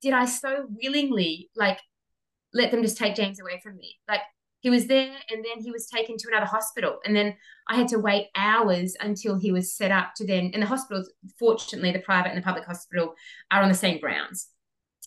did 0.00 0.12
I 0.12 0.26
so 0.26 0.68
willingly 0.70 1.50
like 1.56 1.80
let 2.54 2.70
them 2.70 2.82
just 2.82 2.96
take 2.96 3.16
James 3.16 3.40
away 3.40 3.60
from 3.62 3.76
me? 3.76 3.96
Like 4.08 4.22
he 4.60 4.70
was 4.70 4.86
there 4.86 5.14
and 5.30 5.44
then 5.44 5.62
he 5.62 5.70
was 5.70 5.86
taken 5.86 6.16
to 6.16 6.28
another 6.28 6.46
hospital. 6.46 6.98
And 7.04 7.14
then 7.14 7.36
I 7.68 7.76
had 7.76 7.88
to 7.88 7.98
wait 7.98 8.28
hours 8.34 8.96
until 9.00 9.38
he 9.38 9.52
was 9.52 9.74
set 9.76 9.90
up 9.90 10.14
to 10.16 10.26
then, 10.26 10.50
and 10.52 10.62
the 10.62 10.66
hospitals, 10.66 11.10
fortunately, 11.38 11.92
the 11.92 12.00
private 12.00 12.30
and 12.30 12.38
the 12.38 12.42
public 12.44 12.64
hospital 12.64 13.14
are 13.50 13.62
on 13.62 13.68
the 13.68 13.74
same 13.74 14.00
grounds. 14.00 14.48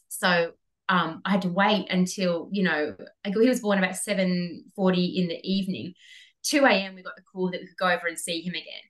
So 0.08 0.52
um, 0.90 1.22
I 1.26 1.32
had 1.32 1.42
to 1.44 1.50
wait 1.50 1.88
until, 1.90 2.50
you 2.52 2.64
know, 2.64 2.96
he 3.26 3.50
was 3.50 3.62
born 3.62 3.78
about 3.78 3.96
7.40 3.96 5.16
in 5.16 5.28
the 5.28 5.40
evening. 5.44 5.94
2 6.44 6.66
a.m. 6.66 6.96
we 6.96 7.04
got 7.04 7.16
the 7.16 7.22
call 7.22 7.52
that 7.52 7.62
we 7.62 7.68
could 7.68 7.78
go 7.78 7.88
over 7.90 8.08
and 8.08 8.18
see 8.18 8.42
him 8.42 8.54
again. 8.54 8.84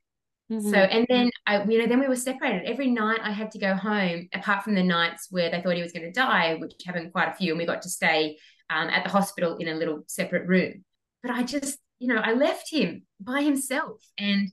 So, 0.60 0.78
Mhm. 0.78 0.88
and 0.92 1.06
then 1.10 1.32
I, 1.48 1.64
you 1.64 1.80
know, 1.80 1.88
then 1.88 2.00
we 2.00 2.08
were 2.08 2.16
separated. 2.16 2.70
Every 2.70 2.88
night 2.88 3.20
I 3.24 3.32
had 3.32 3.52
to 3.52 3.60
go 3.60 3.74
home, 3.74 4.30
apart 4.34 4.64
from 4.64 4.76
the 4.76 4.84
nights 4.84 5.28
where 5.32 5.50
they 5.50 5.62
thought 5.62 5.76
he 5.76 5.82
was 5.82 5.92
going 5.92 6.06
to 6.06 6.12
die, 6.12 6.56
which 6.56 6.74
happened 6.86 7.12
quite 7.12 7.30
a 7.30 7.34
few, 7.34 7.52
and 7.52 7.58
we 7.58 7.66
got 7.66 7.82
to 7.84 7.90
stay 7.90 8.38
um, 8.74 8.90
at 8.90 9.04
the 9.04 9.10
hospital 9.10 9.58
in 9.58 9.68
a 9.68 9.76
little 9.76 10.04
separate 10.08 10.48
room. 10.48 10.86
But 11.22 11.32
I 11.32 11.44
just, 11.44 11.78
you 12.00 12.08
know, 12.08 12.22
I 12.24 12.34
left 12.34 12.72
him 12.72 13.04
by 13.20 13.42
himself, 13.42 14.02
and 14.18 14.50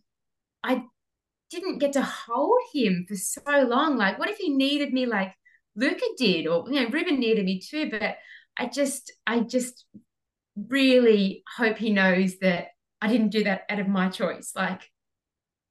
I 0.63 0.83
didn't 1.51 1.79
get 1.79 1.93
to 1.95 2.03
hold 2.03 2.61
him 2.75 3.07
for 3.09 3.17
so 3.17 3.41
long. 3.47 3.97
Like, 3.97 4.19
what 4.19 4.31
if 4.31 4.39
he 4.39 4.51
needed 4.51 4.93
me, 4.93 5.07
like 5.07 5.33
Luca 5.77 6.05
did, 6.17 6.47
or 6.47 6.65
you 6.71 6.83
know, 6.83 6.89
Reuben 6.91 7.21
needed 7.21 7.45
me 7.45 7.61
too? 7.61 7.91
But 7.91 8.17
I 8.57 8.67
just, 8.67 9.13
I 9.27 9.41
just 9.41 9.87
really 10.57 11.45
hope 11.57 11.79
he 11.79 11.91
knows 11.91 12.39
that 12.41 12.69
I 13.01 13.09
didn't 13.09 13.31
do 13.31 13.45
that 13.45 13.63
out 13.69 13.79
of 13.79 13.89
my 13.89 14.09
choice. 14.09 14.53
Like. 14.57 14.83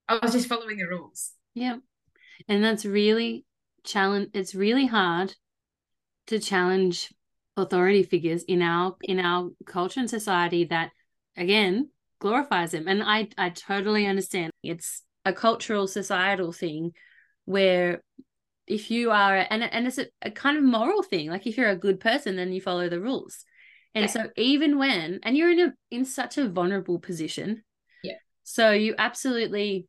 I 0.09 0.19
was 0.21 0.31
just 0.31 0.47
following 0.47 0.77
the 0.77 0.87
rules. 0.87 1.33
Yeah. 1.53 1.79
And 2.47 2.63
that's 2.63 2.85
really 2.85 3.43
challenge 3.83 4.29
it's 4.33 4.55
really 4.55 4.85
hard 4.85 5.35
to 6.27 6.39
challenge 6.39 7.11
authority 7.57 8.03
figures 8.03 8.43
in 8.43 8.61
our 8.61 8.95
in 9.03 9.19
our 9.19 9.49
culture 9.65 9.99
and 9.99 10.09
society 10.09 10.65
that 10.65 10.91
again 11.35 11.89
glorifies 12.19 12.71
them. 12.71 12.87
And 12.87 13.03
I 13.03 13.29
I 13.37 13.49
totally 13.49 14.05
understand. 14.05 14.51
It's 14.63 15.03
a 15.25 15.33
cultural 15.33 15.87
societal 15.87 16.51
thing 16.51 16.93
where 17.45 18.01
if 18.67 18.91
you 18.91 19.11
are 19.11 19.45
and 19.49 19.63
and 19.63 19.87
it's 19.87 19.97
a, 19.97 20.07
a 20.21 20.31
kind 20.31 20.57
of 20.57 20.63
moral 20.63 21.03
thing. 21.03 21.29
Like 21.29 21.47
if 21.47 21.57
you're 21.57 21.69
a 21.69 21.75
good 21.75 21.99
person 21.99 22.35
then 22.35 22.53
you 22.53 22.61
follow 22.61 22.89
the 22.89 23.01
rules. 23.01 23.43
And 23.95 24.05
Yeah. 24.05 24.11
so 24.11 24.29
even 24.37 24.77
when 24.77 25.19
and 25.23 25.35
you're 25.35 25.51
in 25.51 25.59
a 25.59 25.73
in 25.91 26.05
such 26.05 26.37
a 26.37 26.47
vulnerable 26.47 26.99
position. 26.99 27.63
Yeah. 28.03 28.17
So 28.43 28.71
you 28.71 28.95
absolutely 28.97 29.87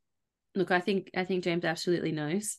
look 0.55 0.71
i 0.71 0.81
think 0.81 1.11
i 1.17 1.25
think 1.25 1.45
james 1.45 1.65
absolutely 1.65 2.11
knows 2.11 2.59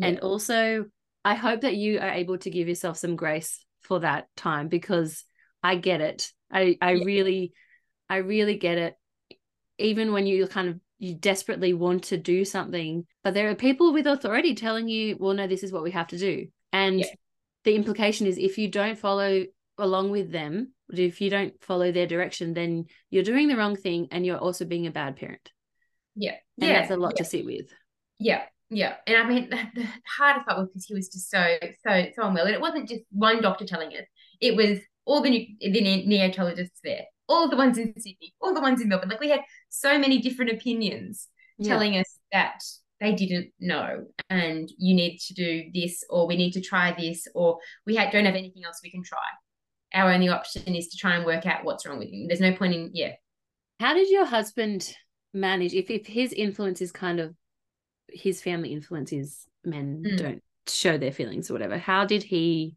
and 0.00 0.18
also 0.20 0.86
i 1.24 1.34
hope 1.34 1.60
that 1.60 1.76
you 1.76 2.00
are 2.00 2.10
able 2.10 2.38
to 2.38 2.50
give 2.50 2.68
yourself 2.68 2.96
some 2.96 3.16
grace 3.16 3.64
for 3.88 4.00
that 4.00 4.28
time 4.36 4.68
because 4.68 5.24
i 5.62 5.74
get 5.74 6.00
it 6.00 6.30
i 6.52 6.76
i 6.80 6.92
Yeah. 6.92 7.04
really 7.04 7.52
i 8.08 8.16
really 8.18 8.56
get 8.56 8.78
it 8.78 8.94
even 9.78 10.12
when 10.12 10.26
you 10.26 10.46
kind 10.46 10.68
of 10.68 10.80
you 10.98 11.14
desperately 11.14 11.72
want 11.74 12.04
to 12.04 12.16
do 12.16 12.44
something 12.44 13.06
but 13.24 13.34
there 13.34 13.48
are 13.50 13.54
people 13.54 13.92
with 13.92 14.06
authority 14.06 14.54
telling 14.54 14.88
you 14.88 15.16
well 15.18 15.34
no 15.34 15.46
this 15.46 15.62
is 15.62 15.72
what 15.72 15.82
we 15.82 15.92
have 15.92 16.08
to 16.08 16.18
do 16.18 16.46
and 16.72 17.00
Yeah. 17.00 17.06
the 17.64 17.74
implication 17.74 18.26
is 18.26 18.38
if 18.38 18.58
you 18.58 18.68
don't 18.68 18.98
follow 18.98 19.44
along 19.78 20.10
with 20.10 20.30
them, 20.30 20.72
if 20.90 21.20
you 21.20 21.30
don't 21.30 21.54
follow 21.62 21.92
their 21.92 22.06
direction, 22.06 22.52
then 22.52 22.86
you're 23.10 23.22
doing 23.22 23.48
the 23.48 23.56
wrong 23.56 23.76
thing 23.76 24.08
and 24.10 24.26
you're 24.26 24.38
also 24.38 24.64
being 24.64 24.86
a 24.86 24.90
bad 24.90 25.16
parent. 25.16 25.50
Yeah. 26.14 26.34
And 26.60 26.68
yeah. 26.68 26.80
that's 26.80 26.90
a 26.90 26.96
lot 26.96 27.14
yeah. 27.16 27.22
to 27.22 27.24
sit 27.24 27.44
with. 27.46 27.72
Yeah. 28.18 28.42
Yeah. 28.70 28.94
And 29.06 29.16
I 29.16 29.28
mean, 29.28 29.50
the, 29.50 29.58
the 29.74 29.88
hardest 30.18 30.46
part 30.46 30.58
was 30.58 30.68
because 30.68 30.84
he 30.84 30.94
was 30.94 31.08
just 31.08 31.30
so, 31.30 31.56
so, 31.86 32.06
so 32.14 32.26
unwell. 32.26 32.46
And 32.46 32.54
it 32.54 32.60
wasn't 32.60 32.88
just 32.88 33.02
one 33.10 33.40
doctor 33.40 33.64
telling 33.64 33.88
us, 33.90 34.04
it 34.40 34.56
was 34.56 34.78
all 35.04 35.22
the, 35.22 35.56
the 35.60 35.70
neonatologists 35.70 36.80
there, 36.84 37.02
all 37.28 37.48
the 37.48 37.56
ones 37.56 37.78
in 37.78 37.94
Sydney, 37.98 38.34
all 38.40 38.54
the 38.54 38.60
ones 38.60 38.80
in 38.80 38.88
Melbourne. 38.88 39.08
Like 39.08 39.20
we 39.20 39.30
had 39.30 39.40
so 39.68 39.98
many 39.98 40.20
different 40.20 40.52
opinions 40.52 41.28
yeah. 41.58 41.72
telling 41.72 41.96
us 41.96 42.18
that 42.32 42.60
they 43.00 43.14
didn't 43.14 43.52
know 43.60 44.04
and 44.28 44.70
you 44.76 44.94
need 44.94 45.18
to 45.18 45.34
do 45.34 45.70
this 45.72 46.04
or 46.10 46.26
we 46.26 46.36
need 46.36 46.52
to 46.52 46.60
try 46.60 46.94
this 46.98 47.26
or 47.34 47.58
we 47.86 47.96
had, 47.96 48.10
don't 48.10 48.24
have 48.24 48.34
anything 48.34 48.64
else 48.64 48.80
we 48.82 48.90
can 48.90 49.02
try 49.02 49.18
our 49.94 50.12
only 50.12 50.28
option 50.28 50.74
is 50.74 50.88
to 50.88 50.96
try 50.96 51.16
and 51.16 51.24
work 51.24 51.46
out 51.46 51.64
what's 51.64 51.86
wrong 51.86 51.98
with 51.98 52.08
him 52.08 52.26
there's 52.26 52.40
no 52.40 52.52
point 52.52 52.74
in 52.74 52.90
yeah 52.92 53.12
how 53.80 53.94
did 53.94 54.08
your 54.10 54.24
husband 54.24 54.94
manage 55.32 55.74
if, 55.74 55.90
if 55.90 56.06
his 56.06 56.32
influence 56.32 56.80
is 56.80 56.92
kind 56.92 57.20
of 57.20 57.34
his 58.10 58.42
family 58.42 58.72
influence 58.72 59.12
is 59.12 59.46
men 59.64 60.02
mm. 60.06 60.18
don't 60.18 60.42
show 60.66 60.98
their 60.98 61.12
feelings 61.12 61.50
or 61.50 61.54
whatever. 61.54 61.78
How 61.78 62.04
did 62.04 62.22
he 62.22 62.76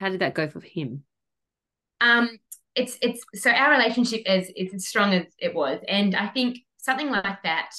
how 0.00 0.08
did 0.08 0.20
that 0.20 0.34
go 0.34 0.48
for 0.48 0.60
him? 0.60 1.04
Um 2.00 2.38
it's 2.74 2.98
it's 3.02 3.22
so 3.34 3.50
our 3.50 3.70
relationship 3.70 4.22
is 4.26 4.50
is 4.56 4.74
as 4.74 4.86
strong 4.86 5.12
as 5.14 5.26
it 5.38 5.54
was. 5.54 5.80
And 5.88 6.14
i 6.14 6.26
think 6.28 6.58
something 6.78 7.10
like 7.10 7.42
that 7.44 7.70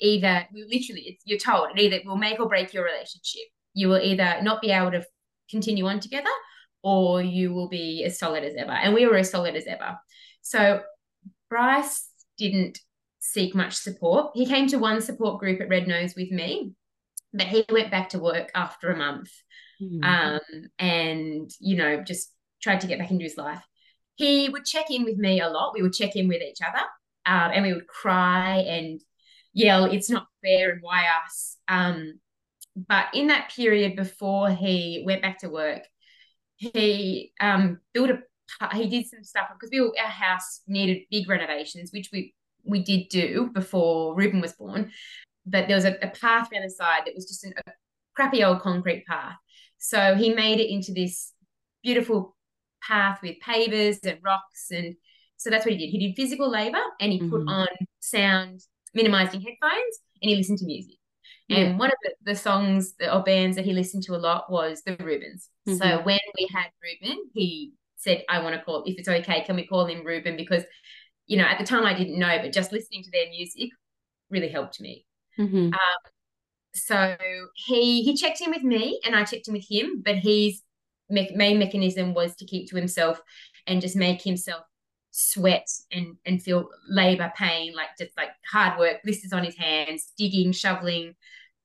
either 0.00 0.46
literally 0.52 1.02
it's 1.02 1.22
you're 1.24 1.38
told 1.38 1.68
it 1.70 1.80
either 1.80 2.00
will 2.04 2.16
make 2.16 2.40
or 2.40 2.48
break 2.48 2.72
your 2.72 2.84
relationship. 2.84 3.42
You 3.74 3.88
will 3.88 4.00
either 4.00 4.42
not 4.42 4.60
be 4.60 4.70
able 4.70 4.90
to 4.92 5.04
continue 5.50 5.86
on 5.86 6.00
together 6.00 6.30
or 6.82 7.22
you 7.22 7.52
will 7.52 7.68
be 7.68 8.02
as 8.04 8.18
solid 8.18 8.42
as 8.42 8.54
ever. 8.56 8.72
And 8.72 8.92
we 8.92 9.06
were 9.06 9.16
as 9.16 9.30
solid 9.30 9.54
as 9.54 9.66
ever. 9.66 9.96
So 10.40 10.80
bryce 11.48 12.08
didn't 12.36 12.80
seek 13.24 13.54
much 13.54 13.74
support 13.74 14.32
he 14.34 14.46
came 14.46 14.66
to 14.66 14.78
one 14.78 15.00
support 15.00 15.38
group 15.38 15.60
at 15.60 15.68
red 15.68 15.86
nose 15.86 16.14
with 16.16 16.30
me 16.30 16.72
but 17.32 17.46
he 17.46 17.64
went 17.70 17.90
back 17.90 18.08
to 18.08 18.18
work 18.18 18.50
after 18.54 18.90
a 18.90 18.96
month 18.96 19.30
mm-hmm. 19.80 20.02
um, 20.04 20.40
and 20.78 21.50
you 21.60 21.76
know 21.76 22.02
just 22.02 22.32
tried 22.60 22.80
to 22.80 22.86
get 22.86 22.98
back 22.98 23.10
into 23.10 23.24
his 23.24 23.36
life 23.36 23.62
he 24.16 24.48
would 24.48 24.64
check 24.64 24.90
in 24.90 25.04
with 25.04 25.16
me 25.16 25.40
a 25.40 25.48
lot 25.48 25.72
we 25.74 25.82
would 25.82 25.92
check 25.92 26.16
in 26.16 26.28
with 26.28 26.42
each 26.42 26.58
other 26.60 26.84
um, 27.24 27.52
and 27.54 27.64
we 27.64 27.72
would 27.72 27.86
cry 27.86 28.56
and 28.58 29.00
yell, 29.52 29.84
it's 29.84 30.10
not 30.10 30.26
fair 30.42 30.70
and 30.70 30.82
why 30.82 31.04
us? 31.24 31.56
Um, 31.68 32.20
but 32.76 33.06
in 33.14 33.28
that 33.28 33.52
period 33.54 33.96
before 33.96 34.50
he 34.50 35.02
went 35.06 35.22
back 35.22 35.38
to 35.40 35.48
work, 35.48 35.82
he 36.56 37.32
um, 37.40 37.80
built 37.92 38.10
a 38.10 38.18
he 38.74 38.86
did 38.86 39.06
some 39.06 39.24
stuff 39.24 39.48
because 39.54 39.70
we 39.72 39.80
were, 39.80 39.92
our 39.98 40.10
house 40.10 40.60
needed 40.66 41.04
big 41.10 41.28
renovations, 41.28 41.90
which 41.92 42.10
we 42.12 42.34
we 42.64 42.82
did 42.82 43.08
do 43.08 43.50
before 43.52 44.14
Reuben 44.14 44.40
was 44.40 44.52
born. 44.52 44.90
But 45.44 45.66
there 45.66 45.76
was 45.76 45.84
a, 45.84 45.96
a 46.02 46.08
path 46.08 46.48
around 46.52 46.62
the 46.62 46.70
side 46.70 47.02
that 47.06 47.14
was 47.14 47.26
just 47.26 47.44
an, 47.44 47.54
a 47.66 47.72
crappy 48.14 48.44
old 48.44 48.60
concrete 48.60 49.04
path. 49.06 49.36
So 49.78 50.14
he 50.14 50.32
made 50.32 50.60
it 50.60 50.72
into 50.72 50.92
this 50.92 51.32
beautiful 51.82 52.36
path 52.86 53.20
with 53.22 53.36
pavers 53.44 53.98
and 54.04 54.18
rocks 54.22 54.70
and 54.70 54.94
so 55.42 55.50
that's 55.50 55.66
what 55.66 55.72
he 55.72 55.78
did. 55.78 55.90
He 55.90 55.98
did 55.98 56.14
physical 56.14 56.48
labor 56.48 56.82
and 57.00 57.10
he 57.10 57.18
mm-hmm. 57.18 57.30
put 57.30 57.48
on 57.48 57.66
sound 57.98 58.60
minimizing 58.94 59.40
headphones 59.40 59.98
and 60.22 60.30
he 60.30 60.36
listened 60.36 60.58
to 60.58 60.66
music. 60.66 60.94
Yeah. 61.48 61.58
And 61.58 61.78
one 61.80 61.90
of 61.90 61.96
the, 62.04 62.14
the 62.24 62.36
songs 62.36 62.94
or 63.10 63.24
bands 63.24 63.56
that 63.56 63.64
he 63.64 63.72
listened 63.72 64.04
to 64.04 64.14
a 64.14 64.18
lot 64.18 64.50
was 64.52 64.82
the 64.86 64.96
Rubens. 65.00 65.48
Mm-hmm. 65.68 65.78
So 65.78 66.02
when 66.04 66.20
we 66.38 66.48
had 66.54 66.66
Reuben, 66.80 67.24
he 67.34 67.72
said, 67.96 68.22
I 68.28 68.40
want 68.40 68.54
to 68.54 68.62
call, 68.62 68.84
if 68.86 68.98
it's 68.98 69.08
okay, 69.08 69.42
can 69.44 69.56
we 69.56 69.66
call 69.66 69.86
him 69.86 70.06
Ruben? 70.06 70.36
Because, 70.36 70.62
you 71.26 71.36
know, 71.36 71.44
at 71.44 71.58
the 71.58 71.64
time 71.64 71.84
I 71.84 71.94
didn't 71.94 72.18
know, 72.18 72.38
but 72.40 72.52
just 72.52 72.72
listening 72.72 73.02
to 73.04 73.10
their 73.10 73.28
music 73.28 73.70
really 74.30 74.48
helped 74.48 74.80
me. 74.80 75.06
Mm-hmm. 75.38 75.66
Um, 75.66 76.12
so 76.74 77.16
he 77.54 78.02
he 78.02 78.16
checked 78.16 78.40
in 78.40 78.50
with 78.50 78.62
me 78.62 79.00
and 79.04 79.14
I 79.14 79.24
checked 79.24 79.48
in 79.48 79.54
with 79.54 79.66
him, 79.68 80.02
but 80.04 80.16
his 80.16 80.62
me- 81.08 81.32
main 81.34 81.58
mechanism 81.58 82.14
was 82.14 82.34
to 82.36 82.46
keep 82.46 82.68
to 82.70 82.76
himself 82.76 83.20
and 83.66 83.80
just 83.80 83.96
make 83.96 84.22
himself 84.22 84.64
sweat 85.12 85.68
and 85.92 86.16
and 86.24 86.42
feel 86.42 86.70
labor 86.88 87.30
pain 87.36 87.74
like 87.74 87.88
just 87.98 88.16
like 88.16 88.30
hard 88.50 88.78
work 88.78 88.96
is 89.04 89.32
on 89.32 89.44
his 89.44 89.56
hands 89.56 90.12
digging 90.16 90.52
shoveling 90.52 91.14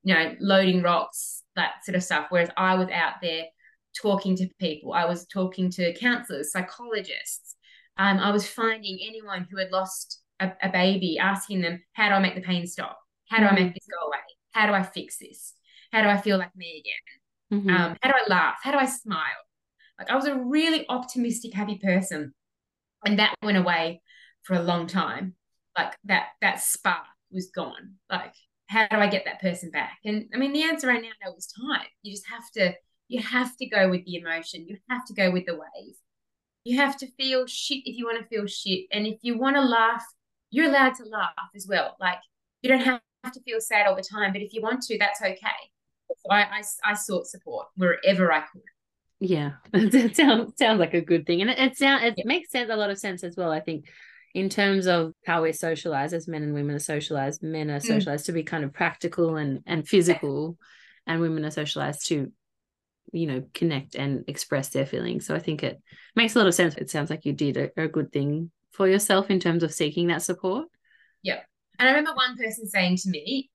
you 0.03 0.13
know 0.13 0.35
loading 0.41 0.83
rocks 0.83 1.43
that 1.55 1.75
sort 1.85 1.95
of 1.95 2.03
stuff 2.03 2.27
whereas 2.29 2.49
i 2.57 2.75
was 2.75 2.89
out 2.89 3.13
there 3.21 3.45
talking 3.95 4.35
to 4.35 4.49
people 4.59 4.91
i 4.91 5.05
was 5.05 5.25
talking 5.27 5.71
to 5.71 5.93
counselors 5.93 6.51
psychologists 6.51 7.55
um, 7.97 8.19
i 8.19 8.31
was 8.31 8.47
finding 8.47 8.99
anyone 9.01 9.47
who 9.49 9.57
had 9.57 9.71
lost 9.71 10.21
a, 10.39 10.51
a, 10.61 10.69
baby 10.69 11.17
asking 11.17 11.61
them 11.61 11.81
how 11.93 12.09
do 12.09 12.15
i 12.15 12.19
make 12.19 12.35
the 12.35 12.41
pain 12.41 12.67
stop? 12.67 12.97
How 13.29 13.37
do 13.37 13.45
mm-hmm. 13.45 13.55
i 13.55 13.59
make 13.59 13.73
this 13.73 13.87
go 13.89 14.07
away? 14.07 14.17
How 14.51 14.67
do 14.67 14.73
i 14.73 14.83
fix 14.83 15.17
this? 15.17 15.53
How 15.91 16.01
do 16.01 16.07
i 16.07 16.17
feel 16.17 16.37
like 16.37 16.55
me 16.55 16.83
again? 16.83 17.59
Mm-hmm. 17.59 17.69
um, 17.69 17.97
how 18.01 18.11
do 18.11 18.15
i 18.17 18.29
laugh? 18.29 18.57
How 18.61 18.71
do 18.71 18.77
i 18.77 18.85
smile? 18.85 19.43
Like 19.99 20.09
i 20.09 20.15
was 20.15 20.25
a 20.25 20.35
really 20.35 20.85
optimistic 20.89 21.53
happy 21.53 21.79
person 21.83 22.33
and 23.05 23.19
that 23.19 23.35
went 23.43 23.57
away 23.57 24.01
for 24.43 24.55
a 24.55 24.61
long 24.61 24.87
time. 24.87 25.35
Like 25.77 25.95
that 26.05 26.27
that 26.41 26.61
spark 26.61 27.05
was 27.31 27.49
gone. 27.53 27.95
Like 28.09 28.33
how 28.67 28.87
do 28.87 28.97
i 28.97 29.07
get 29.07 29.25
that 29.25 29.41
person 29.41 29.71
back? 29.71 29.97
And 30.05 30.25
i 30.33 30.37
mean 30.37 30.53
the 30.53 30.63
answer 30.63 30.87
right 30.87 31.01
now 31.01 31.09
no 31.23 31.35
is 31.35 31.47
time. 31.47 31.87
You 32.03 32.11
just 32.11 32.27
have 32.29 32.49
to 32.55 32.73
you 33.07 33.21
have 33.21 33.55
to 33.57 33.65
go 33.65 33.89
with 33.89 34.05
the 34.05 34.15
emotion. 34.15 34.67
You 34.67 34.77
have 34.89 35.05
to 35.05 35.13
go 35.13 35.31
with 35.31 35.45
the 35.45 35.55
wave 35.55 35.95
you 36.67 36.77
have 36.77 36.97
to 36.97 37.07
feel 37.11 37.45
shit 37.47 37.81
if 37.85 37.97
you 37.97 38.05
want 38.05 38.19
to 38.19 38.27
feel 38.27 38.45
shit 38.45 38.85
and 38.91 39.07
if 39.07 39.17
you 39.21 39.37
want 39.37 39.55
to 39.55 39.61
laugh 39.61 40.03
you're 40.49 40.69
allowed 40.69 40.93
to 40.95 41.03
laugh 41.05 41.31
as 41.55 41.67
well 41.67 41.95
like 41.99 42.19
you 42.61 42.69
don't 42.69 42.81
have 42.81 43.01
to 43.33 43.41
feel 43.41 43.59
sad 43.59 43.87
all 43.87 43.95
the 43.95 44.03
time 44.03 44.33
but 44.33 44.41
if 44.41 44.53
you 44.53 44.61
want 44.61 44.81
to 44.81 44.97
that's 44.97 45.21
okay 45.21 45.59
so 46.09 46.31
I, 46.31 46.41
I, 46.41 46.63
I 46.83 46.93
sought 46.93 47.27
support 47.27 47.67
wherever 47.75 48.31
i 48.31 48.39
could 48.41 48.61
yeah, 49.19 49.53
it 49.73 50.15
sounds 50.15 50.53
sounds 50.57 50.79
like 50.79 50.93
a 50.93 51.01
good 51.01 51.25
thing, 51.25 51.41
and 51.41 51.49
it, 51.49 51.57
it 51.57 51.77
sound 51.77 52.03
it 52.03 52.15
yeah. 52.17 52.23
makes 52.25 52.51
sense 52.51 52.69
a 52.71 52.75
lot 52.75 52.89
of 52.89 52.99
sense 52.99 53.23
as 53.23 53.35
well. 53.35 53.51
I 53.51 53.59
think 53.59 53.85
in 54.33 54.49
terms 54.49 54.85
of 54.85 55.13
how 55.25 55.41
we're 55.41 55.53
socialized 55.53 56.13
as 56.13 56.27
men 56.27 56.43
and 56.43 56.53
women 56.53 56.75
are 56.75 56.79
socialized, 56.79 57.41
men 57.41 57.71
are 57.71 57.79
mm. 57.79 57.85
socialized 57.85 58.23
mm. 58.23 58.27
to 58.27 58.31
be 58.33 58.43
kind 58.43 58.63
of 58.63 58.73
practical 58.73 59.37
and 59.37 59.61
and 59.65 59.87
physical, 59.87 60.57
and 61.07 61.21
women 61.21 61.45
are 61.45 61.51
socialized 61.51 62.07
to 62.07 62.31
you 63.11 63.27
know 63.27 63.43
connect 63.53 63.95
and 63.95 64.23
express 64.27 64.69
their 64.69 64.85
feelings. 64.85 65.25
So 65.25 65.35
I 65.35 65.39
think 65.39 65.63
it 65.63 65.81
makes 66.15 66.35
a 66.35 66.39
lot 66.39 66.47
of 66.47 66.55
sense. 66.55 66.75
It 66.75 66.89
sounds 66.89 67.09
like 67.09 67.25
you 67.25 67.33
did 67.33 67.57
a, 67.57 67.83
a 67.83 67.87
good 67.87 68.11
thing 68.11 68.51
for 68.71 68.87
yourself 68.87 69.29
in 69.29 69.39
terms 69.39 69.63
of 69.63 69.73
seeking 69.73 70.07
that 70.07 70.21
support. 70.21 70.67
Yeah, 71.23 71.39
and 71.79 71.87
I 71.87 71.91
remember 71.91 72.13
one 72.13 72.37
person 72.37 72.67
saying 72.67 72.97
to 72.97 73.09
me, 73.09 73.49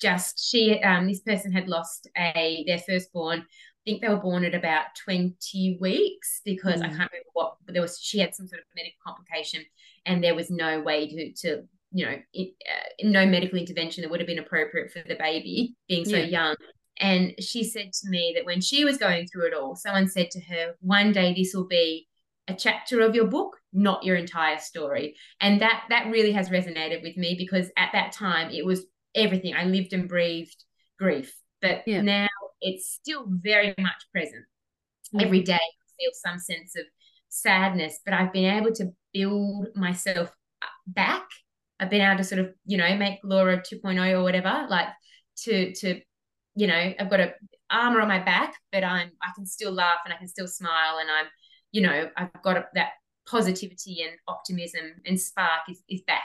just 0.00 0.48
she 0.48 0.80
um 0.82 1.06
this 1.06 1.20
person 1.20 1.52
had 1.52 1.68
lost 1.68 2.08
a 2.16 2.64
their 2.66 2.78
firstborn 2.78 3.40
I 3.40 3.90
think 3.90 4.02
they 4.02 4.08
were 4.08 4.16
born 4.16 4.44
at 4.44 4.54
about 4.54 4.86
20 5.04 5.78
weeks 5.80 6.40
because 6.44 6.80
mm. 6.80 6.84
I 6.84 6.88
can't 6.88 7.10
remember 7.10 7.30
what 7.32 7.56
but 7.64 7.72
there 7.72 7.82
was 7.82 7.98
she 8.00 8.18
had 8.18 8.34
some 8.34 8.46
sort 8.46 8.60
of 8.60 8.66
medical 8.76 8.98
complication 9.04 9.64
and 10.06 10.22
there 10.22 10.34
was 10.34 10.50
no 10.50 10.80
way 10.80 11.08
to 11.08 11.32
to 11.32 11.62
you 11.92 12.06
know 12.06 12.16
it, 12.32 12.54
uh, 12.68 13.08
no 13.08 13.26
medical 13.26 13.58
intervention 13.58 14.02
that 14.02 14.10
would 14.10 14.20
have 14.20 14.26
been 14.26 14.38
appropriate 14.38 14.92
for 14.92 15.02
the 15.08 15.16
baby 15.16 15.74
being 15.88 16.04
so 16.04 16.16
yeah. 16.16 16.24
young 16.24 16.56
and 17.00 17.32
she 17.40 17.64
said 17.64 17.92
to 17.92 18.08
me 18.08 18.32
that 18.34 18.44
when 18.44 18.60
she 18.60 18.84
was 18.84 18.98
going 18.98 19.26
through 19.26 19.46
it 19.46 19.54
all 19.54 19.74
someone 19.76 20.08
said 20.08 20.30
to 20.30 20.40
her 20.40 20.74
one 20.80 21.12
day 21.12 21.34
this 21.34 21.52
will 21.54 21.66
be 21.66 22.06
a 22.48 22.54
chapter 22.54 23.00
of 23.00 23.14
your 23.14 23.26
book 23.26 23.56
not 23.72 24.04
your 24.04 24.16
entire 24.16 24.58
story 24.58 25.14
and 25.40 25.60
that 25.60 25.84
that 25.90 26.10
really 26.10 26.32
has 26.32 26.48
resonated 26.48 27.02
with 27.02 27.16
me 27.16 27.34
because 27.38 27.70
at 27.76 27.90
that 27.92 28.12
time 28.12 28.50
it 28.50 28.64
was 28.64 28.86
everything 29.14 29.54
i 29.54 29.64
lived 29.64 29.92
and 29.92 30.08
breathed 30.08 30.64
grief 30.98 31.34
but 31.60 31.82
yeah. 31.86 32.00
now 32.00 32.28
it's 32.60 32.90
still 32.90 33.24
very 33.28 33.74
much 33.78 34.06
present. 34.12 34.44
Mm-hmm. 35.14 35.20
Every 35.20 35.42
day 35.42 35.54
I 35.54 35.86
feel 35.98 36.10
some 36.12 36.38
sense 36.38 36.76
of 36.76 36.84
sadness, 37.28 38.00
but 38.04 38.14
I've 38.14 38.32
been 38.32 38.56
able 38.56 38.72
to 38.74 38.92
build 39.12 39.68
myself 39.74 40.30
back. 40.86 41.26
I've 41.80 41.90
been 41.90 42.00
able 42.00 42.18
to 42.18 42.24
sort 42.24 42.40
of, 42.40 42.50
you 42.64 42.78
know, 42.78 42.96
make 42.96 43.18
Laura 43.22 43.58
2.0 43.58 44.12
or 44.12 44.22
whatever, 44.22 44.66
like 44.68 44.88
to 45.44 45.72
to, 45.74 46.00
you 46.58 46.66
know, 46.66 46.94
I've 46.98 47.10
got 47.10 47.20
a 47.20 47.34
armor 47.70 48.00
on 48.00 48.08
my 48.08 48.18
back, 48.18 48.54
but 48.72 48.84
I'm 48.84 49.10
I 49.22 49.30
can 49.34 49.46
still 49.46 49.72
laugh 49.72 49.98
and 50.04 50.12
I 50.12 50.16
can 50.16 50.28
still 50.28 50.48
smile 50.48 50.98
and 51.00 51.10
I'm, 51.10 51.26
you 51.72 51.82
know, 51.82 52.10
I've 52.16 52.42
got 52.42 52.56
a, 52.56 52.66
that 52.74 52.90
positivity 53.26 54.02
and 54.02 54.12
optimism 54.26 54.94
and 55.06 55.20
spark 55.20 55.68
is, 55.68 55.82
is 55.88 56.00
back 56.02 56.24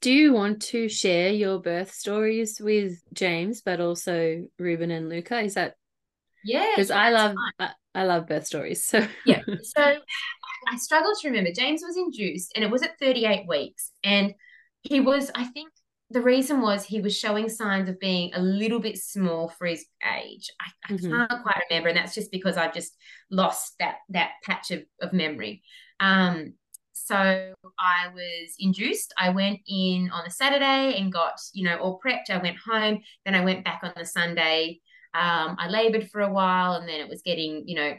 do 0.00 0.12
you 0.12 0.32
want 0.32 0.62
to 0.62 0.88
share 0.88 1.30
your 1.30 1.60
birth 1.60 1.92
stories 1.92 2.60
with 2.60 3.02
James, 3.12 3.62
but 3.62 3.80
also 3.80 4.44
Reuben 4.58 4.90
and 4.90 5.08
Luca? 5.08 5.40
Is 5.40 5.54
that 5.54 5.74
yeah? 6.44 6.72
Because 6.74 6.90
I 6.90 7.10
love 7.10 7.34
I, 7.58 7.70
I, 7.94 8.04
love 8.04 8.26
birth 8.26 8.46
stories. 8.46 8.84
So 8.84 9.06
yeah. 9.24 9.42
So 9.62 9.82
I 10.68 10.76
struggle 10.76 11.12
to 11.20 11.28
remember. 11.28 11.50
James 11.52 11.82
was 11.84 11.96
induced, 11.96 12.52
and 12.54 12.64
it 12.64 12.70
was 12.70 12.82
at 12.82 12.98
38 12.98 13.46
weeks, 13.48 13.90
and 14.04 14.34
he 14.82 15.00
was 15.00 15.30
I 15.34 15.44
think 15.44 15.70
the 16.10 16.22
reason 16.22 16.62
was 16.62 16.84
he 16.84 17.00
was 17.00 17.16
showing 17.16 17.48
signs 17.48 17.88
of 17.88 18.00
being 18.00 18.32
a 18.34 18.40
little 18.40 18.80
bit 18.80 18.96
small 18.98 19.48
for 19.48 19.66
his 19.66 19.84
age. 20.16 20.50
I, 20.60 20.92
I 20.92 20.96
mm-hmm. 20.96 21.10
can't 21.10 21.42
quite 21.42 21.62
remember, 21.68 21.90
and 21.90 21.98
that's 21.98 22.14
just 22.14 22.32
because 22.32 22.56
I've 22.56 22.74
just 22.74 22.96
lost 23.30 23.74
that 23.78 23.96
that 24.10 24.30
patch 24.42 24.70
of, 24.70 24.82
of 25.02 25.12
memory. 25.12 25.62
Um, 26.00 26.54
so 26.92 27.54
I 27.78 28.08
was 28.12 28.54
induced. 28.58 29.14
I 29.18 29.30
went 29.30 29.60
in 29.66 30.10
on 30.12 30.26
a 30.26 30.30
Saturday 30.30 30.98
and 30.98 31.12
got, 31.12 31.34
you 31.54 31.64
know, 31.64 31.76
all 31.78 32.00
prepped. 32.04 32.30
I 32.30 32.38
went 32.38 32.58
home. 32.58 33.00
Then 33.24 33.34
I 33.34 33.44
went 33.44 33.64
back 33.64 33.80
on 33.82 33.92
the 33.96 34.04
Sunday. 34.04 34.80
Um, 35.14 35.56
I 35.58 35.68
labored 35.68 36.10
for 36.10 36.20
a 36.20 36.32
while 36.32 36.74
and 36.74 36.88
then 36.88 37.00
it 37.00 37.08
was 37.08 37.22
getting, 37.22 37.64
you 37.66 37.76
know, 37.76 37.94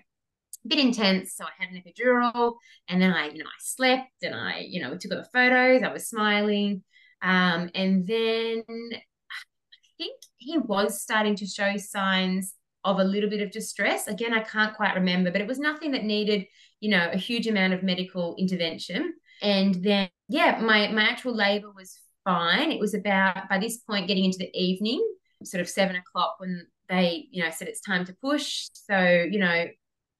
a 0.65 0.67
bit 0.67 0.79
intense. 0.79 1.33
So 1.33 1.43
I 1.43 1.49
had 1.57 1.73
an 1.73 1.81
epidural 1.81 2.55
and 2.87 3.01
then 3.01 3.11
I, 3.11 3.29
you 3.29 3.39
know, 3.39 3.49
I 3.49 3.59
slept 3.59 4.21
and 4.21 4.35
I, 4.35 4.65
you 4.67 4.81
know, 4.81 4.95
took 4.95 5.11
all 5.11 5.17
the 5.17 5.27
photos. 5.33 5.81
I 5.81 5.91
was 5.91 6.07
smiling. 6.07 6.83
Um, 7.21 7.69
and 7.75 8.07
then 8.07 8.63
I 8.69 9.87
think 9.97 10.15
he 10.37 10.57
was 10.57 11.01
starting 11.01 11.35
to 11.35 11.45
show 11.45 11.75
signs 11.77 12.53
of 12.85 12.99
a 12.99 13.03
little 13.03 13.29
bit 13.29 13.41
of 13.41 13.51
distress. 13.51 14.07
Again, 14.07 14.33
I 14.33 14.41
can't 14.41 14.75
quite 14.75 14.95
remember, 14.95 15.31
but 15.31 15.41
it 15.41 15.47
was 15.47 15.59
nothing 15.59 15.91
that 15.91 16.03
needed, 16.03 16.45
you 16.79 16.89
know, 16.91 17.09
a 17.11 17.17
huge 17.17 17.47
amount 17.47 17.73
of 17.73 17.83
medical 17.83 18.35
intervention. 18.37 19.13
And 19.41 19.75
then, 19.83 20.09
yeah, 20.27 20.59
my 20.61 20.87
my 20.89 21.03
actual 21.03 21.35
labor 21.35 21.71
was 21.75 21.97
fine. 22.23 22.71
It 22.71 22.79
was 22.79 22.93
about 22.93 23.49
by 23.49 23.59
this 23.59 23.77
point 23.77 24.07
getting 24.07 24.25
into 24.25 24.37
the 24.37 24.51
evening, 24.53 25.05
sort 25.43 25.61
of 25.61 25.69
seven 25.69 25.95
o'clock 25.95 26.35
when 26.39 26.67
they, 26.87 27.27
you 27.31 27.43
know, 27.43 27.49
said 27.51 27.67
it's 27.67 27.81
time 27.81 28.05
to 28.05 28.15
push. 28.21 28.67
So, 28.73 29.27
you 29.29 29.39
know, 29.39 29.67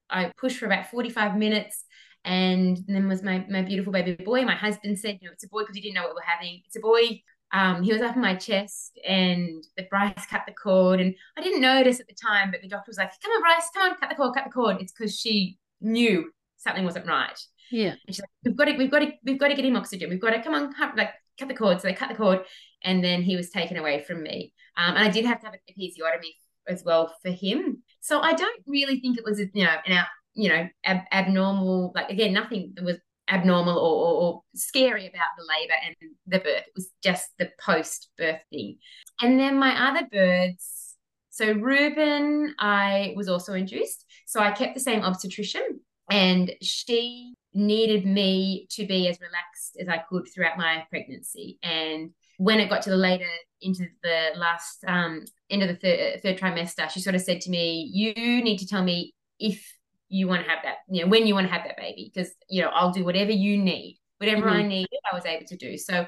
I 0.09 0.31
pushed 0.37 0.57
for 0.57 0.65
about 0.65 0.89
45 0.89 1.37
minutes. 1.37 1.83
And 2.25 2.77
then 2.87 3.07
was 3.07 3.23
my 3.23 3.45
my 3.49 3.61
beautiful 3.61 3.93
baby 3.93 4.15
boy. 4.15 4.43
My 4.43 4.55
husband 4.55 4.99
said, 4.99 5.19
you 5.21 5.27
know, 5.27 5.33
it's 5.33 5.43
a 5.43 5.49
boy 5.49 5.61
because 5.61 5.75
he 5.75 5.81
didn't 5.81 5.95
know 5.95 6.03
what 6.03 6.11
we 6.11 6.15
we're 6.15 6.23
having. 6.23 6.61
It's 6.65 6.75
a 6.75 6.81
boy 6.81 7.21
um, 7.51 7.81
he 7.81 7.91
was 7.91 8.01
up 8.01 8.15
in 8.15 8.21
my 8.21 8.35
chest 8.35 8.99
and 9.07 9.63
the 9.75 9.83
Bryce 9.89 10.25
cut 10.29 10.43
the 10.45 10.53
cord. 10.53 10.99
And 10.99 11.15
I 11.37 11.41
didn't 11.41 11.61
notice 11.61 11.99
at 11.99 12.07
the 12.07 12.13
time, 12.13 12.51
but 12.51 12.61
the 12.61 12.67
doctor 12.67 12.89
was 12.89 12.97
like, 12.97 13.11
come 13.21 13.31
on, 13.31 13.41
Bryce, 13.41 13.69
come 13.73 13.89
on, 13.89 13.97
cut 13.97 14.09
the 14.09 14.15
cord, 14.15 14.35
cut 14.35 14.43
the 14.45 14.51
cord. 14.51 14.77
It's 14.79 14.91
because 14.91 15.17
she 15.17 15.57
knew 15.81 16.31
something 16.57 16.83
wasn't 16.83 17.07
right. 17.07 17.39
Yeah. 17.71 17.95
And 18.05 18.15
she's 18.15 18.19
like, 18.19 18.29
we've 18.45 18.55
got 18.55 18.65
to, 18.65 18.77
we've 18.77 18.91
got 18.91 18.99
to, 18.99 19.11
we've 19.23 19.39
got 19.39 19.47
to 19.47 19.55
get 19.55 19.65
him 19.65 19.75
oxygen. 19.75 20.09
We've 20.09 20.21
got 20.21 20.31
to 20.31 20.43
come 20.43 20.53
on, 20.53 20.73
cut, 20.73 20.95
like 20.95 21.11
cut 21.39 21.47
the 21.47 21.55
cord. 21.55 21.81
So 21.81 21.87
they 21.87 21.93
cut 21.93 22.09
the 22.09 22.15
cord 22.15 22.41
and 22.83 23.03
then 23.03 23.23
he 23.23 23.35
was 23.35 23.49
taken 23.49 23.77
away 23.77 24.03
from 24.03 24.21
me. 24.21 24.53
Um, 24.77 24.95
and 24.95 25.03
I 25.03 25.09
did 25.09 25.25
have 25.25 25.39
to 25.39 25.47
have 25.47 25.55
an 25.55 25.59
episiotomy 25.69 26.31
as 26.67 26.83
well 26.83 27.15
for 27.23 27.31
him. 27.31 27.81
So 27.99 28.19
I 28.19 28.33
don't 28.33 28.61
really 28.67 28.99
think 28.99 29.17
it 29.17 29.25
was, 29.25 29.39
you 29.39 29.65
know, 29.65 29.75
an 29.85 29.93
out, 29.93 30.07
you 30.33 30.49
know, 30.49 30.67
ab- 30.85 31.07
abnormal, 31.11 31.91
like 31.95 32.09
again, 32.09 32.33
nothing 32.33 32.75
was 32.81 32.97
abnormal 33.29 33.77
or, 33.77 34.07
or, 34.07 34.21
or, 34.21 34.41
scary 34.55 35.05
about 35.07 35.27
the 35.37 35.45
labor 35.45 35.73
and 35.85 35.95
the 36.27 36.39
birth. 36.39 36.63
It 36.67 36.73
was 36.75 36.89
just 37.03 37.29
the 37.37 37.49
post 37.63 38.09
birth 38.17 38.41
thing. 38.49 38.77
And 39.21 39.39
then 39.39 39.59
my 39.59 39.89
other 39.89 40.07
birds, 40.11 40.95
so 41.29 41.53
Reuben, 41.53 42.55
I 42.59 43.13
was 43.15 43.29
also 43.29 43.53
induced. 43.53 44.05
So 44.25 44.39
I 44.39 44.51
kept 44.51 44.73
the 44.73 44.79
same 44.79 45.03
obstetrician 45.03 45.79
and 46.09 46.51
she 46.61 47.35
needed 47.53 48.05
me 48.05 48.67
to 48.71 48.85
be 48.85 49.07
as 49.07 49.19
relaxed 49.19 49.77
as 49.79 49.87
I 49.87 50.03
could 50.09 50.27
throughout 50.33 50.57
my 50.57 50.85
pregnancy. 50.89 51.59
And 51.63 52.11
when 52.37 52.59
it 52.59 52.69
got 52.69 52.81
to 52.83 52.89
the 52.89 52.97
later 52.97 53.29
into 53.61 53.85
the 54.01 54.31
last 54.35 54.83
um, 54.87 55.25
end 55.49 55.63
of 55.63 55.69
the 55.69 55.75
third, 55.75 56.21
third 56.21 56.37
trimester, 56.37 56.89
she 56.89 57.01
sort 57.01 57.15
of 57.15 57.21
said 57.21 57.41
to 57.41 57.49
me, 57.49 57.89
You 57.91 58.43
need 58.43 58.57
to 58.59 58.67
tell 58.67 58.83
me 58.83 59.13
if 59.39 59.65
you 60.09 60.27
want 60.27 60.43
to 60.43 60.49
have 60.49 60.59
that, 60.63 60.77
you 60.89 61.03
know, 61.03 61.09
when 61.09 61.27
you 61.27 61.33
want 61.33 61.47
to 61.47 61.53
have 61.53 61.63
that 61.65 61.77
baby, 61.77 62.11
because, 62.13 62.31
you 62.49 62.61
know, 62.61 62.69
I'll 62.69 62.91
do 62.91 63.05
whatever 63.05 63.31
you 63.31 63.57
need, 63.57 63.99
whatever 64.17 64.47
mm-hmm. 64.47 64.59
I 64.59 64.63
needed, 64.63 64.99
I 65.11 65.15
was 65.15 65.25
able 65.25 65.45
to 65.45 65.55
do. 65.55 65.77
So 65.77 66.07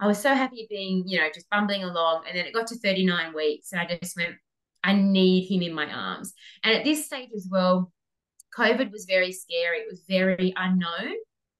I 0.00 0.06
was 0.06 0.20
so 0.20 0.34
happy 0.34 0.66
being, 0.70 1.04
you 1.06 1.18
know, 1.18 1.28
just 1.34 1.50
bumbling 1.50 1.82
along. 1.82 2.24
And 2.28 2.36
then 2.36 2.46
it 2.46 2.54
got 2.54 2.66
to 2.68 2.78
39 2.78 3.34
weeks 3.34 3.72
and 3.72 3.80
I 3.80 3.98
just 4.00 4.16
went, 4.16 4.36
I 4.84 4.92
need 4.94 5.48
him 5.48 5.62
in 5.62 5.74
my 5.74 5.90
arms. 5.90 6.34
And 6.62 6.76
at 6.76 6.84
this 6.84 7.06
stage 7.06 7.30
as 7.34 7.48
well, 7.50 7.92
COVID 8.56 8.92
was 8.92 9.06
very 9.06 9.32
scary. 9.32 9.78
It 9.78 9.88
was 9.90 10.04
very 10.08 10.52
unknown. 10.56 11.14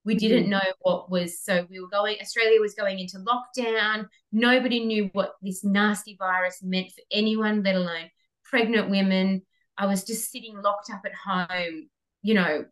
We 0.04 0.14
didn't 0.14 0.44
mm-hmm. 0.44 0.50
know 0.52 0.72
what 0.80 1.10
was, 1.10 1.40
so 1.40 1.66
we 1.68 1.80
were 1.80 1.88
going, 1.88 2.16
Australia 2.20 2.60
was 2.60 2.74
going 2.74 2.98
into 2.98 3.18
lockdown. 3.18 4.06
Nobody 4.32 4.84
knew 4.84 5.10
what 5.12 5.32
this 5.42 5.64
nasty 5.64 6.16
virus 6.18 6.62
meant 6.62 6.92
for 6.92 7.02
anyone, 7.10 7.62
let 7.62 7.74
alone 7.74 8.08
pregnant 8.44 8.90
women. 8.90 9.42
I 9.78 9.86
was 9.86 10.04
just 10.04 10.30
sitting 10.30 10.60
locked 10.60 10.90
up 10.90 11.02
at 11.04 11.14
home, 11.14 11.88
you 12.22 12.34
know, 12.34 12.64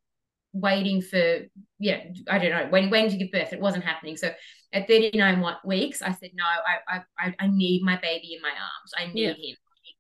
waiting 0.53 1.01
for, 1.03 1.41
yeah, 1.79 2.01
I 2.29 2.39
don't 2.39 2.51
know, 2.51 2.69
waiting, 2.71 2.91
waiting 2.91 3.11
to 3.11 3.17
give 3.17 3.33
birth. 3.33 3.53
It 3.53 3.61
wasn't 3.61 3.85
happening. 3.85 4.17
So 4.17 4.33
at 4.73 4.89
39 4.89 5.45
weeks, 5.65 6.03
I 6.03 6.13
said, 6.13 6.31
no, 6.35 6.45
I, 6.89 7.03
I, 7.19 7.35
I 7.39 7.47
need 7.47 7.83
my 7.83 7.97
baby 8.01 8.35
in 8.35 8.43
my 8.43 8.51
arms. 8.51 8.93
I 8.99 9.13
need 9.13 9.23
yeah. 9.23 9.29
him. 9.31 9.37
I 9.39 9.79
need 9.85 9.97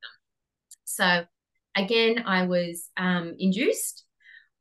so 0.84 1.24
again, 1.76 2.24
I 2.26 2.46
was 2.46 2.90
um, 2.96 3.34
induced. 3.38 4.04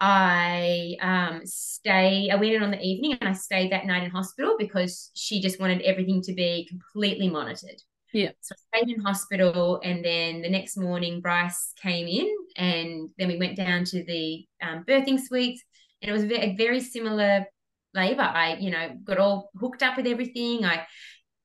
I 0.02 0.98
um, 1.02 1.42
stay. 1.46 2.30
I 2.30 2.36
went 2.36 2.54
in 2.54 2.62
on 2.62 2.72
the 2.72 2.82
evening 2.82 3.18
and 3.20 3.30
I 3.30 3.34
stayed 3.34 3.72
that 3.72 3.86
night 3.86 4.04
in 4.04 4.12
hospital 4.12 4.56
because 4.60 5.12
she 5.16 5.42
just 5.42 5.60
wanted 5.60 5.82
everything 5.82 6.22
to 6.24 6.34
be 6.34 6.68
completely 6.70 7.30
monitored. 7.30 7.82
Yeah. 8.16 8.32
So 8.40 8.56
I 8.74 8.80
stayed 8.80 8.96
in 8.96 9.02
hospital, 9.02 9.82
and 9.84 10.04
then 10.04 10.42
the 10.42 10.50
next 10.50 10.78
morning, 10.78 11.20
Bryce 11.20 11.74
came 11.82 12.08
in, 12.08 12.34
and 12.56 13.10
then 13.18 13.28
we 13.28 13.38
went 13.38 13.58
down 13.58 13.84
to 13.84 14.06
the 14.06 14.46
um, 14.62 14.86
birthing 14.88 15.20
suite, 15.20 15.60
and 16.02 16.10
it 16.10 16.14
was 16.14 16.24
a 16.24 16.56
very 16.56 16.80
similar 16.80 17.46
labor. 17.94 18.22
I, 18.22 18.56
you 18.56 18.72
know, 18.72 18.98
got 19.04 19.18
all 19.18 19.50
hooked 19.60 19.84
up 19.84 19.98
with 19.98 20.08
everything. 20.08 20.64
I, 20.64 20.88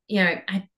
you 0.06 0.22
know, 0.22 0.36
I 0.46 0.68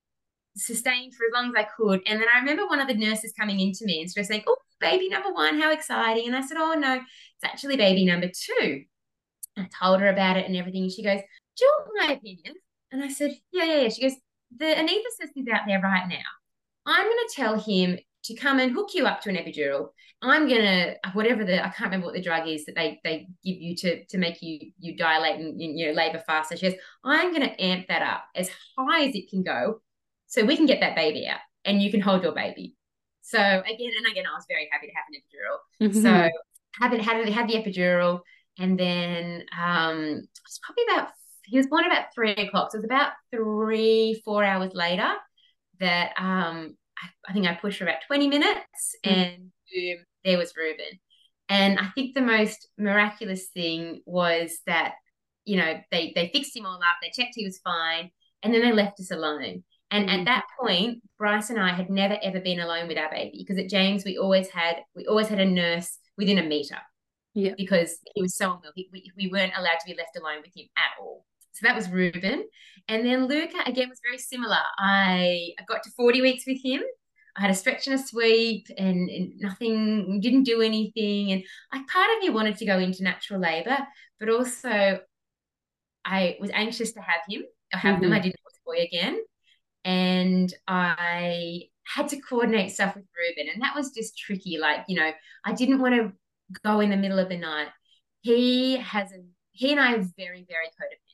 sustained 0.57 1.13
for 1.15 1.27
as 1.27 1.35
long 1.35 1.49
as 1.51 1.63
I 1.63 1.69
could, 1.77 2.01
and 2.07 2.19
then 2.19 2.29
I 2.35 2.39
remember 2.39 2.67
one 2.67 2.81
of 2.81 2.89
the 2.89 2.95
nurses 2.95 3.35
coming 3.39 3.61
into 3.61 3.85
me 3.85 4.01
and 4.01 4.11
sort 4.11 4.23
of 4.23 4.29
saying, 4.29 4.45
"Oh, 4.47 4.57
baby 4.81 5.11
number 5.11 5.31
one, 5.31 5.61
how 5.61 5.73
exciting!" 5.73 6.27
And 6.27 6.35
I 6.35 6.41
said, 6.41 6.57
"Oh 6.59 6.73
no, 6.73 6.95
it's 6.95 7.45
actually 7.45 7.77
baby 7.77 8.07
number 8.07 8.29
two. 8.29 8.85
I 9.59 9.69
told 9.79 10.01
her 10.01 10.09
about 10.09 10.39
it 10.39 10.47
and 10.47 10.57
everything, 10.57 10.85
and 10.85 10.91
she 10.91 11.03
goes, 11.03 11.21
"Do 11.59 11.67
you 11.67 11.73
want 11.81 12.09
my 12.09 12.15
opinion?" 12.15 12.55
And 12.91 13.05
I 13.05 13.09
said, 13.09 13.33
"Yeah, 13.53 13.65
yeah, 13.65 13.81
yeah." 13.83 13.89
She 13.91 14.01
goes 14.01 14.17
the 14.59 14.67
anaesthetist 14.67 15.37
is 15.37 15.47
out 15.53 15.63
there 15.67 15.81
right 15.81 16.09
now. 16.09 16.17
I'm 16.87 17.05
going 17.05 17.17
to 17.29 17.35
tell 17.35 17.59
him 17.59 17.99
to 18.25 18.35
come 18.35 18.59
and 18.59 18.73
hook 18.73 18.91
you 18.95 19.07
up 19.07 19.21
to 19.23 19.31
an 19.31 19.37
epidural. 19.37 19.89
I'm 20.25 20.49
gonna 20.49 20.95
whatever 21.15 21.45
the 21.45 21.59
I 21.59 21.69
can't 21.71 21.91
remember 21.91 22.07
what 22.07 22.15
the 22.15 22.23
drug 22.23 22.47
is 22.47 22.65
that 22.67 22.77
they 22.77 23.01
they 23.03 23.27
give 23.45 23.57
you 23.57 23.75
to 23.77 24.05
to 24.05 24.19
make 24.19 24.41
you 24.41 24.71
you 24.79 24.97
dilate 24.97 25.41
and 25.41 25.61
you 25.61 25.89
know 25.89 25.93
labor 25.93 26.23
faster. 26.25 26.57
She 26.57 26.71
goes, 26.71 26.79
I'm 27.03 27.33
gonna 27.33 27.55
amp 27.59 27.89
that 27.89 28.03
up 28.03 28.25
as 28.37 28.49
high 28.79 29.09
as 29.09 29.17
it 29.17 29.29
can 29.29 29.43
go, 29.43 29.81
so 30.29 30.45
we 30.45 30.57
can 30.57 30.67
get 30.67 30.81
that 30.81 30.95
baby 30.95 31.27
out 31.27 31.41
and 31.65 31.83
you 31.83 31.91
can 31.91 32.01
hold 32.01 32.23
your 32.23 32.33
baby. 32.33 32.77
So 33.23 33.39
again 33.39 33.93
and 33.97 34.13
again, 34.13 34.25
I 34.31 34.35
was 34.35 34.45
very 34.49 34.69
happy 34.71 34.87
to 34.87 34.93
have 34.95 35.05
an 35.11 35.19
epidural. 35.19 35.89
Mm-hmm. 35.89 36.03
So 36.03 36.31
had 36.81 37.01
had 37.01 37.29
had 37.29 37.49
the 37.49 37.55
epidural, 37.55 38.21
and 38.59 38.79
then 38.79 39.45
um, 39.61 40.23
it's 40.47 40.61
probably 40.63 40.85
about 40.93 41.09
he 41.45 41.57
was 41.57 41.67
born 41.67 41.85
about 41.85 42.07
three 42.15 42.33
o'clock. 42.33 42.71
So 42.71 42.77
it 42.77 42.81
was 42.81 42.85
about 42.85 43.13
three, 43.35 44.21
four 44.25 44.45
hours 44.45 44.73
later 44.75 45.11
that 45.81 46.13
um, 46.19 46.77
I, 46.99 47.09
I 47.29 47.33
think 47.33 47.47
I 47.47 47.55
pushed 47.55 47.79
for 47.79 47.85
about 47.85 48.03
20 48.07 48.29
minutes 48.29 48.97
mm. 49.05 49.13
and 49.13 49.51
boom, 49.73 50.05
there 50.25 50.39
was 50.39 50.55
Reuben. 50.57 50.99
And 51.49 51.79
I 51.79 51.89
think 51.95 52.15
the 52.15 52.23
most 52.23 52.69
miraculous 52.79 53.49
thing 53.49 54.03
was 54.07 54.59
that, 54.67 54.95
you 55.45 55.57
know, 55.57 55.81
they, 55.91 56.13
they 56.15 56.31
fixed 56.33 56.57
him 56.57 56.67
all 56.67 56.77
up, 56.77 56.97
they 57.03 57.11
checked 57.11 57.35
he 57.35 57.45
was 57.45 57.59
fine, 57.59 58.11
and 58.43 58.55
then 58.55 58.63
they 58.63 58.73
left 58.73 59.01
us 59.01 59.11
alone. 59.11 59.65
And 59.91 60.09
at 60.09 60.21
mm. 60.21 60.25
that 60.25 60.45
point, 60.59 61.03
Bryce 61.19 61.51
and 61.51 61.61
I 61.61 61.73
had 61.73 61.91
never 61.91 62.17
ever 62.23 62.41
been 62.41 62.61
alone 62.61 62.89
with 62.89 62.97
our 62.97 63.11
baby 63.11 63.37
because 63.39 63.63
at 63.63 63.69
James 63.69 64.05
we 64.05 64.17
always 64.17 64.49
had 64.49 64.77
we 64.97 65.05
always 65.07 65.29
had 65.29 65.41
a 65.41 65.45
nurse 65.45 65.99
within 66.17 66.39
a 66.39 66.43
meter. 66.43 66.79
Yeah. 67.35 67.53
Because 67.57 67.99
he 68.15 68.23
was 68.23 68.35
so 68.35 68.47
unwell. 68.55 68.73
He, 68.75 68.89
we, 68.93 69.11
we 69.17 69.29
weren't 69.29 69.53
allowed 69.57 69.79
to 69.81 69.87
be 69.87 69.97
left 69.97 70.17
alone 70.17 70.43
with 70.43 70.57
him 70.57 70.67
at 70.77 71.01
all. 71.01 71.25
So 71.53 71.67
that 71.67 71.77
was 71.77 71.89
Reuben. 71.89 72.45
And 72.89 73.07
then 73.07 73.27
Luca, 73.27 73.59
again, 73.67 73.89
was 73.89 74.01
very 74.05 74.19
similar. 74.19 74.59
I, 74.79 75.51
I 75.59 75.65
got 75.69 75.83
to 75.85 75.91
40 75.91 76.23
weeks 76.23 76.45
with 76.47 76.63
him. 76.63 76.83
I 77.37 77.43
had 77.43 77.51
a 77.51 77.55
stretch 77.55 77.87
and 77.87 77.99
a 77.99 78.03
sweep 78.03 78.67
and, 78.77 79.09
and 79.09 79.33
nothing, 79.39 80.21
didn't 80.21 80.43
do 80.43 80.61
anything. 80.61 81.33
And 81.33 81.43
I 81.73 81.85
part 81.91 82.11
of 82.17 82.23
me 82.23 82.31
wanted 82.31 82.57
to 82.59 82.67
go 82.67 82.79
into 82.79 83.03
natural 83.03 83.41
labor, 83.41 83.79
but 84.21 84.29
also 84.29 84.99
I 86.05 86.37
was 86.41 86.51
anxious 86.53 86.93
to 86.93 87.01
have 87.01 87.23
him 87.29 87.43
or 87.73 87.79
have 87.79 87.95
mm-hmm. 87.95 88.05
them. 88.05 88.13
I 88.13 88.19
didn't 88.19 88.41
want 88.45 88.55
a 88.55 88.65
boy 88.67 88.85
again. 88.85 89.23
And 89.85 90.53
I 90.69 91.63
had 91.85 92.09
to 92.09 92.21
coordinate 92.21 92.73
stuff 92.73 92.95
with 92.95 93.05
Reuben. 93.17 93.51
And 93.53 93.63
that 93.63 93.75
was 93.75 93.93
just 93.93 94.19
tricky. 94.19 94.59
Like, 94.59 94.85
you 94.89 94.97
know, 94.97 95.11
I 95.45 95.53
didn't 95.53 95.81
want 95.81 95.95
to 95.95 96.13
go 96.65 96.81
in 96.81 96.91
the 96.91 96.97
middle 96.97 97.19
of 97.19 97.29
the 97.29 97.39
night. 97.39 97.69
He 98.21 98.77
has 98.77 99.11
a 99.13 99.17
he 99.53 99.71
and 99.71 99.81
I 99.81 99.95
are 99.95 100.05
very, 100.17 100.47
very 100.49 100.67
codependent. 100.67 101.12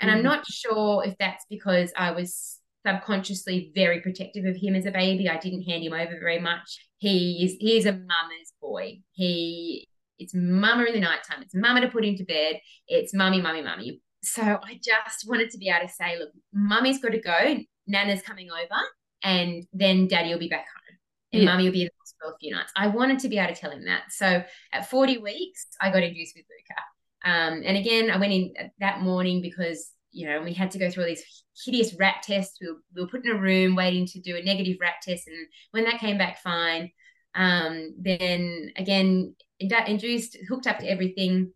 And 0.00 0.10
mm. 0.10 0.14
I'm 0.14 0.22
not 0.22 0.46
sure 0.46 1.04
if 1.04 1.16
that's 1.18 1.44
because 1.48 1.92
I 1.96 2.10
was 2.10 2.60
subconsciously 2.86 3.72
very 3.74 4.00
protective 4.00 4.44
of 4.44 4.56
him 4.56 4.74
as 4.74 4.86
a 4.86 4.90
baby. 4.90 5.28
I 5.28 5.38
didn't 5.38 5.62
hand 5.62 5.82
him 5.82 5.92
over 5.92 6.18
very 6.20 6.40
much. 6.40 6.86
He 6.98 7.44
is 7.44 7.56
he 7.58 7.76
is 7.78 7.86
a 7.86 7.92
mama's 7.92 8.52
boy. 8.60 9.00
He 9.12 9.88
it's 10.18 10.34
mama 10.34 10.84
in 10.84 10.94
the 10.94 11.00
nighttime. 11.00 11.42
It's 11.42 11.54
mama 11.54 11.80
to 11.80 11.88
put 11.88 12.04
him 12.04 12.16
to 12.16 12.24
bed. 12.24 12.60
It's 12.86 13.14
mummy, 13.14 13.40
mummy, 13.40 13.62
mummy. 13.62 14.00
So 14.22 14.42
I 14.42 14.80
just 14.82 15.28
wanted 15.28 15.50
to 15.50 15.58
be 15.58 15.68
able 15.68 15.86
to 15.86 15.92
say, 15.92 16.18
look, 16.18 16.30
mummy's 16.52 16.98
got 16.98 17.12
to 17.12 17.20
go. 17.20 17.58
Nana's 17.86 18.22
coming 18.22 18.48
over, 18.50 18.80
and 19.22 19.64
then 19.72 20.08
Daddy 20.08 20.30
will 20.30 20.38
be 20.38 20.48
back 20.48 20.64
home, 20.64 20.98
and 21.32 21.42
Yeah. 21.42 21.50
Mummy 21.50 21.64
will 21.64 21.72
be 21.72 21.82
in 21.82 21.88
the 21.88 21.92
hospital 22.00 22.34
a 22.34 22.38
few 22.38 22.54
nights. 22.54 22.72
I 22.76 22.86
wanted 22.86 23.18
to 23.20 23.28
be 23.28 23.38
able 23.38 23.54
to 23.54 23.60
tell 23.60 23.70
him 23.70 23.84
that. 23.84 24.04
So 24.10 24.42
at 24.72 24.90
40 24.90 25.18
weeks, 25.18 25.66
I 25.80 25.90
got 25.90 26.02
induced 26.02 26.34
with 26.34 26.46
Luca. 26.48 26.80
Um, 27.24 27.62
and 27.64 27.76
again, 27.76 28.10
I 28.10 28.18
went 28.18 28.32
in 28.32 28.54
that 28.80 29.00
morning 29.00 29.40
because 29.40 29.90
you 30.12 30.28
know 30.28 30.42
we 30.42 30.52
had 30.52 30.70
to 30.72 30.78
go 30.78 30.90
through 30.90 31.04
all 31.04 31.08
these 31.08 31.44
hideous 31.64 31.94
rat 31.94 32.22
tests. 32.22 32.58
We 32.60 32.68
were, 32.68 32.78
we 32.94 33.02
were 33.02 33.08
put 33.08 33.24
in 33.24 33.32
a 33.32 33.40
room 33.40 33.74
waiting 33.74 34.06
to 34.06 34.20
do 34.20 34.36
a 34.36 34.42
negative 34.42 34.76
rat 34.80 34.94
test, 35.02 35.26
and 35.26 35.46
when 35.70 35.84
that 35.84 36.00
came 36.00 36.18
back 36.18 36.42
fine, 36.42 36.90
um, 37.34 37.94
then 37.98 38.72
again 38.76 39.34
induced, 39.58 40.36
hooked 40.48 40.66
up 40.66 40.78
to 40.78 40.90
everything, 40.90 41.52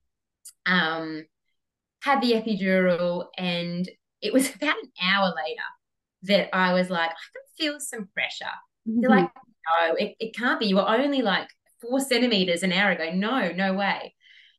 um, 0.66 1.25
had 2.03 2.21
the 2.21 2.33
epidural, 2.33 3.27
and 3.37 3.89
it 4.23 4.33
was 4.33 4.49
about 4.55 4.77
an 4.83 4.91
hour 5.03 5.35
later 5.35 5.62
that 6.23 6.55
I 6.55 6.73
was 6.73 6.91
like, 6.91 7.11
I 7.11 7.12
can 7.12 7.43
feel 7.57 7.81
some 7.81 8.09
pressure. 8.12 8.47
They're 8.87 9.11
like, 9.11 9.31
no, 9.35 9.95
it, 9.95 10.16
it 10.19 10.35
can't 10.35 10.59
be. 10.59 10.66
You 10.66 10.77
were 10.77 10.89
only 10.89 11.23
like 11.23 11.49
four 11.81 12.01
centimeters 12.01 12.62
an 12.62 12.73
hour 12.73 12.91
ago. 12.91 13.11
No, 13.12 13.53
no 13.53 13.75
way. 13.75 14.14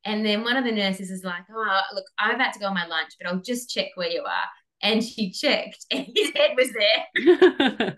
And 0.06 0.26
then 0.26 0.44
one 0.44 0.56
of 0.58 0.64
the 0.64 0.72
nurses 0.72 1.12
is 1.12 1.24
like, 1.24 1.44
oh, 1.54 1.82
look, 1.94 2.06
I'm 2.18 2.36
about 2.36 2.54
to 2.54 2.60
go 2.60 2.68
on 2.68 2.74
my 2.74 2.88
lunch, 2.88 3.12
but 3.20 3.30
I'll 3.30 3.42
just 3.42 3.70
check 3.70 3.88
where 3.96 4.10
you 4.10 4.24
are. 4.24 4.46
And 4.82 5.04
she 5.04 5.32
checked, 5.32 5.86
and 5.92 6.08
his 6.16 6.32
head 6.36 6.52
was 6.58 6.72
there. 6.72 7.98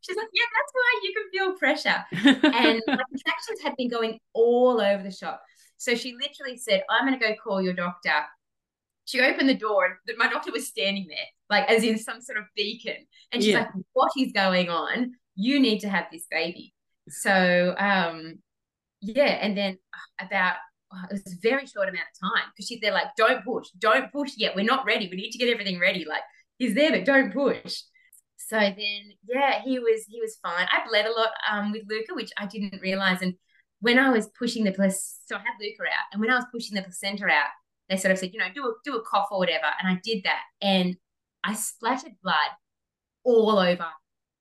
She's 0.00 0.16
like, 0.16 0.28
yeah, 0.32 0.44
that's 0.54 0.72
why 0.72 1.00
you 1.02 1.12
can 1.12 1.30
feel 1.32 1.52
pressure. 1.58 2.04
And 2.54 2.82
my 2.86 3.02
contractions 3.10 3.60
had 3.62 3.74
been 3.76 3.90
going 3.90 4.18
all 4.32 4.80
over 4.80 5.02
the 5.02 5.10
shop. 5.10 5.42
So 5.76 5.94
she 5.94 6.14
literally 6.14 6.56
said, 6.56 6.82
I'm 6.88 7.06
going 7.06 7.18
to 7.18 7.24
go 7.24 7.34
call 7.42 7.60
your 7.60 7.74
doctor. 7.74 8.14
She 9.04 9.20
opened 9.20 9.48
the 9.48 9.54
door, 9.54 9.84
and 10.06 10.18
my 10.18 10.28
doctor 10.28 10.52
was 10.52 10.66
standing 10.66 11.06
there, 11.08 11.18
like 11.50 11.68
as 11.70 11.82
in 11.84 11.98
some 11.98 12.20
sort 12.20 12.38
of 12.38 12.44
beacon. 12.56 13.06
And 13.32 13.42
she's 13.42 13.52
Yeah. 13.52 13.60
like, 13.60 13.68
What 13.92 14.10
is 14.18 14.32
going 14.32 14.70
on? 14.70 15.12
You 15.34 15.60
need 15.60 15.80
to 15.80 15.88
have 15.88 16.06
this 16.10 16.26
baby. 16.30 16.74
So, 17.08 17.74
um, 17.78 18.38
yeah. 19.00 19.38
And 19.40 19.56
then 19.56 19.78
about, 20.20 20.56
oh, 20.56 20.67
it 21.10 21.12
was 21.12 21.32
a 21.32 21.36
very 21.42 21.66
short 21.66 21.88
amount 21.88 22.06
of 22.12 22.28
time 22.34 22.44
because 22.56 22.72
they're 22.80 22.92
like, 22.92 23.08
Don't 23.16 23.44
push, 23.44 23.68
don't 23.78 24.10
push 24.12 24.32
yet. 24.36 24.56
We're 24.56 24.64
not 24.64 24.86
ready. 24.86 25.08
We 25.08 25.16
need 25.16 25.30
to 25.30 25.38
get 25.38 25.50
everything 25.50 25.78
ready. 25.78 26.04
Like, 26.04 26.22
he's 26.58 26.74
there, 26.74 26.90
but 26.90 27.04
don't 27.04 27.32
push. 27.32 27.82
So 28.36 28.58
then, 28.58 29.12
yeah, 29.28 29.62
he 29.62 29.78
was 29.78 30.04
he 30.08 30.20
was 30.20 30.38
fine. 30.42 30.66
I 30.70 30.88
bled 30.88 31.06
a 31.06 31.10
lot 31.10 31.30
um, 31.50 31.72
with 31.72 31.82
Luca, 31.88 32.14
which 32.14 32.30
I 32.38 32.46
didn't 32.46 32.80
realize. 32.80 33.20
And 33.20 33.34
when 33.80 33.98
I 33.98 34.10
was 34.10 34.28
pushing 34.38 34.64
the 34.64 34.72
placenta, 34.72 35.20
so 35.26 35.36
I 35.36 35.40
had 35.40 35.60
Luca 35.60 35.82
out, 35.82 36.06
and 36.12 36.20
when 36.20 36.30
I 36.30 36.36
was 36.36 36.46
pushing 36.52 36.74
the 36.74 36.82
placenta 36.82 37.26
out, 37.26 37.50
they 37.88 37.96
sort 37.96 38.12
of 38.12 38.18
said, 38.18 38.30
you 38.32 38.38
know, 38.38 38.46
do 38.54 38.64
a 38.64 38.72
do 38.84 38.96
a 38.96 39.02
cough 39.02 39.28
or 39.30 39.38
whatever, 39.38 39.66
and 39.80 39.88
I 39.90 40.00
did 40.02 40.24
that, 40.24 40.42
and 40.62 40.96
I 41.44 41.54
splattered 41.54 42.12
blood 42.22 42.50
all 43.24 43.58
over 43.58 43.86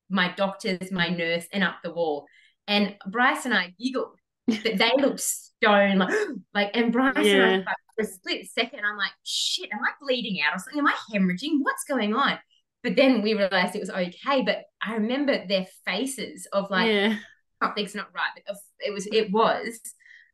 my 0.09 0.31
doctors, 0.31 0.91
my 0.91 1.09
nurse, 1.09 1.45
and 1.51 1.63
up 1.63 1.77
the 1.83 1.93
wall. 1.93 2.27
And 2.67 2.95
Bryce 3.07 3.45
and 3.45 3.53
I 3.53 3.73
giggled 3.79 4.17
they 4.47 4.91
looked 4.97 5.19
stone 5.19 5.97
like, 5.97 6.13
like 6.53 6.71
and 6.73 6.93
Bryce 6.93 7.15
and 7.17 7.43
I 7.43 7.57
like, 7.57 7.65
for 7.95 8.03
a 8.03 8.05
split 8.05 8.47
second, 8.51 8.81
I'm 8.85 8.97
like, 8.97 9.11
shit, 9.23 9.69
am 9.73 9.79
I 9.79 9.91
bleeding 10.01 10.41
out 10.41 10.55
or 10.55 10.59
something? 10.59 10.79
Am 10.79 10.87
I 10.87 10.95
hemorrhaging? 11.13 11.59
What's 11.61 11.83
going 11.83 12.15
on? 12.15 12.37
But 12.83 12.95
then 12.95 13.21
we 13.21 13.33
realized 13.33 13.75
it 13.75 13.79
was 13.79 13.89
okay. 13.89 14.43
But 14.43 14.63
I 14.81 14.95
remember 14.95 15.45
their 15.47 15.65
faces 15.85 16.47
of 16.53 16.69
like 16.69 16.87
yeah. 16.87 17.17
something's 17.61 17.95
not 17.95 18.07
right. 18.15 18.29
But 18.45 18.55
it 18.79 18.93
was 18.93 19.07
it 19.11 19.31
was. 19.31 19.79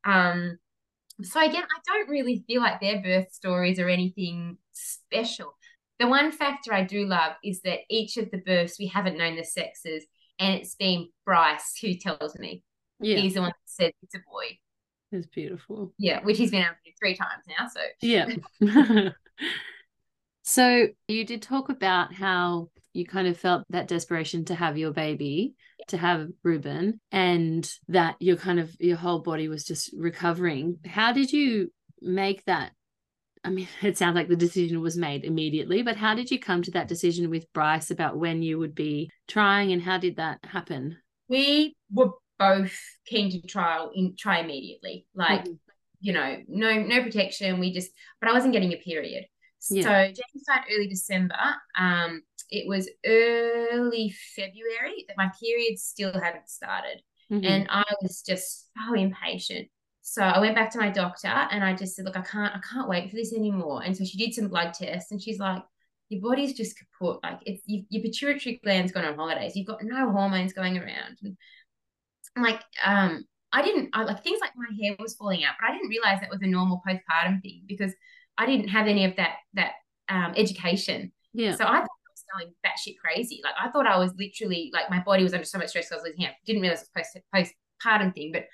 Um 0.05 0.57
so 1.21 1.39
again, 1.41 1.63
I 1.63 1.79
don't 1.85 2.09
really 2.09 2.43
feel 2.47 2.61
like 2.61 2.81
their 2.81 3.01
birth 3.01 3.31
stories 3.31 3.79
are 3.79 3.89
anything 3.89 4.57
special. 4.73 5.55
The 5.99 6.07
one 6.07 6.31
factor 6.31 6.73
I 6.73 6.83
do 6.83 7.05
love 7.05 7.33
is 7.43 7.61
that 7.61 7.79
each 7.89 8.17
of 8.17 8.29
the 8.31 8.39
births 8.39 8.79
we 8.79 8.87
haven't 8.87 9.17
known 9.17 9.37
the 9.37 9.43
sexes, 9.43 10.05
and 10.39 10.55
it's 10.55 10.75
been 10.75 11.09
Bryce 11.25 11.77
who 11.81 11.93
tells 11.95 12.37
me. 12.37 12.63
Yeah. 13.03 13.17
He's 13.17 13.33
the 13.33 13.41
one 13.41 13.49
that 13.49 13.55
said 13.65 13.91
it's 14.01 14.15
a 14.15 14.19
boy. 14.19 14.57
It's 15.11 15.27
beautiful. 15.27 15.93
Yeah, 15.97 16.21
which 16.23 16.37
he's 16.37 16.51
been 16.51 16.61
able 16.61 16.71
to 16.71 16.89
do 16.89 16.95
three 16.99 17.15
times 17.15 17.43
now. 17.47 17.67
So 17.67 17.81
Yeah. 18.01 19.09
so 20.43 20.87
you 21.07 21.25
did 21.25 21.41
talk 21.41 21.69
about 21.69 22.13
how 22.13 22.69
you 22.93 23.05
kind 23.05 23.27
of 23.27 23.37
felt 23.37 23.63
that 23.69 23.87
desperation 23.87 24.45
to 24.45 24.55
have 24.55 24.77
your 24.77 24.91
baby, 24.91 25.55
to 25.87 25.97
have 25.97 26.29
Reuben, 26.43 26.99
and 27.11 27.69
that 27.89 28.15
your 28.19 28.37
kind 28.37 28.59
of 28.59 28.75
your 28.79 28.97
whole 28.97 29.19
body 29.19 29.47
was 29.47 29.65
just 29.65 29.91
recovering. 29.95 30.77
How 30.85 31.11
did 31.11 31.31
you 31.31 31.71
make 32.01 32.43
that? 32.45 32.71
I 33.43 33.49
mean, 33.49 33.67
it 33.81 33.97
sounds 33.97 34.15
like 34.15 34.29
the 34.29 34.35
decision 34.35 34.81
was 34.81 34.97
made 34.97 35.25
immediately, 35.25 35.83
but 35.83 35.97
how 35.97 36.15
did 36.15 36.31
you 36.31 36.39
come 36.39 36.61
to 36.63 36.71
that 36.71 36.87
decision 36.87 37.29
with 37.29 37.51
Bryce 37.53 37.91
about 37.91 38.17
when 38.17 38.41
you 38.41 38.57
would 38.59 38.73
be 38.73 39.09
trying 39.27 39.71
and 39.73 39.81
how 39.81 39.97
did 39.97 40.15
that 40.15 40.39
happen? 40.43 40.97
we 41.27 41.75
were 41.91 42.11
both 42.43 42.77
keen 43.05 43.31
to 43.31 43.41
trial 43.47 43.91
in 43.95 44.15
try 44.15 44.39
immediately. 44.39 45.07
Like 45.13 45.45
Mhm. 45.45 45.59
you 45.99 46.13
know, 46.13 46.29
no 46.47 46.81
no 46.81 47.01
protection. 47.01 47.59
We 47.59 47.73
just, 47.73 47.91
but 48.19 48.29
I 48.29 48.33
wasn't 48.33 48.53
getting 48.53 48.73
a 48.73 48.77
period. 48.77 49.25
So 49.59 49.75
Yeah. 49.75 50.07
Jane 50.07 50.39
started 50.45 50.73
early 50.73 50.87
December. 50.87 51.39
Um, 51.77 52.23
it 52.49 52.67
was 52.67 52.89
early 53.05 54.13
February 54.35 55.05
that 55.07 55.17
my 55.17 55.31
period 55.41 55.79
still 55.79 56.13
hadn't 56.13 56.49
started, 56.49 57.01
Mhm. 57.31 57.45
and 57.45 57.67
I 57.69 57.85
was 58.01 58.21
just 58.21 58.69
so 58.75 58.93
impatient. 58.93 59.69
So 60.01 60.21
I 60.21 60.39
went 60.39 60.55
back 60.55 60.69
to 60.71 60.79
my 60.79 60.89
doctor 60.89 61.29
and 61.29 61.63
I 61.63 61.73
just 61.73 61.95
said, 61.95 62.03
look, 62.03 62.17
I 62.17 62.21
can't, 62.21 62.53
I 62.53 62.59
can't 62.59 62.89
wait 62.89 63.09
for 63.09 63.15
this 63.15 63.33
anymore. 63.33 63.83
And 63.83 63.95
so 63.95 64.03
she 64.03 64.17
did 64.17 64.33
some 64.33 64.49
blood 64.49 64.73
tests, 64.73 65.11
and 65.11 65.21
she's 65.21 65.39
like, 65.39 65.63
your 66.09 66.21
body's 66.21 66.53
just 66.53 66.77
kaput. 66.77 67.23
Like 67.23 67.39
it's 67.45 67.63
you, 67.65 67.85
your 67.89 68.03
pituitary 68.03 68.59
gland's 68.63 68.91
gone 68.91 69.05
on 69.05 69.15
holidays. 69.15 69.55
You've 69.55 69.67
got 69.67 69.83
no 69.83 70.11
hormones 70.11 70.51
going 70.51 70.77
around. 70.77 71.17
And 71.23 71.37
like, 72.41 72.61
um, 72.83 73.25
I 73.53 73.61
didn't 73.61 73.89
I 73.93 74.03
like 74.03 74.23
things 74.23 74.39
like 74.41 74.51
my 74.55 74.65
hair 74.81 74.95
was 74.99 75.15
falling 75.15 75.43
out, 75.43 75.53
but 75.59 75.69
I 75.69 75.73
didn't 75.73 75.89
realize 75.89 76.19
that 76.21 76.31
was 76.31 76.41
a 76.41 76.47
normal 76.47 76.81
postpartum 76.85 77.41
thing 77.41 77.63
because 77.67 77.93
I 78.37 78.47
didn't 78.47 78.69
have 78.69 78.87
any 78.87 79.05
of 79.05 79.15
that 79.17 79.35
that 79.53 79.73
um, 80.09 80.33
education. 80.35 81.11
yeah. 81.33 81.51
So 81.51 81.63
I 81.63 81.77
thought 81.79 81.83
I 81.83 82.11
was 82.11 82.23
going 82.33 82.53
batshit 82.65 82.97
crazy. 82.97 83.41
Like 83.43 83.53
I 83.61 83.69
thought 83.69 83.85
I 83.85 83.97
was 83.97 84.11
literally 84.17 84.71
like 84.73 84.89
my 84.89 85.01
body 85.03 85.23
was 85.23 85.33
under 85.33 85.45
so 85.45 85.59
much 85.59 85.69
stress. 85.69 85.91
I 85.91 85.95
was 85.95 86.03
losing 86.03 86.21
hair. 86.21 86.35
Didn't 86.47 86.63
realize 86.63 86.81
it 86.81 86.89
was 86.95 87.05
post 87.35 87.55
postpartum 87.85 88.13
thing. 88.15 88.31
But 88.33 88.45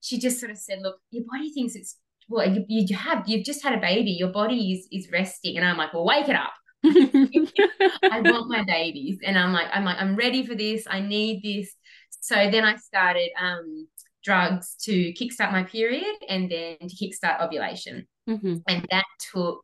she 0.00 0.18
just 0.18 0.40
sort 0.40 0.50
of 0.50 0.58
said, 0.58 0.80
"Look, 0.82 0.96
your 1.10 1.24
body 1.30 1.52
thinks 1.52 1.76
it's 1.76 1.96
well. 2.28 2.48
You, 2.52 2.64
you 2.68 2.96
have 2.96 3.28
you've 3.28 3.44
just 3.44 3.62
had 3.62 3.74
a 3.74 3.80
baby. 3.80 4.10
Your 4.10 4.32
body 4.32 4.72
is 4.72 4.88
is 4.90 5.10
resting." 5.12 5.56
And 5.56 5.64
I'm 5.64 5.76
like, 5.76 5.94
"Well, 5.94 6.04
wake 6.04 6.28
it 6.28 6.36
up. 6.36 6.52
I 6.84 8.20
want 8.20 8.50
my 8.50 8.64
babies." 8.64 9.18
And 9.24 9.38
I'm 9.38 9.52
like, 9.52 9.68
"I'm 9.72 9.84
like, 9.84 9.98
I'm 9.98 10.16
ready 10.16 10.44
for 10.44 10.56
this. 10.56 10.84
I 10.90 10.98
need 11.00 11.42
this." 11.44 11.74
So 12.10 12.34
then 12.50 12.64
I 12.64 12.76
started 12.76 13.30
um, 13.40 13.88
drugs 14.24 14.74
to 14.82 15.12
kickstart 15.14 15.52
my 15.52 15.62
period 15.64 16.14
and 16.28 16.50
then 16.50 16.76
to 16.80 16.96
kickstart 16.96 17.40
ovulation 17.40 18.06
Mhm. 18.28 18.62
and 18.68 18.86
that 18.90 19.04
took 19.32 19.60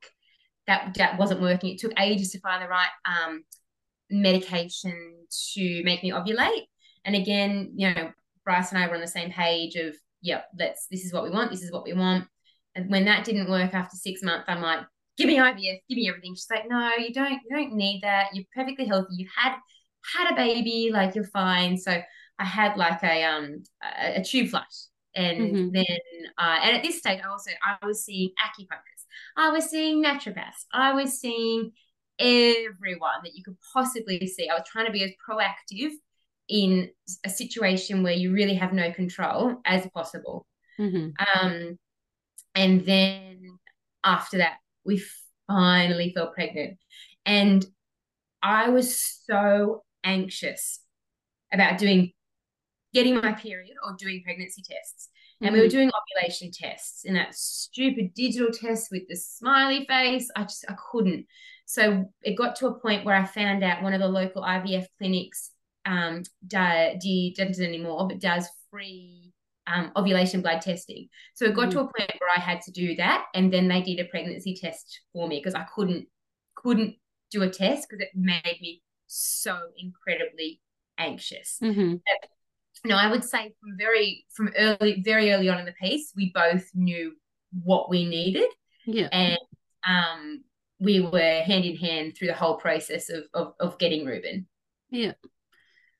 that 0.66 0.94
that 0.94 1.18
wasn't 1.18 1.42
working. 1.42 1.70
It 1.74 1.78
took 1.78 1.92
ages 1.98 2.30
to 2.30 2.40
find 2.40 2.62
the 2.62 2.68
right 2.68 2.88
um, 3.04 3.44
medication 4.10 5.26
to 5.52 5.82
make 5.84 6.02
me 6.02 6.10
ovulate. 6.10 6.64
And 7.04 7.14
again, 7.14 7.72
you 7.76 7.92
know, 7.94 8.12
Bryce 8.44 8.72
and 8.72 8.82
I 8.82 8.86
were 8.88 8.94
on 8.94 9.00
the 9.00 9.06
same 9.06 9.30
page 9.30 9.74
of, 9.76 9.94
yep, 10.22 10.46
let's 10.58 10.86
this 10.90 11.04
is 11.04 11.12
what 11.12 11.24
we 11.24 11.30
want, 11.30 11.50
this 11.50 11.62
is 11.62 11.72
what 11.72 11.84
we 11.84 11.92
want. 11.92 12.24
And 12.74 12.90
when 12.90 13.04
that 13.04 13.24
didn't 13.24 13.50
work 13.50 13.74
after 13.74 13.96
six 13.96 14.22
months, 14.22 14.46
I'm 14.48 14.60
like, 14.62 14.80
give 15.16 15.26
me 15.28 15.36
IVF, 15.38 15.80
give 15.88 15.96
me 15.96 16.08
everything. 16.08 16.34
She's 16.34 16.46
like, 16.50 16.68
no, 16.68 16.90
you 16.98 17.12
don't, 17.12 17.32
you 17.32 17.56
don't 17.56 17.74
need 17.74 18.00
that. 18.02 18.34
You're 18.34 18.44
perfectly 18.54 18.86
healthy. 18.86 19.14
You've 19.16 19.30
had 19.36 19.54
had 20.14 20.32
a 20.32 20.36
baby, 20.36 20.90
like 20.92 21.14
you're 21.14 21.24
fine. 21.24 21.76
So 21.76 22.00
I 22.38 22.44
had 22.44 22.76
like 22.76 23.02
a 23.02 23.24
um 23.24 23.62
a, 23.82 24.20
a 24.20 24.24
tube 24.24 24.48
flush. 24.50 24.64
And 25.16 25.56
Mhm. 25.56 25.72
then 25.72 25.86
uh, 26.38 26.58
and 26.62 26.76
at 26.76 26.82
this 26.82 26.98
stage 26.98 27.20
I 27.24 27.28
also 27.28 27.50
I 27.64 27.84
was 27.86 28.04
seeing 28.04 28.30
acupuncturists, 28.30 29.04
I 29.36 29.50
was 29.50 29.66
seeing 29.70 30.02
naturopaths, 30.04 30.64
I 30.72 30.92
was 30.94 31.20
seeing 31.20 31.72
everyone 32.18 33.20
that 33.24 33.34
you 33.34 33.44
could 33.44 33.56
possibly 33.72 34.26
see. 34.26 34.48
I 34.48 34.54
was 34.54 34.64
trying 34.70 34.86
to 34.86 34.92
be 34.92 35.04
as 35.04 35.12
proactive 35.28 35.90
in 36.48 36.90
a 37.24 37.30
situation 37.30 38.02
where 38.02 38.12
you 38.12 38.32
really 38.32 38.54
have 38.54 38.72
no 38.72 38.92
control 38.92 39.60
as 39.64 39.86
possible. 39.94 40.46
Mhm. 40.78 41.18
Um, 41.34 41.78
and 42.54 42.84
then 42.86 43.58
after 44.04 44.38
that, 44.38 44.58
we 44.84 45.02
finally 45.46 46.12
fell 46.14 46.32
pregnant. 46.32 46.78
And 47.26 47.64
I 48.42 48.70
was 48.70 48.98
so 49.26 49.84
anxious 50.04 50.80
about 51.52 51.78
doing 51.78 52.12
getting 52.94 53.16
my 53.16 53.32
period 53.32 53.76
or 53.84 53.94
doing 53.98 54.22
pregnancy 54.24 54.62
tests. 54.62 55.10
And 55.40 55.52
we 55.52 55.60
were 55.60 55.66
Mhm. 55.66 55.70
doing 55.70 55.90
ovulation 55.90 56.50
tests 56.52 57.04
in 57.04 57.14
that 57.14 57.34
stupid 57.34 58.14
digital 58.14 58.50
test 58.52 58.90
with 58.90 59.06
the 59.08 59.16
smiley 59.16 59.84
face. 59.86 60.30
I 60.36 60.44
just 60.44 60.64
I 60.68 60.74
couldn't. 60.90 61.26
So 61.66 62.10
it 62.22 62.36
got 62.36 62.56
to 62.56 62.68
a 62.68 62.78
point 62.78 63.04
where 63.04 63.16
I 63.16 63.24
found 63.24 63.64
out 63.64 63.82
one 63.82 63.94
of 63.94 64.00
the 64.00 64.08
local 64.08 64.42
IVF 64.42 64.86
clinics 64.98 65.50
um 65.86 66.22
did, 66.46 67.34
doesn't 67.36 67.64
anymore, 67.64 68.08
but 68.08 68.20
does 68.20 68.48
free 68.70 69.32
um, 69.66 69.92
ovulation 69.96 70.42
blood 70.42 70.60
testing. 70.60 71.08
So 71.34 71.46
it 71.46 71.54
got 71.54 71.70
to 71.72 71.80
a 71.80 71.84
point 71.84 72.12
where 72.20 72.30
I 72.36 72.40
had 72.40 72.60
to 72.62 72.70
do 72.70 72.94
that, 72.96 73.26
and 73.34 73.52
then 73.52 73.66
they 73.68 73.82
did 73.82 73.98
a 73.98 74.04
pregnancy 74.04 74.54
test 74.54 75.00
for 75.12 75.26
me 75.26 75.40
because 75.40 75.54
I 75.54 75.64
couldn't 75.74 76.06
couldn't 76.54 76.96
do 77.30 77.42
a 77.42 77.50
test 77.50 77.88
because 77.88 78.00
it 78.00 78.10
made 78.14 78.58
me 78.60 78.82
so 79.06 79.58
incredibly 79.76 80.60
anxious. 80.98 81.58
Mm-hmm. 81.62 81.96
No, 82.84 82.96
I 82.96 83.10
would 83.10 83.24
say 83.24 83.54
from 83.60 83.76
very 83.78 84.26
from 84.34 84.52
early, 84.58 85.02
very 85.04 85.32
early 85.32 85.48
on 85.48 85.58
in 85.58 85.64
the 85.64 85.72
piece, 85.72 86.12
we 86.14 86.32
both 86.34 86.68
knew 86.74 87.14
what 87.62 87.88
we 87.88 88.04
needed, 88.04 88.48
Yeah. 88.84 89.08
and 89.12 89.38
um, 89.86 90.44
we 90.80 91.00
were 91.00 91.42
hand 91.42 91.64
in 91.64 91.76
hand 91.76 92.14
through 92.16 92.28
the 92.28 92.34
whole 92.34 92.56
process 92.56 93.08
of 93.10 93.24
of, 93.32 93.54
of 93.58 93.78
getting 93.78 94.04
Reuben. 94.04 94.46
Yeah. 94.90 95.12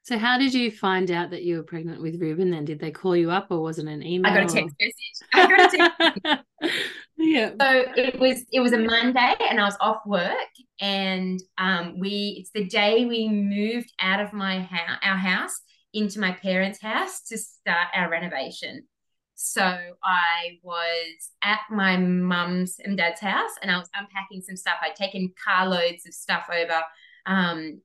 So 0.03 0.19
how 0.19 0.37
did 0.37 0.53
you 0.53 0.71
find 0.71 1.11
out 1.11 1.31
that 1.31 1.45
you 1.45 1.57
were 1.57 1.63
pregnant 1.63 2.03
with 2.03 2.21
Reuben 2.21 2.51
then? 2.51 2.67
Did 2.67 2.79
they 2.79 2.91
call 2.91 3.17
you 3.17 3.31
up 3.31 3.47
or 3.51 3.63
was 3.63 3.79
it 3.79 3.87
an 3.87 4.03
email? 4.03 4.31
I 4.31 4.35
got 4.43 4.51
a 4.51 4.55
text 4.55 4.77
message. 4.79 5.29
I 5.33 5.47
got 5.47 5.75
a 5.75 5.77
text 6.21 6.45
yeah. 7.17 7.51
So 7.59 7.85
it 7.97 8.21
was 8.21 8.45
it 8.53 8.61
was 8.61 8.75
a 8.75 8.79
Monday 8.79 9.35
and 9.49 9.59
I 9.59 9.65
was 9.65 9.79
off 9.81 10.03
work 10.05 10.35
and 10.79 11.43
um 11.57 11.99
we 11.99 12.37
it's 12.39 12.51
the 12.51 12.67
day 12.67 13.07
we 13.07 13.31
moved 13.31 13.91
out 13.99 14.21
of 14.21 14.35
my 14.35 14.61
house 14.61 14.99
our 15.03 15.17
house 15.17 15.59
into 15.95 16.21
my 16.21 16.33
parents' 16.33 16.81
house 16.81 17.23
to 17.29 17.39
start 17.39 17.89
our 17.95 18.11
renovation. 18.11 18.83
So 19.37 19.63
I 19.63 20.59
was 20.63 21.31
at 21.43 21.61
my 21.71 21.97
mum's 21.97 22.77
and 22.85 22.97
dad's 22.97 23.21
house 23.21 23.51
and 23.63 23.71
I 23.71 23.79
was 23.79 23.89
unpacking 23.95 24.43
some 24.43 24.57
stuff. 24.57 24.75
I'd 24.83 24.95
taken 24.95 25.33
carloads 25.43 26.07
of 26.07 26.15
stuff 26.15 26.49
over 26.53 26.83
um 27.27 27.81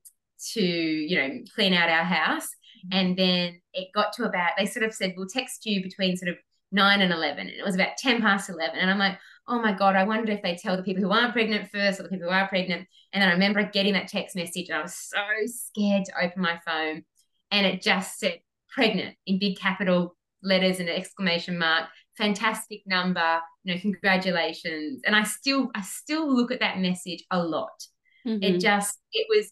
to, 0.52 0.62
you 0.62 1.16
know, 1.16 1.40
clean 1.54 1.72
out 1.72 1.88
our 1.88 2.04
house. 2.04 2.48
And 2.92 3.16
then 3.16 3.60
it 3.72 3.88
got 3.94 4.12
to 4.14 4.24
about 4.24 4.52
they 4.58 4.66
sort 4.66 4.84
of 4.84 4.94
said, 4.94 5.14
We'll 5.16 5.26
text 5.26 5.66
you 5.66 5.82
between 5.82 6.16
sort 6.16 6.30
of 6.30 6.36
nine 6.72 7.00
and 7.00 7.12
eleven. 7.12 7.48
And 7.48 7.56
it 7.56 7.64
was 7.64 7.74
about 7.74 7.96
10 7.98 8.20
past 8.20 8.48
eleven. 8.48 8.78
And 8.78 8.90
I'm 8.90 8.98
like, 8.98 9.18
oh 9.50 9.60
my 9.60 9.72
God, 9.72 9.96
I 9.96 10.04
wonder 10.04 10.30
if 10.32 10.42
they 10.42 10.54
tell 10.54 10.76
the 10.76 10.82
people 10.82 11.02
who 11.02 11.10
aren't 11.10 11.32
pregnant 11.32 11.70
first 11.70 11.98
or 11.98 12.04
the 12.04 12.08
people 12.08 12.28
who 12.28 12.34
are 12.34 12.48
pregnant. 12.48 12.86
And 13.12 13.20
then 13.20 13.28
I 13.28 13.32
remember 13.32 13.64
getting 13.64 13.94
that 13.94 14.08
text 14.08 14.36
message 14.36 14.68
and 14.68 14.78
I 14.78 14.82
was 14.82 14.94
so 14.94 15.18
scared 15.46 16.04
to 16.04 16.24
open 16.24 16.40
my 16.40 16.60
phone. 16.64 17.04
And 17.50 17.66
it 17.66 17.82
just 17.82 18.18
said 18.18 18.40
pregnant 18.68 19.16
in 19.26 19.38
big 19.38 19.58
capital 19.58 20.16
letters 20.42 20.80
and 20.80 20.88
an 20.88 20.96
exclamation 20.96 21.58
mark. 21.58 21.88
Fantastic 22.16 22.82
number, 22.86 23.40
you 23.64 23.74
know, 23.74 23.80
congratulations. 23.80 25.02
And 25.04 25.16
I 25.16 25.24
still, 25.24 25.70
I 25.74 25.82
still 25.82 26.34
look 26.34 26.50
at 26.50 26.60
that 26.60 26.78
message 26.78 27.24
a 27.30 27.42
lot. 27.42 27.86
Mhm. 28.26 28.42
It 28.42 28.58
just, 28.58 28.98
it 29.12 29.26
was, 29.28 29.50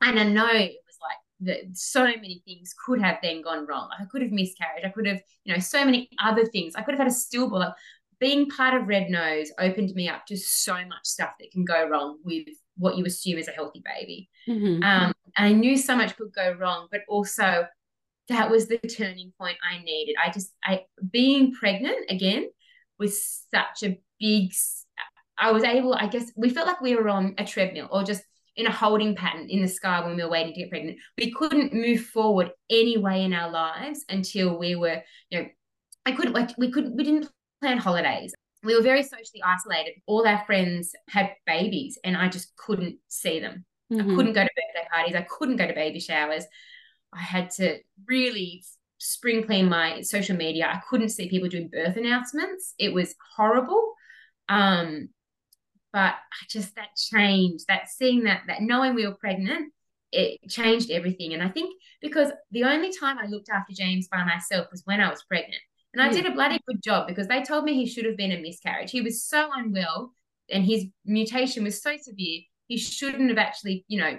and 0.00 0.18
I 0.18 0.24
know 0.24 0.46
it 0.46 0.76
was 0.86 0.96
like 1.00 1.18
that 1.40 1.76
so 1.76 2.04
many 2.04 2.42
things 2.46 2.74
could 2.86 3.00
have 3.00 3.18
then 3.22 3.42
gone 3.42 3.66
wrong. 3.66 3.88
Like 3.90 4.00
I 4.02 4.04
could 4.10 4.22
have 4.22 4.30
miscarried. 4.30 4.84
I 4.84 4.90
could 4.90 5.06
have, 5.06 5.20
you 5.44 5.52
know, 5.52 5.60
so 5.60 5.84
many 5.84 6.08
other 6.22 6.44
things. 6.46 6.74
I 6.74 6.82
could 6.82 6.92
have 6.92 7.00
had 7.00 7.08
a 7.08 7.14
stillborn. 7.14 7.60
Like 7.60 7.74
being 8.20 8.48
part 8.48 8.74
of 8.74 8.86
Red 8.86 9.10
Nose 9.10 9.50
opened 9.58 9.94
me 9.94 10.08
up 10.08 10.26
to 10.26 10.36
so 10.36 10.74
much 10.74 11.04
stuff 11.04 11.30
that 11.40 11.50
can 11.50 11.64
go 11.64 11.88
wrong 11.88 12.18
with 12.24 12.46
what 12.80 12.96
you 12.96 13.04
assume 13.04 13.38
is 13.38 13.48
a 13.48 13.52
healthy 13.52 13.82
baby. 13.84 14.28
Mhm. 14.48 14.82
Um, 14.82 15.12
and 15.36 15.46
I 15.46 15.52
knew 15.52 15.76
so 15.76 15.96
much 15.96 16.16
could 16.16 16.32
go 16.32 16.52
wrong, 16.52 16.88
but 16.90 17.02
also 17.08 17.66
that 18.28 18.50
was 18.50 18.68
the 18.68 18.78
turning 18.78 19.32
point 19.38 19.58
I 19.62 19.82
needed. 19.82 20.16
I 20.24 20.30
just, 20.30 20.52
I 20.64 20.84
being 21.10 21.52
pregnant 21.52 22.06
again 22.08 22.48
was 22.98 23.44
such 23.54 23.82
a 23.82 24.00
big. 24.18 24.52
I 25.38 25.52
was 25.52 25.62
able, 25.64 25.94
I 25.94 26.06
guess, 26.06 26.30
we 26.36 26.50
felt 26.50 26.66
like 26.66 26.80
we 26.80 26.96
were 26.96 27.08
on 27.08 27.34
a 27.38 27.44
treadmill 27.44 27.88
or 27.90 28.04
just 28.04 28.22
in 28.56 28.66
a 28.66 28.72
holding 28.72 29.16
pattern 29.16 29.48
in 29.48 29.62
the 29.62 29.68
sky 29.68 30.04
when 30.04 30.16
we 30.16 30.22
were 30.22 30.28
waiting 30.28 30.52
to 30.52 30.60
get 30.60 30.70
pregnant. 30.70 30.98
We 31.16 31.32
couldn't 31.32 31.72
move 31.72 32.02
forward 32.06 32.50
any 32.68 32.98
way 32.98 33.24
in 33.24 33.32
our 33.32 33.50
lives 33.50 34.04
until 34.08 34.58
we 34.58 34.74
were, 34.74 35.02
you 35.30 35.38
know, 35.38 35.48
I 36.04 36.12
couldn't 36.12 36.34
like 36.34 36.50
we 36.58 36.70
couldn't 36.70 36.96
we 36.96 37.04
didn't 37.04 37.30
plan 37.60 37.78
holidays. 37.78 38.34
We 38.62 38.76
were 38.76 38.82
very 38.82 39.02
socially 39.02 39.42
isolated. 39.44 39.94
All 40.06 40.26
our 40.26 40.44
friends 40.44 40.94
had 41.08 41.34
babies, 41.46 41.98
and 42.04 42.16
I 42.16 42.28
just 42.28 42.54
couldn't 42.56 42.98
see 43.08 43.40
them. 43.40 43.64
I 43.90 43.94
Mhm. 43.94 44.14
couldn't 44.16 44.32
go 44.34 44.44
to 44.44 44.50
birthday 44.54 44.88
parties. 44.92 45.14
I 45.16 45.22
couldn't 45.22 45.56
go 45.56 45.66
to 45.66 45.72
baby 45.72 45.98
showers. 45.98 46.44
I 47.12 47.20
had 47.20 47.50
to 47.52 47.80
really 48.06 48.64
spring 48.98 49.42
clean 49.44 49.68
my 49.68 50.02
social 50.02 50.36
media. 50.36 50.66
I 50.68 50.80
couldn't 50.88 51.08
see 51.08 51.28
people 51.28 51.48
doing 51.48 51.68
birth 51.68 51.96
announcements. 51.96 52.74
It 52.78 52.92
was 52.92 53.14
horrible. 53.34 53.94
Um, 54.48 55.08
but 55.92 56.14
I 56.14 56.46
just 56.48 56.76
that 56.76 56.94
change, 56.96 57.64
That 57.66 57.88
seeing 57.88 58.24
that 58.24 58.42
that 58.46 58.62
knowing 58.62 58.94
we 58.94 59.06
were 59.06 59.14
pregnant, 59.14 59.72
it 60.12 60.38
changed 60.48 60.90
everything. 60.90 61.32
And 61.34 61.42
I 61.42 61.48
think 61.48 61.74
because 62.00 62.30
the 62.50 62.64
only 62.64 62.92
time 62.92 63.18
I 63.18 63.26
looked 63.26 63.48
after 63.48 63.72
James 63.72 64.06
by 64.06 64.22
myself 64.24 64.68
was 64.70 64.82
when 64.84 65.00
I 65.00 65.08
was 65.08 65.24
pregnant. 65.24 65.62
And 65.92 66.02
I 66.02 66.06
Yeah. 66.06 66.12
did 66.22 66.26
a 66.26 66.32
bloody 66.32 66.60
good 66.66 66.82
job 66.82 67.08
because 67.08 67.26
they 67.28 67.42
told 67.42 67.64
me 67.64 67.74
he 67.74 67.86
should 67.86 68.04
have 68.04 68.16
been 68.16 68.32
a 68.32 68.40
miscarriage. 68.40 68.90
He 68.90 69.00
was 69.00 69.24
so 69.24 69.50
unwell 69.52 70.12
and 70.50 70.64
his 70.64 70.86
mutation 71.04 71.64
was 71.64 71.82
so 71.82 71.96
severe, 71.96 72.42
he 72.68 72.76
shouldn't 72.76 73.28
have 73.28 73.38
actually, 73.38 73.84
you 73.88 74.00
know, 74.00 74.18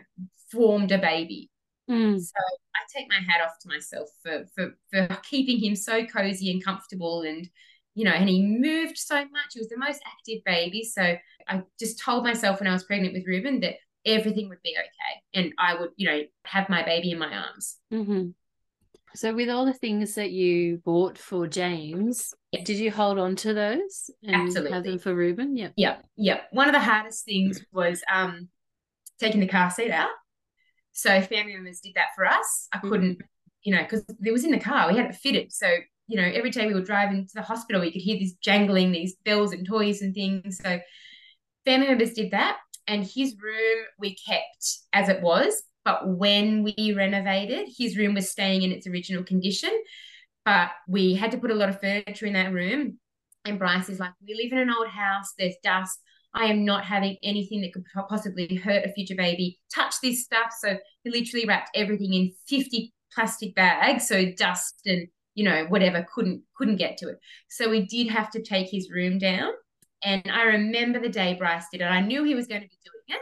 formed 0.51 0.91
a 0.91 0.97
baby. 0.97 1.49
Mm. 1.89 2.19
So 2.21 2.33
I 2.75 2.79
take 2.95 3.07
my 3.09 3.15
hat 3.15 3.41
off 3.45 3.57
to 3.61 3.67
myself 3.67 4.09
for 4.23 4.45
for 4.55 4.77
for 4.91 5.07
keeping 5.29 5.59
him 5.59 5.75
so 5.75 6.05
cozy 6.05 6.51
and 6.51 6.63
comfortable 6.63 7.21
and 7.21 7.49
you 7.93 8.05
know, 8.05 8.11
and 8.11 8.29
he 8.29 8.41
moved 8.41 8.97
so 8.97 9.15
much. 9.15 9.53
He 9.53 9.59
was 9.59 9.67
the 9.67 9.77
most 9.77 10.01
active 10.07 10.41
baby. 10.45 10.83
So 10.83 11.17
I 11.47 11.63
just 11.77 11.99
told 11.99 12.23
myself 12.23 12.61
when 12.61 12.67
I 12.69 12.73
was 12.73 12.85
pregnant 12.85 13.13
with 13.13 13.27
Reuben 13.27 13.59
that 13.61 13.75
everything 14.05 14.47
would 14.47 14.61
be 14.63 14.75
okay 14.77 15.21
and 15.33 15.53
I 15.57 15.75
would, 15.75 15.89
you 15.97 16.07
know, 16.09 16.21
have 16.45 16.69
my 16.69 16.83
baby 16.83 17.11
in 17.11 17.19
my 17.19 17.35
arms. 17.35 17.77
hmm 17.91 18.29
So, 19.13 19.33
with 19.33 19.49
all 19.49 19.65
the 19.65 19.73
things 19.73 20.15
that 20.15 20.31
you 20.31 20.77
bought 20.85 21.17
for 21.17 21.47
James, 21.47 22.33
Yeah. 22.51 22.63
did 22.63 22.77
you 22.77 22.91
hold 22.91 23.19
on 23.19 23.35
to 23.37 23.53
those 23.53 24.09
and 24.23 24.55
have 24.67 24.83
them 24.83 24.99
for 24.99 25.13
Reuben? 25.13 25.55
Yep. 25.55 25.73
Yeah, 25.75 25.97
yeah. 26.15 26.41
One 26.51 26.67
of 26.67 26.73
the 26.73 26.79
hardest 26.79 27.25
things 27.25 27.63
was 27.71 28.01
um 28.11 28.49
taking 29.19 29.39
the 29.41 29.47
car 29.47 29.69
seat 29.69 29.91
out. 29.91 30.09
So 30.93 31.21
family 31.21 31.53
members 31.53 31.79
did 31.79 31.93
that 31.95 32.09
for 32.15 32.25
us. 32.25 32.67
I 32.73 32.79
couldn't, 32.79 33.19
you 33.63 33.75
know, 33.75 33.83
because 33.83 34.03
it 34.23 34.31
was 34.31 34.43
in 34.43 34.51
the 34.51 34.59
car. 34.59 34.89
We 34.91 34.97
had 34.97 35.09
it 35.11 35.15
fitted. 35.15 35.53
So, 35.53 35.67
you 36.07 36.17
know, 36.17 36.27
every 36.27 36.49
day 36.49 36.67
we 36.67 36.73
were 36.73 36.81
driving 36.81 37.25
to 37.25 37.31
the 37.33 37.41
hospital, 37.41 37.81
we 37.81 37.91
could 37.91 38.01
hear 38.01 38.19
this 38.19 38.33
jangling, 38.33 38.91
these 38.91 39.15
bells 39.23 39.53
and 39.53 39.65
toys 39.65 40.01
and 40.01 40.13
things. 40.13 40.57
So 40.57 40.79
family 41.65 41.87
members 41.87 42.13
did 42.13 42.31
that. 42.31 42.57
And 42.87 43.05
his 43.05 43.35
room 43.41 43.85
we 43.99 44.15
kept 44.15 44.79
as 44.91 45.07
it 45.07 45.21
was. 45.21 45.61
But 45.83 46.07
when 46.07 46.63
we 46.63 46.93
renovated, 46.95 47.69
his 47.77 47.97
room 47.97 48.13
was 48.13 48.29
staying 48.29 48.61
in 48.61 48.71
its 48.71 48.87
original 48.87 49.23
condition. 49.23 49.71
But 50.45 50.71
we 50.87 51.13
had 51.13 51.31
to 51.31 51.37
put 51.37 51.51
a 51.51 51.55
lot 51.55 51.69
of 51.69 51.79
furniture 51.79 52.25
in 52.25 52.33
that 52.33 52.53
room. 52.53 52.99
And 53.45 53.57
Bryce 53.57 53.89
is 53.89 53.99
like, 53.99 54.11
we 54.25 54.35
live 54.35 54.51
in 54.51 54.59
an 54.59 54.73
old 54.73 54.87
house, 54.87 55.33
there's 55.37 55.55
dust. 55.63 55.99
I 56.33 56.45
am 56.45 56.63
not 56.63 56.85
having 56.85 57.17
anything 57.23 57.61
that 57.61 57.73
could 57.73 57.85
possibly 58.07 58.55
hurt 58.55 58.85
a 58.85 58.93
future 58.93 59.15
baby. 59.15 59.59
Touch 59.73 59.95
this 60.01 60.23
stuff. 60.23 60.53
So 60.59 60.77
he 61.03 61.09
literally 61.09 61.45
wrapped 61.45 61.71
everything 61.75 62.13
in 62.13 62.31
50 62.47 62.93
plastic 63.13 63.53
bags. 63.55 64.07
So 64.07 64.31
dust 64.37 64.81
and, 64.85 65.07
you 65.35 65.43
know, 65.43 65.65
whatever 65.67 66.05
couldn't 66.13 66.43
couldn't 66.55 66.77
get 66.77 66.97
to 66.97 67.09
it. 67.09 67.19
So 67.49 67.69
we 67.69 67.85
did 67.85 68.09
have 68.09 68.29
to 68.31 68.41
take 68.41 68.69
his 68.69 68.89
room 68.89 69.17
down. 69.17 69.51
And 70.03 70.31
I 70.31 70.43
remember 70.43 70.99
the 70.99 71.09
day 71.09 71.35
Bryce 71.35 71.65
did 71.71 71.81
it. 71.81 71.85
I 71.85 72.01
knew 72.01 72.23
he 72.23 72.35
was 72.35 72.47
going 72.47 72.61
to 72.61 72.67
be 72.67 72.77
doing 72.83 73.19
it. 73.19 73.21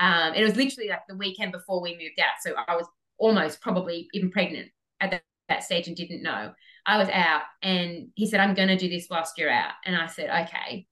Um, 0.00 0.34
it 0.34 0.42
was 0.42 0.56
literally 0.56 0.88
like 0.90 1.02
the 1.08 1.16
weekend 1.16 1.52
before 1.52 1.82
we 1.82 1.92
moved 1.92 2.20
out. 2.20 2.34
So 2.42 2.54
I 2.68 2.76
was 2.76 2.86
almost 3.18 3.60
probably 3.60 4.08
even 4.14 4.30
pregnant 4.32 4.70
at 5.00 5.12
that, 5.12 5.22
that 5.48 5.62
stage 5.64 5.88
and 5.88 5.96
didn't 5.96 6.22
know. 6.22 6.52
I 6.86 6.98
was 6.98 7.08
out 7.10 7.42
and 7.62 8.08
he 8.16 8.26
said, 8.26 8.40
I'm 8.40 8.54
going 8.54 8.68
to 8.68 8.76
do 8.76 8.88
this 8.88 9.08
whilst 9.10 9.38
you're 9.38 9.50
out. 9.50 9.74
And 9.84 9.94
I 9.96 10.06
said, 10.06 10.30
okay. 10.46 10.86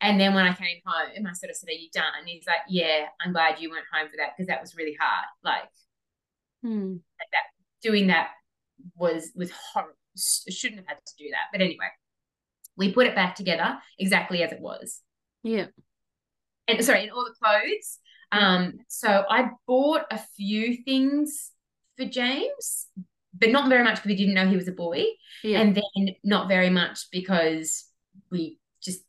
And 0.00 0.20
then 0.20 0.34
when 0.34 0.44
I 0.46 0.54
came 0.54 0.80
home, 0.86 1.26
I 1.26 1.32
sort 1.32 1.50
of 1.50 1.56
said, 1.56 1.68
Are 1.70 1.72
you 1.72 1.88
done? 1.94 2.12
And 2.18 2.28
he's 2.28 2.44
like, 2.46 2.58
Yeah, 2.68 3.06
I'm 3.24 3.32
glad 3.32 3.60
you 3.60 3.70
weren't 3.70 3.86
home 3.92 4.08
for 4.10 4.16
that 4.18 4.30
because 4.36 4.48
that 4.48 4.60
was 4.60 4.76
really 4.76 4.96
hard. 5.00 5.26
Like 5.42 5.70
Hmm. 6.62 6.96
that 7.32 7.44
doing 7.82 8.08
that 8.08 8.30
was 8.96 9.30
was 9.34 9.50
horrible. 9.50 9.94
Shouldn't 10.16 10.80
have 10.80 10.88
had 10.88 10.98
to 11.06 11.12
do 11.18 11.30
that. 11.30 11.48
But 11.52 11.60
anyway, 11.62 11.88
we 12.76 12.92
put 12.92 13.06
it 13.06 13.14
back 13.14 13.34
together 13.34 13.78
exactly 13.98 14.42
as 14.42 14.52
it 14.52 14.60
was. 14.60 15.00
Yeah. 15.42 15.66
And 16.68 16.84
sorry, 16.84 17.02
and 17.04 17.12
all 17.12 17.24
the 17.24 17.34
clothes. 17.42 17.98
Um, 18.34 18.78
so 18.88 19.24
I 19.28 19.50
bought 19.66 20.02
a 20.10 20.18
few 20.36 20.82
things 20.84 21.50
for 21.96 22.04
James, 22.04 22.86
but 23.38 23.50
not 23.50 23.68
very 23.68 23.84
much 23.84 23.96
because 23.96 24.08
we 24.08 24.16
didn't 24.16 24.34
know 24.34 24.48
he 24.48 24.56
was 24.56 24.68
a 24.68 24.72
boy. 24.72 25.04
Yeah. 25.42 25.60
and 25.60 25.74
then 25.74 26.14
not 26.24 26.48
very 26.48 26.70
much 26.70 27.10
because 27.12 27.84
we 28.30 28.58
just 28.82 29.02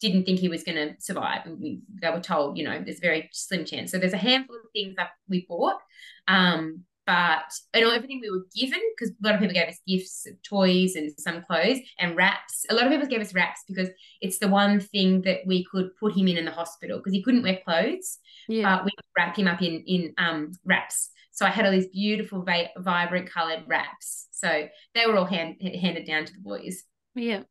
didn't 0.00 0.24
think 0.24 0.40
he 0.40 0.48
was 0.48 0.64
going 0.64 0.76
to 0.76 1.00
survive 1.00 1.42
we 1.46 1.80
they 2.02 2.10
were 2.10 2.20
told 2.20 2.58
you 2.58 2.64
know 2.64 2.82
there's 2.82 2.98
a 2.98 3.00
very 3.00 3.28
slim 3.32 3.64
chance 3.64 3.92
so 3.92 3.98
there's 3.98 4.14
a 4.14 4.16
handful 4.16 4.56
of 4.56 4.62
things 4.72 4.96
that 4.96 5.10
we 5.28 5.46
bought 5.48 5.78
um 6.26 6.82
but 7.10 7.50
and 7.74 7.84
all 7.84 7.92
everything 7.92 8.20
we 8.20 8.30
were 8.30 8.46
given 8.54 8.80
because 8.94 9.10
a 9.10 9.26
lot 9.26 9.34
of 9.34 9.40
people 9.40 9.54
gave 9.54 9.68
us 9.68 9.80
gifts 9.86 10.26
toys 10.42 10.94
and 10.96 11.10
some 11.18 11.42
clothes 11.42 11.78
and 11.98 12.16
wraps 12.16 12.64
a 12.70 12.74
lot 12.74 12.84
of 12.84 12.92
people 12.92 13.06
gave 13.06 13.20
us 13.20 13.34
wraps 13.34 13.62
because 13.66 13.88
it's 14.20 14.38
the 14.38 14.48
one 14.48 14.80
thing 14.80 15.22
that 15.22 15.40
we 15.46 15.64
could 15.70 15.88
put 15.96 16.16
him 16.16 16.28
in 16.28 16.36
in 16.36 16.44
the 16.44 16.50
hospital 16.50 16.98
because 16.98 17.12
he 17.12 17.22
couldn't 17.22 17.42
wear 17.42 17.58
clothes 17.64 18.18
yeah. 18.50 18.62
but 18.62 18.84
we 18.84 18.90
wrap 19.16 19.36
him 19.36 19.46
up 19.46 19.62
in 19.62 19.82
in 19.86 20.12
um 20.18 20.52
wraps. 20.64 21.10
So 21.32 21.46
I 21.46 21.50
had 21.50 21.64
all 21.64 21.72
these 21.72 21.88
beautiful, 21.88 22.42
va- 22.42 22.70
vibrant 22.76 23.30
coloured 23.30 23.64
wraps. 23.66 24.26
So 24.30 24.68
they 24.94 25.06
were 25.06 25.16
all 25.16 25.24
hand, 25.24 25.56
handed 25.62 26.06
down 26.06 26.24
to 26.26 26.32
the 26.32 26.40
boys. 26.40 26.82
Yeah. 27.14 27.44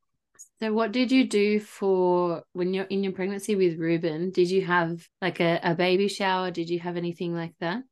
So 0.62 0.74
what 0.74 0.92
did 0.92 1.12
you 1.12 1.28
do 1.28 1.60
for 1.60 2.44
when 2.54 2.74
you're 2.74 2.86
in 2.86 3.04
your 3.04 3.14
pregnancy 3.14 3.56
with 3.56 3.80
Reuben? 3.80 4.32
Did 4.32 4.50
you 4.50 4.66
have 4.66 5.08
like 5.22 5.40
a, 5.40 5.60
a 5.64 5.74
baby 5.74 6.08
shower? 6.08 6.52
Did 6.52 6.70
you 6.70 6.80
have 6.80 6.98
anything 6.98 7.34
like 7.34 7.54
that? 7.62 7.84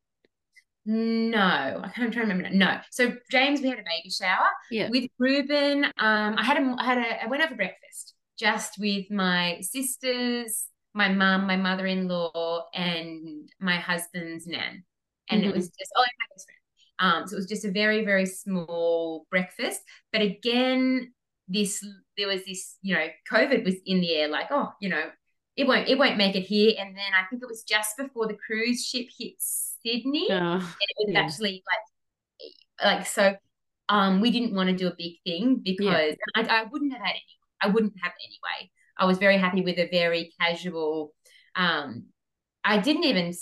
No, 0.90 1.82
I 1.84 1.92
can't 1.94 2.14
try 2.14 2.24
to 2.24 2.30
remember. 2.30 2.50
No. 2.50 2.80
So 2.92 3.12
James, 3.30 3.60
we 3.62 3.68
had 3.68 3.78
a 3.78 3.84
baby 3.84 4.10
shower. 4.10 4.48
Yeah. 4.72 4.90
With 4.90 5.10
Reuben, 5.20 5.84
um, 5.84 6.36
I 6.38 6.44
had 6.44 6.56
a 6.58 6.76
I 6.80 6.86
had 6.86 6.98
a 6.98 7.24
I 7.24 7.28
went 7.28 7.44
out 7.44 7.50
for 7.50 7.56
breakfast 7.56 8.14
just 8.40 8.80
with 8.80 9.12
my 9.12 9.60
sisters, 9.62 10.68
my 10.94 11.10
mum, 11.10 11.46
my 11.46 11.58
mother-in-law, 11.58 12.68
and 12.74 13.50
my 13.60 13.76
husband's 13.76 14.48
nan. 14.48 14.86
And 15.30 15.44
Mhm. 15.44 15.50
it 15.50 15.56
was 15.56 15.70
just 15.78 15.92
oh, 15.98 16.04
and 16.04 16.12
my 16.20 16.26
best 16.34 16.46
friend. 16.48 16.58
Um, 17.00 17.28
so 17.28 17.34
it 17.36 17.40
was 17.40 17.48
just 17.50 17.66
a 17.66 17.72
very, 17.72 18.06
very 18.06 18.26
small 18.26 19.28
breakfast. 19.30 19.82
But 20.14 20.22
again, 20.22 21.14
this 21.50 21.86
there 22.18 22.28
was 22.30 22.46
this, 22.46 22.78
you 22.82 22.96
know, 22.96 23.08
COVID 23.30 23.66
was 23.66 23.76
in 23.86 24.00
the 24.00 24.16
air, 24.16 24.30
like, 24.30 24.48
oh, 24.52 24.72
you 24.80 24.88
know, 24.88 25.04
it 25.58 25.68
won't 25.68 25.90
it 25.90 25.98
won't 25.98 26.18
make 26.18 26.36
it 26.36 26.42
here. 26.44 26.74
And 26.80 26.96
then 26.96 27.12
I 27.14 27.26
think 27.30 27.42
it 27.44 27.48
was 27.48 27.64
just 27.64 27.98
before 27.98 28.28
the 28.28 28.36
cruise 28.46 28.86
ship 28.86 29.08
hit 29.18 29.34
Sydney 29.40 30.28
and 30.80 30.90
it 30.90 31.08
was 31.08 31.14
Yeah. 31.14 31.22
actually 31.22 31.64
like 32.82 32.94
like 33.00 33.08
so 33.08 33.36
um 33.90 34.22
we 34.22 34.32
didn't 34.32 34.54
want 34.56 34.70
to 34.70 34.76
do 34.76 34.88
a 34.88 34.96
big 34.98 35.14
thing 35.26 35.62
because 35.64 36.16
I, 36.36 36.42
I 36.44 36.64
wouldn't 36.72 36.94
have 36.94 37.02
had 37.02 37.12
any 37.12 37.24
I 37.62 37.68
wouldn't 37.68 37.94
have 38.04 38.14
anyway 38.24 38.72
I 38.98 39.06
was 39.06 39.18
very 39.18 39.38
happy 39.38 39.62
with 39.62 39.78
a 39.80 39.90
very 39.90 40.32
casual 40.40 41.14
um 41.56 42.06
I 42.64 42.78
didn't 42.78 43.06
even 43.06 43.34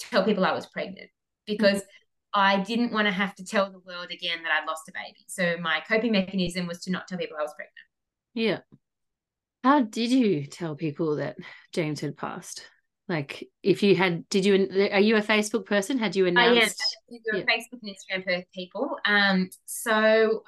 tell 0.00 0.24
people 0.24 0.44
I 0.44 0.52
was 0.52 0.66
pregnant 0.66 1.10
because 1.46 1.82
I 2.34 2.60
didn't 2.60 2.92
want 2.92 3.06
to 3.06 3.12
have 3.12 3.34
to 3.36 3.44
tell 3.44 3.70
the 3.70 3.80
world 3.80 4.10
again 4.10 4.42
that 4.42 4.50
I'd 4.52 4.66
lost 4.66 4.88
a 4.88 4.92
baby 4.92 5.24
so 5.28 5.56
my 5.60 5.80
coping 5.86 6.12
mechanism 6.12 6.66
was 6.66 6.80
to 6.84 6.90
not 6.90 7.06
tell 7.06 7.18
people 7.18 7.36
I 7.38 7.42
was 7.42 7.54
pregnant 7.54 7.76
yeah. 8.34 8.58
How 9.62 9.82
did 9.82 10.10
you 10.10 10.46
tell 10.46 10.74
people 10.74 11.16
that 11.16 11.36
James 11.72 12.00
had 12.00 12.16
passed? 12.16 12.66
Like, 13.08 13.48
if 13.62 13.82
you 13.82 13.94
had, 13.94 14.28
did 14.28 14.44
you, 14.44 14.88
are 14.92 15.00
you 15.00 15.16
a 15.16 15.22
Facebook 15.22 15.66
person? 15.66 15.98
Had 15.98 16.16
you 16.16 16.26
announced? 16.26 16.82
I 17.10 17.16
do 17.32 17.38
yeah. 17.38 17.44
Facebook 17.44 17.80
and 17.82 17.94
Instagram 17.94 18.24
for 18.24 18.44
people 18.54 18.96
um 19.04 19.50
so 19.66 20.42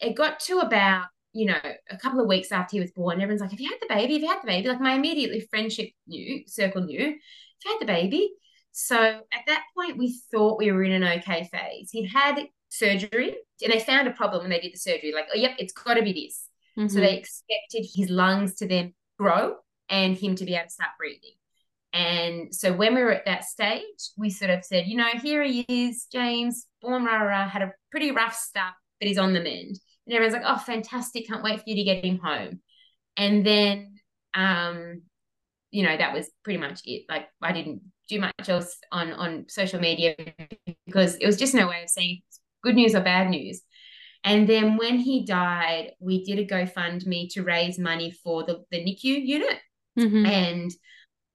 it 0.00 0.14
got 0.14 0.40
to 0.40 0.58
about 0.58 1.06
you 1.32 1.46
know 1.46 1.60
a 1.90 1.98
couple 1.98 2.20
of 2.20 2.26
weeks 2.26 2.52
after 2.52 2.76
he 2.76 2.80
was 2.80 2.90
born 2.92 3.20
everyone's 3.20 3.40
like 3.40 3.50
have 3.50 3.60
you 3.60 3.68
had 3.68 3.78
the 3.80 3.94
baby 3.94 4.14
have 4.14 4.22
you 4.22 4.28
had 4.28 4.42
the 4.42 4.46
baby 4.46 4.68
like 4.68 4.80
my 4.80 4.94
immediately 4.94 5.40
friendship 5.50 5.90
knew 6.06 6.42
circle 6.46 6.82
knew 6.82 6.98
have 6.98 7.14
you 7.64 7.70
had 7.70 7.80
the 7.80 7.86
baby 7.86 8.30
so 8.72 8.96
at 8.96 9.40
that 9.46 9.64
point 9.76 9.98
we 9.98 10.18
thought 10.32 10.58
we 10.58 10.72
were 10.72 10.82
in 10.82 10.92
an 10.92 11.18
okay 11.18 11.48
phase 11.52 11.90
he'd 11.90 12.08
had 12.08 12.40
surgery 12.68 13.36
and 13.62 13.72
they 13.72 13.80
found 13.80 14.08
a 14.08 14.12
problem 14.12 14.42
when 14.42 14.50
they 14.50 14.60
did 14.60 14.72
the 14.72 14.78
surgery 14.78 15.12
like 15.14 15.26
oh 15.32 15.38
yep 15.38 15.52
it's 15.58 15.72
got 15.72 15.94
to 15.94 16.02
be 16.02 16.12
this 16.12 16.45
so 16.76 16.82
Mhm. 16.82 17.00
they 17.00 17.16
expected 17.16 17.86
his 17.94 18.10
lungs 18.10 18.56
to 18.56 18.68
then 18.68 18.94
grow 19.18 19.56
and 19.88 20.16
him 20.16 20.34
to 20.36 20.44
be 20.44 20.54
able 20.54 20.64
to 20.64 20.70
start 20.70 20.90
breathing 20.98 21.32
and 21.92 22.54
so 22.54 22.74
when 22.74 22.94
we 22.94 23.02
were 23.02 23.12
at 23.12 23.24
that 23.24 23.44
stage, 23.44 24.10
we 24.18 24.28
sort 24.28 24.50
of 24.50 24.62
said, 24.62 24.86
you 24.86 24.98
know, 24.98 25.08
here 25.22 25.42
he 25.42 25.64
is, 25.66 26.06
James, 26.12 26.66
born 26.82 27.04
rah 27.04 27.22
rah, 27.22 27.28
rah, 27.44 27.48
had 27.48 27.62
a 27.62 27.72
pretty 27.90 28.10
rough 28.10 28.34
start, 28.34 28.74
but 29.00 29.08
he's 29.08 29.16
on 29.16 29.32
the 29.32 29.40
mend. 29.40 29.78
And 30.06 30.14
everyone's 30.14 30.34
like, 30.34 30.42
oh, 30.44 30.58
fantastic, 30.58 31.26
can't 31.26 31.42
wait 31.42 31.58
for 31.58 31.64
you 31.66 31.76
to 31.76 31.84
get 31.84 32.04
him 32.04 32.18
home. 32.18 32.60
And 33.16 33.46
then, 33.46 33.94
um, 34.34 35.02
you 35.70 35.84
know, 35.84 35.96
that 35.96 36.12
was 36.12 36.30
pretty 36.44 36.58
much 36.58 36.82
it. 36.84 37.04
Like 37.08 37.28
I 37.40 37.52
didn't 37.52 37.80
do 38.10 38.20
much 38.20 38.46
else 38.46 38.76
on 38.92 39.12
on 39.12 39.46
social 39.48 39.80
media 39.80 40.14
because 40.84 41.14
it 41.16 41.24
was 41.24 41.38
just 41.38 41.54
no 41.54 41.66
way 41.66 41.82
of 41.82 41.88
saying 41.88 42.20
good 42.62 42.74
news 42.74 42.94
or 42.94 43.00
bad 43.00 43.30
news. 43.30 43.62
And 44.26 44.48
then 44.48 44.76
when 44.76 44.98
he 44.98 45.24
died, 45.24 45.92
we 46.00 46.24
did 46.24 46.38
a 46.40 46.46
GoFundMe 46.46 47.32
to 47.34 47.42
raise 47.42 47.78
money 47.78 48.10
for 48.10 48.42
the, 48.44 48.64
the 48.70 48.78
NICU 48.84 49.24
unit 49.24 49.58
Mhm. 49.98 50.26
and 50.26 50.70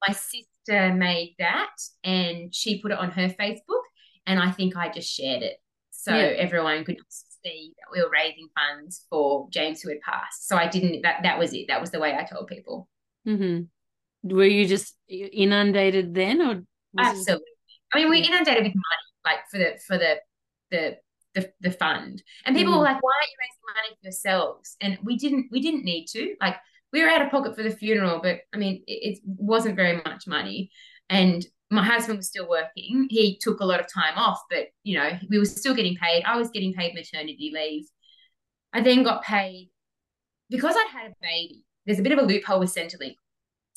my 0.08 0.14
sister 0.14 0.94
made 0.94 1.36
that 1.40 1.74
and 2.04 2.54
she 2.54 2.80
put 2.82 2.92
it 2.92 2.98
on 3.00 3.10
her 3.12 3.30
Facebook 3.30 3.82
and 4.28 4.40
I 4.40 4.52
think 4.52 4.76
I 4.78 4.90
just 4.90 5.12
shared 5.12 5.42
it 5.42 5.58
so 5.90 6.14
Yeah. 6.16 6.34
everyone 6.46 6.84
could 6.84 6.98
see 7.10 7.74
that 7.78 7.92
we 7.92 8.04
were 8.04 8.10
raising 8.12 8.50
funds 8.56 9.06
for 9.10 9.48
James 9.50 9.82
who 9.82 9.90
had 9.90 10.02
passed. 10.02 10.48
So 10.48 10.56
I 10.58 10.68
didn't 10.68 11.02
that 11.04 11.24
that 11.24 11.40
was 11.40 11.54
it. 11.54 11.68
That 11.70 11.82
was 11.82 11.90
the 11.92 12.00
way 12.00 12.14
I 12.16 12.24
told 12.24 12.48
people. 12.48 12.88
Mhm. 13.28 13.70
Were 14.24 14.46
you 14.46 14.68
just 14.68 14.96
inundated 15.08 16.14
then, 16.14 16.42
or 16.42 16.56
was 16.94 17.08
it- 17.08 17.10
Absolutely. 17.18 17.46
I 17.94 17.98
mean, 18.00 18.10
we're 18.10 18.16
Yeah. 18.16 18.28
inundated 18.28 18.64
with 18.64 18.76
money, 18.76 19.08
like 19.26 19.40
for 19.50 19.58
the 19.58 19.80
for 19.88 19.98
the 19.98 20.22
the 20.70 20.98
the, 21.34 21.52
the 21.62 21.72
fund. 21.72 22.22
And 22.46 22.56
people 22.56 22.74
Mhm. 22.74 22.78
were 22.78 22.84
like, 22.84 23.02
why 23.02 23.12
aren't 23.16 23.30
you 23.30 23.38
raising 23.40 23.76
money 23.76 23.96
for 23.96 24.06
yourselves? 24.06 24.76
And 24.82 24.98
we 25.04 25.18
didn't 25.18 25.48
we 25.52 25.62
didn't 25.62 25.86
need 25.86 26.08
to. 26.08 26.36
Like 26.42 26.58
we 26.92 27.02
were 27.02 27.10
out 27.10 27.22
of 27.22 27.32
pocket 27.32 27.56
for 27.56 27.64
the 27.64 27.72
funeral, 27.72 28.20
but 28.22 28.42
I 28.54 28.58
mean, 28.58 28.84
it, 28.88 29.14
it 29.14 29.20
wasn't 29.26 29.76
very 29.78 29.98
much 29.98 30.28
money. 30.28 30.72
And 31.10 31.46
my 31.70 31.84
husband 31.86 32.18
was 32.18 32.28
still 32.28 32.50
working. 32.50 33.08
He 33.10 33.38
took 33.42 33.62
a 33.62 33.66
lot 33.66 33.80
of 33.80 33.88
time 33.92 34.18
off, 34.18 34.42
but 34.50 34.68
you 34.84 34.98
know, 34.98 35.12
we 35.30 35.40
were 35.40 35.46
still 35.46 35.74
getting 35.74 35.96
paid. 35.96 36.24
I 36.26 36.36
was 36.38 36.50
getting 36.50 36.74
paid 36.74 36.94
maternity 36.94 37.52
leave. 37.54 37.86
I 38.74 38.82
then 38.82 39.04
got 39.04 39.24
paid 39.24 39.70
because 40.50 40.76
I'd 40.76 40.88
had 40.92 41.12
a 41.12 41.16
baby. 41.22 41.64
There's 41.86 42.00
a 42.00 42.04
bit 42.04 42.12
of 42.12 42.20
a 42.20 42.24
loophole 42.24 42.60
with 42.60 42.74
Centrelink. 42.76 43.16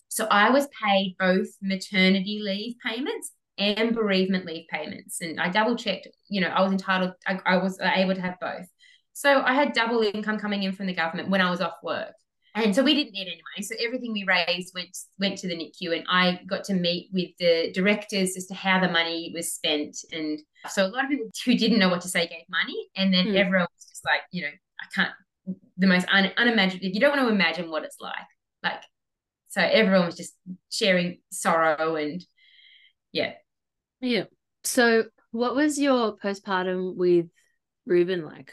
So 0.08 0.26
I 0.30 0.50
was 0.50 0.68
paid 0.84 1.16
both 1.18 1.48
maternity 1.62 2.40
leave 2.42 2.74
payments 2.84 3.32
and 3.58 3.94
bereavement 3.94 4.46
leave 4.46 4.66
payments. 4.68 5.20
And 5.20 5.40
I 5.40 5.48
double 5.48 5.76
checked, 5.76 6.08
you 6.28 6.40
know, 6.40 6.48
I 6.48 6.62
was 6.62 6.72
entitled, 6.72 7.12
I, 7.26 7.38
I 7.46 7.56
was 7.58 7.78
able 7.80 8.14
to 8.14 8.20
have 8.20 8.38
both. 8.40 8.66
So 9.12 9.42
I 9.42 9.54
had 9.54 9.72
double 9.72 10.02
income 10.02 10.38
coming 10.38 10.62
in 10.64 10.72
from 10.72 10.86
the 10.86 10.94
government 10.94 11.30
when 11.30 11.40
I 11.40 11.50
was 11.50 11.60
off 11.60 11.74
work. 11.82 12.12
And 12.56 12.72
so 12.74 12.84
we 12.84 12.94
didn't 12.94 13.14
need 13.14 13.26
anyway. 13.26 13.62
So 13.62 13.74
everything 13.84 14.12
we 14.12 14.24
raised 14.24 14.72
went 14.76 14.96
went 15.18 15.38
to 15.38 15.48
the 15.48 15.56
NICU, 15.56 15.92
and 15.96 16.04
I 16.08 16.38
got 16.46 16.62
to 16.64 16.74
meet 16.74 17.10
with 17.12 17.30
the 17.40 17.72
directors 17.72 18.36
as 18.36 18.46
to 18.46 18.54
how 18.54 18.78
the 18.78 18.88
money 18.88 19.32
was 19.34 19.52
spent. 19.52 19.96
And 20.12 20.40
so 20.68 20.86
a 20.86 20.88
lot 20.88 21.02
of 21.02 21.10
people 21.10 21.26
who 21.44 21.56
didn't 21.56 21.80
know 21.80 21.88
what 21.88 22.02
to 22.02 22.08
say 22.08 22.28
gave 22.28 22.44
money, 22.48 22.88
and 22.94 23.12
then 23.12 23.26
Hmm. 23.26 23.36
everyone 23.36 23.66
was 23.74 23.86
just 23.88 24.04
like, 24.04 24.20
you 24.30 24.42
know, 24.42 24.48
I 24.80 24.84
can't. 24.94 25.10
The 25.78 25.88
most 25.88 26.06
un, 26.12 26.30
unimaginative. 26.36 26.94
You 26.94 27.00
don't 27.00 27.16
want 27.16 27.28
to 27.28 27.34
imagine 27.34 27.70
what 27.72 27.82
it's 27.82 27.98
like. 27.98 28.14
Like, 28.62 28.82
so 29.48 29.60
everyone 29.60 30.06
was 30.06 30.16
just 30.16 30.34
sharing 30.70 31.18
sorrow 31.32 31.96
and 31.96 32.24
yeah. 33.10 33.32
Yeah. 34.04 34.24
So, 34.64 35.04
what 35.30 35.54
was 35.54 35.78
your 35.78 36.16
postpartum 36.16 36.94
with 36.96 37.26
Reuben 37.86 38.24
like? 38.24 38.52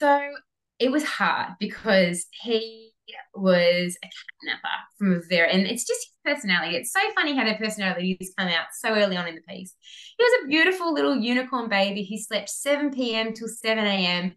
So 0.00 0.32
it 0.78 0.90
was 0.90 1.04
hard 1.04 1.52
because 1.60 2.26
he 2.42 2.92
was 3.34 3.96
a 4.02 4.06
catnapper 4.06 4.76
from 4.98 5.12
a 5.12 5.20
very, 5.28 5.50
and 5.50 5.66
it's 5.66 5.86
just 5.86 6.00
his 6.24 6.34
personality. 6.34 6.76
It's 6.76 6.92
so 6.92 7.00
funny 7.14 7.36
how 7.36 7.44
their 7.44 7.58
personalities 7.58 8.32
come 8.38 8.48
out 8.48 8.66
so 8.72 8.90
early 8.94 9.16
on 9.16 9.28
in 9.28 9.34
the 9.34 9.42
piece. 9.42 9.74
He 10.16 10.24
was 10.24 10.44
a 10.44 10.48
beautiful 10.48 10.94
little 10.94 11.16
unicorn 11.16 11.68
baby. 11.68 12.02
He 12.02 12.20
slept 12.20 12.48
7 12.48 12.90
p.m. 12.90 13.34
till 13.34 13.48
7 13.48 13.84
a.m., 13.84 14.34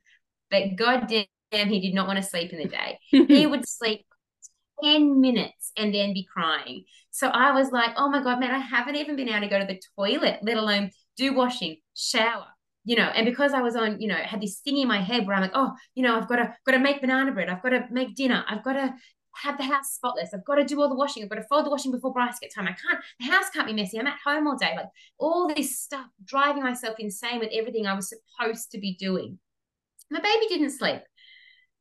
but 0.52 0.76
goddamn, 0.76 1.26
he 1.52 1.80
did 1.80 1.94
not 1.94 2.08
want 2.08 2.18
to 2.18 2.24
sleep 2.24 2.52
in 2.52 2.60
the 2.60 2.68
day. 2.68 3.00
He 3.12 3.48
would 3.48 3.68
sleep 3.68 4.06
10 4.84 5.20
minutes 5.20 5.72
and 5.78 5.94
then 5.94 6.14
be 6.14 6.28
crying. 6.32 6.84
So 7.12 7.28
I 7.30 7.52
was 7.52 7.72
like, 7.72 7.92
oh 7.98 8.10
my 8.10 8.22
God, 8.22 8.40
man, 8.40 8.52
I 8.52 8.60
haven't 8.60 8.96
even 8.96 9.16
been 9.16 9.30
able 9.30 9.42
to 9.42 9.48
go 9.48 9.60
to 9.60 9.66
the 9.66 9.82
toilet, 9.96 10.40
let 10.42 10.58
alone 10.58 10.92
do 11.18 11.34
washing, 11.34 11.78
shower, 11.96 12.46
you 12.86 12.96
know. 12.96 13.10
And 13.16 13.26
because 13.26 13.54
I 13.54 13.62
was 13.62 13.76
on, 13.76 14.00
you 14.00 14.08
know, 14.08 14.16
had 14.16 14.42
this 14.42 14.60
thing 14.60 14.78
in 14.78 14.88
my 14.88 15.02
head 15.02 15.26
where 15.26 15.36
I'm 15.36 15.42
like, 15.42 15.52
oh, 15.54 15.74
you 15.96 16.04
know, 16.04 16.18
I've 16.18 16.28
got 16.28 16.38
to 16.38 16.54
got 16.66 16.74
to 16.74 16.80
make 16.80 17.02
banana 17.02 17.32
bread, 17.32 17.50
I've 17.50 17.64
got 17.64 17.70
to 17.70 17.86
make 17.92 18.16
dinner, 18.16 18.44
I've 18.48 18.64
got 18.64 18.74
to 18.74 18.94
have 19.44 19.58
the 19.58 19.64
house 19.64 19.94
spotless, 19.94 20.34
I've 20.34 20.46
got 20.46 20.56
to 20.56 20.64
do 20.64 20.82
all 20.82 20.90
the 20.90 20.96
washing, 20.96 21.24
I've 21.24 21.30
got 21.30 21.36
to 21.36 21.48
fold 21.50 21.66
the 21.66 21.70
washing 21.70 21.92
before 21.92 22.14
Bryce 22.14 22.40
gets 22.40 22.56
home. 22.56 22.68
I 22.68 22.72
can't, 22.72 23.04
the 23.20 23.26
house 23.26 23.50
can't 23.54 23.68
be 23.68 23.74
messy. 23.74 24.00
I'm 24.00 24.08
at 24.08 24.18
home 24.24 24.48
all 24.48 24.58
day. 24.58 24.74
Like 24.76 24.88
all 25.18 25.48
this 25.54 25.80
stuff, 25.80 26.08
driving 26.24 26.64
myself 26.64 26.96
insane 27.00 27.40
with 27.40 27.50
everything 27.52 27.88
I 27.88 27.94
was 27.94 28.10
supposed 28.10 28.72
to 28.72 28.80
be 28.80 28.96
doing. 28.96 29.40
My 30.10 30.20
baby 30.20 30.48
didn't 30.48 30.72
sleep. 30.72 31.02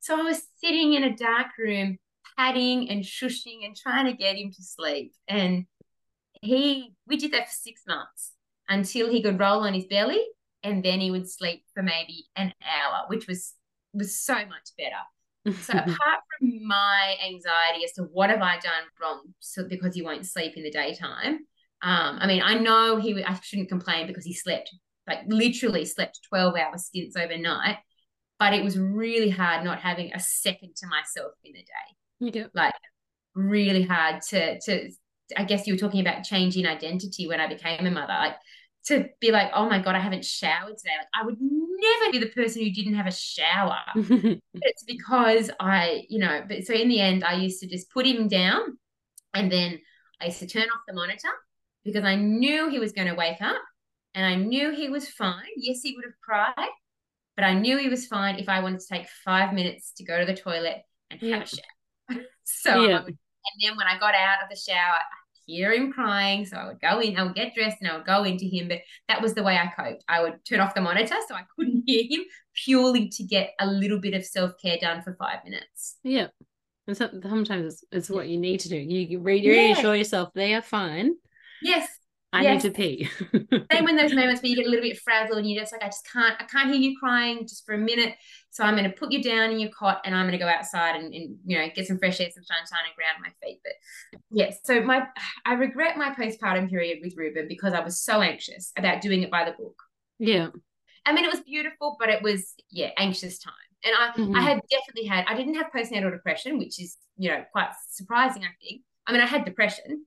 So 0.01 0.19
I 0.19 0.23
was 0.23 0.43
sitting 0.63 0.95
in 0.95 1.05
a 1.05 1.17
dark 1.17 1.49
room, 1.59 1.99
patting 2.37 2.91
and 2.91 3.03
shushing 3.03 3.65
and 3.65 3.77
trying 3.77 4.07
to 4.07 4.13
get 4.13 4.37
him 4.37 4.51
to 4.53 4.63
sleep. 4.63 5.13
And 5.29 5.67
he, 6.43 6.95
we 7.07 7.17
did 7.17 7.33
that 7.33 7.49
for 7.49 7.55
six 7.55 7.83
months 7.87 8.33
until 8.69 9.11
he 9.11 9.23
could 9.23 9.39
roll 9.39 9.61
on 9.61 9.75
his 9.75 9.87
belly, 9.87 10.23
and 10.63 10.85
then 10.85 11.01
he 11.01 11.11
would 11.11 11.31
sleep 11.31 11.65
for 11.75 11.83
maybe 11.83 12.27
an 12.37 12.53
hour, 12.63 13.05
which 13.09 13.27
was 13.27 13.55
was 13.95 14.19
so 14.21 14.35
much 14.35 14.71
better. 14.77 15.55
So 15.63 15.73
apart 15.79 16.21
from 16.39 16.67
my 16.67 17.17
anxiety 17.25 17.85
as 17.85 17.93
to 17.93 18.03
what 18.03 18.31
have 18.31 18.43
I 18.43 18.59
done 18.59 18.85
wrong, 19.01 19.23
so 19.39 19.65
because 19.69 19.95
he 19.95 20.03
won't 20.03 20.27
sleep 20.27 20.55
in 20.57 20.65
the 20.65 20.71
daytime, 20.71 21.47
um, 21.83 22.19
I 22.21 22.27
mean, 22.27 22.43
I 22.43 22.55
know 22.55 22.97
he, 22.97 23.23
I 23.23 23.39
shouldn't 23.43 23.69
complain 23.69 24.07
because 24.07 24.25
he 24.25 24.35
slept 24.35 24.75
like 25.07 25.21
literally 25.29 25.85
slept 25.85 26.21
twelve 26.29 26.57
hour 26.57 26.77
stints 26.77 27.17
overnight, 27.17 27.79
but 28.39 28.53
it 28.53 28.65
was 28.65 28.79
really 28.79 29.31
hard 29.31 29.65
not 29.65 29.79
having 29.79 30.13
a 30.13 30.21
second 30.21 30.75
to 30.77 30.87
myself 30.89 31.33
in 31.45 31.53
the 31.53 31.61
day 31.61 31.97
yeah. 32.21 32.47
like 32.55 32.75
really 33.35 33.83
hard 33.83 34.23
to 34.31 34.59
to 34.61 34.91
I 35.37 35.45
guess 35.45 35.67
you 35.67 35.75
were 35.75 35.79
talking 35.79 36.01
about 36.01 36.25
changing 36.25 36.67
identity 36.67 37.27
when 37.27 37.41
I 37.41 37.49
became 37.49 37.87
a 37.87 37.91
mother 37.91 38.13
like 38.13 38.37
to 38.87 39.07
be 39.21 39.33
like 39.33 39.51
oh 39.55 39.69
my 39.69 39.83
god 39.83 39.95
I 39.95 40.01
haven't 40.01 40.25
showered 40.25 40.79
today 40.79 40.93
like 40.99 41.09
I 41.15 41.25
would 41.25 41.37
never 41.41 42.13
be 42.13 42.19
the 42.19 42.31
person 42.31 42.63
who 42.63 42.71
didn't 42.71 42.95
have 42.95 43.07
a 43.07 43.13
shower 43.13 43.79
it's 43.95 44.85
because 44.87 45.51
I 45.61 46.05
you 46.09 46.19
know 46.19 46.45
but 46.49 46.65
so 46.65 46.75
in 46.75 46.89
the 46.89 47.01
end 47.01 47.25
I 47.25 47.35
used 47.35 47.61
to 47.61 47.69
just 47.69 47.91
put 47.91 48.07
him 48.07 48.29
down 48.29 48.79
and 49.35 49.51
then 49.51 49.81
I 50.21 50.27
used 50.27 50.39
to 50.39 50.47
turn 50.47 50.63
off 50.65 50.81
the 50.87 50.95
monitor 50.95 51.29
because 51.85 52.05
I 52.05 52.17
knew 52.17 52.69
he 52.71 52.79
was 52.79 52.93
going 52.93 53.09
to 53.09 53.15
wake 53.15 53.41
up 53.43 53.61
And 54.15 54.25
I 54.27 54.35
knew 54.35 54.75
he 54.75 54.89
was 54.89 55.09
fine. 55.09 55.45
Yes, 55.57 55.81
he 55.83 55.95
would 55.95 56.05
have 56.05 56.15
cried, 56.23 56.71
but 57.37 57.45
I 57.45 57.55
knew 57.55 57.79
he 57.79 57.89
was 57.89 58.07
fine 58.07 58.37
if 58.39 58.49
I 58.49 58.61
wanted 58.61 58.81
to 58.81 58.87
take 58.89 59.07
five 59.25 59.53
minutes 59.53 59.93
to 59.99 60.05
go 60.05 60.19
to 60.19 60.25
the 60.25 60.35
toilet 60.35 60.79
and 61.11 61.21
have 61.21 61.43
a 61.43 61.47
shower. 61.47 61.76
So, 62.47 62.83
Yeah. 62.87 63.03
would, 63.03 63.09
and 63.17 63.63
then 63.63 63.77
when 63.77 63.87
I 63.87 63.99
got 63.99 64.15
out 64.15 64.43
of 64.43 64.49
the 64.51 64.57
shower, 64.57 64.95
I 64.95 65.03
hear 65.47 65.73
him 65.73 65.93
crying. 65.93 66.45
So 66.47 66.57
I 66.57 66.67
would 66.67 66.81
go 66.81 67.01
in, 67.01 67.17
I 67.17 67.23
would 67.23 67.35
get 67.35 67.55
dressed 67.55 67.77
and 67.81 67.91
I 67.91 67.97
would 67.97 68.07
go 68.07 68.25
into 68.25 68.45
him. 68.47 68.69
But 68.69 68.81
that 69.09 69.23
was 69.23 69.35
the 69.35 69.43
way 69.45 69.57
I 69.57 69.67
coped. 69.77 70.03
I 70.09 70.23
would 70.23 70.45
turn 70.45 70.61
off 70.61 70.75
the 70.75 70.81
monitor 70.81 71.15
so 71.29 71.35
I 71.35 71.45
couldn't 71.57 71.85
hear 71.87 72.03
him 72.09 72.25
purely 72.65 73.09
to 73.11 73.23
get 73.23 73.51
a 73.61 73.67
little 73.67 74.01
bit 74.01 74.15
of 74.15 74.25
self 74.25 74.53
care 74.61 74.79
done 74.81 75.03
for 75.03 75.15
five 75.15 75.45
minutes. 75.45 75.99
Yeah. 76.03 76.29
And 76.89 76.97
so, 76.97 77.09
sometimes 77.23 77.75
it's, 77.75 77.85
it's 77.93 78.11
what 78.11 78.29
you 78.29 78.39
need 78.39 78.61
to 78.61 78.69
do. 78.69 78.77
You 78.77 79.01
you 79.01 79.21
Yeah. 79.21 79.51
reassure 79.51 79.97
yourself 79.97 80.31
they 80.35 80.55
are 80.55 80.63
fine. 80.63 81.15
Yes. 81.63 81.89
I 82.33 82.43
Yes. 82.43 82.65
need 82.65 82.75
to 82.75 82.77
pee. 82.77 83.09
Same 83.73 83.85
when 83.85 83.97
those 83.97 84.13
moments 84.15 84.43
where 84.43 84.51
you 84.51 84.57
get 84.57 84.67
a 84.67 84.69
little 84.69 84.83
bit 84.83 84.99
frazzled 84.99 85.39
and 85.39 85.49
you're 85.49 85.61
just 85.63 85.73
like, 85.73 85.83
I 85.83 85.87
just 85.87 86.07
can't, 86.13 86.35
I 86.39 86.45
can't 86.45 86.69
hear 86.71 86.79
you 86.81 86.99
crying 86.99 87.47
just 87.47 87.65
for 87.65 87.75
a 87.75 87.79
minute. 87.79 88.15
So 88.51 88.65
I'm 88.65 88.77
going 88.77 88.91
to 88.91 88.97
put 88.97 89.13
you 89.13 89.23
down 89.23 89.51
in 89.51 89.59
your 89.61 89.71
cot 89.71 90.03
and 90.05 90.15
I'm 90.15 90.25
going 90.27 90.39
to 90.39 90.45
go 90.45 90.49
outside 90.49 90.97
and, 90.97 91.15
and, 91.15 91.37
you 91.47 91.57
know, 91.59 91.67
get 91.75 91.87
some 91.87 91.99
fresh 91.99 92.21
air, 92.21 92.29
some 92.35 92.45
sunshine 92.45 92.85
and 92.87 92.95
ground 92.97 93.17
my 93.23 93.31
feet. 93.47 93.61
But 93.65 94.21
yes, 94.31 94.59
so 94.65 94.83
my, 94.83 95.07
I 95.45 95.55
regret 95.55 95.97
my 95.97 96.11
postpartum 96.15 96.69
period 96.69 96.99
with 97.03 97.15
Reuben 97.17 97.49
because 97.49 97.73
I 97.73 97.81
was 97.81 98.01
so 98.01 98.21
anxious 98.21 98.73
about 98.77 99.01
doing 99.01 99.23
it 99.23 99.31
by 99.31 99.45
the 99.45 99.53
book. 99.53 99.81
yeah. 100.19 100.49
I 101.09 101.13
mean, 101.13 101.25
it 101.25 101.31
was 101.31 101.41
beautiful, 101.41 101.97
but 102.01 102.09
it 102.09 102.21
was, 102.21 102.55
yeah, 102.69 102.91
anxious 102.99 103.39
time. 103.39 103.55
And 103.85 103.95
I, 103.97 104.11
Mhm. 104.21 104.37
I 104.37 104.41
had 104.43 104.61
definitely 104.69 105.07
had, 105.09 105.25
I 105.29 105.37
didn't 105.37 105.55
have 105.55 105.71
postnatal 105.73 106.11
depression, 106.11 106.59
which 106.59 106.81
is, 106.83 106.97
you 107.17 107.31
know, 107.31 107.45
quite 107.53 107.69
surprising, 107.93 108.43
I 108.43 108.49
think. 108.61 108.83
I 109.07 109.13
mean, 109.13 109.21
I 109.21 109.27
had 109.27 109.45
depression 109.45 110.05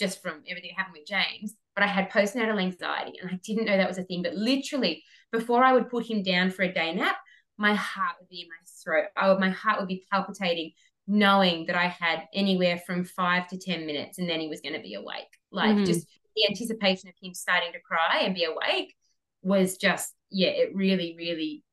just 0.00 0.22
from 0.22 0.42
everything 0.48 0.70
that 0.70 0.78
happened 0.82 0.96
with 0.98 1.06
James, 1.06 1.54
but 1.76 1.84
I 1.84 1.86
had 1.86 2.10
postnatal 2.10 2.60
anxiety 2.60 3.18
and 3.20 3.30
I 3.30 3.38
didn't 3.44 3.66
know 3.66 3.76
that 3.76 3.88
was 3.88 3.98
a 3.98 4.02
thing. 4.02 4.22
But 4.22 4.34
literally, 4.34 5.04
before 5.30 5.62
I 5.62 5.72
would 5.72 5.90
put 5.90 6.06
him 6.10 6.22
down 6.24 6.50
for 6.50 6.62
a 6.62 6.72
day 6.72 6.92
nap, 6.94 7.16
my 7.58 7.74
heart 7.74 8.16
would 8.18 8.28
be 8.28 8.40
in 8.40 8.48
my 8.48 8.56
throat. 8.82 9.08
I 9.16 9.28
would, 9.28 9.38
my 9.38 9.50
heart 9.50 9.78
would 9.78 9.88
be 9.88 10.04
palpitating, 10.10 10.72
knowing 11.06 11.66
that 11.66 11.76
I 11.76 11.86
had 11.86 12.26
anywhere 12.34 12.78
from 12.78 13.04
five 13.04 13.46
to 13.48 13.58
10 13.58 13.86
minutes 13.86 14.18
and 14.18 14.28
then 14.28 14.40
he 14.40 14.48
was 14.48 14.62
going 14.62 14.74
to 14.74 14.80
be 14.80 14.94
awake. 14.94 15.28
Like 15.52 15.76
Mhm. 15.76 15.86
just 15.86 16.08
the 16.34 16.46
anticipation 16.48 17.08
of 17.08 17.14
him 17.22 17.34
starting 17.34 17.72
to 17.72 17.80
cry 17.80 18.22
and 18.22 18.34
be 18.34 18.44
awake 18.44 18.96
was 19.42 19.76
just, 19.76 20.14
yeah, 20.30 20.48
it 20.48 20.74
really, 20.74 21.14
really 21.18 21.64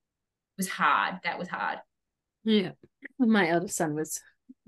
was 0.57 0.67
hard. 0.67 1.15
That 1.23 1.39
was 1.39 1.47
hard. 1.47 1.79
Yeah. 2.43 2.71
My 3.19 3.49
eldest 3.49 3.77
son 3.77 3.93
was 3.93 4.19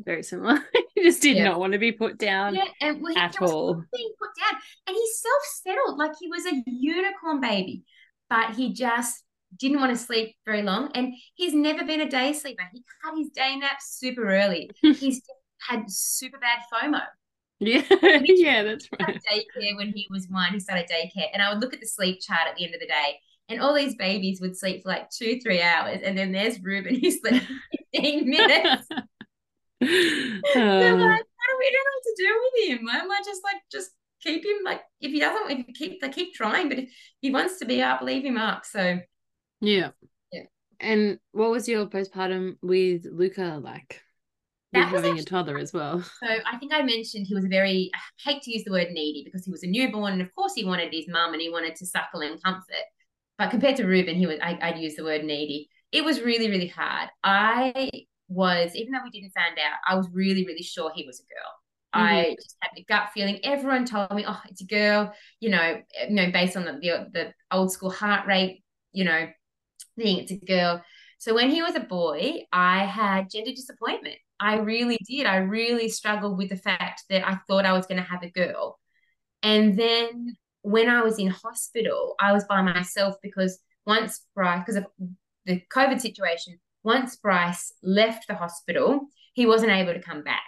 very 0.04 0.24
similar. 0.24 0.60
he 0.96 1.04
just 1.04 1.22
did 1.22 1.38
Yeah. 1.38 1.46
not 1.46 1.60
want 1.60 1.74
to 1.74 1.80
be 1.80 1.92
put 1.92 2.18
down 2.18 2.56
Yeah, 2.56 2.66
and 2.82 3.02
well, 3.02 3.14
he 3.14 3.20
at 3.20 3.42
all. 3.42 3.76
being 3.94 4.12
put 4.20 4.30
down, 4.42 4.60
and 4.88 4.96
he 4.96 5.08
self 5.14 5.44
settled 5.64 5.98
like 5.98 6.12
he 6.20 6.28
was 6.28 6.46
a 6.46 6.64
unicorn 6.66 7.42
baby, 7.42 7.84
but 8.30 8.56
he 8.56 8.74
just 8.74 9.24
didn't 9.58 9.80
want 9.80 9.92
to 9.92 9.98
sleep 9.98 10.36
very 10.46 10.62
long, 10.62 10.92
and 10.96 11.14
he's 11.36 11.54
never 11.54 11.84
been 11.84 12.02
a 12.02 12.10
day 12.10 12.34
sleeper. 12.34 12.64
He 12.72 12.84
had 13.04 13.18
his 13.18 13.30
day 13.30 13.56
naps 13.56 13.98
super 13.98 14.30
early. 14.30 14.70
He's 14.82 15.22
had 15.68 15.90
super 15.90 16.38
bad 16.38 16.60
FOMO. 16.72 17.02
Yeah. 17.60 17.82
yeah, 18.24 18.64
that's 18.64 18.88
right. 19.00 19.20
daycare 19.30 19.76
when 19.76 19.92
he 19.94 20.08
was 20.10 20.28
one. 20.30 20.54
He 20.54 20.60
started 20.60 20.88
daycare, 20.90 21.28
and 21.34 21.42
I 21.42 21.52
would 21.52 21.62
look 21.62 21.74
at 21.74 21.80
the 21.82 21.88
sleep 21.88 22.20
chart 22.22 22.48
at 22.48 22.56
the 22.58 22.64
end 22.66 22.74
of 22.76 22.80
the 22.80 22.88
day, 22.88 23.20
and 23.50 23.60
all 23.60 23.74
these 23.74 23.96
babies 23.96 24.40
would 24.40 24.56
sleep 24.56 24.84
for 24.84 24.90
like 24.90 25.10
two, 25.10 25.40
three 25.42 25.62
hours, 25.62 26.00
and 26.04 26.18
then 26.18 26.32
there's 26.32 26.62
Reuben 26.62 27.00
who 27.00 27.12
slept 27.12 27.46
fifteen 27.94 28.30
minutes. 28.30 28.88
They're 29.80 30.94
Um, 30.94 31.00
like, 31.00 31.26
what 31.26 31.48
do 31.48 31.58
we 31.60 31.72
know 31.72 31.86
what 31.86 32.04
to 32.04 32.16
do 32.18 32.42
with 32.44 32.80
him? 32.80 32.90
Am 32.90 33.12
I 33.12 33.22
just 33.26 33.44
like 33.44 33.62
just 33.72 33.92
keep 34.22 34.44
him 34.44 34.58
like 34.66 34.82
if 35.00 35.12
he 35.12 35.20
doesn't 35.20 35.52
if 35.52 35.68
you 35.68 35.74
keep 35.74 36.02
they 36.02 36.10
keep 36.10 36.34
trying, 36.34 36.70
but 36.70 36.80
if 36.80 36.90
he 37.22 37.32
wants 37.32 37.60
to 37.60 37.66
be 37.66 37.82
up, 37.82 38.02
leave 38.02 38.24
him 38.26 38.38
up. 38.38 38.66
So 38.66 39.00
yeah. 39.62 39.92
Yeah. 40.32 40.44
And 40.80 41.20
what 41.32 41.52
was 41.52 41.68
your 41.68 41.88
postpartum 41.88 42.58
with 42.62 43.06
Luca 43.12 43.60
like? 43.62 44.02
That 44.74 44.92
With 44.92 44.94
was 44.94 45.02
having 45.02 45.20
a 45.20 45.24
toddler 45.24 45.58
as 45.58 45.74
well. 45.74 46.02
so 46.24 46.28
I 46.28 46.58
think 46.58 46.74
I 46.74 46.82
mentioned 46.84 47.26
he 47.28 47.34
was 47.34 47.46
a 47.46 47.50
very 47.50 47.90
I 47.94 48.30
hate 48.30 48.44
to 48.44 48.52
use 48.52 48.64
the 48.66 48.72
word 48.72 48.92
needy 48.92 49.24
because 49.24 49.46
he 49.46 49.52
was 49.52 49.64
a 49.64 49.68
newborn 49.68 50.14
and 50.14 50.22
of 50.22 50.34
course 50.36 50.54
he 50.54 50.66
wanted 50.66 50.94
his 50.94 51.08
mum 51.08 51.34
and 51.34 51.42
he 51.42 51.50
wanted 51.50 51.76
to 51.78 51.86
suckle 51.86 52.22
and 52.22 52.42
comfort. 52.44 52.86
But 53.38 53.52
compared 53.52 53.78
to 53.78 53.86
Reuben, 53.86 54.16
he 54.16 54.28
was 54.28 54.38
I, 54.42 54.60
I'd 54.62 54.78
use 54.80 54.96
the 54.96 55.04
word 55.04 55.24
needy. 55.24 55.70
It 55.92 56.04
was 56.04 56.22
really, 56.22 56.50
really 56.50 56.68
hard. 56.68 57.10
I 57.24 57.90
was, 58.30 58.76
even 58.76 58.94
though 58.94 59.04
we 59.04 59.10
didn't 59.10 59.34
find 59.34 59.58
out, 59.58 59.80
I 59.88 59.96
was 59.96 60.08
really, 60.14 60.46
really 60.46 60.64
sure 60.64 60.92
he 60.94 61.06
was 61.06 61.20
a 61.20 61.24
girl. 61.24 62.04
Mm-hmm. 62.04 62.16
I 62.16 62.36
just 62.36 62.56
had 62.62 62.72
the 62.76 62.84
gut 62.84 63.10
feeling. 63.14 63.40
Everyone 63.44 63.86
told 63.86 64.12
me, 64.12 64.24
"Oh, 64.28 64.40
it's 64.50 64.62
a 64.62 64.66
girl," 64.66 65.12
you 65.40 65.50
know, 65.50 65.60
eh, 65.60 66.06
you 66.08 66.16
know, 66.16 66.32
based 66.32 66.56
on 66.56 66.66
the 66.66 66.74
the, 66.74 67.10
the 67.12 67.34
old 67.52 67.72
school 67.72 67.90
heart 67.90 68.28
rate, 68.28 68.64
you 68.92 69.06
know, 69.06 69.28
thing. 69.98 70.20
It's 70.20 70.32
a 70.32 70.38
girl. 70.38 70.84
So 71.18 71.34
when 71.34 71.50
he 71.50 71.62
was 71.62 71.76
a 71.76 71.82
boy, 71.82 72.44
I 72.54 72.86
had 72.86 73.30
gender 73.30 73.52
disappointment. 73.52 74.16
I 74.40 74.58
really 74.58 74.98
did. 75.06 75.26
I 75.26 75.38
really 75.38 75.90
struggled 75.90 76.38
with 76.38 76.50
the 76.50 76.56
fact 76.56 77.04
that 77.10 77.28
I 77.28 77.40
thought 77.48 77.66
I 77.66 77.74
was 77.74 77.88
going 77.88 78.02
to 78.02 78.10
have 78.10 78.24
a 78.24 78.30
girl. 78.30 78.80
And 79.44 79.78
then 79.78 80.36
when 80.62 80.90
I 80.90 81.02
was 81.02 81.20
in 81.20 81.28
hospital, 81.28 82.16
I 82.20 82.32
was 82.32 82.46
by 82.46 82.62
myself 82.62 83.16
because 83.22 83.60
once 83.86 84.26
Bryce, 84.36 84.60
because 84.60 84.78
of 84.78 84.86
the 85.46 85.62
COVID 85.74 86.00
situation, 86.00 86.60
once 86.84 87.16
Bryce 87.18 87.74
left 87.84 88.28
the 88.28 88.36
hospital, 88.36 89.08
he 89.34 89.46
wasn't 89.46 89.72
able 89.72 89.94
to 89.94 90.02
come 90.02 90.24
back. 90.24 90.44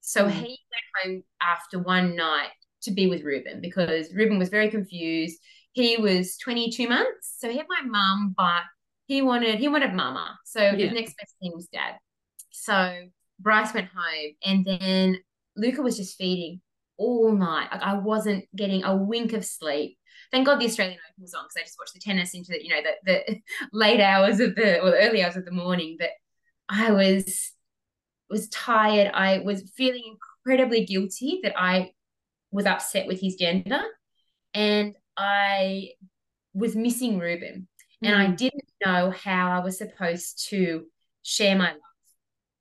So 0.00 0.26
Mm. 0.26 0.30
he 0.32 0.58
went 0.72 1.04
home 1.04 1.24
after 1.40 1.78
one 1.78 2.14
night 2.16 2.50
to 2.82 2.90
be 2.92 3.06
with 3.08 3.22
Reuben 3.22 3.60
because 3.60 4.12
Reuben 4.14 4.38
was 4.38 4.48
very 4.48 4.70
confused. 4.70 5.40
He 5.72 5.96
was 5.96 6.36
22 6.38 6.88
months, 6.88 7.34
so 7.38 7.50
he 7.50 7.56
had 7.56 7.66
my 7.68 7.82
mum, 7.82 8.34
but 8.36 8.62
he 9.06 9.22
wanted 9.22 9.58
he 9.58 9.68
wanted 9.68 9.92
mama. 9.94 10.38
So 10.44 10.60
Yeah. 10.62 10.72
his 10.72 10.92
next 10.92 11.16
best 11.16 11.34
thing 11.40 11.52
was 11.54 11.68
dad. 11.68 11.98
So 12.50 13.08
Bryce 13.38 13.74
went 13.74 13.88
home, 13.88 14.32
and 14.44 14.64
then 14.64 15.18
Luca 15.56 15.82
was 15.82 15.96
just 15.96 16.16
feeding 16.16 16.60
all 16.96 17.32
night. 17.32 17.68
Like 17.72 17.82
I 17.82 17.94
wasn't 17.94 18.44
getting 18.54 18.84
a 18.84 18.96
wink 18.96 19.32
of 19.32 19.44
sleep. 19.44 19.95
Thank 20.32 20.46
God 20.46 20.60
the 20.60 20.66
Australian 20.66 20.98
Open 20.98 21.22
was 21.22 21.34
on 21.34 21.44
because 21.44 21.56
I 21.56 21.62
just 21.62 21.78
watched 21.78 21.94
the 21.94 22.00
tennis 22.00 22.34
into 22.34 22.52
the, 22.52 22.62
you 22.62 22.70
know 22.70 22.82
the 22.82 23.22
the 23.26 23.40
late 23.72 24.00
hours 24.00 24.40
of 24.40 24.54
the 24.54 24.80
or 24.80 24.90
the 24.90 24.98
early 24.98 25.22
hours 25.22 25.36
of 25.36 25.44
the 25.44 25.50
morning. 25.50 25.96
But 25.98 26.10
I 26.68 26.92
was 26.92 27.52
was 28.28 28.48
tired. 28.48 29.10
I 29.14 29.38
was 29.38 29.70
feeling 29.76 30.16
incredibly 30.44 30.84
guilty 30.84 31.40
that 31.42 31.58
I 31.58 31.92
was 32.50 32.66
upset 32.66 33.06
with 33.06 33.20
his 33.20 33.36
gender, 33.36 33.82
and 34.54 34.96
I 35.16 35.90
was 36.54 36.74
missing 36.74 37.18
Reuben, 37.18 37.68
and 38.02 38.14
I 38.14 38.26
Mm. 38.28 38.36
didn't 38.36 38.72
know 38.84 39.10
how 39.10 39.50
I 39.52 39.60
was 39.60 39.78
supposed 39.78 40.48
to 40.48 40.86
share 41.22 41.56
my 41.56 41.72
love. 41.72 41.80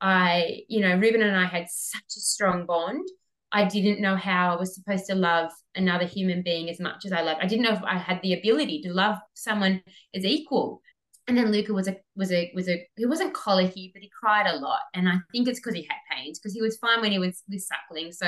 I, 0.02 0.64
you 0.68 0.82
know, 0.82 0.96
Reuben 0.98 1.22
and 1.22 1.36
I 1.36 1.46
had 1.46 1.68
such 1.70 2.18
a 2.18 2.20
strong 2.20 2.66
bond. 2.66 3.08
I 3.56 3.66
didn't 3.66 4.02
know 4.02 4.18
how 4.18 4.54
I 4.54 4.60
was 4.60 4.76
supposed 4.76 5.06
to 5.08 5.16
love 5.16 5.52
another 5.76 6.06
human 6.06 6.44
being 6.44 6.70
as 6.70 6.80
much 6.82 7.06
as 7.06 7.14
I 7.14 7.22
love. 7.22 7.38
I 7.42 7.48
didn't 7.48 7.64
know 7.64 7.74
if 7.74 7.84
I 7.84 7.98
had 7.98 8.22
the 8.22 8.34
ability 8.34 8.82
to 8.84 8.94
love 8.94 9.18
someone 9.34 9.82
as 10.14 10.26
equal. 10.26 10.82
And 11.28 11.38
then 11.38 11.52
Luca 11.52 11.74
was 11.74 11.88
a 11.88 11.98
was 12.16 12.32
a 12.34 12.52
was 12.54 12.70
a 12.70 12.86
he 12.98 13.06
wasn't 13.06 13.34
colicky, 13.34 13.92
but 13.94 14.04
he 14.04 14.12
cried 14.20 14.48
a 14.48 14.58
lot. 14.58 14.82
And 14.94 15.10
I 15.10 15.16
think 15.32 15.48
it's 15.48 15.60
because 15.60 15.76
he 15.76 15.88
had 15.90 16.18
pains 16.18 16.38
because 16.40 16.54
he 16.54 16.62
was 16.62 16.78
fine 16.78 17.02
when 17.02 17.14
he 17.14 17.20
was 17.20 17.44
with 17.50 17.62
suckling. 17.64 18.12
So 18.12 18.28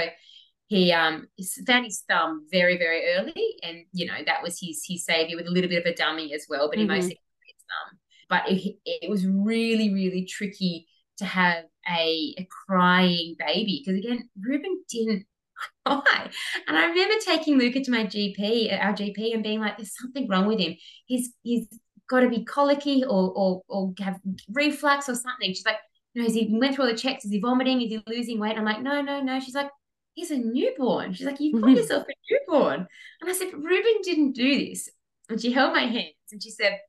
he 0.68 0.92
um 0.92 1.28
found 1.68 1.86
his 1.86 2.04
thumb 2.10 2.48
very 2.52 2.78
very 2.78 3.14
early, 3.16 3.58
and 3.64 3.86
you 3.94 4.06
know 4.08 4.18
that 4.26 4.44
was 4.44 4.60
his 4.62 4.84
his 4.88 5.06
savior 5.06 5.38
with 5.38 5.48
a 5.48 5.52
little 5.52 5.70
bit 5.70 5.86
of 5.86 5.92
a 5.92 5.96
dummy 5.96 6.34
as 6.34 6.46
well, 6.50 6.70
but 6.70 6.80
he 6.80 6.86
Mhm. 6.86 6.88
mostly 6.88 7.20
his 7.46 7.64
thumb. 7.70 8.00
But 8.30 8.50
it, 8.52 8.78
it 8.86 9.10
was 9.10 9.26
really 9.28 9.94
really 9.94 10.26
tricky 10.26 10.88
to 11.18 11.26
have 11.26 11.64
a, 11.90 12.36
a 12.38 12.48
crying 12.68 13.36
baby 13.40 13.84
because 13.86 14.00
again 14.00 14.30
Reuben 14.42 14.84
didn't 14.90 15.26
cry. 15.86 16.30
And 16.68 16.78
I 16.78 16.86
remember 16.88 17.16
taking 17.26 17.58
Luca 17.58 17.84
to 17.84 17.92
my 17.92 18.06
GP 18.06 18.72
our 18.84 18.94
GP 18.94 19.34
and 19.34 19.44
being 19.44 19.60
like 19.60 19.78
there's 19.78 19.98
something 19.98 20.28
wrong 20.28 20.46
with 20.48 20.60
him. 20.60 20.76
He's 21.06 21.32
he's 21.44 21.68
got 22.10 22.22
to 22.22 22.30
be 22.30 22.46
colicky 22.46 23.04
or 23.04 23.32
or 23.36 23.62
or 23.68 23.94
have 24.00 24.20
reflux 24.52 25.10
or 25.10 25.16
something. 25.16 25.50
She's 25.50 25.66
like 25.66 25.78
you 26.14 26.22
know, 26.22 26.28
has 26.28 26.36
he 26.36 26.48
went 26.60 26.76
through 26.76 26.86
all 26.86 26.92
the 26.92 26.98
checks? 26.98 27.26
Is 27.26 27.32
he 27.32 27.40
vomiting? 27.40 27.82
Is 27.82 27.90
he 27.90 28.02
losing 28.08 28.40
weight? 28.40 28.58
I'm 28.58 28.66
like 28.66 28.82
no 28.82 29.02
no 29.02 29.22
no. 29.22 29.40
She's 29.40 29.56
like 29.56 29.70
he's 30.14 30.32
a 30.32 30.38
newborn. 30.38 31.14
She's 31.14 31.26
like 31.28 31.40
you've 31.40 31.62
got 31.62 31.70
Mhm. 31.72 31.76
yourself 31.78 32.06
a 32.08 32.14
newborn. 32.32 32.88
And 33.22 33.30
I 33.30 33.34
said 33.34 33.54
Reuben 33.54 34.02
didn't 34.04 34.34
do 34.34 34.70
this. 34.70 34.90
And 35.30 35.40
she 35.42 35.52
held 35.52 35.74
my 35.74 35.82
hands 35.82 36.16
and 36.32 36.42
she 36.42 36.52
said 36.52 36.80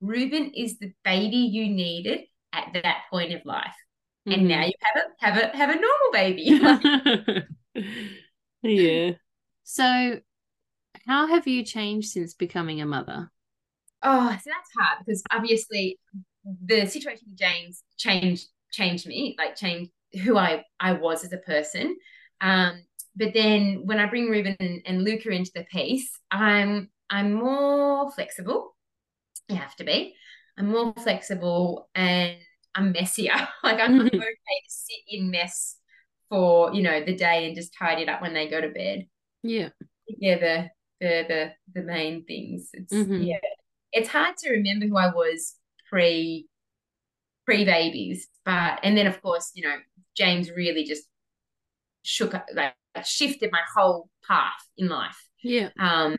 Reuben 0.00 0.52
is 0.54 0.78
the 0.78 0.92
baby 1.04 1.36
you 1.38 1.68
needed 1.68 2.20
at 2.52 2.70
that 2.74 3.02
point 3.10 3.32
of 3.34 3.44
life. 3.44 3.74
And 4.30 4.46
Mhm. 4.46 4.48
now 4.48 4.64
you 4.64 4.72
have 4.82 5.04
a 5.04 5.26
have 5.26 5.36
a 5.54 5.56
have 5.56 5.70
a 5.70 5.74
normal 5.74 6.12
baby. 6.12 6.60
yeah. 8.62 9.12
So, 9.64 10.20
how 11.06 11.26
have 11.28 11.46
you 11.48 11.64
changed 11.64 12.10
since 12.10 12.34
becoming 12.34 12.80
a 12.80 12.86
mother? 12.86 13.30
oh, 14.02 14.30
so 14.42 14.50
that's 14.50 14.70
hard 14.78 14.98
because 15.04 15.22
obviously 15.32 15.98
the 16.66 16.86
situation 16.86 17.26
with 17.28 17.38
James 17.38 17.82
changed 17.96 18.48
changed 18.72 19.06
me, 19.06 19.34
like 19.38 19.56
changed 19.56 19.90
who 20.24 20.36
I 20.36 20.64
I 20.80 20.92
was 20.92 21.24
as 21.24 21.32
a 21.32 21.38
person. 21.38 21.96
Um, 22.40 22.82
but 23.16 23.34
then 23.34 23.82
when 23.84 23.98
I 23.98 24.06
bring 24.06 24.28
Reuben 24.30 24.56
and, 24.60 24.82
and 24.86 25.04
Luca 25.04 25.30
into 25.30 25.50
the 25.54 25.64
piece, 25.64 26.10
I'm 26.30 26.90
I'm 27.10 27.32
more 27.34 28.10
flexible. 28.12 28.74
You 29.48 29.56
have 29.56 29.76
to 29.76 29.84
be. 29.84 30.14
I'm 30.58 30.70
more 30.70 30.92
flexible 30.94 31.88
and 31.94 32.36
I'm 32.74 32.92
messier. 32.92 33.32
like 33.62 33.80
I'm, 33.80 33.94
mm-hmm. 33.94 34.06
okay 34.06 34.18
to 34.18 34.68
sit 34.68 34.96
in 35.08 35.30
mess 35.30 35.76
for 36.28 36.74
you 36.74 36.82
know 36.82 37.02
the 37.02 37.14
day 37.14 37.46
and 37.46 37.56
just 37.56 37.74
tidy 37.78 38.02
it 38.02 38.08
up 38.08 38.20
when 38.20 38.34
they 38.34 38.48
go 38.48 38.60
to 38.60 38.68
bed. 38.68 39.06
Yeah. 39.42 39.68
Yeah, 40.08 40.38
the 40.38 40.70
the 41.00 41.24
the 41.28 41.52
the 41.74 41.82
main 41.82 42.24
things. 42.24 42.70
It's 42.72 42.92
mm-hmm. 42.92 43.22
yeah. 43.22 43.38
It's 43.92 44.08
hard 44.08 44.36
to 44.38 44.50
remember 44.50 44.86
who 44.86 44.96
I 44.96 45.14
was 45.14 45.54
pre 45.88 46.46
pre 47.46 47.64
babies, 47.64 48.28
but 48.44 48.80
and 48.82 48.96
then 48.96 49.06
of 49.06 49.22
course, 49.22 49.52
you 49.54 49.62
know, 49.62 49.76
James 50.16 50.50
really 50.50 50.84
just 50.84 51.04
shook 52.02 52.34
like 52.54 52.74
shifted 53.04 53.50
my 53.52 53.60
whole 53.76 54.08
path 54.26 54.52
in 54.76 54.88
life. 54.88 55.28
Yeah. 55.42 55.68
Um 55.78 56.16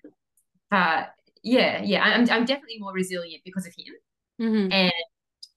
but 0.72 1.10
yeah, 1.44 1.82
yeah, 1.84 2.04
I'm 2.04 2.22
I'm 2.30 2.46
definitely 2.46 2.80
more 2.80 2.94
resilient 2.94 3.44
because 3.44 3.68
of 3.68 3.74
him. 3.78 3.94
Mm-hmm. 4.40 4.72
And 4.72 4.94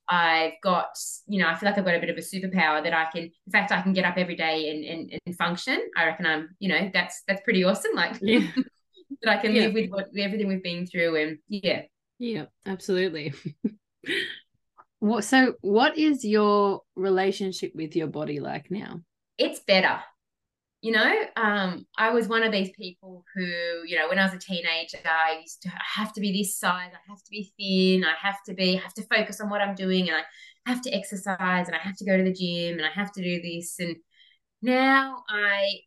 I've 0.09 0.53
got, 0.61 0.89
you 1.27 1.41
know, 1.41 1.47
I 1.47 1.55
feel 1.55 1.69
like 1.69 1.77
I've 1.77 1.85
got 1.85 1.95
a 1.95 1.99
bit 1.99 2.09
of 2.09 2.17
a 2.17 2.21
superpower 2.21 2.83
that 2.83 2.93
I 2.93 3.05
can, 3.11 3.23
in 3.23 3.51
fact, 3.51 3.71
I 3.71 3.81
can 3.81 3.93
get 3.93 4.05
up 4.05 4.17
every 4.17 4.35
day 4.35 4.69
and 4.69 4.83
and, 4.83 5.21
and 5.25 5.35
function. 5.37 5.81
I 5.97 6.05
reckon 6.05 6.25
I'm, 6.25 6.49
you 6.59 6.69
know, 6.69 6.89
that's 6.93 7.23
that's 7.27 7.41
pretty 7.41 7.63
awesome. 7.63 7.91
Like 7.95 8.17
yeah. 8.21 8.47
that 9.21 9.37
I 9.37 9.41
can 9.41 9.55
yeah. 9.55 9.63
live 9.63 9.73
with 9.73 9.89
what 9.89 10.07
everything 10.17 10.47
we've 10.47 10.63
been 10.63 10.85
through 10.85 11.15
and 11.15 11.37
yeah. 11.47 11.83
Yeah, 12.19 12.45
absolutely. 12.65 13.33
what 14.99 15.23
so 15.23 15.55
what 15.61 15.97
is 15.97 16.25
your 16.25 16.81
relationship 16.95 17.71
with 17.75 17.95
your 17.95 18.07
body 18.07 18.39
like 18.39 18.69
now? 18.69 19.01
It's 19.37 19.61
better 19.61 19.99
you 20.83 20.91
know 20.91 21.13
um, 21.37 21.85
i 21.97 22.11
was 22.11 22.27
one 22.27 22.43
of 22.43 22.51
these 22.51 22.69
people 22.71 23.23
who 23.33 23.45
you 23.85 23.97
know 23.97 24.09
when 24.09 24.19
i 24.19 24.25
was 24.25 24.33
a 24.33 24.37
teenager 24.37 24.97
i 25.05 25.39
used 25.41 25.61
to 25.61 25.69
have 25.69 26.11
to 26.11 26.19
be 26.19 26.31
this 26.31 26.59
size 26.59 26.91
i 26.93 27.09
have 27.09 27.23
to 27.23 27.31
be 27.31 27.51
thin 27.57 28.03
i 28.03 28.13
have 28.21 28.37
to 28.45 28.53
be 28.53 28.77
I 28.77 28.81
have 28.81 28.93
to 28.95 29.05
focus 29.07 29.39
on 29.39 29.49
what 29.49 29.61
i'm 29.61 29.75
doing 29.75 30.09
and 30.09 30.17
i 30.17 30.69
have 30.69 30.81
to 30.81 30.91
exercise 30.91 31.67
and 31.67 31.75
i 31.75 31.79
have 31.79 31.95
to 31.97 32.05
go 32.05 32.17
to 32.17 32.23
the 32.23 32.33
gym 32.33 32.77
and 32.77 32.85
i 32.85 32.91
have 32.93 33.13
to 33.13 33.23
do 33.23 33.41
this 33.41 33.79
and 33.79 33.95
now 34.61 35.23
i 35.29 35.79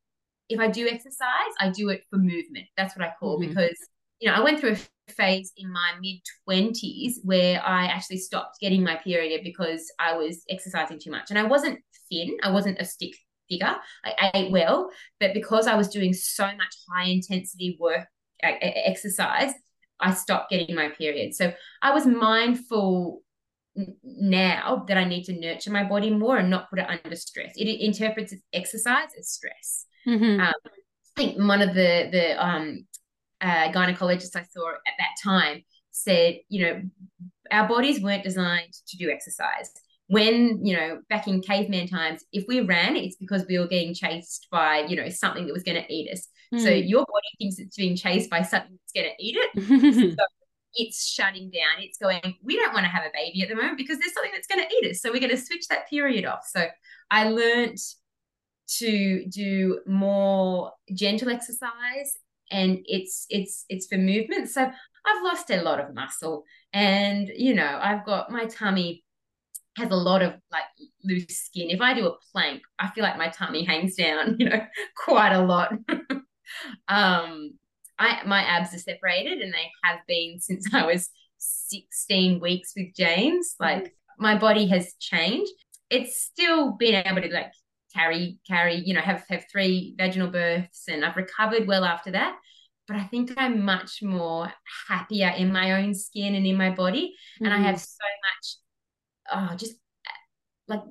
if 0.49 0.59
i 0.59 0.68
do 0.68 0.88
exercise 0.88 1.53
i 1.61 1.68
do 1.68 1.90
it 1.90 2.03
for 2.09 2.16
movement 2.16 2.66
that's 2.76 2.97
what 2.97 3.07
i 3.07 3.12
call 3.20 3.38
mm-hmm. 3.38 3.51
because 3.51 3.76
you 4.20 4.28
know 4.28 4.34
i 4.34 4.40
went 4.40 4.59
through 4.59 4.72
a 4.72 5.12
phase 5.12 5.53
in 5.59 5.70
my 5.70 5.92
mid 6.01 6.20
20s 6.49 7.16
where 7.22 7.62
i 7.62 7.84
actually 7.84 8.16
stopped 8.16 8.59
getting 8.61 8.82
my 8.82 8.97
period 8.97 9.42
because 9.44 9.92
i 9.99 10.16
was 10.16 10.42
exercising 10.49 10.99
too 10.99 11.11
much 11.11 11.28
and 11.28 11.38
i 11.38 11.42
wasn't 11.42 11.78
thin 12.11 12.34
i 12.42 12.51
wasn't 12.51 12.80
a 12.80 12.84
stick 12.84 13.12
figure. 13.49 13.76
I 14.05 14.30
ate 14.34 14.53
well, 14.53 14.90
but 15.20 15.34
because 15.34 15.66
I 15.66 15.74
was 15.76 15.88
doing 15.88 16.12
so 16.12 16.47
much 16.47 16.74
high 16.90 17.07
intensity 17.07 17.76
work, 17.80 18.07
exercise, 18.42 19.53
I 20.01 20.12
stopped 20.12 20.51
getting 20.51 20.74
my 20.74 20.90
period. 20.90 21.34
So 21.34 21.53
I 21.82 21.92
was 21.92 22.07
mindful 22.07 23.22
now 24.03 24.84
that 24.88 24.97
I 24.97 25.05
need 25.05 25.24
to 25.24 25.38
nurture 25.38 25.70
my 25.70 25.84
body 25.84 26.11
more 26.11 26.38
and 26.38 26.51
not 26.51 26.70
put 26.70 26.78
it 26.78 26.88
under 26.88 27.16
stress. 27.16 27.53
It, 27.57 27.68
interprets 27.80 28.34
exercise 28.53 29.09
as 29.18 29.30
stress. 29.30 29.86
Mm-hmm. 30.07 30.40
Um, 30.40 30.55
I 30.64 30.70
think 31.16 31.38
one 31.38 31.62
of 31.62 31.74
the 31.74 32.09
the 32.11 32.44
um, 32.44 32.86
uh, 33.40 33.72
gynecologists 33.72 34.36
I 34.36 34.44
saw 34.44 34.70
at 34.70 34.94
that 34.99 35.16
time 35.22 35.62
said, 35.90 36.36
you 36.49 36.64
know, 36.64 36.82
our 37.51 37.68
bodies 37.68 38.03
weren't 38.03 38.24
designed 38.24 38.72
to 38.88 38.97
do 38.97 39.11
exercise 39.11 39.72
when 40.09 40.64
you 40.64 40.76
know 40.76 41.00
back 41.09 41.26
in 41.26 41.40
caveman 41.40 41.88
times 41.88 42.24
if 42.32 42.44
we 42.46 42.61
ran 42.61 42.94
it's 42.94 43.16
because 43.16 43.44
we 43.48 43.59
were 43.59 43.66
getting 43.66 43.92
chased 43.92 44.46
by 44.50 44.80
you 44.80 44.94
know 44.94 45.09
something 45.09 45.46
that 45.46 45.52
was 45.52 45.62
going 45.62 45.80
to 45.80 45.92
eat 45.92 46.11
us. 46.12 46.28
Mm. 46.54 46.62
so 46.62 46.68
your 46.70 47.04
body 47.04 47.28
thinks 47.38 47.59
it's 47.59 47.76
being 47.76 47.96
chased 47.96 48.30
by 48.30 48.42
something 48.42 48.78
that's 48.78 48.92
going 48.92 49.12
to 49.16 49.24
eat 49.24 49.36
it. 49.36 50.16
So 50.16 50.24
it's 50.78 51.07
shutting 51.09 51.50
down. 51.50 51.82
It's 51.82 51.98
going 51.98 52.20
we 52.44 52.57
don't 52.57 52.74
want 52.74 52.84
to 52.84 52.90
have 52.90 53.04
a 53.04 53.11
baby 53.12 53.42
at 53.42 53.48
the 53.48 53.57
moment 53.57 53.78
because 53.78 53.98
there's 53.98 54.12
something 54.12 54.32
that's 54.32 54.46
going 54.46 54.62
to 54.62 54.74
eat 54.74 54.90
us. 54.90 55.00
So 55.00 55.11
we're 55.11 55.20
going 55.20 55.30
to 55.30 55.36
switch 55.36 55.66
that 55.68 55.88
period 55.88 56.24
off. 56.24 56.46
So 56.46 56.66
i 57.11 57.28
learned 57.28 57.78
to 58.78 59.24
do 59.26 59.80
more 59.86 60.72
gentle 60.92 61.30
exercise 61.30 62.18
and 62.50 62.78
it's 62.84 63.26
it's 63.30 63.64
it's 63.68 63.86
for 63.86 63.96
movement. 63.96 64.50
So 64.50 64.62
i've 64.62 65.22
lost 65.24 65.50
a 65.50 65.62
lot 65.62 65.80
of 65.80 65.94
muscle 65.94 66.44
and 66.72 67.30
you 67.34 67.54
know 67.54 67.78
i've 67.80 68.04
got 68.04 68.30
my 68.30 68.44
tummy 68.46 69.04
has 69.77 69.91
a 69.91 69.97
lot 69.97 70.22
of 70.22 70.35
like 70.51 70.64
loose 71.05 71.27
skin. 71.29 71.70
If 71.70 71.81
I 71.81 71.95
do 71.95 72.07
a 72.07 72.16
plank, 72.33 72.62
I 72.79 72.89
feel 72.91 73.05
like 73.05 73.18
my 73.18 73.29
tummy 73.29 73.64
hangs 73.64 73.97
down, 73.97 74.37
you 74.39 74.49
know, 74.49 74.64
quite 74.97 75.33
a 75.33 75.43
lot. 75.43 75.72
um, 76.89 77.53
I 77.99 78.20
my 78.27 78.43
abs 78.43 78.74
are 78.74 78.79
separated 78.79 79.41
and 79.41 79.53
they 79.53 79.70
have 79.85 80.01
been 80.07 80.39
since 80.41 80.66
I 80.74 80.87
was 80.87 81.11
16 81.39 82.41
weeks 82.41 82.72
with 82.77 82.95
James. 82.95 83.55
Like 83.61 83.85
mm. 83.85 83.91
my 84.18 84.37
body 84.37 84.66
has 84.68 84.95
changed. 84.99 85.53
It's 85.91 86.20
still 86.20 86.72
been 86.72 87.07
able 87.07 87.22
to 87.22 87.33
like 87.33 87.53
carry, 87.95 88.39
carry, 88.47 88.83
you 88.85 88.95
know, 88.95 89.01
have 89.01 89.24
have 89.29 89.45
three 89.51 89.95
vaginal 89.97 90.29
births 90.29 90.85
and 90.89 91.05
I've 91.05 91.16
recovered 91.16 91.66
well 91.66 91.85
after 91.85 92.11
that. 92.12 92.37
But 92.89 92.97
I 92.99 93.05
think 93.05 93.33
I'm 93.37 93.64
much 93.64 94.01
more 94.01 94.53
happier 94.89 95.29
in 95.37 95.53
my 95.53 95.83
own 95.83 95.93
skin 95.93 96.37
and 96.37 96.47
in 96.47 96.57
my 96.57 96.70
body. 96.70 97.16
Mm-hmm. 97.37 97.45
And 97.45 97.55
I 97.55 97.59
have 97.66 97.77
mm. 97.77 97.81
so 97.81 98.05
much 98.05 98.57
oh, 99.33 99.55
just 99.57 99.74
like 100.68 100.83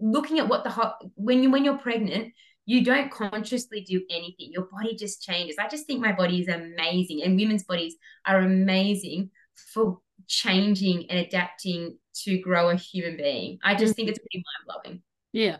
looking 0.00 0.38
at 0.38 0.48
what 0.48 0.64
the 0.64 0.70
hot 0.70 1.02
when 1.14 1.42
you 1.42 1.50
when 1.50 1.64
you're 1.64 1.78
pregnant 1.78 2.32
you 2.66 2.84
don't 2.84 3.12
consciously 3.12 3.80
do 3.82 4.02
anything. 4.10 4.50
Your 4.50 4.66
body 4.72 4.96
just 4.96 5.22
changes. 5.22 5.56
I 5.58 5.68
just 5.68 5.86
think 5.86 6.00
my 6.00 6.12
body 6.12 6.40
is 6.40 6.48
amazing 6.48 7.22
and 7.22 7.38
women's 7.38 7.62
bodies 7.62 7.94
are 8.26 8.40
amazing 8.40 9.30
for 9.72 10.00
changing 10.26 11.08
and 11.08 11.20
adapting 11.20 11.96
to 12.24 12.38
grow 12.38 12.70
a 12.70 12.74
human 12.74 13.16
being. 13.16 13.58
I 13.62 13.76
just 13.76 13.94
think 13.94 14.08
it's 14.08 14.18
pretty 14.18 14.44
mind-blowing. 14.66 15.02
Yeah. 15.32 15.58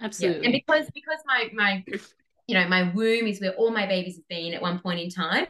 Absolutely 0.00 0.40
yeah. 0.40 0.44
and 0.46 0.52
because 0.52 0.90
because 0.92 1.20
my 1.24 1.48
my 1.54 1.84
you 2.46 2.54
know 2.54 2.68
my 2.68 2.92
womb 2.92 3.26
is 3.26 3.40
where 3.40 3.52
all 3.52 3.70
my 3.70 3.86
babies 3.86 4.16
have 4.16 4.28
been 4.28 4.52
at 4.52 4.60
one 4.60 4.80
point 4.80 5.00
in 5.00 5.08
time 5.08 5.46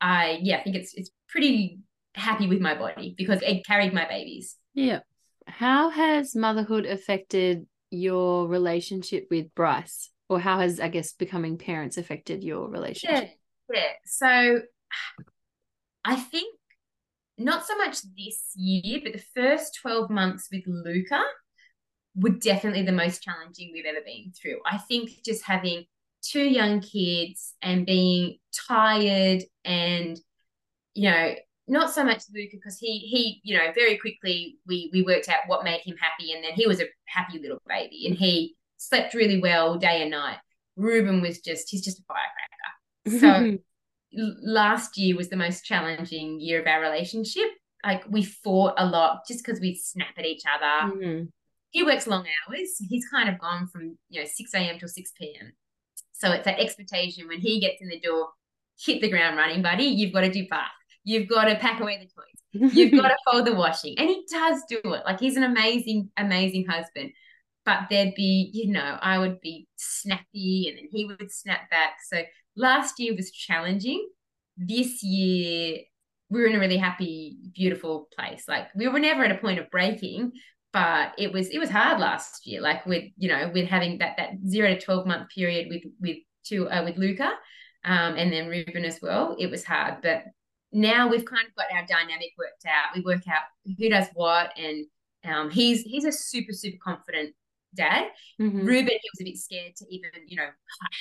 i 0.00 0.40
yeah 0.42 0.58
i 0.58 0.62
think 0.62 0.74
it's 0.74 0.92
it's 0.94 1.10
pretty 1.28 1.78
happy 2.14 2.48
with 2.48 2.60
my 2.60 2.74
body 2.74 3.14
because 3.16 3.40
it 3.40 3.64
carried 3.64 3.94
my 3.94 4.06
babies 4.06 4.56
yeah. 4.78 5.00
How 5.46 5.90
has 5.90 6.36
motherhood 6.36 6.86
affected 6.86 7.66
your 7.90 8.46
relationship 8.46 9.26
with 9.30 9.54
Bryce? 9.54 10.10
Or 10.28 10.38
how 10.38 10.60
has, 10.60 10.78
I 10.78 10.88
guess, 10.88 11.12
becoming 11.12 11.56
parents 11.56 11.96
affected 11.96 12.44
your 12.44 12.68
relationship? 12.68 13.30
Yeah. 13.72 13.80
yeah. 13.80 13.92
So 14.04 14.60
I 16.04 16.16
think 16.16 16.54
not 17.38 17.66
so 17.66 17.76
much 17.76 17.98
this 18.16 18.52
year, 18.54 19.00
but 19.02 19.14
the 19.14 19.24
first 19.34 19.78
12 19.80 20.10
months 20.10 20.48
with 20.52 20.64
Luca 20.66 21.22
were 22.14 22.30
definitely 22.30 22.82
the 22.82 22.92
most 22.92 23.22
challenging 23.22 23.70
we've 23.72 23.86
ever 23.86 24.04
been 24.04 24.32
through. 24.32 24.58
I 24.66 24.78
think 24.78 25.10
just 25.24 25.44
having 25.44 25.84
two 26.22 26.42
young 26.42 26.80
kids 26.80 27.54
and 27.62 27.86
being 27.86 28.38
tired 28.68 29.44
and, 29.64 30.18
you 30.94 31.10
know, 31.10 31.34
not 31.68 31.92
so 31.92 32.02
much 32.04 32.22
Luca 32.34 32.56
because 32.56 32.78
he 32.78 32.98
he 32.98 33.40
you 33.44 33.56
know 33.56 33.72
very 33.74 33.98
quickly 33.98 34.56
we 34.66 34.90
we 34.92 35.02
worked 35.02 35.28
out 35.28 35.40
what 35.46 35.64
made 35.64 35.80
him 35.80 35.96
happy 36.00 36.32
and 36.32 36.42
then 36.42 36.52
he 36.52 36.66
was 36.66 36.80
a 36.80 36.86
happy 37.06 37.38
little 37.38 37.60
baby 37.68 38.06
and 38.06 38.16
he 38.16 38.56
slept 38.78 39.14
really 39.14 39.40
well 39.40 39.76
day 39.76 40.02
and 40.02 40.10
night. 40.10 40.38
Reuben 40.76 41.20
was 41.20 41.40
just 41.40 41.70
he's 41.70 41.84
just 41.84 42.00
a 42.00 42.02
firecracker. 42.04 43.20
So 43.20 43.58
last 44.42 44.96
year 44.96 45.16
was 45.16 45.28
the 45.28 45.36
most 45.36 45.64
challenging 45.64 46.40
year 46.40 46.60
of 46.60 46.66
our 46.66 46.80
relationship. 46.80 47.48
Like 47.84 48.04
we 48.08 48.22
fought 48.22 48.74
a 48.76 48.86
lot 48.86 49.20
just 49.26 49.44
because 49.44 49.60
we 49.60 49.76
snap 49.76 50.14
at 50.16 50.24
each 50.24 50.42
other. 50.46 50.94
Mm-hmm. 50.94 51.24
He 51.70 51.82
works 51.82 52.06
long 52.06 52.26
hours. 52.26 52.76
He's 52.88 53.06
kind 53.08 53.28
of 53.28 53.38
gone 53.38 53.66
from 53.66 53.98
you 54.08 54.20
know 54.20 54.26
six 54.32 54.54
a.m. 54.54 54.78
till 54.78 54.88
six 54.88 55.12
p.m. 55.18 55.52
So 56.12 56.32
it's 56.32 56.44
that 56.44 56.58
expectation 56.58 57.28
when 57.28 57.40
he 57.40 57.60
gets 57.60 57.80
in 57.80 57.88
the 57.88 58.00
door, 58.00 58.28
hit 58.80 59.00
the 59.00 59.10
ground 59.10 59.36
running, 59.36 59.62
buddy. 59.62 59.84
You've 59.84 60.12
got 60.12 60.22
to 60.22 60.32
do 60.32 60.48
bath 60.48 60.72
You've 61.08 61.26
got 61.26 61.44
to 61.44 61.54
pack 61.54 61.80
away 61.80 61.96
the 61.96 62.04
toys. 62.04 62.74
You've 62.74 63.00
got 63.00 63.08
to 63.08 63.16
fold 63.30 63.46
the 63.46 63.54
washing. 63.54 63.94
And 63.96 64.10
he 64.10 64.26
does 64.30 64.62
do 64.68 64.76
it. 64.84 65.02
Like 65.06 65.18
he's 65.18 65.38
an 65.38 65.42
amazing, 65.42 66.10
amazing 66.18 66.66
husband. 66.66 67.12
But 67.64 67.84
there'd 67.88 68.14
be, 68.14 68.50
you 68.52 68.70
know, 68.70 68.98
I 69.00 69.18
would 69.18 69.40
be 69.40 69.68
snappy 69.76 70.66
and 70.68 70.76
then 70.76 70.88
he 70.92 71.06
would 71.06 71.32
snap 71.32 71.70
back. 71.70 71.96
So 72.12 72.24
last 72.56 73.00
year 73.00 73.16
was 73.16 73.30
challenging. 73.30 74.06
This 74.58 75.02
year, 75.02 75.78
we 76.28 76.40
were 76.40 76.46
in 76.46 76.56
a 76.56 76.60
really 76.60 76.76
happy, 76.76 77.38
beautiful 77.54 78.08
place. 78.14 78.44
Like 78.46 78.66
we 78.76 78.86
were 78.86 78.98
never 78.98 79.24
at 79.24 79.32
a 79.32 79.38
point 79.38 79.60
of 79.60 79.70
breaking, 79.70 80.32
but 80.74 81.12
it 81.16 81.32
was 81.32 81.48
it 81.48 81.58
was 81.58 81.70
hard 81.70 82.00
last 82.00 82.46
year. 82.46 82.60
Like 82.60 82.84
with 82.84 83.04
you 83.16 83.30
know 83.30 83.50
with 83.54 83.66
having 83.66 83.96
that 83.98 84.18
that 84.18 84.32
zero 84.46 84.74
to 84.74 84.80
twelve 84.80 85.06
month 85.06 85.30
period 85.34 85.68
with 85.70 85.84
with 86.00 86.18
two 86.44 86.68
uh, 86.68 86.84
with 86.84 86.98
Luca, 86.98 87.32
um, 87.84 88.16
and 88.16 88.30
then 88.30 88.48
Reuben 88.48 88.84
as 88.84 88.98
well. 89.00 89.36
It 89.38 89.50
was 89.50 89.64
hard, 89.64 90.02
but 90.02 90.24
now 90.72 91.08
we've 91.08 91.24
kind 91.24 91.46
of 91.46 91.54
got 91.54 91.66
our 91.72 91.86
dynamic 91.86 92.32
worked 92.38 92.66
out. 92.66 92.94
We 92.94 93.02
work 93.02 93.26
out 93.28 93.42
who 93.78 93.88
does 93.88 94.06
what, 94.14 94.52
and 94.58 94.86
um, 95.26 95.50
he's 95.50 95.82
he's 95.82 96.04
a 96.04 96.12
super 96.12 96.52
super 96.52 96.78
confident 96.82 97.34
dad. 97.74 98.08
Mm-hmm. 98.40 98.66
Reuben, 98.66 98.88
he 98.88 99.10
was 99.12 99.20
a 99.20 99.24
bit 99.24 99.38
scared 99.38 99.76
to 99.76 99.86
even 99.90 100.10
you 100.26 100.36
know 100.36 100.48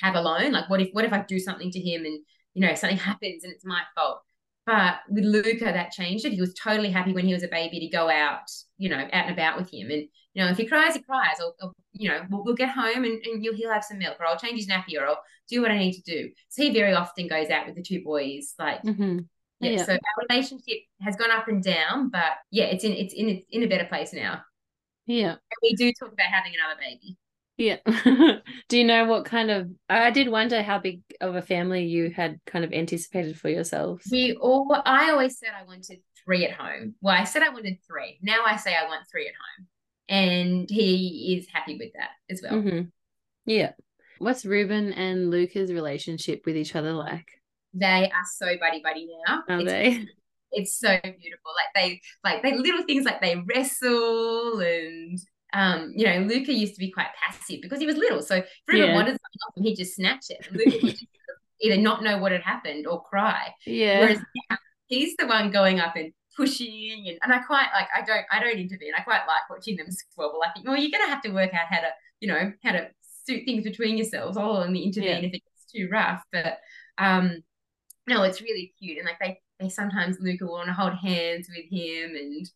have 0.02 0.15
a 0.15 0.22
loan. 0.22 0.52
Like, 0.52 0.69
what 0.69 0.81
if 0.81 0.89
what 0.94 1.06
if 1.06 1.14
I 1.14 1.23
do 1.27 1.39
something 1.39 1.72
to 1.72 1.80
him 1.80 2.06
and 2.06 2.19
you 2.57 2.65
know, 2.65 2.73
something 2.73 2.98
happens 3.11 3.44
and 3.44 3.53
it's 3.53 3.65
my 3.65 3.81
fault. 3.95 4.22
But 4.65 4.95
with 5.10 5.23
Luca, 5.23 5.65
that 5.65 5.91
changed 5.91 6.26
it. 6.26 6.34
He 6.34 6.41
was 6.41 6.53
totally 6.53 6.89
happy 6.89 7.14
when 7.14 7.26
he 7.26 7.34
was 7.34 7.44
a 7.44 7.48
baby 7.48 7.80
to 7.80 7.88
go 7.88 8.10
out, 8.10 8.49
you 8.77 8.89
know, 8.89 8.98
out 8.98 9.27
and 9.27 9.31
about 9.31 9.57
with 9.57 9.73
him. 9.73 9.89
And, 9.89 10.10
you 10.34 10.44
know, 10.44 10.49
if 10.49 10.57
he 10.57 10.65
cries, 10.65 10.94
he 10.94 11.02
cries. 11.02 11.38
Or, 11.39 11.53
or 11.61 11.72
you 11.94 12.10
know, 12.10 12.23
we'll, 12.30 12.44
we'll, 12.44 12.56
get 12.56 12.69
home 12.69 13.06
and, 13.06 13.23
and 13.23 13.41
you'll, 13.41 13.56
he'll 13.56 13.72
have 13.72 13.85
some 13.85 13.99
milk 13.99 14.18
or 14.19 14.26
I'll 14.26 14.38
change 14.38 14.57
his 14.57 14.68
nappy 14.68 14.99
or 14.99 15.07
I'll 15.07 15.22
do 15.48 15.61
what 15.61 15.72
I 15.72 15.77
need 15.77 15.94
to 15.94 16.02
do. 16.02 16.31
So 16.49 16.64
he 16.64 16.73
very 16.73 16.94
often 16.94 17.30
goes 17.30 17.49
out 17.49 17.65
with 17.65 17.76
the 17.76 17.81
two 17.81 18.03
boys. 18.03 18.56
Like, 18.60 18.84
mm-hmm. 18.84 19.19
Yeah, 19.59 19.71
yeah. 19.71 19.85
So 19.85 19.93
our 19.93 20.25
relationship 20.29 20.77
has 21.01 21.15
gone 21.15 21.31
up 21.31 21.47
and 21.47 21.63
down, 21.63 22.09
but 22.09 22.34
yeah, 22.51 22.65
it's 22.65 22.84
in, 22.84 22.93
it's 22.93 23.13
in, 23.13 23.29
it's 23.29 23.45
in 23.49 23.63
a 23.63 23.67
better 23.67 23.85
place 23.85 24.13
now. 24.13 24.41
Yeah. 25.05 25.31
And 25.31 25.39
we 25.63 25.73
do 25.75 25.91
talk 25.99 26.11
about 26.11 26.27
having 26.27 26.53
another 26.53 26.79
baby. 26.79 27.17
Yeah. 27.57 27.77
Do 28.69 28.77
you 28.77 28.84
know 28.84 29.05
what 29.05 29.25
kind 29.25 29.49
of? 29.49 29.69
I 29.89 30.11
did 30.11 30.29
wonder 30.29 30.61
how 30.61 30.77
big 30.77 31.01
of 31.21 31.35
a 31.35 31.41
family 31.41 31.85
you 31.85 32.11
had 32.11 32.39
kind 32.45 32.63
of 32.63 32.71
anticipated 32.71 33.39
for 33.39 33.49
yourselves. 33.49 34.07
We 34.11 34.35
all. 34.35 34.79
I 34.85 35.09
always 35.09 35.39
said 35.39 35.49
I 35.59 35.65
wanted 35.65 35.99
three 36.23 36.45
at 36.45 36.51
home. 36.51 36.93
Well, 37.01 37.15
I 37.19 37.23
said 37.23 37.41
I 37.41 37.49
wanted 37.49 37.77
three. 37.88 38.19
Now 38.21 38.43
I 38.45 38.57
say 38.57 38.75
I 38.75 38.88
want 38.88 39.07
three 39.11 39.27
at 39.27 39.34
home, 39.34 39.67
and 40.07 40.69
he 40.69 41.35
is 41.39 41.47
happy 41.51 41.77
with 41.79 41.93
that 41.93 42.09
as 42.29 42.41
well. 42.43 42.61
Mm-hmm. 42.61 42.81
Yeah. 43.45 43.71
What's 44.19 44.45
Reuben 44.45 44.93
and 44.93 45.31
Luca's 45.31 45.73
relationship 45.73 46.43
with 46.45 46.57
each 46.57 46.75
other 46.75 46.93
like? 46.93 47.27
They 47.73 48.10
are 48.10 48.26
so 48.35 48.57
buddy 48.60 48.81
buddy 48.81 49.07
now. 49.27 49.44
Are 49.48 49.61
it's, 49.61 49.72
they? 49.72 50.06
It's 50.49 50.80
so 50.80 50.98
beautiful. 51.03 51.52
Like 51.57 51.73
they 51.76 52.02
like 52.23 52.41
they 52.41 52.57
little 52.57 52.84
things 52.84 53.03
like 53.03 53.19
they 53.19 53.35
wrestle 53.35 54.61
and 54.61 55.19
um, 55.53 55.94
you 55.95 56.06
know, 56.06 56.19
Luca 56.19 56.53
used 56.53 56.73
to 56.76 56.80
be 56.80 56.91
quite 56.91 57.07
passive 57.22 57.61
because 57.61 57.80
he 57.80 57.85
was 57.85 57.98
little. 57.98 58.22
So 58.22 58.35
if 58.35 58.45
Reuben 58.68 58.89
yeah. 58.89 58.95
wanted 58.95 59.11
something 59.11 59.41
off 59.48 59.57
him, 59.57 59.64
he'd 59.64 59.76
just 59.76 59.95
snatch 59.95 60.26
it. 60.30 60.48
Luca 60.52 60.85
would 60.85 60.98
either 61.61 61.81
not 61.81 62.03
know 62.03 62.18
what 62.18 62.31
had 62.31 62.41
happened 62.41 62.88
or 62.88 63.03
cry. 63.03 63.53
Yeah. 63.65 63.99
Whereas 63.99 64.19
now, 64.49 64.57
he's 64.88 65.15
the 65.18 65.27
one 65.27 65.52
going 65.52 65.80
up 65.80 65.95
and 65.95 66.14
pushing 66.35 67.06
and, 67.07 67.18
and 67.23 67.34
I 67.34 67.39
quite 67.39 67.68
like 67.73 67.88
I 67.95 68.06
don't 68.06 68.26
I 68.31 68.39
don't 68.39 68.60
intervene. 68.60 68.94
I 68.98 69.02
quite 69.02 69.22
like 69.27 69.49
watching 69.49 69.76
them 69.76 69.89
squabble. 69.89 70.41
I 70.45 70.52
think, 70.52 70.68
well, 70.68 70.77
you're 70.77 70.91
gonna 70.91 71.10
have 71.10 71.23
to 71.23 71.31
work 71.31 71.53
out 71.53 71.68
how 71.69 71.80
to, 71.80 71.89
you 72.19 72.27
know, 72.27 72.53
how 72.64 72.73
to 72.73 72.89
suit 73.26 73.44
things 73.45 73.64
between 73.64 73.98
yourselves. 73.98 74.38
I'll 74.38 74.57
only 74.57 74.84
intervene 74.84 75.23
yeah. 75.23 75.27
if 75.30 75.34
it 75.34 75.44
gets 75.44 75.72
too 75.73 75.89
rough. 75.91 76.23
But 76.31 76.60
um 76.98 77.41
no, 78.07 78.23
it's 78.23 78.41
really 78.41 78.73
cute. 78.79 78.97
And 78.97 79.05
like 79.05 79.19
they 79.19 79.39
they 79.59 79.69
sometimes 79.69 80.17
Luca 80.19 80.45
will 80.45 80.53
want 80.53 80.67
to 80.67 80.73
hold 80.73 80.93
hands 80.93 81.49
with 81.49 81.65
him 81.69 82.15
and 82.15 82.49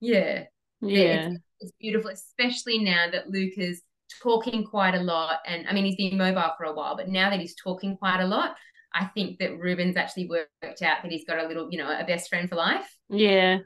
yeah. 0.00 0.44
Yeah. 0.80 1.30
It's, 1.30 1.40
it's 1.60 1.72
beautiful, 1.80 2.10
especially 2.10 2.78
now 2.78 3.08
that 3.10 3.30
Luke 3.30 3.52
is 3.56 3.82
talking 4.20 4.64
quite 4.64 4.94
a 4.94 5.02
lot. 5.02 5.38
And 5.46 5.66
I 5.68 5.72
mean, 5.72 5.84
he's 5.84 5.96
been 5.96 6.18
mobile 6.18 6.52
for 6.58 6.64
a 6.64 6.74
while, 6.74 6.96
but 6.96 7.08
now 7.08 7.30
that 7.30 7.40
he's 7.40 7.54
talking 7.54 7.96
quite 7.96 8.20
a 8.20 8.26
lot, 8.26 8.56
I 8.92 9.06
think 9.06 9.38
that 9.38 9.58
Reuben's 9.58 9.96
actually 9.96 10.28
worked 10.28 10.82
out 10.82 11.02
that 11.02 11.10
he's 11.10 11.24
got 11.24 11.38
a 11.38 11.46
little, 11.46 11.68
you 11.70 11.78
know, 11.78 11.88
a 11.88 12.04
best 12.04 12.28
friend 12.28 12.48
for 12.48 12.56
life. 12.56 12.86
Yeah. 13.08 13.58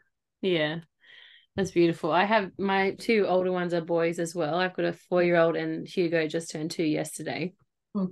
Yeah. 0.43 0.80
That's 1.56 1.70
beautiful. 1.70 2.12
I 2.12 2.24
have 2.24 2.51
my 2.59 2.93
two 2.98 3.26
older 3.26 3.51
ones 3.51 3.72
are 3.72 3.80
boys 3.80 4.18
as 4.18 4.34
well. 4.34 4.56
I've 4.56 4.76
got 4.76 4.84
a 4.84 4.93
four 4.93 5.22
year 5.22 5.36
old 5.36 5.56
and 5.56 5.88
Hugo 5.88 6.28
just 6.28 6.51
turned 6.51 6.70
two 6.70 6.84
yesterday. 6.84 7.55
Hmm. 7.94 8.06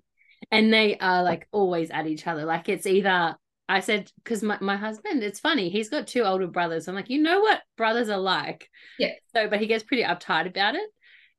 And 0.51 0.73
they 0.73 0.99
are 0.99 1.23
like 1.23 1.49
always 1.53 1.91
at 1.91 2.07
each 2.07 2.27
other. 2.27 2.45
Like 2.45 2.69
it's 2.69 2.87
either 2.87 3.37
I 3.69 3.81
said, 3.81 4.11
because 4.23 4.43
my, 4.43 4.59
my 4.61 4.77
husband, 4.77 5.23
it's 5.23 5.41
funny, 5.41 5.71
he's 5.71 5.89
got 5.89 6.07
two 6.07 6.23
older 6.23 6.47
brothers. 6.47 6.87
I'm 6.87 6.95
like, 6.95 7.09
you 7.09 7.23
know 7.23 7.41
what 7.41 7.63
brothers 7.77 8.11
are 8.11 8.19
like. 8.19 8.69
Yeah. 8.99 9.13
So, 9.35 9.49
but 9.49 9.61
he 9.61 9.67
gets 9.67 9.85
pretty 9.85 10.03
uptight 10.03 10.47
about 10.47 10.75
it. 10.75 10.89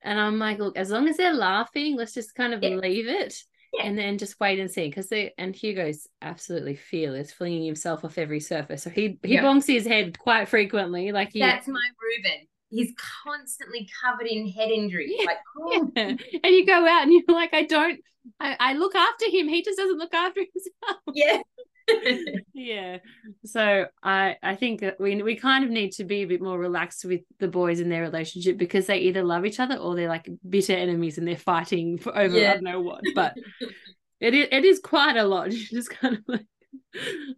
And 0.02 0.20
I'm 0.20 0.40
like, 0.40 0.60
look, 0.60 0.78
as 0.78 0.90
long 0.90 1.08
as 1.08 1.18
they're 1.18 1.34
laughing, 1.34 1.96
let's 1.96 2.14
just 2.14 2.36
kind 2.36 2.54
of 2.54 2.64
yeah. 2.64 2.78
leave 2.78 3.08
it 3.08 3.36
yeah. 3.74 3.86
and 3.86 3.98
then 3.98 4.18
just 4.18 4.40
wait 4.40 4.60
and 4.60 4.72
see. 4.72 4.88
Because 4.88 5.08
they, 5.08 5.34
and 5.38 5.56
Hugo's 5.56 6.08
absolutely 6.22 6.76
fearless, 6.76 7.32
flinging 7.32 7.66
himself 7.66 8.04
off 8.04 8.18
every 8.18 8.40
surface. 8.40 8.84
So 8.84 8.90
he, 8.90 9.20
he 9.24 9.36
yeah. 9.36 9.44
bonks 9.44 9.68
his 9.68 9.86
head 9.86 10.18
quite 10.18 10.48
frequently. 10.48 11.12
Like, 11.12 11.30
he, 11.32 11.40
that's 11.40 11.68
my 11.68 11.88
Reuben. 12.02 12.48
He's 12.70 12.94
constantly 13.24 13.88
covered 14.04 14.28
in 14.28 14.50
head 14.50 14.70
injuries. 14.70 15.14
Yeah. 15.18 15.26
Like, 15.26 15.38
oh. 15.58 15.92
and 15.96 16.20
you 16.44 16.66
go 16.66 16.86
out 16.88 17.04
and 17.04 17.14
you're 17.14 17.24
like, 17.28 17.54
I 17.54 17.64
don't, 17.64 18.00
I, 18.40 18.56
I 18.60 18.74
look 18.74 18.96
after 18.96 19.26
him. 19.30 19.48
He 19.48 19.64
just 19.64 19.78
doesn't 19.78 19.98
look 19.98 20.14
after 20.14 20.42
himself. 20.42 21.02
Yeah. 21.14 21.42
yeah 22.56 22.98
so 23.46 23.86
i 24.02 24.36
i 24.42 24.56
think 24.56 24.82
that 24.82 25.00
we 25.00 25.22
we 25.22 25.36
kind 25.36 25.64
of 25.64 25.70
need 25.70 25.92
to 25.92 26.04
be 26.04 26.24
a 26.24 26.26
bit 26.26 26.42
more 26.42 26.58
relaxed 26.58 27.06
with 27.06 27.22
the 27.40 27.48
boys 27.48 27.80
in 27.80 27.90
their 27.90 28.02
relationship 28.02 28.58
because 28.58 28.88
they 28.88 28.98
either 28.98 29.24
love 29.24 29.46
each 29.46 29.60
other 29.60 29.76
or 29.76 29.96
they're 29.96 30.10
like 30.10 30.28
bitter 30.50 30.74
enemies 30.74 31.20
and 31.20 31.28
they're 31.28 31.38
fighting 31.38 32.00
for 32.00 32.18
over 32.18 32.36
yeah. 32.36 32.50
i 32.50 32.54
don't 32.56 32.64
know 32.64 32.82
what 32.82 33.02
but 33.14 33.36
it 34.20 34.34
is, 34.34 34.48
it 34.52 34.66
is 34.66 34.80
quite 34.80 35.16
a 35.16 35.24
lot 35.24 35.52
just 35.52 35.92
kind 35.92 36.16
of 36.16 36.24
like 36.28 36.48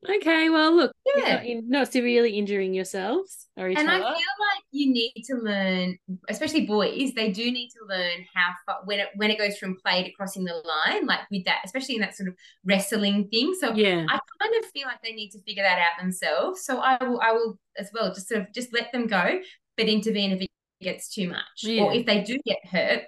okay, 0.10 0.50
well, 0.50 0.76
look, 0.76 0.92
yeah, 1.16 1.44
not, 1.44 1.64
not 1.66 1.92
severely 1.92 2.38
injuring 2.38 2.74
yourselves 2.74 3.48
or 3.58 3.70
each 3.70 3.78
and 3.78 3.90
other. 3.90 4.04
I 4.04 4.08
feel 4.08 4.12
like 4.12 4.64
you 4.72 4.92
need 4.92 5.24
to 5.28 5.36
learn, 5.36 5.98
especially 6.30 6.66
boys, 6.66 7.14
they 7.14 7.32
do 7.32 7.52
need 7.52 7.70
to 7.70 7.86
learn 7.88 8.26
how 8.34 8.52
far 8.66 8.82
when 8.86 9.00
it 9.00 9.10
when 9.16 9.32
it 9.32 9.38
goes 9.38 9.58
from 9.58 9.78
play 9.84 10.04
to 10.04 10.12
crossing 10.12 10.44
the 10.44 10.54
line, 10.54 11.06
like 11.06 11.22
with 11.32 11.46
that, 11.46 11.62
especially 11.66 11.96
in 11.96 12.02
that 12.02 12.16
sort 12.16 12.30
of 12.30 12.36
wrestling 12.66 13.28
thing. 13.30 13.56
So 13.60 13.74
yeah, 13.74 14.06
I 14.10 14.20
kind 14.42 14.56
of 14.64 14.70
feel 14.72 14.88
like 14.88 15.02
they 15.04 15.14
need 15.14 15.32
to 15.32 15.42
figure 15.42 15.64
that 15.64 15.80
out 15.80 16.02
themselves. 16.02 16.64
So 16.64 16.80
I 16.80 17.04
will, 17.04 17.20
I 17.22 17.32
will 17.34 17.58
as 17.78 17.90
well, 17.94 18.14
just 18.14 18.28
sort 18.28 18.42
of 18.42 18.54
just 18.54 18.74
let 18.74 18.92
them 18.92 19.08
go, 19.08 19.40
but 19.76 19.88
intervene 19.88 20.32
if 20.32 20.42
it 20.42 20.50
gets 20.82 21.14
too 21.14 21.30
much, 21.30 21.64
yeah. 21.64 21.84
or 21.84 21.94
if 21.94 22.06
they 22.06 22.24
do 22.24 22.38
get 22.46 22.66
hurt. 22.70 23.04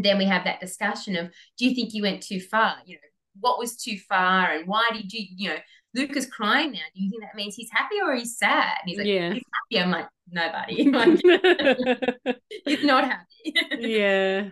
Then 0.00 0.18
we 0.18 0.26
have 0.26 0.44
that 0.44 0.60
discussion 0.60 1.16
of, 1.16 1.32
do 1.56 1.66
you 1.66 1.74
think 1.74 1.92
you 1.92 2.02
went 2.02 2.22
too 2.22 2.38
far? 2.38 2.76
You 2.86 2.96
know, 2.96 3.07
what 3.40 3.58
was 3.58 3.76
too 3.76 3.98
far 4.08 4.52
and 4.52 4.66
why 4.66 4.88
did 4.92 5.12
you 5.12 5.26
you 5.36 5.48
know 5.50 5.56
Luca's 5.94 6.26
crying 6.26 6.72
now. 6.72 6.80
Do 6.94 7.02
you 7.02 7.10
think 7.10 7.22
that 7.22 7.34
means 7.34 7.54
he's 7.54 7.70
happy 7.72 7.96
or 8.02 8.14
he's 8.14 8.36
sad? 8.36 8.76
And 8.82 8.88
he's 8.88 8.98
like, 8.98 9.06
yeah. 9.06 9.32
he's 9.32 9.42
happy. 9.72 9.82
I'm 9.82 9.90
like, 9.90 10.08
nobody. 10.30 10.90
Like, 10.92 12.36
he's 12.64 12.84
not 12.84 13.04
happy. 13.04 13.54
yeah. 13.78 14.48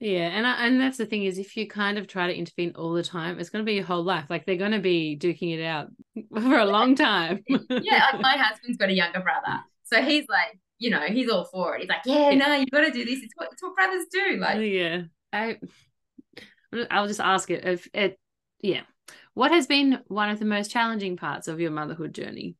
Yeah, 0.00 0.28
and 0.30 0.44
I, 0.44 0.66
and 0.66 0.80
that's 0.80 0.98
the 0.98 1.06
thing 1.06 1.22
is 1.24 1.38
if 1.38 1.56
you 1.56 1.68
kind 1.68 1.96
of 1.96 2.08
try 2.08 2.26
to 2.26 2.36
intervene 2.36 2.72
all 2.74 2.92
the 2.92 3.04
time, 3.04 3.38
it's 3.38 3.50
going 3.50 3.64
to 3.64 3.66
be 3.66 3.74
your 3.74 3.84
whole 3.84 4.02
life. 4.02 4.24
Like 4.28 4.44
they're 4.46 4.56
going 4.56 4.72
to 4.72 4.80
be 4.80 5.16
duking 5.16 5.56
it 5.56 5.62
out 5.62 5.90
for 6.34 6.58
a 6.58 6.64
long 6.64 6.96
time. 6.96 7.44
yeah, 7.46 8.06
like 8.12 8.20
my 8.20 8.36
husband's 8.36 8.78
got 8.78 8.88
a 8.88 8.94
younger 8.94 9.20
brother, 9.20 9.60
so 9.84 10.02
he's 10.02 10.26
like, 10.28 10.58
you 10.78 10.90
know, 10.90 11.02
he's 11.02 11.30
all 11.30 11.44
for 11.44 11.76
it. 11.76 11.82
He's 11.82 11.88
like, 11.88 12.00
yeah, 12.04 12.34
no, 12.34 12.52
you 12.56 12.66
got 12.66 12.80
to 12.80 12.90
do 12.90 13.04
this. 13.04 13.20
It's 13.22 13.32
what 13.36 13.50
it's 13.52 13.62
what 13.62 13.76
brothers 13.76 14.06
do. 14.10 14.38
Like, 14.38 14.58
yeah, 14.60 15.02
I, 15.32 15.58
I'll 16.90 17.08
just 17.08 17.20
ask 17.20 17.50
it 17.50 17.64
if 17.64 17.88
it, 17.92 18.18
yeah, 18.60 18.82
what 19.34 19.50
has 19.50 19.66
been 19.66 20.00
one 20.08 20.30
of 20.30 20.38
the 20.38 20.44
most 20.44 20.70
challenging 20.70 21.16
parts 21.16 21.48
of 21.48 21.60
your 21.60 21.70
motherhood 21.70 22.14
journey? 22.14 22.56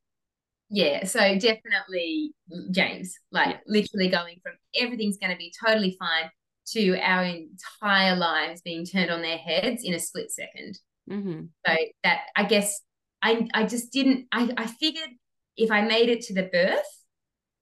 Yeah, 0.70 1.04
so 1.04 1.18
definitely 1.18 2.34
James, 2.70 3.14
like 3.30 3.48
yeah. 3.48 3.58
literally 3.66 4.08
going 4.08 4.40
from 4.42 4.54
everything's 4.80 5.18
going 5.18 5.32
to 5.32 5.36
be 5.36 5.52
totally 5.64 5.96
fine 5.98 6.30
to 6.68 6.98
our 6.98 7.24
entire 7.24 8.16
lives 8.16 8.62
being 8.62 8.86
turned 8.86 9.10
on 9.10 9.20
their 9.20 9.36
heads 9.36 9.82
in 9.84 9.94
a 9.94 9.98
split 9.98 10.28
2nd 10.28 10.78
mm-hmm. 11.10 11.40
So 11.66 11.76
that 12.04 12.20
I 12.36 12.44
guess 12.44 12.80
I 13.20 13.48
I 13.52 13.66
just 13.66 13.92
didn't 13.92 14.28
I 14.32 14.50
I 14.56 14.66
figured 14.66 15.10
if 15.56 15.70
I 15.70 15.82
made 15.82 16.08
it 16.08 16.22
to 16.22 16.34
the 16.34 16.44
birth 16.44 17.04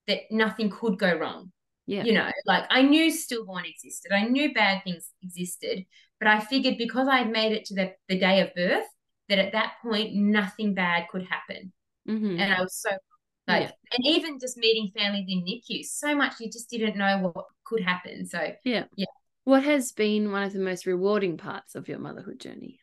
that 0.07 0.21
nothing 0.31 0.71
could 0.71 0.99
go 0.99 1.17
wrong. 1.17 1.53
Yeah. 1.87 2.05
You 2.05 2.13
know, 2.13 2.31
like 2.47 2.65
I 2.71 2.83
knew 2.83 3.11
stillborn 3.11 3.65
existed. 3.65 4.13
I 4.13 4.25
knew 4.25 4.55
bad 4.55 4.85
things 4.85 5.11
existed, 5.23 5.85
but 6.21 6.29
I 6.29 6.39
figured 6.39 6.79
because 6.79 7.09
I 7.09 7.19
had 7.19 7.33
made 7.33 7.53
it 7.53 7.65
to 7.67 7.75
the, 7.75 7.93
the 8.09 8.19
day 8.19 8.41
of 8.41 8.55
birth, 8.55 8.87
that 9.31 9.39
at 9.39 9.53
that 9.53 9.75
point 9.83 10.15
nothing 10.15 10.75
bad 10.75 11.07
could 11.11 11.27
happen. 11.27 11.73
Mm-hmm. 12.09 12.39
And 12.39 12.53
I 12.53 12.61
was 12.61 12.77
so 12.77 12.91
like, 13.49 13.63
yeah. 13.63 13.71
and 13.97 14.07
even 14.07 14.39
just 14.39 14.57
meeting 14.59 14.91
families 14.97 15.27
in 15.29 15.45
NICU, 15.45 15.85
so 15.85 16.15
much 16.15 16.35
you 16.41 16.51
just 16.51 16.69
didn't 16.71 16.97
know 16.97 17.31
what 17.33 17.47
could 17.65 17.83
happen. 17.83 18.27
So 18.27 18.53
yeah, 18.65 18.85
yeah. 18.97 19.07
What 19.45 19.65
has 19.65 19.93
been 19.93 20.31
one 20.31 20.43
of 20.43 20.53
the 20.53 20.59
most 20.59 20.87
rewarding 20.87 21.39
parts 21.39 21.75
of 21.75 21.89
your 21.89 21.99
motherhood 21.99 22.39
journey? 22.39 22.79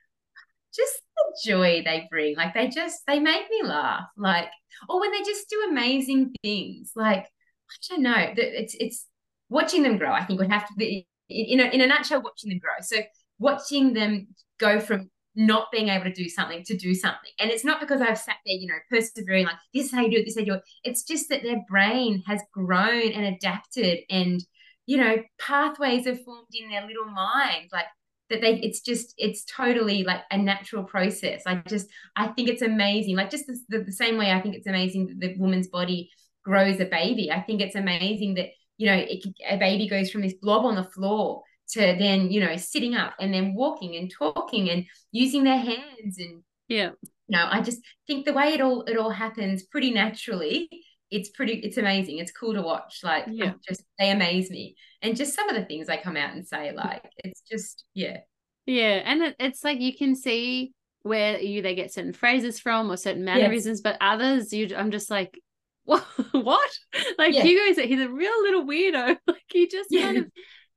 Just 0.76 1.02
the 1.16 1.50
joy 1.52 1.84
they 1.86 2.08
bring. 2.10 2.36
Like 2.36 2.54
they 2.54 2.68
just 2.68 3.02
they 3.08 3.20
make 3.20 3.50
me 3.50 3.64
laugh. 3.64 4.06
Like 4.18 4.50
or 4.90 5.00
when 5.00 5.12
they 5.12 5.22
just 5.22 5.50
do 5.50 5.68
amazing 5.70 6.34
things. 6.42 6.92
Like 6.96 7.26
I 7.26 7.76
don't 7.90 8.02
know. 8.02 8.34
It's 8.36 8.76
it's 8.80 9.06
watching 9.50 9.84
them 9.84 9.98
grow. 9.98 10.12
I 10.12 10.26
think 10.26 10.40
would 10.40 10.52
have 10.52 10.68
to 10.68 10.74
be 10.76 11.08
in 11.30 11.60
a 11.60 11.66
in 11.66 11.82
a 11.82 11.88
nutshell. 11.88 12.22
Watching 12.22 12.50
them 12.50 12.60
grow. 12.60 12.74
So 12.82 12.98
watching 13.40 13.94
them 13.94 14.28
go 14.60 14.80
from 14.80 15.10
not 15.36 15.68
being 15.72 15.90
able 15.90 16.06
to 16.06 16.14
do 16.14 16.28
something 16.28 16.64
to 16.64 16.76
do 16.76 16.96
something. 16.96 17.30
And 17.40 17.52
it's 17.52 17.64
not 17.64 17.80
because 17.80 18.02
I've 18.02 18.18
sat 18.18 18.38
there, 18.46 18.56
you 18.56 18.68
know, 18.68 18.80
persevering, 18.90 19.46
like, 19.46 19.56
this 19.72 19.86
is 19.86 19.92
how 19.92 20.02
you 20.02 20.10
do 20.10 20.18
it, 20.18 20.24
this 20.26 20.36
is 20.36 20.40
how 20.40 20.46
you 20.46 20.52
do 20.54 20.58
it. 20.58 20.64
It's 20.84 21.04
just 21.04 21.30
that 21.30 21.44
their 21.44 21.62
brain 21.70 22.24
has 22.26 22.42
grown 22.52 23.12
and 23.12 23.36
adapted 23.36 24.00
and, 24.10 24.44
you 24.88 24.98
know, 24.98 25.18
pathways 25.40 26.08
are 26.08 26.16
formed 26.16 26.48
in 26.54 26.70
their 26.70 26.88
little 26.88 27.06
mind. 27.06 27.70
Like 27.72 27.86
that 28.30 28.42
they 28.42 28.56
it's 28.56 28.82
just 28.82 29.14
it's 29.18 29.46
totally 29.46 30.04
like 30.04 30.22
a 30.32 30.38
natural 30.38 30.84
process. 30.84 31.44
I 31.46 31.62
just 31.68 31.88
I 32.16 32.28
think 32.30 32.50
it's 32.50 32.62
amazing. 32.62 33.16
Like 33.16 33.30
just 33.30 33.48
the, 33.48 33.60
the, 33.70 33.84
the 33.86 33.92
same 33.92 34.18
way 34.18 34.32
I 34.32 34.42
think 34.42 34.56
it's 34.56 34.68
amazing 34.68 35.08
that 35.08 35.20
the 35.20 35.36
woman's 35.38 35.68
body 35.68 36.10
grows 36.44 36.80
a 36.80 36.86
baby. 36.86 37.32
I 37.32 37.42
think 37.42 37.62
it's 37.62 37.76
amazing 37.76 38.36
that, 38.36 38.48
you 38.78 38.88
know, 38.88 38.98
it, 38.98 39.24
a 39.48 39.58
baby 39.58 39.88
goes 39.88 40.10
from 40.10 40.22
this 40.22 40.36
blob 40.42 40.66
on 40.66 40.76
the 40.76 40.84
floor 40.84 41.44
to 41.70 41.80
then 41.80 42.32
you 42.32 42.40
know 42.40 42.56
sitting 42.58 42.96
up 42.96 43.14
and 43.20 43.34
then 43.34 43.54
walking 43.54 43.96
and 43.96 44.12
talking 44.12 44.70
and 44.70 44.86
using 45.12 45.44
their 45.44 45.58
hands 45.60 46.18
and 46.20 46.44
Yeah. 46.68 46.92
You 47.30 47.38
know, 47.38 47.48
I 47.52 47.60
just 47.62 47.82
think 48.08 48.26
the 48.26 48.32
way 48.34 48.54
it 48.54 48.62
all 48.62 48.84
it 48.84 48.98
all 48.98 49.10
happens 49.10 49.64
pretty 49.64 49.92
naturally. 49.92 50.70
It's 51.10 51.30
pretty, 51.30 51.54
it's 51.60 51.78
amazing. 51.78 52.18
It's 52.18 52.32
cool 52.32 52.54
to 52.54 52.62
watch. 52.62 53.00
Like, 53.04 53.26
Yeah. 53.30 53.54
just 53.68 53.82
they 54.00 54.12
amaze 54.12 54.50
me. 54.50 54.76
And 55.02 55.16
just 55.16 55.34
some 55.36 55.48
of 55.50 55.56
the 55.56 55.64
things 55.66 55.88
they 55.88 55.98
come 55.98 56.18
out 56.18 56.34
and 56.34 56.46
say, 56.46 56.74
like, 56.74 57.04
it's 57.24 57.42
just, 57.42 57.86
yeah. 57.94 58.18
Yeah, 58.66 59.02
and 59.06 59.22
it, 59.24 59.36
it's 59.40 59.64
like 59.64 59.80
you 59.80 59.96
can 59.96 60.16
see 60.16 60.74
where 61.04 61.40
you 61.40 61.62
they 61.62 61.76
get 61.76 61.94
certain 61.94 62.12
phrases 62.12 62.60
from 62.60 62.92
or 62.92 62.98
certain 62.98 63.24
mannerisms, 63.24 63.80
but 63.82 63.96
others 64.02 64.52
you 64.52 64.76
I'm 64.76 64.92
just 64.92 65.10
like, 65.10 65.40
what? 65.86 66.04
what? 66.34 66.72
Like 67.18 67.34
Yeah. 67.34 67.44
Hugo's 67.44 67.78
he's 67.86 68.02
a 68.02 68.10
real 68.10 68.42
little 68.42 68.66
weirdo. 68.66 69.18
Like 69.28 69.44
he 69.50 69.68
just 69.68 69.90
kind 69.92 70.18
of 70.18 70.26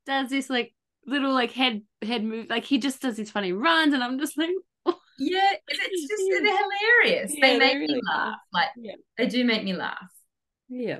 does 0.05 0.29
this 0.29 0.49
like 0.49 0.73
little 1.05 1.33
like 1.33 1.51
head 1.51 1.81
head 2.01 2.23
move. 2.23 2.47
Like 2.49 2.63
he 2.65 2.77
just 2.77 3.01
does 3.01 3.15
these 3.17 3.31
funny 3.31 3.51
runs, 3.53 3.93
and 3.93 4.03
I'm 4.03 4.19
just 4.19 4.37
like, 4.37 4.49
Yeah, 5.19 5.51
it's 5.67 6.07
just 6.07 6.23
Yeah. 6.25 6.39
they're 6.43 6.57
hilarious. 7.03 7.31
Yeah, 7.35 7.47
they 7.47 7.59
make 7.59 7.73
me 7.77 7.87
really 7.87 8.01
are. 8.11 8.27
laugh. 8.27 8.35
Like 8.53 8.69
Yeah. 8.77 8.93
they 9.17 9.27
do 9.27 9.43
make 9.45 9.63
me 9.63 9.73
laugh. 9.73 10.09
yeah, 10.69 10.99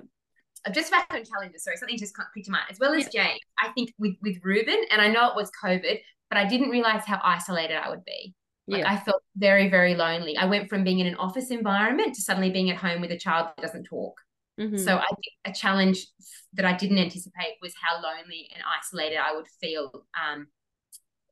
Uh, 0.65 0.71
Just 0.71 0.91
back 0.91 1.07
on 1.11 1.23
challenges, 1.23 1.63
sorry, 1.63 1.77
something 1.77 1.97
just 1.97 2.13
clicked 2.13 2.45
to 2.45 2.51
mind. 2.51 2.65
As 2.69 2.79
well 2.79 2.93
as 2.93 3.07
James, 3.09 3.39
I 3.61 3.69
think 3.69 3.91
with 3.97 4.15
with 4.21 4.37
Reuben, 4.43 4.83
and 4.91 5.01
I 5.01 5.07
know 5.07 5.29
it 5.29 5.35
was 5.35 5.49
COVID, 5.63 5.99
but 6.29 6.37
I 6.37 6.45
didn't 6.47 6.69
realize 6.69 7.03
how 7.05 7.19
isolated 7.23 7.77
I 7.77 7.89
would 7.89 8.05
be. 8.05 8.33
Like 8.67 8.81
yeah, 8.81 8.91
I 8.91 8.97
felt 8.97 9.23
very, 9.35 9.69
very 9.69 9.95
lonely. 9.95 10.37
I 10.37 10.45
went 10.45 10.69
from 10.69 10.83
being 10.83 10.99
in 10.99 11.07
an 11.07 11.15
office 11.15 11.49
environment 11.49 12.13
to 12.15 12.21
suddenly 12.21 12.51
being 12.51 12.69
at 12.69 12.77
home 12.77 13.01
with 13.01 13.11
a 13.11 13.17
child 13.17 13.47
that 13.57 13.61
doesn't 13.63 13.85
talk. 13.85 14.21
Mhm. 14.61 14.79
So 14.79 14.97
I 14.97 15.05
think 15.07 15.25
a 15.45 15.51
challenge 15.53 16.05
that 16.53 16.65
I 16.65 16.73
didn't 16.77 16.97
anticipate 16.99 17.57
was 17.61 17.73
how 17.81 18.01
lonely 18.01 18.49
and 18.53 18.63
isolated 18.79 19.17
I 19.17 19.33
would 19.35 19.47
feel 19.59 20.05
um, 20.21 20.47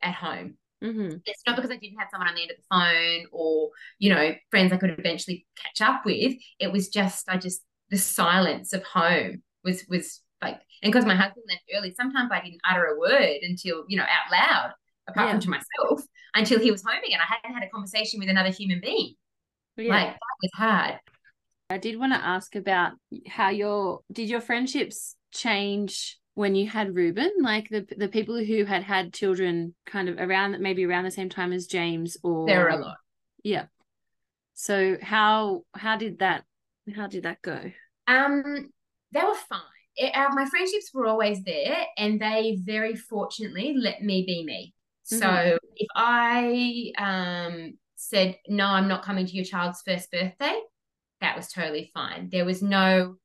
at 0.01 0.15
home. 0.15 0.57
Mhm. 0.83 1.21
It's 1.25 1.41
not 1.45 1.55
because 1.57 1.71
I 1.71 1.75
didn't 1.77 1.99
have 1.99 2.07
someone 2.09 2.29
on 2.29 2.35
the 2.35 2.41
end 2.41 2.51
of 2.51 2.57
the 2.57 2.63
phone 2.69 3.27
or, 3.31 3.69
you 3.99 4.13
know, 4.13 4.33
friends 4.49 4.71
I 4.71 4.77
could 4.77 4.97
eventually 4.97 5.45
catch 5.57 5.81
up 5.81 6.05
with. 6.05 6.37
It 6.57 6.71
was 6.71 6.89
just, 6.89 7.29
I 7.29 7.37
just, 7.37 7.61
the 7.89 7.97
silence 7.97 8.71
of 8.73 8.83
home 8.83 9.43
was, 9.63 9.85
was 9.89 10.21
like, 10.41 10.61
and 10.81 10.91
because 10.91 11.05
my 11.05 11.15
husband 11.15 11.43
left 11.49 11.63
early, 11.75 11.93
sometimes 11.93 12.31
I 12.31 12.39
didn't 12.41 12.61
utter 12.67 12.85
a 12.85 12.97
word 12.97 13.39
until, 13.41 13.83
you 13.89 13.97
know, 13.97 14.03
out 14.05 14.31
loud, 14.31 14.73
apart 15.07 15.27
Yeah. 15.27 15.31
from 15.33 15.41
to 15.41 15.49
myself, 15.49 16.01
until 16.33 16.59
he 16.59 16.71
was 16.71 16.81
home 16.83 17.03
again. 17.05 17.19
I 17.19 17.25
hadn't 17.25 17.53
had 17.53 17.67
a 17.67 17.69
conversation 17.69 18.19
with 18.19 18.29
another 18.29 18.49
human 18.51 18.79
being. 18.79 19.15
yeah. 19.75 19.89
Like, 19.93 20.07
that 20.13 20.37
was 20.41 20.51
hard. 20.55 20.99
I 21.69 21.77
did 21.77 21.99
want 21.99 22.13
to 22.13 22.19
ask 22.19 22.55
about 22.55 22.93
how 23.27 23.49
your 23.49 24.01
did 24.11 24.29
your 24.29 24.41
friendships 24.41 25.15
change 25.31 26.17
when 26.33 26.55
you 26.55 26.67
had 26.67 26.95
Reuben, 26.95 27.31
like 27.41 27.69
the 27.69 27.85
the 27.97 28.07
people 28.07 28.43
who 28.43 28.65
had 28.65 28.83
had 28.83 29.13
children 29.13 29.75
kind 29.85 30.09
of 30.09 30.17
around 30.17 30.59
maybe 30.59 30.85
around 30.85 31.03
the 31.03 31.11
same 31.11 31.29
time 31.29 31.53
as 31.53 31.67
James 31.67 32.17
or 32.23 32.47
There 32.47 32.61
were 32.61 32.69
a 32.69 32.77
lot. 32.77 32.97
Yeah. 33.43 33.65
So 34.55 34.97
how 35.01 35.63
how 35.75 35.97
did 35.97 36.19
that 36.19 36.43
how 36.95 37.07
did 37.07 37.23
that 37.23 37.41
go? 37.41 37.71
Um, 38.07 38.71
they 39.11 39.21
were 39.21 39.35
fine. 39.47 39.59
It, 39.95 40.15
uh, 40.15 40.29
my 40.33 40.45
friendships 40.45 40.91
were 40.93 41.05
always 41.05 41.43
there, 41.43 41.85
and 41.97 42.19
they 42.19 42.57
very 42.63 42.95
fortunately 42.95 43.75
let 43.77 44.01
me 44.01 44.23
be 44.25 44.43
me. 44.43 44.73
So 45.03 45.25
Mhm. 45.27 45.57
if 45.75 45.87
I 45.95 46.91
um 46.97 47.77
said 47.95 48.37
no, 48.47 48.65
I'm 48.65 48.87
not 48.87 49.03
coming 49.03 49.27
to 49.27 49.33
your 49.33 49.45
child's 49.45 49.81
first 49.85 50.11
birthday, 50.11 50.59
that 51.21 51.35
was 51.35 51.51
totally 51.51 51.91
fine. 51.93 52.29
There 52.31 52.45
was 52.45 52.61
no, 52.61 53.15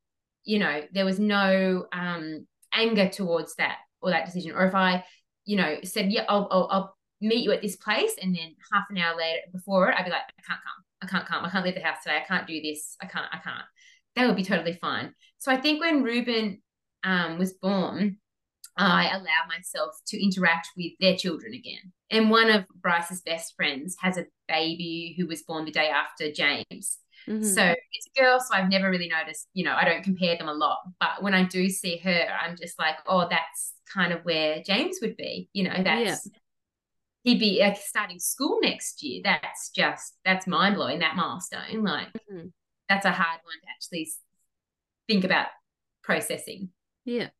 you 0.45 0.59
know, 0.59 0.83
there 0.93 1.05
was 1.05 1.19
no 1.19 1.87
um 1.93 2.47
anger 2.75 3.09
towards 3.09 3.55
that 3.57 3.79
or 4.01 4.11
that 4.11 4.27
decision. 4.27 4.53
Or 4.53 4.66
if 4.66 4.75
I, 4.75 5.05
you 5.45 5.57
know, 5.57 5.77
said 5.85 6.12
yeah, 6.12 6.25
I'll 6.29 6.49
I'll, 6.51 6.69
I'll 6.71 6.97
meet 7.21 7.45
you 7.45 7.53
at 7.53 7.62
this 7.62 7.77
place, 7.77 8.16
and 8.21 8.35
then 8.35 8.55
half 8.73 8.85
an 8.91 8.99
hour 8.99 9.16
later 9.16 9.41
before 9.53 9.91
it, 9.91 9.97
I'd 9.99 10.05
be 10.05 10.11
like, 10.11 10.23
I 10.23 10.43
can't 10.47 10.61
come. 10.61 10.85
I 11.03 11.07
can't 11.07 11.27
come. 11.27 11.45
I 11.45 11.51
can't 11.51 11.65
leave 11.65 11.75
the 11.75 11.83
house 11.83 11.99
today. 12.03 12.16
I 12.16 12.27
can't 12.27 12.47
do 12.47 12.61
this. 12.61 12.97
I 13.01 13.07
can't. 13.07 13.27
I 13.33 13.39
can't. 13.39 13.65
That 14.16 14.27
would 14.27 14.37
be 14.37 14.45
totally 14.45 14.75
fine. 14.75 15.15
So 15.39 15.53
I 15.53 15.57
think 15.57 15.81
when 15.81 16.03
Reuben 16.03 16.62
um, 17.03 17.39
was 17.39 17.53
born, 17.53 18.19
I 18.77 19.09
allowed 19.11 19.49
myself 19.49 19.95
to 20.09 20.23
interact 20.23 20.69
with 20.77 20.93
their 21.01 21.16
children 21.16 21.55
again. 21.55 21.93
And 22.11 22.31
one 22.31 22.51
of 22.51 22.65
Bryce's 22.81 23.23
best 23.23 23.55
friends 23.57 23.97
has 24.01 24.19
a 24.19 24.27
baby 24.49 25.15
who 25.16 25.27
was 25.27 25.43
born 25.43 25.65
the 25.65 25.71
day 25.71 25.89
after 25.89 26.33
James. 26.33 26.99
Mhm. 27.27 27.55
So 27.55 27.75
it's 27.93 28.09
a 28.15 28.21
girl, 28.21 28.41
so 28.41 28.55
I've 28.55 28.69
never 28.71 28.91
really 28.91 29.09
noticed, 29.09 29.49
you 29.55 29.65
know, 29.65 29.75
I 29.75 29.85
don't 29.85 30.03
compare 30.03 30.37
them 30.37 30.49
a 30.49 30.55
lot. 30.55 30.79
But 31.01 31.23
when 31.23 31.35
I 31.35 31.45
do 31.45 31.69
see 31.69 31.99
her, 31.99 32.29
I'm 32.41 32.57
just 32.57 32.79
like, 32.79 32.97
oh, 33.07 33.27
that's 33.29 33.75
kind 33.93 34.13
of 34.13 34.25
where 34.25 34.63
James 34.63 34.99
would 35.03 35.17
be. 35.17 35.49
You 35.53 35.65
know, 35.65 35.83
that's 35.83 36.31
he'd 37.25 37.41
be 37.41 37.61
like 37.61 37.77
starting 37.77 38.19
school 38.19 38.59
next 38.63 39.03
year. 39.03 39.23
That's 39.25 39.71
just 39.71 40.17
that's 40.25 40.47
mind 40.47 40.77
blowing, 40.77 41.01
that 41.01 41.17
milestone. 41.17 41.83
Like 41.83 42.09
Mhm. 42.31 42.53
that's 42.89 43.07
a 43.07 43.11
hard 43.13 43.41
one 43.45 43.61
to 43.63 43.67
actually 43.75 44.11
think 45.09 45.25
about 45.25 45.49
processing. 46.03 46.71
Yeah. 47.05 47.31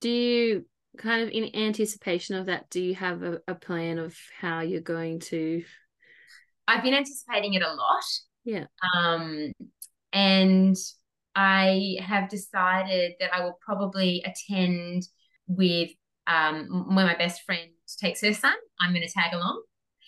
Do 0.00 0.08
you 0.08 0.66
kind 0.96 1.22
of 1.22 1.30
in 1.30 1.54
anticipation 1.54 2.36
of 2.36 2.46
that, 2.46 2.68
do 2.70 2.80
you 2.80 2.94
have 2.94 3.22
a, 3.22 3.40
a 3.46 3.54
plan 3.54 3.98
of 3.98 4.16
how 4.40 4.60
you're 4.60 4.80
going 4.80 5.20
to 5.20 5.62
I've 6.66 6.82
been 6.82 6.94
anticipating 6.94 7.54
it 7.54 7.62
a 7.62 7.72
lot. 7.72 8.04
Yeah. 8.50 8.66
Um, 8.96 9.52
and 10.12 10.76
I 11.34 11.98
have 12.02 12.28
decided 12.28 13.14
that 13.20 13.34
I 13.34 13.44
will 13.44 13.58
probably 13.64 14.24
attend 14.26 15.04
with 15.48 15.90
um 16.26 16.86
when 16.94 17.06
my 17.06 17.16
best 17.16 17.42
friend 17.44 17.70
takes 18.00 18.20
her 18.22 18.34
son. 18.34 18.54
I'm 18.80 18.92
going 18.92 19.06
to 19.06 19.12
tag 19.12 19.32
along. 19.34 19.62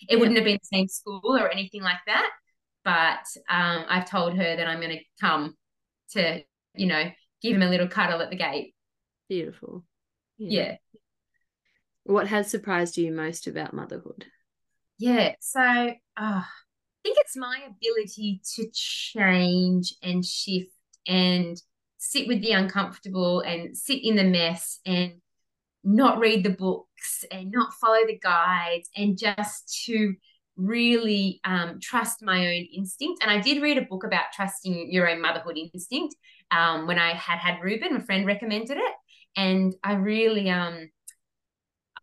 It 0.09 0.17
Yeah. 0.17 0.19
wouldn't 0.19 0.37
have 0.37 0.45
been 0.45 0.59
the 0.61 0.77
same 0.77 0.87
school 0.87 1.21
or 1.37 1.49
anything 1.51 1.81
like 1.83 1.99
that, 2.07 2.29
but 2.83 3.25
um, 3.49 3.85
I've 3.89 4.09
told 4.09 4.35
her 4.35 4.55
that 4.57 4.67
I'm 4.67 4.81
going 4.81 4.97
to 4.97 5.03
come 5.21 5.55
to, 6.11 6.41
you 6.75 6.87
know, 6.87 7.11
give 7.41 7.55
him 7.55 7.61
a 7.63 7.69
little 7.69 7.87
cuddle 7.87 8.21
at 8.21 8.29
the 8.29 8.35
gate. 8.37 8.75
beautiful? 9.27 9.83
Yeah. 10.37 10.77
What 12.03 12.27
has 12.29 12.49
surprised 12.49 12.97
you 12.97 13.11
most 13.11 13.45
about 13.45 13.73
motherhood? 13.73 14.27
Yeah. 14.97 15.35
So 15.39 15.61
uh, 15.61 15.93
I 16.17 16.43
think 17.03 17.17
it's 17.19 17.35
my 17.35 17.59
ability 17.67 18.41
to 18.55 18.65
change 18.73 19.93
and 20.01 20.25
shift 20.25 20.71
and 21.07 21.61
sit 21.97 22.27
with 22.27 22.41
the 22.41 22.51
uncomfortable 22.51 23.41
and 23.41 23.77
sit 23.77 24.03
in 24.03 24.15
the 24.15 24.23
mess 24.23 24.79
and 24.85 25.13
not 25.83 26.19
read 26.19 26.43
the 26.43 26.49
books 26.49 27.25
and 27.31 27.51
not 27.51 27.73
follow 27.73 28.05
the 28.07 28.17
guides 28.17 28.89
and 28.95 29.17
just 29.17 29.83
to 29.85 30.15
really 30.55 31.41
um, 31.43 31.79
trust 31.81 32.21
my 32.21 32.47
own 32.47 32.67
instinct. 32.75 33.21
And 33.21 33.31
I 33.31 33.41
did 33.41 33.61
read 33.61 33.77
a 33.77 33.83
book 33.83 34.03
about 34.03 34.31
trusting 34.33 34.91
your 34.91 35.09
own 35.09 35.21
motherhood 35.21 35.57
instinct 35.57 36.15
um, 36.51 36.87
when 36.87 36.99
I 36.99 37.13
had 37.13 37.39
had 37.39 37.61
Reuben. 37.61 37.95
A 37.95 38.01
friend 38.01 38.25
recommended 38.25 38.77
it, 38.77 38.93
and 39.35 39.73
I 39.83 39.93
really 39.93 40.49
um, 40.49 40.89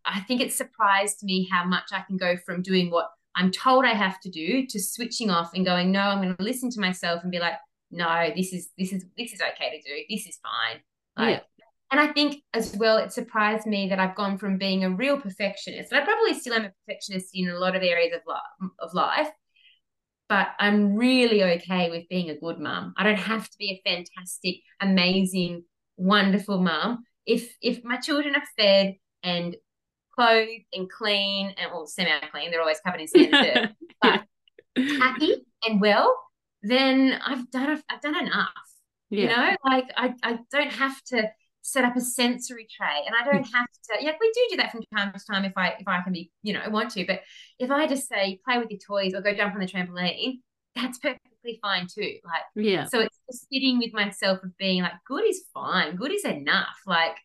I 0.05 0.19
think 0.21 0.41
it 0.41 0.53
surprised 0.53 1.23
me 1.23 1.47
how 1.51 1.63
much 1.63 1.89
I 1.91 2.01
can 2.01 2.17
go 2.17 2.35
from 2.45 2.61
doing 2.61 2.91
what 2.91 3.07
I'm 3.35 3.51
told 3.51 3.85
I 3.85 3.93
have 3.93 4.19
to 4.21 4.29
do 4.29 4.65
to 4.67 4.79
switching 4.79 5.29
off 5.29 5.51
and 5.53 5.65
going, 5.65 5.91
no, 5.91 6.01
I'm 6.01 6.21
going 6.21 6.35
to 6.35 6.43
listen 6.43 6.69
to 6.71 6.79
myself 6.79 7.23
and 7.23 7.31
be 7.31 7.39
like, 7.39 7.55
no, 7.91 8.29
this 8.35 8.53
is 8.53 8.69
this 8.77 8.93
is 8.93 9.05
this 9.17 9.33
is 9.33 9.41
okay 9.41 9.69
to 9.69 9.81
do. 9.81 10.03
This 10.09 10.25
is 10.25 10.39
fine. 10.41 10.81
Like, 11.17 11.43
Yeah. 11.57 11.65
And 11.91 11.99
I 11.99 12.13
think 12.13 12.41
as 12.53 12.73
well, 12.77 12.97
it 12.97 13.11
surprised 13.11 13.67
me 13.67 13.89
that 13.89 13.99
I've 13.99 14.15
gone 14.15 14.37
from 14.37 14.57
being 14.57 14.85
a 14.85 14.89
real 14.89 15.19
perfectionist, 15.19 15.91
and 15.91 16.01
I 16.01 16.05
probably 16.05 16.33
still 16.33 16.53
am 16.53 16.65
a 16.65 16.71
perfectionist 16.85 17.31
in 17.33 17.49
a 17.49 17.59
lot 17.59 17.75
of 17.75 17.83
areas 17.83 18.13
of 18.15 18.21
life, 18.25 18.71
of 18.79 18.93
life, 18.93 19.29
but 20.29 20.47
I'm 20.57 20.95
really 20.95 21.43
okay 21.43 21.89
with 21.89 22.07
being 22.07 22.29
a 22.29 22.39
good 22.39 22.59
mum. 22.59 22.93
I 22.95 23.03
don't 23.03 23.19
have 23.19 23.49
to 23.49 23.57
be 23.59 23.81
a 23.85 23.89
fantastic, 23.89 24.61
amazing, 24.79 25.65
wonderful 25.97 26.61
mum. 26.61 27.03
If 27.25 27.53
if 27.61 27.83
my 27.83 27.97
children 27.97 28.35
are 28.35 28.43
fed 28.57 28.95
and 29.21 29.57
clothed 30.21 30.65
and 30.73 30.89
clean 30.89 31.53
and 31.57 31.71
well 31.71 31.87
semi-clean, 31.87 32.51
they're 32.51 32.61
always 32.61 32.79
covered 32.85 33.01
in 33.01 33.07
sand 33.07 33.33
and 33.33 33.53
dirt, 33.53 33.69
but 34.01 34.23
happy 34.99 35.35
and 35.67 35.81
well, 35.81 36.15
then 36.61 37.19
I've 37.25 37.49
done 37.51 37.81
I've 37.89 38.01
done 38.01 38.19
enough. 38.19 38.49
yeah. 39.09 39.21
You 39.21 39.27
know, 39.27 39.57
like 39.65 39.85
I, 39.97 40.13
I 40.23 40.39
don't 40.51 40.71
have 40.71 41.01
to 41.05 41.29
set 41.63 41.85
up 41.85 41.95
a 41.95 42.01
sensory 42.01 42.67
tray 42.75 43.03
and 43.05 43.15
I 43.15 43.31
don't 43.31 43.43
have 43.53 43.67
to 43.67 44.03
yeah, 44.03 44.11
we 44.19 44.31
do 44.33 44.47
do 44.51 44.57
that 44.57 44.71
from 44.71 44.81
time 44.95 45.13
to 45.13 45.19
time 45.25 45.45
if 45.45 45.53
I 45.57 45.75
if 45.79 45.87
I 45.87 46.01
can 46.01 46.13
be, 46.13 46.31
you 46.43 46.53
know, 46.53 46.61
want 46.69 46.91
to. 46.91 47.05
But 47.05 47.21
if 47.59 47.71
I 47.71 47.87
just 47.87 48.07
say 48.07 48.39
play 48.45 48.57
with 48.57 48.69
your 48.69 48.79
toys 48.79 49.13
or 49.13 49.21
go 49.21 49.33
jump 49.33 49.53
on 49.53 49.59
the 49.59 49.67
trampoline, 49.67 50.39
that's 50.75 50.99
perfectly 50.99 51.59
fine 51.61 51.87
too. 51.87 52.17
Like 52.23 52.43
yeah. 52.55 52.85
so 52.85 52.99
it's 52.99 53.19
just 53.29 53.47
sitting 53.51 53.79
with 53.79 53.93
myself 53.93 54.43
of 54.43 54.55
being 54.57 54.83
like, 54.83 54.93
good 55.07 55.27
is 55.27 55.43
fine, 55.53 55.95
good 55.95 56.11
is 56.11 56.25
enough. 56.25 56.77
Like 56.85 57.17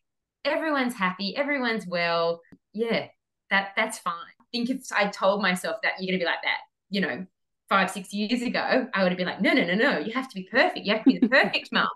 everyone's 0.45 0.95
happy, 0.95 1.37
everyone's 1.37 1.87
well. 1.87 2.41
Yeah, 2.77 3.09
that 3.51 3.73
that's 3.77 3.99
fine. 3.99 4.15
I 4.41 4.45
think 4.53 4.71
if 4.71 4.83
I 4.95 5.09
told 5.09 5.43
myself 5.43 5.77
that 5.83 5.95
you're 6.01 6.13
gonna 6.13 6.19
be 6.21 6.27
like 6.27 6.43
that, 6.43 6.59
you 6.91 7.01
know, 7.01 7.27
five, 7.69 7.91
six 7.91 8.13
years 8.13 8.43
ago, 8.43 8.89
I 8.95 9.03
would 9.03 9.13
have 9.13 9.19
been 9.19 9.27
like, 9.27 9.41
no, 9.41 9.53
no, 9.53 9.65
no, 9.65 9.75
no, 9.75 9.99
you 9.99 10.13
have 10.13 10.29
to 10.29 10.35
be 10.35 10.49
perfect. 10.51 10.85
You 10.87 10.93
have 10.95 11.03
to 11.03 11.07
be 11.07 11.19
the 11.19 11.27
perfect 11.31 11.71
mom. 11.73 11.89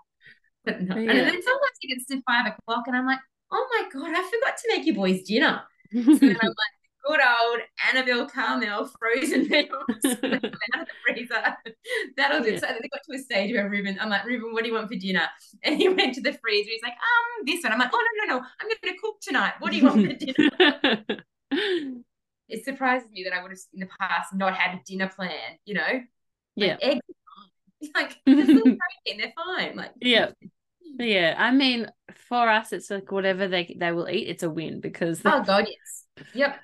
But 0.65 0.81
no. 0.83 0.95
And 0.95 1.07
Yeah. 1.07 1.25
then 1.27 1.43
sometimes 1.43 1.77
it 1.81 1.87
gets 1.89 2.05
to 2.07 2.21
five 2.27 2.47
o'clock 2.47 2.85
and 2.87 2.95
I'm 2.97 3.05
like, 3.05 3.19
oh 3.51 3.67
my 3.73 3.89
God, 3.93 4.11
I 4.11 4.23
forgot 4.29 4.57
to 4.57 4.69
make 4.69 4.85
your 4.85 4.95
boys 4.95 5.23
dinner. 5.23 5.63
So 6.11 6.21
then 6.27 6.37
I'm 6.41 6.49
like, 6.49 6.75
good 7.03 7.19
old 7.19 7.59
Annabel 7.89 8.27
Karmel 8.27 8.89
frozen 8.99 9.47
meals 9.47 9.69
out 10.05 10.23
of 10.23 10.41
the 10.41 10.87
freezer. 11.05 11.57
That'll 12.17 12.43
do. 12.43 12.51
Yeah. 12.51 12.59
So 12.59 12.67
they 12.67 12.89
got 12.89 13.01
to 13.09 13.15
a 13.15 13.19
stage 13.19 13.53
where 13.53 13.69
Reuben, 13.69 13.97
I'm 13.99 14.09
like, 14.09 14.25
Reuben, 14.25 14.53
what 14.53 14.63
do 14.63 14.69
you 14.69 14.75
want 14.75 14.89
for 14.89 14.95
dinner? 14.95 15.27
And 15.63 15.77
he 15.77 15.89
went 15.89 16.15
to 16.15 16.21
the 16.21 16.33
freezer. 16.33 16.69
He's 16.71 16.81
like, 16.81 16.93
um, 16.93 17.45
this 17.45 17.63
one. 17.63 17.71
I'm 17.71 17.79
like, 17.79 17.91
oh 17.93 18.07
no, 18.17 18.25
no, 18.25 18.39
no, 18.39 18.45
I'm 18.59 18.67
going 18.67 18.95
to 18.95 19.01
cook 19.01 19.21
tonight. 19.21 19.53
What 19.59 19.71
do 19.71 19.77
you 19.77 19.85
want 19.85 20.07
for 20.07 20.13
dinner? 21.51 21.93
it 22.49 22.65
surprises 22.65 23.09
me 23.11 23.23
that 23.23 23.33
I 23.33 23.41
would 23.41 23.51
have 23.51 23.59
in 23.73 23.81
the 23.81 23.89
past 23.99 24.33
not 24.33 24.55
had 24.55 24.75
a 24.75 24.81
dinner 24.85 25.09
plan. 25.09 25.57
You 25.65 25.75
know, 25.75 25.81
like 25.91 26.03
yeah, 26.55 26.77
eggs. 26.81 27.01
Like 27.95 28.17
little 28.27 28.61
protein, 28.61 29.17
they're 29.17 29.33
fine. 29.35 29.75
Like 29.75 29.91
yeah. 29.99 30.31
Yeah, 30.99 31.35
I 31.37 31.51
mean, 31.51 31.87
for 32.27 32.49
us, 32.49 32.73
it's 32.73 32.89
like 32.89 33.11
whatever 33.11 33.47
they 33.47 33.75
they 33.79 33.91
will 33.91 34.09
eat, 34.09 34.27
it's 34.27 34.43
a 34.43 34.49
win 34.49 34.81
because. 34.81 35.21
Oh 35.25 35.41
God, 35.43 35.65
yes. 35.67 36.25
Yep. 36.33 36.59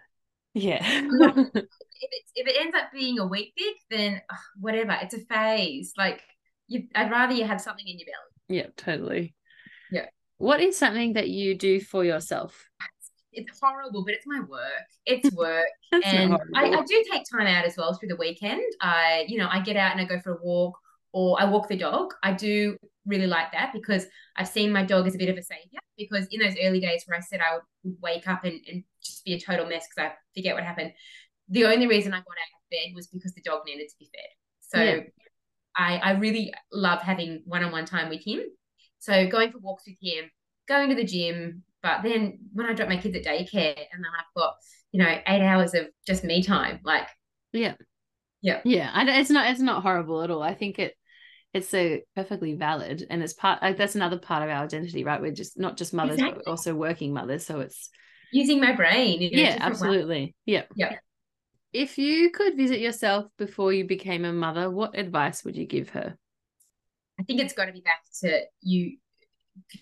Yeah. 0.58 0.80
if 2.02 2.10
it 2.12 2.24
if 2.36 2.48
it 2.48 2.56
ends 2.60 2.76
up 2.76 2.92
being 2.94 3.20
a 3.20 3.26
Weet-Bix, 3.26 3.74
then 3.90 4.22
ugh, 4.30 4.38
whatever. 4.60 4.98
It's 5.02 5.14
a 5.14 5.20
phase. 5.20 5.94
Like 5.98 6.22
you, 6.68 6.88
I'd 6.96 7.12
rather 7.12 7.34
you 7.34 7.46
have 7.46 7.62
something 7.62 7.88
in 7.88 7.98
your 8.00 8.08
belly. 8.08 8.60
Yeah, 8.60 8.68
totally. 8.76 9.36
Yeah. 9.92 10.06
What 10.38 10.62
is 10.62 10.78
something 10.78 11.14
that 11.14 11.30
you 11.30 11.58
do 11.58 11.80
for 11.80 12.04
yourself? 12.04 12.66
It's 13.32 13.60
horrible, 13.62 14.04
but 14.04 14.14
it's 14.16 14.26
my 14.26 14.40
work. 14.40 14.88
It's 15.06 15.32
work, 15.36 15.66
and 15.92 16.38
I, 16.56 16.70
I 16.70 16.82
do 16.82 17.04
take 17.12 17.24
time 17.32 17.48
out 17.48 17.66
as 17.66 17.78
well 17.78 17.94
through 17.94 18.10
the 18.10 18.16
weekend. 18.16 18.64
I, 18.82 19.26
you 19.28 19.38
know, 19.38 19.48
I 19.52 19.62
get 19.62 19.76
out 19.76 19.92
and 19.92 20.02
I 20.02 20.06
go 20.06 20.20
for 20.20 20.36
a 20.36 20.44
walk, 20.44 20.78
or 21.14 21.40
I 21.40 21.46
walk 21.46 21.68
the 21.68 21.78
dog. 21.78 22.14
I 22.24 22.34
do 22.34 22.78
really 23.08 23.28
like 23.28 23.52
that 23.54 23.72
because 23.74 24.06
I've 24.36 24.48
seen 24.48 24.72
my 24.72 24.84
dog 24.84 25.08
as 25.08 25.16
a 25.16 25.18
bit 25.18 25.30
of 25.30 25.38
a 25.38 25.44
savior. 25.44 25.80
Because 25.98 26.28
in 26.30 26.40
those 26.40 26.56
early 26.62 26.80
days 26.80 27.04
where 27.08 27.18
I 27.18 27.22
said 27.22 27.40
I 27.40 27.56
would 27.56 27.96
wake 28.02 28.28
up 28.28 28.44
and, 28.44 28.60
and 28.70 28.84
just 29.04 29.26
be 29.26 29.34
a 29.34 29.40
total 29.40 29.66
mess 29.66 29.88
because 29.88 30.12
I 30.12 30.16
forget 30.36 30.54
what 30.54 30.64
happened, 30.64 30.92
the 31.50 31.66
only 31.66 31.88
reason 31.88 32.14
I 32.14 32.18
got 32.18 32.28
out 32.28 32.28
of 32.28 32.70
bed 32.70 32.96
was 32.96 33.08
because 33.08 33.34
the 33.34 33.42
dog 33.42 33.62
needed 33.66 33.88
to 33.90 33.96
be 34.00 34.10
fed. 34.14 34.30
So 34.60 34.84
yeah. 34.84 35.00
I, 35.76 35.98
I 35.98 36.12
really 36.12 36.54
love 36.72 37.02
having 37.02 37.44
one 37.46 37.64
on 37.64 37.72
one 37.72 37.86
time 37.86 38.10
with 38.10 38.24
him. 38.24 38.42
So 39.00 39.28
going 39.28 39.52
for 39.52 39.60
walks 39.60 39.84
with 39.88 39.98
him, 40.02 40.30
going 40.68 40.90
to 40.90 40.96
the 40.96 41.06
gym. 41.06 41.64
But 41.82 42.04
then 42.04 42.40
when 42.54 42.68
I 42.68 42.74
drop 42.74 42.90
my 42.90 42.98
kids 42.98 43.16
at 43.16 43.24
daycare 43.24 43.78
and 43.78 44.04
then 44.04 44.12
I've 44.18 44.34
got, 44.36 44.56
you 44.92 45.02
know, 45.02 45.10
eight 45.10 45.42
hours 45.42 45.74
of 45.74 45.88
just 46.06 46.24
me 46.24 46.44
time, 46.44 46.80
like, 46.84 47.08
yeah. 47.54 47.76
Yeah. 48.42 48.62
Yeah. 48.66 48.92
it's 49.20 49.30
not, 49.30 49.50
it's 49.50 49.62
not 49.62 49.84
horrible 49.84 50.22
at 50.22 50.32
all. 50.32 50.44
I 50.44 50.54
think 50.54 50.80
it, 50.80 50.97
it's 51.58 51.70
so 51.70 52.00
perfectly 52.16 52.54
valid 52.54 53.06
and 53.10 53.22
it's 53.22 53.34
part 53.34 53.62
like 53.62 53.78
that's 53.78 53.96
another 53.96 54.18
part 54.18 54.44
of 54.44 54.50
our 54.50 54.64
identity 54.64 55.04
right? 55.04 55.22
We're 55.22 55.32
just 55.32 55.60
not 55.60 55.78
just 55.78 55.94
mothers 55.94 56.16
exactly. 56.16 56.44
but 56.46 56.50
also 56.50 56.74
working 56.76 57.14
mothers 57.14 57.46
so 57.46 57.60
it's 57.60 57.90
using 58.32 58.62
my 58.62 58.74
brain 58.74 59.20
yeah 59.22 59.58
absolutely 59.60 60.26
way. 60.26 60.36
yeah. 60.46 60.64
Yeah. 60.76 60.96
If 61.74 61.98
you 61.98 62.32
could 62.32 62.56
visit 62.56 62.80
yourself 62.80 63.26
before 63.38 63.74
you 63.74 63.86
became 63.86 64.26
a 64.26 64.34
mother 64.34 64.70
what 64.72 64.98
advice 64.98 65.44
would 65.44 65.58
you 65.58 65.66
give 65.66 65.90
her? 65.90 66.18
I 67.20 67.24
think 67.24 67.42
it's 67.42 67.54
got 67.54 67.66
to 67.66 67.74
be 67.74 67.82
back 67.82 68.04
to 68.22 68.42
you 68.62 68.98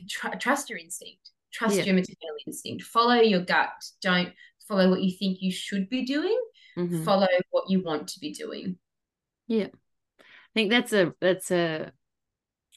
tr- 0.09 0.37
trust 0.39 0.69
your 0.69 0.79
instinct. 0.79 1.31
Trust 1.53 1.77
yeah. 1.77 1.83
your 1.83 1.95
maternal 1.95 2.35
instinct. 2.47 2.83
Follow 2.83 3.15
your 3.15 3.41
gut. 3.41 3.71
Don't 4.01 4.29
follow 4.67 4.89
what 4.89 5.01
you 5.01 5.11
think 5.11 5.37
you 5.41 5.51
should 5.51 5.89
be 5.89 6.05
doing. 6.05 6.39
Mm-hmm. 6.77 7.03
follow 7.03 7.27
what 7.51 7.69
you 7.69 7.81
want 7.81 8.09
to 8.09 8.19
be 8.19 8.33
doing. 8.33 8.77
Yeah 9.47 9.67
think 10.55 10.71
that's 10.71 10.93
a 10.93 11.13
that's 11.21 11.51
a 11.51 11.91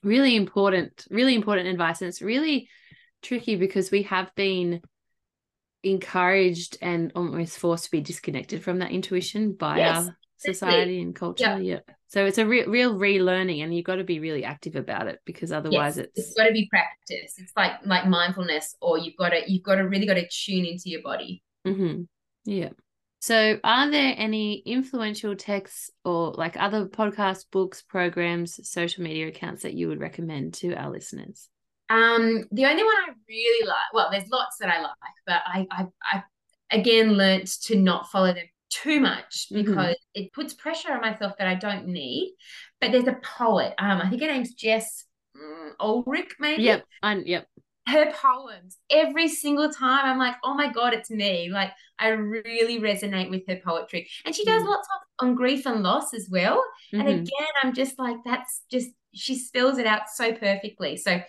really 0.02 0.36
important 0.36 1.06
really 1.10 1.34
important 1.34 1.68
advice 1.68 2.02
and 2.02 2.08
it's 2.08 2.20
really 2.20 2.68
tricky 3.22 3.56
because 3.56 3.90
we 3.90 4.02
have 4.02 4.30
been 4.34 4.82
encouraged 5.82 6.76
and 6.82 7.12
almost 7.14 7.58
forced 7.58 7.84
to 7.84 7.90
be 7.90 8.00
disconnected 8.00 8.62
from 8.62 8.80
that 8.80 8.90
intuition 8.90 9.52
by 9.52 9.78
yes, 9.78 10.06
our 10.06 10.16
society 10.38 11.00
and 11.00 11.14
culture 11.14 11.58
yeah. 11.60 11.78
yeah. 11.88 11.94
so 12.08 12.24
it's 12.24 12.38
a 12.38 12.46
re- 12.46 12.66
real 12.66 12.94
relearning 12.94 13.62
and 13.62 13.74
you've 13.74 13.84
got 13.84 13.96
to 13.96 14.04
be 14.04 14.20
really 14.20 14.44
active 14.44 14.76
about 14.76 15.06
it 15.06 15.20
because 15.24 15.52
otherwise 15.52 15.96
yes, 15.96 16.06
it's 16.06 16.28
it's 16.28 16.34
got 16.34 16.46
to 16.46 16.52
be 16.52 16.68
practice 16.68 17.34
it's 17.38 17.52
like 17.56 17.72
like 17.84 18.06
mindfulness 18.06 18.76
or 18.80 18.98
you've 18.98 19.16
got 19.16 19.30
to 19.30 19.40
you've 19.50 19.62
got 19.62 19.76
to 19.76 19.82
really 19.82 20.06
got 20.06 20.14
to 20.14 20.28
tune 20.28 20.64
into 20.64 20.90
your 20.90 21.02
body 21.02 21.42
mm-hmm. 21.66 22.02
yeah 22.44 22.70
so, 23.20 23.58
are 23.64 23.90
there 23.90 24.14
any 24.16 24.62
influential 24.64 25.34
texts 25.34 25.90
or 26.04 26.32
like 26.32 26.56
other 26.56 26.86
podcast, 26.86 27.46
books, 27.50 27.82
programs, 27.82 28.68
social 28.68 29.02
media 29.02 29.28
accounts 29.28 29.62
that 29.62 29.74
you 29.74 29.88
would 29.88 30.00
recommend 30.00 30.54
to 30.54 30.74
our 30.74 30.90
listeners? 30.90 31.48
Um, 31.90 32.44
the 32.52 32.66
only 32.66 32.84
one 32.84 32.94
I 32.94 33.12
really 33.28 33.66
like, 33.66 33.76
well, 33.92 34.08
there's 34.10 34.28
lots 34.28 34.58
that 34.60 34.68
I 34.68 34.82
like, 34.82 34.92
but 35.26 35.40
I, 35.46 35.66
I, 35.70 35.86
I 36.12 36.22
again 36.70 37.14
learnt 37.14 37.48
to 37.62 37.76
not 37.76 38.10
follow 38.10 38.32
them 38.32 38.46
too 38.70 39.00
much 39.00 39.46
mm-hmm. 39.50 39.62
because 39.62 39.96
mm-hmm. 39.96 40.22
it 40.22 40.32
puts 40.32 40.54
pressure 40.54 40.92
on 40.92 41.00
myself 41.00 41.32
that 41.38 41.48
I 41.48 41.54
don't 41.54 41.88
need. 41.88 42.34
But 42.80 42.92
there's 42.92 43.08
a 43.08 43.18
poet, 43.22 43.74
um, 43.78 44.00
I 44.00 44.08
think 44.08 44.22
her 44.22 44.28
name's 44.28 44.54
Jess 44.54 45.04
um, 45.34 45.74
Urlichs, 45.80 46.34
maybe. 46.38 46.62
Yep, 46.64 46.84
and 47.02 47.26
yep, 47.26 47.48
her 47.88 48.12
poems 48.12 48.76
every 48.90 49.28
single 49.28 49.70
time 49.70 50.04
i'm 50.04 50.18
like 50.18 50.34
oh 50.44 50.54
my 50.54 50.70
god 50.70 50.92
it's 50.92 51.10
me 51.10 51.48
like 51.50 51.70
i 51.98 52.08
really 52.08 52.78
resonate 52.78 53.30
with 53.30 53.42
her 53.48 53.58
poetry 53.64 54.08
and 54.24 54.34
she 54.34 54.44
does 54.44 54.62
mm. 54.62 54.68
lots 54.68 54.86
of 54.94 55.26
on 55.26 55.34
grief 55.34 55.64
and 55.66 55.82
loss 55.82 56.12
as 56.12 56.28
well 56.30 56.62
mm-hmm. 56.92 57.00
and 57.00 57.08
again 57.08 57.48
i'm 57.62 57.72
just 57.72 57.98
like 57.98 58.16
that's 58.24 58.62
just 58.70 58.90
she 59.14 59.38
spills 59.38 59.78
it 59.78 59.86
out 59.86 60.02
so 60.12 60.32
perfectly 60.32 60.96
so 60.96 61.20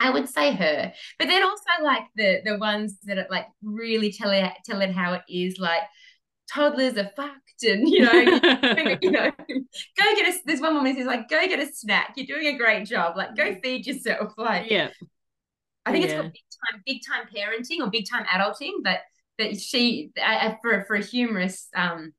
I 0.00 0.10
would 0.10 0.28
say 0.28 0.54
her, 0.54 0.92
but 1.18 1.26
then 1.26 1.42
also 1.42 1.64
like 1.82 2.04
the 2.14 2.40
the 2.44 2.56
ones 2.58 2.98
that 3.04 3.18
are 3.18 3.26
like 3.30 3.46
really 3.64 4.12
tell 4.12 4.30
it 4.30 4.52
tell 4.64 4.80
it 4.80 4.92
how 4.92 5.14
it 5.14 5.22
is, 5.28 5.58
like 5.58 5.82
toddlers 6.48 6.96
are 6.96 7.10
fucked, 7.16 7.62
and 7.62 7.88
you 7.88 8.04
know, 8.04 8.12
you 9.02 9.10
know, 9.10 9.30
go 9.30 10.14
get 10.16 10.34
a. 10.34 10.38
There's 10.44 10.60
one 10.60 10.74
woman 10.74 10.94
who's 10.96 11.06
like, 11.06 11.28
go 11.28 11.46
get 11.46 11.60
a 11.60 11.72
snack. 11.72 12.14
You're 12.16 12.26
doing 12.26 12.54
a 12.54 12.58
great 12.58 12.86
job. 12.86 13.16
Like, 13.16 13.36
go 13.36 13.44
mm. 13.44 13.62
feed 13.62 13.86
yourself. 13.86 14.32
Like, 14.38 14.70
yeah, 14.70 14.90
I 15.88 15.92
think 15.92 16.04
yeah. 16.04 16.10
it's 16.10 16.20
called 16.20 16.32
big 16.32 16.42
time, 16.72 16.82
big 16.86 17.00
time 17.06 17.26
parenting 17.34 17.86
or 17.86 17.90
big 17.90 18.08
time 18.08 18.24
adulting. 18.26 18.82
But 18.82 19.00
that 19.38 19.58
she 19.58 20.10
uh, 20.22 20.54
for 20.62 20.84
for 20.86 20.96
a 20.96 21.04
humorous, 21.04 21.68
um, 21.74 22.12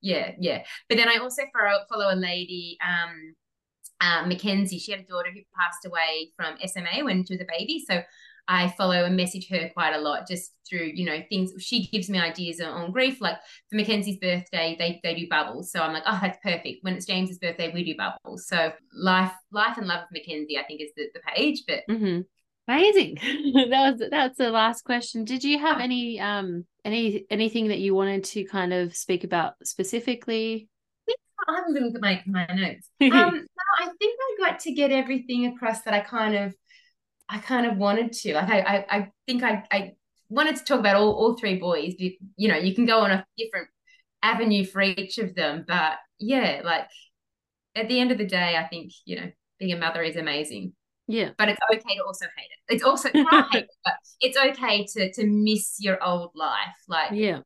yeah, 0.00 0.32
yeah. 0.38 0.64
But 0.88 0.98
then 0.98 1.08
I 1.08 1.16
also 1.16 1.42
follow 1.52 1.78
follow 1.88 2.14
a 2.14 2.16
lady, 2.16 2.78
um, 2.84 3.34
uh, 4.00 4.26
Mackenzie. 4.26 4.78
She 4.78 4.92
had 4.92 5.00
a 5.00 5.04
daughter 5.04 5.30
who 5.32 5.40
passed 5.58 5.84
away 5.84 6.32
from 6.36 6.56
SMA 6.66 7.04
when 7.04 7.24
she 7.24 7.34
was 7.34 7.42
a 7.42 7.58
baby. 7.58 7.84
So 7.86 8.02
I 8.48 8.68
follow 8.68 9.04
and 9.04 9.16
message 9.16 9.48
her 9.50 9.70
quite 9.72 9.94
a 9.94 10.00
lot 10.00 10.26
just 10.26 10.54
through, 10.68 10.90
you 10.94 11.06
know, 11.06 11.22
things 11.28 11.52
she 11.62 11.86
gives 11.86 12.10
me 12.10 12.18
ideas 12.18 12.60
on 12.60 12.90
grief. 12.90 13.20
Like 13.20 13.36
for 13.68 13.76
Mackenzie's 13.76 14.18
birthday, 14.18 14.74
they 14.78 15.00
they 15.02 15.14
do 15.14 15.28
bubbles. 15.28 15.70
So 15.70 15.80
I'm 15.80 15.92
like, 15.92 16.02
oh, 16.06 16.18
that's 16.20 16.38
perfect. 16.42 16.78
When 16.82 16.94
it's 16.94 17.06
James's 17.06 17.38
birthday, 17.38 17.70
we 17.72 17.84
do 17.84 17.94
bubbles. 17.96 18.48
So 18.48 18.72
life, 18.92 19.32
life 19.52 19.78
and 19.78 19.86
love 19.86 20.02
of 20.02 20.08
Mackenzie, 20.12 20.58
I 20.58 20.64
think 20.64 20.80
is 20.80 20.90
the, 20.96 21.08
the 21.14 21.20
page. 21.20 21.62
But 21.66 21.80
mm-hmm. 21.88 22.22
Amazing. 22.70 23.18
that 23.70 23.98
was 23.98 24.08
that's 24.10 24.38
the 24.38 24.50
last 24.50 24.84
question. 24.84 25.24
Did 25.24 25.42
you 25.42 25.58
have 25.58 25.80
any 25.80 26.20
um 26.20 26.64
any 26.84 27.26
anything 27.28 27.68
that 27.68 27.80
you 27.80 27.94
wanted 27.94 28.24
to 28.24 28.44
kind 28.44 28.72
of 28.72 28.94
speak 28.94 29.24
about 29.24 29.54
specifically? 29.64 30.68
I 31.48 31.56
haven't 31.56 31.74
looked 31.74 31.96
at 31.96 32.02
my, 32.02 32.22
my 32.26 32.46
notes. 32.54 32.88
Um, 33.00 33.34
no, 33.34 33.86
I 33.86 33.88
think 33.98 34.18
I 34.20 34.50
got 34.50 34.60
to 34.60 34.72
get 34.72 34.92
everything 34.92 35.46
across 35.46 35.82
that 35.82 35.94
I 35.94 36.00
kind 36.00 36.36
of 36.36 36.54
I 37.28 37.38
kind 37.38 37.66
of 37.66 37.76
wanted 37.76 38.12
to. 38.12 38.34
Like 38.34 38.50
I 38.50 38.60
I, 38.60 38.86
I 38.90 39.08
think 39.26 39.42
I, 39.42 39.64
I 39.72 39.92
wanted 40.28 40.56
to 40.56 40.64
talk 40.64 40.78
about 40.78 40.96
all, 40.96 41.12
all 41.12 41.36
three 41.36 41.56
boys. 41.56 41.94
You 41.98 42.48
know, 42.48 42.56
you 42.56 42.74
can 42.74 42.86
go 42.86 43.00
on 43.00 43.10
a 43.10 43.26
different 43.36 43.68
avenue 44.22 44.64
for 44.64 44.80
each 44.80 45.18
of 45.18 45.34
them. 45.34 45.64
But 45.66 45.94
yeah, 46.20 46.60
like 46.64 46.86
at 47.74 47.88
the 47.88 47.98
end 47.98 48.12
of 48.12 48.18
the 48.18 48.26
day, 48.26 48.56
I 48.56 48.68
think, 48.68 48.92
you 49.06 49.16
know, 49.16 49.30
being 49.58 49.72
a 49.72 49.76
mother 49.76 50.02
is 50.02 50.16
amazing. 50.16 50.74
Yeah. 51.10 51.30
But 51.36 51.48
it's 51.48 51.60
okay 51.74 51.96
to 51.96 52.04
also 52.06 52.26
hate 52.36 52.50
it. 52.50 52.74
It's 52.74 52.84
also 52.84 53.08
hate 53.12 53.62
it, 53.62 53.68
but 53.84 53.94
it's 54.20 54.38
okay 54.38 54.86
to 54.94 55.12
to 55.12 55.26
miss 55.26 55.76
your 55.80 56.02
old 56.02 56.30
life. 56.34 56.78
Like 56.88 57.10
yeah. 57.12 57.40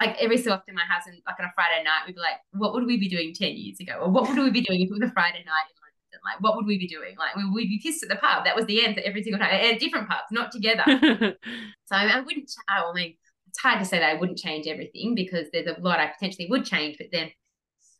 Like 0.00 0.16
every 0.20 0.36
so 0.36 0.52
often 0.52 0.74
my 0.74 0.84
husband, 0.88 1.20
like 1.26 1.36
on 1.40 1.46
a 1.46 1.52
Friday 1.54 1.82
night, 1.82 2.02
we'd 2.06 2.14
be 2.14 2.20
like, 2.20 2.36
what 2.52 2.72
would 2.74 2.86
we 2.86 2.98
be 2.98 3.08
doing 3.08 3.34
10 3.34 3.56
years 3.56 3.80
ago? 3.80 3.94
Or 3.94 4.10
what 4.10 4.28
would 4.28 4.38
we 4.38 4.50
be 4.50 4.60
doing 4.60 4.80
if 4.80 4.90
it 4.90 4.92
was 4.92 5.10
a 5.10 5.12
Friday 5.12 5.38
night 5.38 5.66
in 5.66 5.74
London? 5.74 6.20
Like, 6.24 6.40
what 6.40 6.54
would 6.54 6.66
we 6.66 6.78
be 6.78 6.86
doing? 6.86 7.16
Like, 7.18 7.34
we 7.34 7.50
would 7.50 7.68
be 7.68 7.80
pissed 7.82 8.04
at 8.04 8.08
the 8.08 8.14
pub. 8.14 8.44
That 8.44 8.54
was 8.54 8.66
the 8.66 8.86
answer 8.86 9.00
every 9.04 9.24
single 9.24 9.40
time. 9.40 9.52
At 9.52 9.80
different 9.80 10.08
pubs, 10.08 10.30
not 10.30 10.52
together. 10.52 10.84
so 11.84 11.96
I, 11.96 12.20
wouldn't, 12.20 12.48
oh, 12.70 12.90
I 12.90 12.94
mean, 12.94 13.16
it's 13.48 13.58
hard 13.58 13.80
to 13.80 13.84
say 13.84 13.98
that 13.98 14.08
I 14.08 14.20
wouldn't 14.20 14.38
change 14.38 14.68
everything 14.68 15.16
because 15.16 15.48
there's 15.52 15.66
a 15.66 15.80
lot 15.80 15.98
I 15.98 16.06
potentially 16.06 16.46
would 16.48 16.64
change, 16.64 16.96
but 16.96 17.08
then 17.10 17.30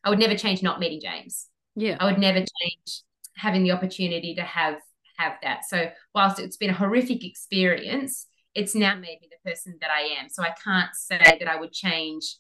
I 0.05 0.11
would 0.11 0.21
never 0.21 0.37
change 0.37 0.63
not 0.63 0.79
meeting 0.79 1.01
James. 1.03 1.49
Yeah. 1.75 1.97
I 1.99 2.05
would 2.05 2.21
never 2.21 2.39
change 2.39 3.03
having 3.39 3.65
the 3.65 3.73
opportunity 3.73 4.37
to 4.37 4.43
have 4.43 4.77
have 5.19 5.35
that. 5.43 5.65
So 5.69 5.91
whilst 6.15 6.39
it's 6.39 6.57
been 6.57 6.71
a 6.71 6.75
horrific 6.75 7.25
experience, 7.25 8.27
it's 8.55 8.75
now 8.75 8.95
made 8.95 9.19
me 9.21 9.29
the 9.31 9.51
person 9.51 9.79
that 9.81 9.91
I 9.91 10.21
am. 10.21 10.29
So 10.29 10.43
I 10.43 10.55
can't 10.65 10.95
say 10.95 11.19
that 11.19 11.49
I 11.49 11.61
would 11.61 11.73
change, 11.73 12.37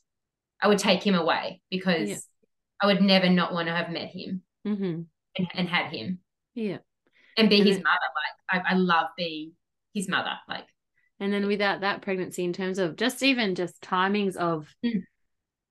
I 0.60 0.68
would 0.68 0.78
take 0.78 1.02
him 1.02 1.14
away 1.14 1.60
because 1.70 2.08
yeah. 2.08 2.16
I 2.82 2.86
would 2.86 3.02
never 3.02 3.28
not 3.28 3.52
want 3.52 3.68
to 3.68 3.74
have 3.74 3.90
met 3.90 4.08
him 4.08 4.42
mm-hmm. 4.66 5.02
and, 5.36 5.48
and 5.54 5.68
had 5.68 5.92
him. 5.92 6.20
Yeah. 6.54 6.78
And 7.36 7.48
be 7.48 7.58
and 7.58 7.68
his 7.68 7.76
mother. 7.76 7.86
Like 8.50 8.64
I, 8.66 8.72
I 8.72 8.74
love 8.74 9.08
being 9.16 9.52
his 9.94 10.08
mother. 10.08 10.32
Like 10.48 10.66
And 11.20 11.32
then 11.32 11.46
without 11.46 11.82
that 11.82 12.02
pregnancy, 12.02 12.44
in 12.44 12.52
terms 12.52 12.78
of 12.78 12.96
just 12.96 13.22
even 13.22 13.54
just 13.54 13.80
timings 13.80 14.36
of 14.36 14.74
Mm. 14.84 15.02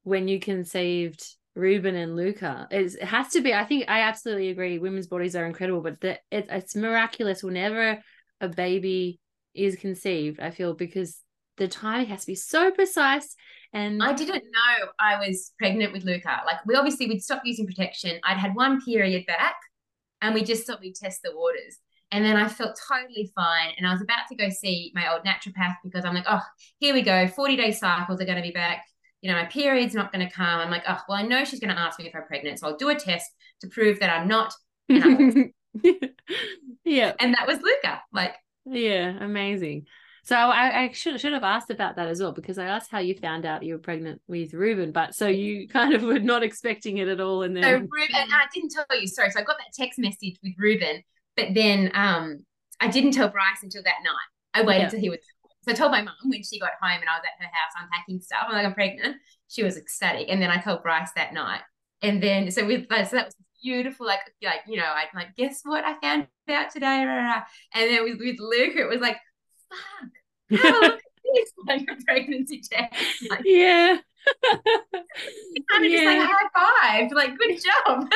when 0.03 0.27
you 0.27 0.39
conceived 0.39 1.25
Reuben 1.57 1.95
and 1.95 2.15
Luca, 2.15 2.67
it's, 2.71 2.95
it 2.95 3.03
has 3.03 3.29
to 3.29 3.41
be. 3.41 3.53
I 3.53 3.65
think 3.65 3.89
I 3.89 4.01
absolutely 4.01 4.49
agree. 4.49 4.77
Women's 4.77 5.07
bodies 5.07 5.35
are 5.35 5.45
incredible, 5.45 5.81
but 5.81 5.99
the, 5.99 6.19
it, 6.31 6.47
it's 6.49 6.75
miraculous 6.75 7.43
whenever 7.43 7.99
a 8.39 8.47
baby 8.47 9.19
is 9.53 9.75
conceived. 9.75 10.39
I 10.39 10.51
feel 10.51 10.73
because 10.75 11.19
the 11.57 11.67
timing 11.67 12.07
has 12.07 12.21
to 12.21 12.27
be 12.27 12.35
so 12.35 12.71
precise. 12.71 13.35
And 13.73 14.01
I 14.01 14.13
didn't 14.13 14.43
know 14.43 14.87
I 14.99 15.17
was 15.17 15.51
pregnant 15.57 15.91
with 15.91 16.05
Luca. 16.05 16.41
Like 16.45 16.65
we 16.65 16.75
obviously 16.75 17.07
we'd 17.07 17.23
stopped 17.23 17.45
using 17.45 17.65
protection. 17.65 18.19
I'd 18.23 18.37
had 18.37 18.55
one 18.55 18.79
period 18.81 19.25
back, 19.25 19.55
and 20.21 20.33
we 20.33 20.43
just 20.43 20.65
thought 20.65 20.79
we'd 20.79 20.95
test 20.95 21.21
the 21.23 21.31
waters. 21.35 21.77
And 22.11 22.23
then 22.23 22.37
I 22.37 22.47
felt 22.47 22.79
totally 22.87 23.29
fine, 23.35 23.73
and 23.77 23.85
I 23.85 23.91
was 23.91 24.01
about 24.01 24.27
to 24.29 24.35
go 24.35 24.47
see 24.49 24.93
my 24.95 25.11
old 25.11 25.23
naturopath 25.25 25.75
because 25.83 26.05
I'm 26.05 26.15
like, 26.15 26.25
oh, 26.29 26.41
here 26.77 26.93
we 26.93 27.01
go. 27.01 27.27
Forty 27.27 27.57
day 27.57 27.71
cycles 27.73 28.21
are 28.21 28.25
going 28.25 28.37
to 28.37 28.41
be 28.41 28.51
back. 28.51 28.85
You 29.27 29.33
know, 29.33 29.39
my 29.39 29.45
period's 29.47 29.93
not 29.93 30.13
going 30.13 30.25
to 30.25 30.33
come. 30.33 30.45
I'm 30.45 30.71
like, 30.71 30.83
oh, 30.87 30.97
well, 31.09 31.17
I 31.17 31.21
know 31.21 31.43
she's 31.43 31.59
going 31.59 31.75
to 31.75 31.77
ask 31.77 31.99
me 31.99 32.07
if 32.07 32.15
I'm 32.15 32.23
pregnant, 32.23 32.59
so 32.59 32.67
I'll 32.67 32.77
do 32.77 32.87
a 32.87 32.95
test 32.95 33.29
to 33.59 33.67
prove 33.67 33.99
that 33.99 34.09
I'm 34.09 34.25
not. 34.25 34.53
And, 34.87 35.03
I 35.03 35.07
wasn't. 35.83 36.11
yeah, 36.85 37.11
and 37.19 37.33
that 37.33 37.45
was 37.45 37.59
Luca. 37.61 38.01
Like, 38.13 38.35
yeah, 38.65 39.17
amazing. 39.19 39.85
So 40.23 40.37
I, 40.37 40.83
I 40.83 40.91
should 40.93 41.19
should 41.19 41.33
have 41.33 41.43
asked 41.43 41.69
about 41.69 41.97
that 41.97 42.07
as 42.07 42.21
well 42.21 42.31
because 42.31 42.57
I 42.57 42.67
asked 42.67 42.89
how 42.89 42.99
you 42.99 43.15
found 43.15 43.45
out 43.45 43.63
you 43.63 43.73
were 43.73 43.79
pregnant 43.79 44.21
with 44.29 44.53
Reuben, 44.53 44.93
but 44.93 45.13
so 45.13 45.27
you 45.27 45.67
kind 45.77 45.93
of 45.93 46.03
were 46.03 46.19
not 46.19 46.41
expecting 46.41 46.99
it 46.99 47.09
at 47.09 47.19
all, 47.19 47.43
and 47.43 47.53
then 47.53 47.63
So 47.63 47.71
Reuben, 47.71 48.31
I 48.31 48.45
didn't 48.53 48.71
tell 48.71 48.85
you, 48.97 49.07
sorry. 49.07 49.31
So 49.31 49.41
I 49.41 49.43
got 49.43 49.57
that 49.57 49.73
text 49.73 49.99
message 49.99 50.39
with 50.41 50.53
Reuben, 50.57 51.03
but 51.35 51.47
then 51.53 51.91
um, 51.93 52.45
I 52.79 52.87
didn't 52.87 53.11
tell 53.11 53.27
Bryce 53.27 53.61
until 53.61 53.83
that 53.83 53.97
night. 54.05 54.15
I 54.53 54.61
waited 54.61 54.83
Yeah. 54.83 54.89
till 54.89 54.99
he 55.01 55.09
was. 55.09 55.19
So 55.67 55.73
I 55.73 55.75
told 55.75 55.91
my 55.91 56.01
mum 56.01 56.15
when 56.23 56.43
she 56.43 56.59
got 56.59 56.71
home 56.81 56.99
and 57.01 57.09
I 57.09 57.15
was 57.17 57.23
at 57.25 57.43
her 57.43 57.51
house 57.51 57.73
unpacking 57.83 58.21
stuff. 58.21 58.45
I'm 58.47 58.53
like, 58.55 58.65
I'm 58.65 58.73
pregnant. 58.73 59.17
She 59.49 59.63
was 59.63 59.75
ecstatic, 59.77 60.27
and 60.29 60.41
then 60.41 60.49
I 60.49 60.57
told 60.57 60.81
Bryce 60.83 61.11
that 61.15 61.33
night, 61.33 61.61
and 62.01 62.21
then 62.23 62.51
so 62.51 62.65
with 62.65 62.85
so 62.89 63.15
that 63.15 63.25
was 63.25 63.35
beautiful. 63.61 64.05
Like, 64.05 64.19
like 64.43 64.61
you 64.67 64.77
know, 64.77 64.85
I'm 64.85 65.07
like, 65.13 65.35
guess 65.35 65.61
what? 65.63 65.83
I 65.83 65.99
found 65.99 66.27
out 66.49 66.71
today, 66.71 67.03
rah, 67.05 67.15
rah, 67.15 67.23
rah. 67.23 67.43
and 67.73 67.89
then 67.91 68.03
with 68.03 68.19
with 68.19 68.39
Luke, 68.39 68.75
it 68.75 68.87
was 68.89 69.01
like, 69.01 69.17
fuck. 69.69 70.09
Look 70.49 71.01
this, 71.33 71.51
like 71.67 71.81
a 71.89 72.01
pregnancy 72.05 72.61
test. 72.61 72.93
Like, 73.29 73.41
yeah, 73.43 73.97
kind 75.71 75.85
of 75.85 75.91
just 75.91 76.05
like 76.05 76.19
Yeah. 76.19 76.27
high 76.29 77.01
five, 77.01 77.11
like 77.11 77.37
good 77.37 77.59
job. 77.61 78.09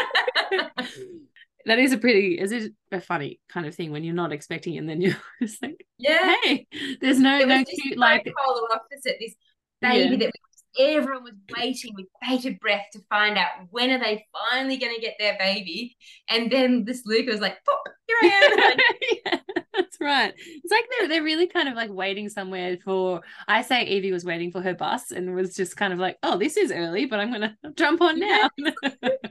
that 1.66 1.80
is 1.80 1.94
a 1.94 1.98
pretty 1.98 2.40
is 2.40 2.52
it 2.52 2.74
a 2.92 3.02
funny 3.02 3.40
kind 3.50 3.66
of 3.66 3.76
thing 3.76 3.92
when 3.92 4.04
you're 4.04 4.14
not 4.16 4.32
expecting 4.34 4.76
it 4.76 4.80
and 4.80 4.90
then 4.90 5.02
you're 5.02 5.16
just 5.42 5.62
like, 5.62 5.86
yeah. 5.98 6.36
hey, 6.44 6.68
there's 7.02 7.20
no 7.20 7.40
no 7.40 7.64
cute 7.64 7.98
like 7.98 8.26
polar 8.26 8.68
opposite. 8.74 9.18
This 9.20 9.36
baby 9.82 10.16
Yeah. 10.16 10.28
that 10.28 10.32
everyone 10.80 11.24
was 11.24 11.34
waiting 11.58 11.94
with 11.96 12.06
bated 12.22 12.60
breath 12.60 12.86
to 12.94 13.00
find 13.10 13.38
out 13.38 13.50
when 13.72 13.90
are 13.92 14.00
they 14.00 14.26
finally 14.50 14.78
going 14.78 14.96
to 14.96 15.02
get 15.02 15.16
their 15.20 15.38
baby, 15.38 15.98
and 16.30 16.52
then 16.52 16.86
this 16.86 17.04
Luca 17.06 17.32
was 17.32 17.42
like, 17.42 17.58
"Pop, 17.66 17.82
here 18.08 18.18
I 18.22 18.28
am." 18.72 18.78
Yeah, 19.26 19.40
that's 19.74 19.98
right. 20.00 20.34
It's 20.38 20.72
like 20.72 20.86
they're 20.90 21.08
they're 21.10 21.24
really 21.24 21.48
kind 21.48 21.68
of 21.68 21.76
like 21.76 21.92
waiting 21.92 22.30
somewhere 22.30 22.78
for. 22.84 23.22
I 23.48 23.62
say 23.62 23.84
Evie 23.86 24.12
was 24.12 24.26
waiting 24.26 24.52
for 24.52 24.62
her 24.62 24.74
bus 24.74 25.12
and 25.12 25.36
was 25.36 25.56
just 25.56 25.76
kind 25.78 25.94
of 25.94 26.00
like, 26.00 26.18
oh, 26.24 26.38
this 26.38 26.58
is 26.58 26.72
early, 26.72 27.06
but 27.06 27.20
I'm 27.20 27.32
gonna 27.32 27.58
jump 27.76 28.02
on 28.02 28.20
now. 28.20 28.50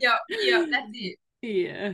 yeah, 0.01 0.17
yeah, 0.29 0.67
that's 0.71 0.91
it. 0.93 1.17
yeah. 1.43 1.93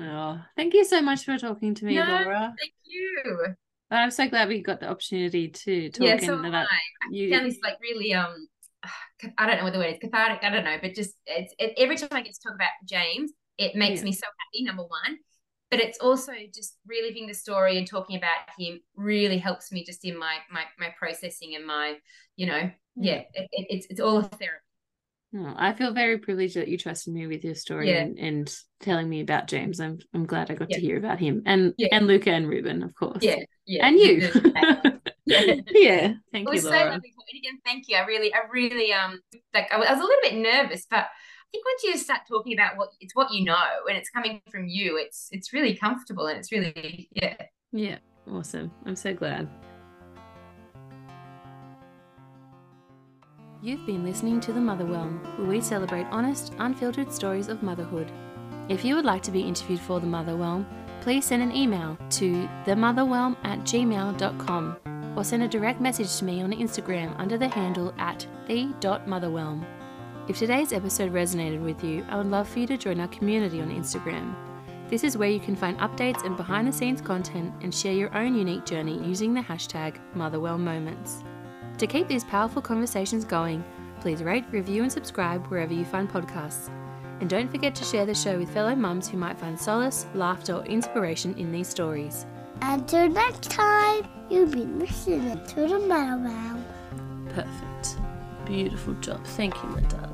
Oh, 0.00 0.40
thank 0.56 0.74
you 0.74 0.84
so 0.84 1.02
much 1.02 1.24
for 1.24 1.36
talking 1.38 1.74
to 1.74 1.84
me, 1.84 1.96
No, 1.96 2.04
Laura. 2.06 2.54
Thank 2.58 2.72
you. 2.84 3.46
But 3.90 3.96
I'm 3.96 4.10
so 4.10 4.28
glad 4.28 4.48
we 4.48 4.62
got 4.62 4.80
the 4.80 4.88
opportunity 4.88 5.48
to 5.48 5.90
talk 5.90 6.06
Yeah, 6.06 6.18
so 6.18 6.40
that 6.40 6.54
I. 6.54 6.60
I 6.64 7.10
you. 7.10 7.30
found 7.30 7.46
this 7.46 7.58
like 7.62 7.78
really 7.80 8.14
um. 8.14 8.48
I 9.38 9.46
don't 9.46 9.58
know 9.58 9.64
what 9.64 9.72
the 9.72 9.78
word 9.78 9.92
is, 9.94 9.98
cathartic. 10.00 10.42
I 10.42 10.50
don't 10.50 10.64
know, 10.64 10.78
but 10.80 10.94
just 10.94 11.14
it's 11.26 11.54
it, 11.58 11.74
every 11.76 11.96
time 11.96 12.08
I 12.12 12.22
get 12.22 12.34
to 12.34 12.40
talk 12.40 12.54
about 12.54 12.70
James, 12.88 13.32
it 13.58 13.76
makes 13.76 14.00
Yeah. 14.00 14.04
me 14.04 14.12
so 14.12 14.26
happy. 14.26 14.64
Number 14.64 14.82
one, 14.82 15.18
but 15.70 15.78
it's 15.80 15.98
also 15.98 16.32
just 16.54 16.78
reliving 16.86 17.26
the 17.26 17.34
story 17.34 17.78
and 17.78 17.86
talking 17.86 18.16
about 18.16 18.38
him 18.58 18.80
really 18.96 19.38
helps 19.38 19.70
me 19.70 19.84
just 19.84 20.04
in 20.04 20.18
my 20.18 20.38
my 20.50 20.64
my 20.78 20.94
processing 20.98 21.54
and 21.54 21.66
my 21.66 21.96
you 22.36 22.46
know 22.46 22.70
yeah, 22.96 23.22
it, 23.34 23.48
it, 23.52 23.66
it's 23.70 23.86
it's 23.90 24.00
all 24.00 24.18
a 24.18 24.22
therapy. 24.22 24.60
Oh, 25.34 25.54
I 25.56 25.72
feel 25.72 25.94
very 25.94 26.18
privileged 26.18 26.56
that 26.56 26.68
you 26.68 26.76
trusted 26.76 27.14
me 27.14 27.26
with 27.26 27.42
your 27.42 27.54
story 27.54 27.88
Yeah. 27.90 28.02
and, 28.02 28.18
and 28.18 28.54
telling 28.80 29.08
me 29.08 29.20
about 29.22 29.48
James. 29.48 29.80
I'm 29.80 29.98
I'm 30.12 30.26
glad 30.26 30.50
I 30.50 30.54
got 30.54 30.70
Yeah. 30.70 30.76
to 30.76 30.82
hear 30.82 30.98
about 30.98 31.18
him 31.18 31.42
and 31.46 31.72
Yeah. 31.78 31.88
and 31.92 32.06
Luca 32.06 32.30
and 32.30 32.46
Reuben, 32.48 32.82
of 32.82 32.94
course. 32.94 33.22
Yeah, 33.22 33.36
yeah, 33.66 33.86
And 33.86 33.98
you. 33.98 34.30
yeah. 35.26 36.14
Thank 36.32 36.48
It 36.48 36.50
was 36.50 36.56
you, 36.64 36.68
so 36.68 36.70
Laura. 36.70 36.90
lovely 36.90 37.12
talking 37.16 37.38
again. 37.38 37.58
Thank 37.64 37.88
you. 37.88 37.96
I 37.96 38.04
really, 38.04 38.32
I 38.34 38.40
really, 38.52 38.92
um, 38.92 39.20
like 39.54 39.72
I 39.72 39.78
was, 39.78 39.86
I 39.88 39.92
was 39.92 40.00
a 40.00 40.04
little 40.04 40.20
bit 40.22 40.34
nervous, 40.34 40.86
but 40.90 40.98
I 41.00 41.48
think 41.50 41.64
once 41.64 41.82
you 41.84 41.96
start 41.96 42.20
talking 42.28 42.52
about 42.54 42.76
what 42.76 42.90
it's 43.00 43.14
what 43.14 43.32
you 43.32 43.44
know 43.44 43.56
and 43.88 43.96
it's 43.96 44.10
coming 44.10 44.42
from 44.50 44.66
you, 44.68 44.98
it's 44.98 45.28
it's 45.30 45.52
really 45.52 45.74
comfortable 45.74 46.26
and 46.26 46.38
it's 46.38 46.52
really 46.52 47.08
yeah. 47.12 47.36
Yeah, 47.72 47.98
awesome. 48.30 48.70
I'm 48.84 48.96
so 48.96 49.14
glad. 49.14 49.48
You've 53.64 53.86
been 53.86 54.02
listening 54.02 54.40
to 54.40 54.52
The 54.52 54.58
Motherwhelm, 54.58 55.38
where 55.38 55.46
we 55.46 55.60
celebrate 55.60 56.08
honest, 56.10 56.52
unfiltered 56.58 57.12
stories 57.12 57.46
of 57.46 57.62
motherhood. 57.62 58.10
If 58.68 58.84
you 58.84 58.96
would 58.96 59.04
like 59.04 59.22
to 59.22 59.30
be 59.30 59.42
interviewed 59.42 59.78
for 59.78 60.00
The 60.00 60.06
Motherwhelm, 60.08 60.66
please 61.00 61.26
send 61.26 61.44
an 61.44 61.54
email 61.54 61.96
to 62.10 62.48
themotherwhelm 62.66 63.36
at 63.44 63.60
gmail.com 63.60 65.14
or 65.16 65.22
send 65.22 65.44
a 65.44 65.48
direct 65.48 65.80
message 65.80 66.16
to 66.16 66.24
me 66.24 66.42
on 66.42 66.50
Instagram 66.50 67.14
under 67.20 67.38
the 67.38 67.46
handle 67.46 67.94
at 67.98 68.26
the.motherwhelm. 68.48 69.64
If 70.26 70.40
today's 70.40 70.72
episode 70.72 71.12
resonated 71.12 71.62
with 71.62 71.84
you, 71.84 72.04
I 72.08 72.16
would 72.16 72.26
love 72.26 72.48
for 72.48 72.58
you 72.58 72.66
to 72.66 72.76
join 72.76 72.98
our 72.98 73.08
community 73.08 73.60
on 73.60 73.70
Instagram. 73.70 74.34
This 74.88 75.04
is 75.04 75.16
where 75.16 75.30
you 75.30 75.38
can 75.38 75.54
find 75.54 75.78
updates 75.78 76.24
and 76.24 76.36
behind 76.36 76.66
the 76.66 76.72
scenes 76.72 77.00
content 77.00 77.54
and 77.60 77.72
share 77.72 77.92
your 77.92 78.12
own 78.12 78.34
unique 78.34 78.66
journey 78.66 79.00
using 79.06 79.32
the 79.34 79.40
hashtag 79.40 80.00
MotherwhelmMoments. 80.16 81.22
To 81.82 81.88
keep 81.88 82.06
these 82.06 82.22
powerful 82.22 82.62
conversations 82.62 83.24
going, 83.24 83.64
please 84.00 84.22
rate, 84.22 84.44
review, 84.52 84.84
and 84.84 84.92
subscribe 84.92 85.44
wherever 85.48 85.74
you 85.74 85.84
find 85.84 86.08
podcasts. 86.08 86.70
And 87.18 87.28
don't 87.28 87.50
forget 87.50 87.74
to 87.74 87.82
share 87.82 88.06
the 88.06 88.14
show 88.14 88.38
with 88.38 88.50
fellow 88.50 88.76
mums 88.76 89.08
who 89.08 89.18
might 89.18 89.36
find 89.36 89.58
solace, 89.58 90.06
laughter, 90.14 90.54
or 90.54 90.64
inspiration 90.66 91.34
in 91.36 91.50
these 91.50 91.66
stories. 91.66 92.24
Until 92.60 93.08
next 93.08 93.50
time, 93.50 94.06
you've 94.30 94.52
been 94.52 94.78
listening 94.78 95.44
to 95.44 95.54
the 95.62 95.80
Motherwhelm. 95.80 96.62
Perfect. 97.30 97.96
Beautiful 98.44 98.94
job. 99.00 99.24
Thank 99.24 99.60
you, 99.60 99.68
my 99.70 99.80
darling. 99.80 100.11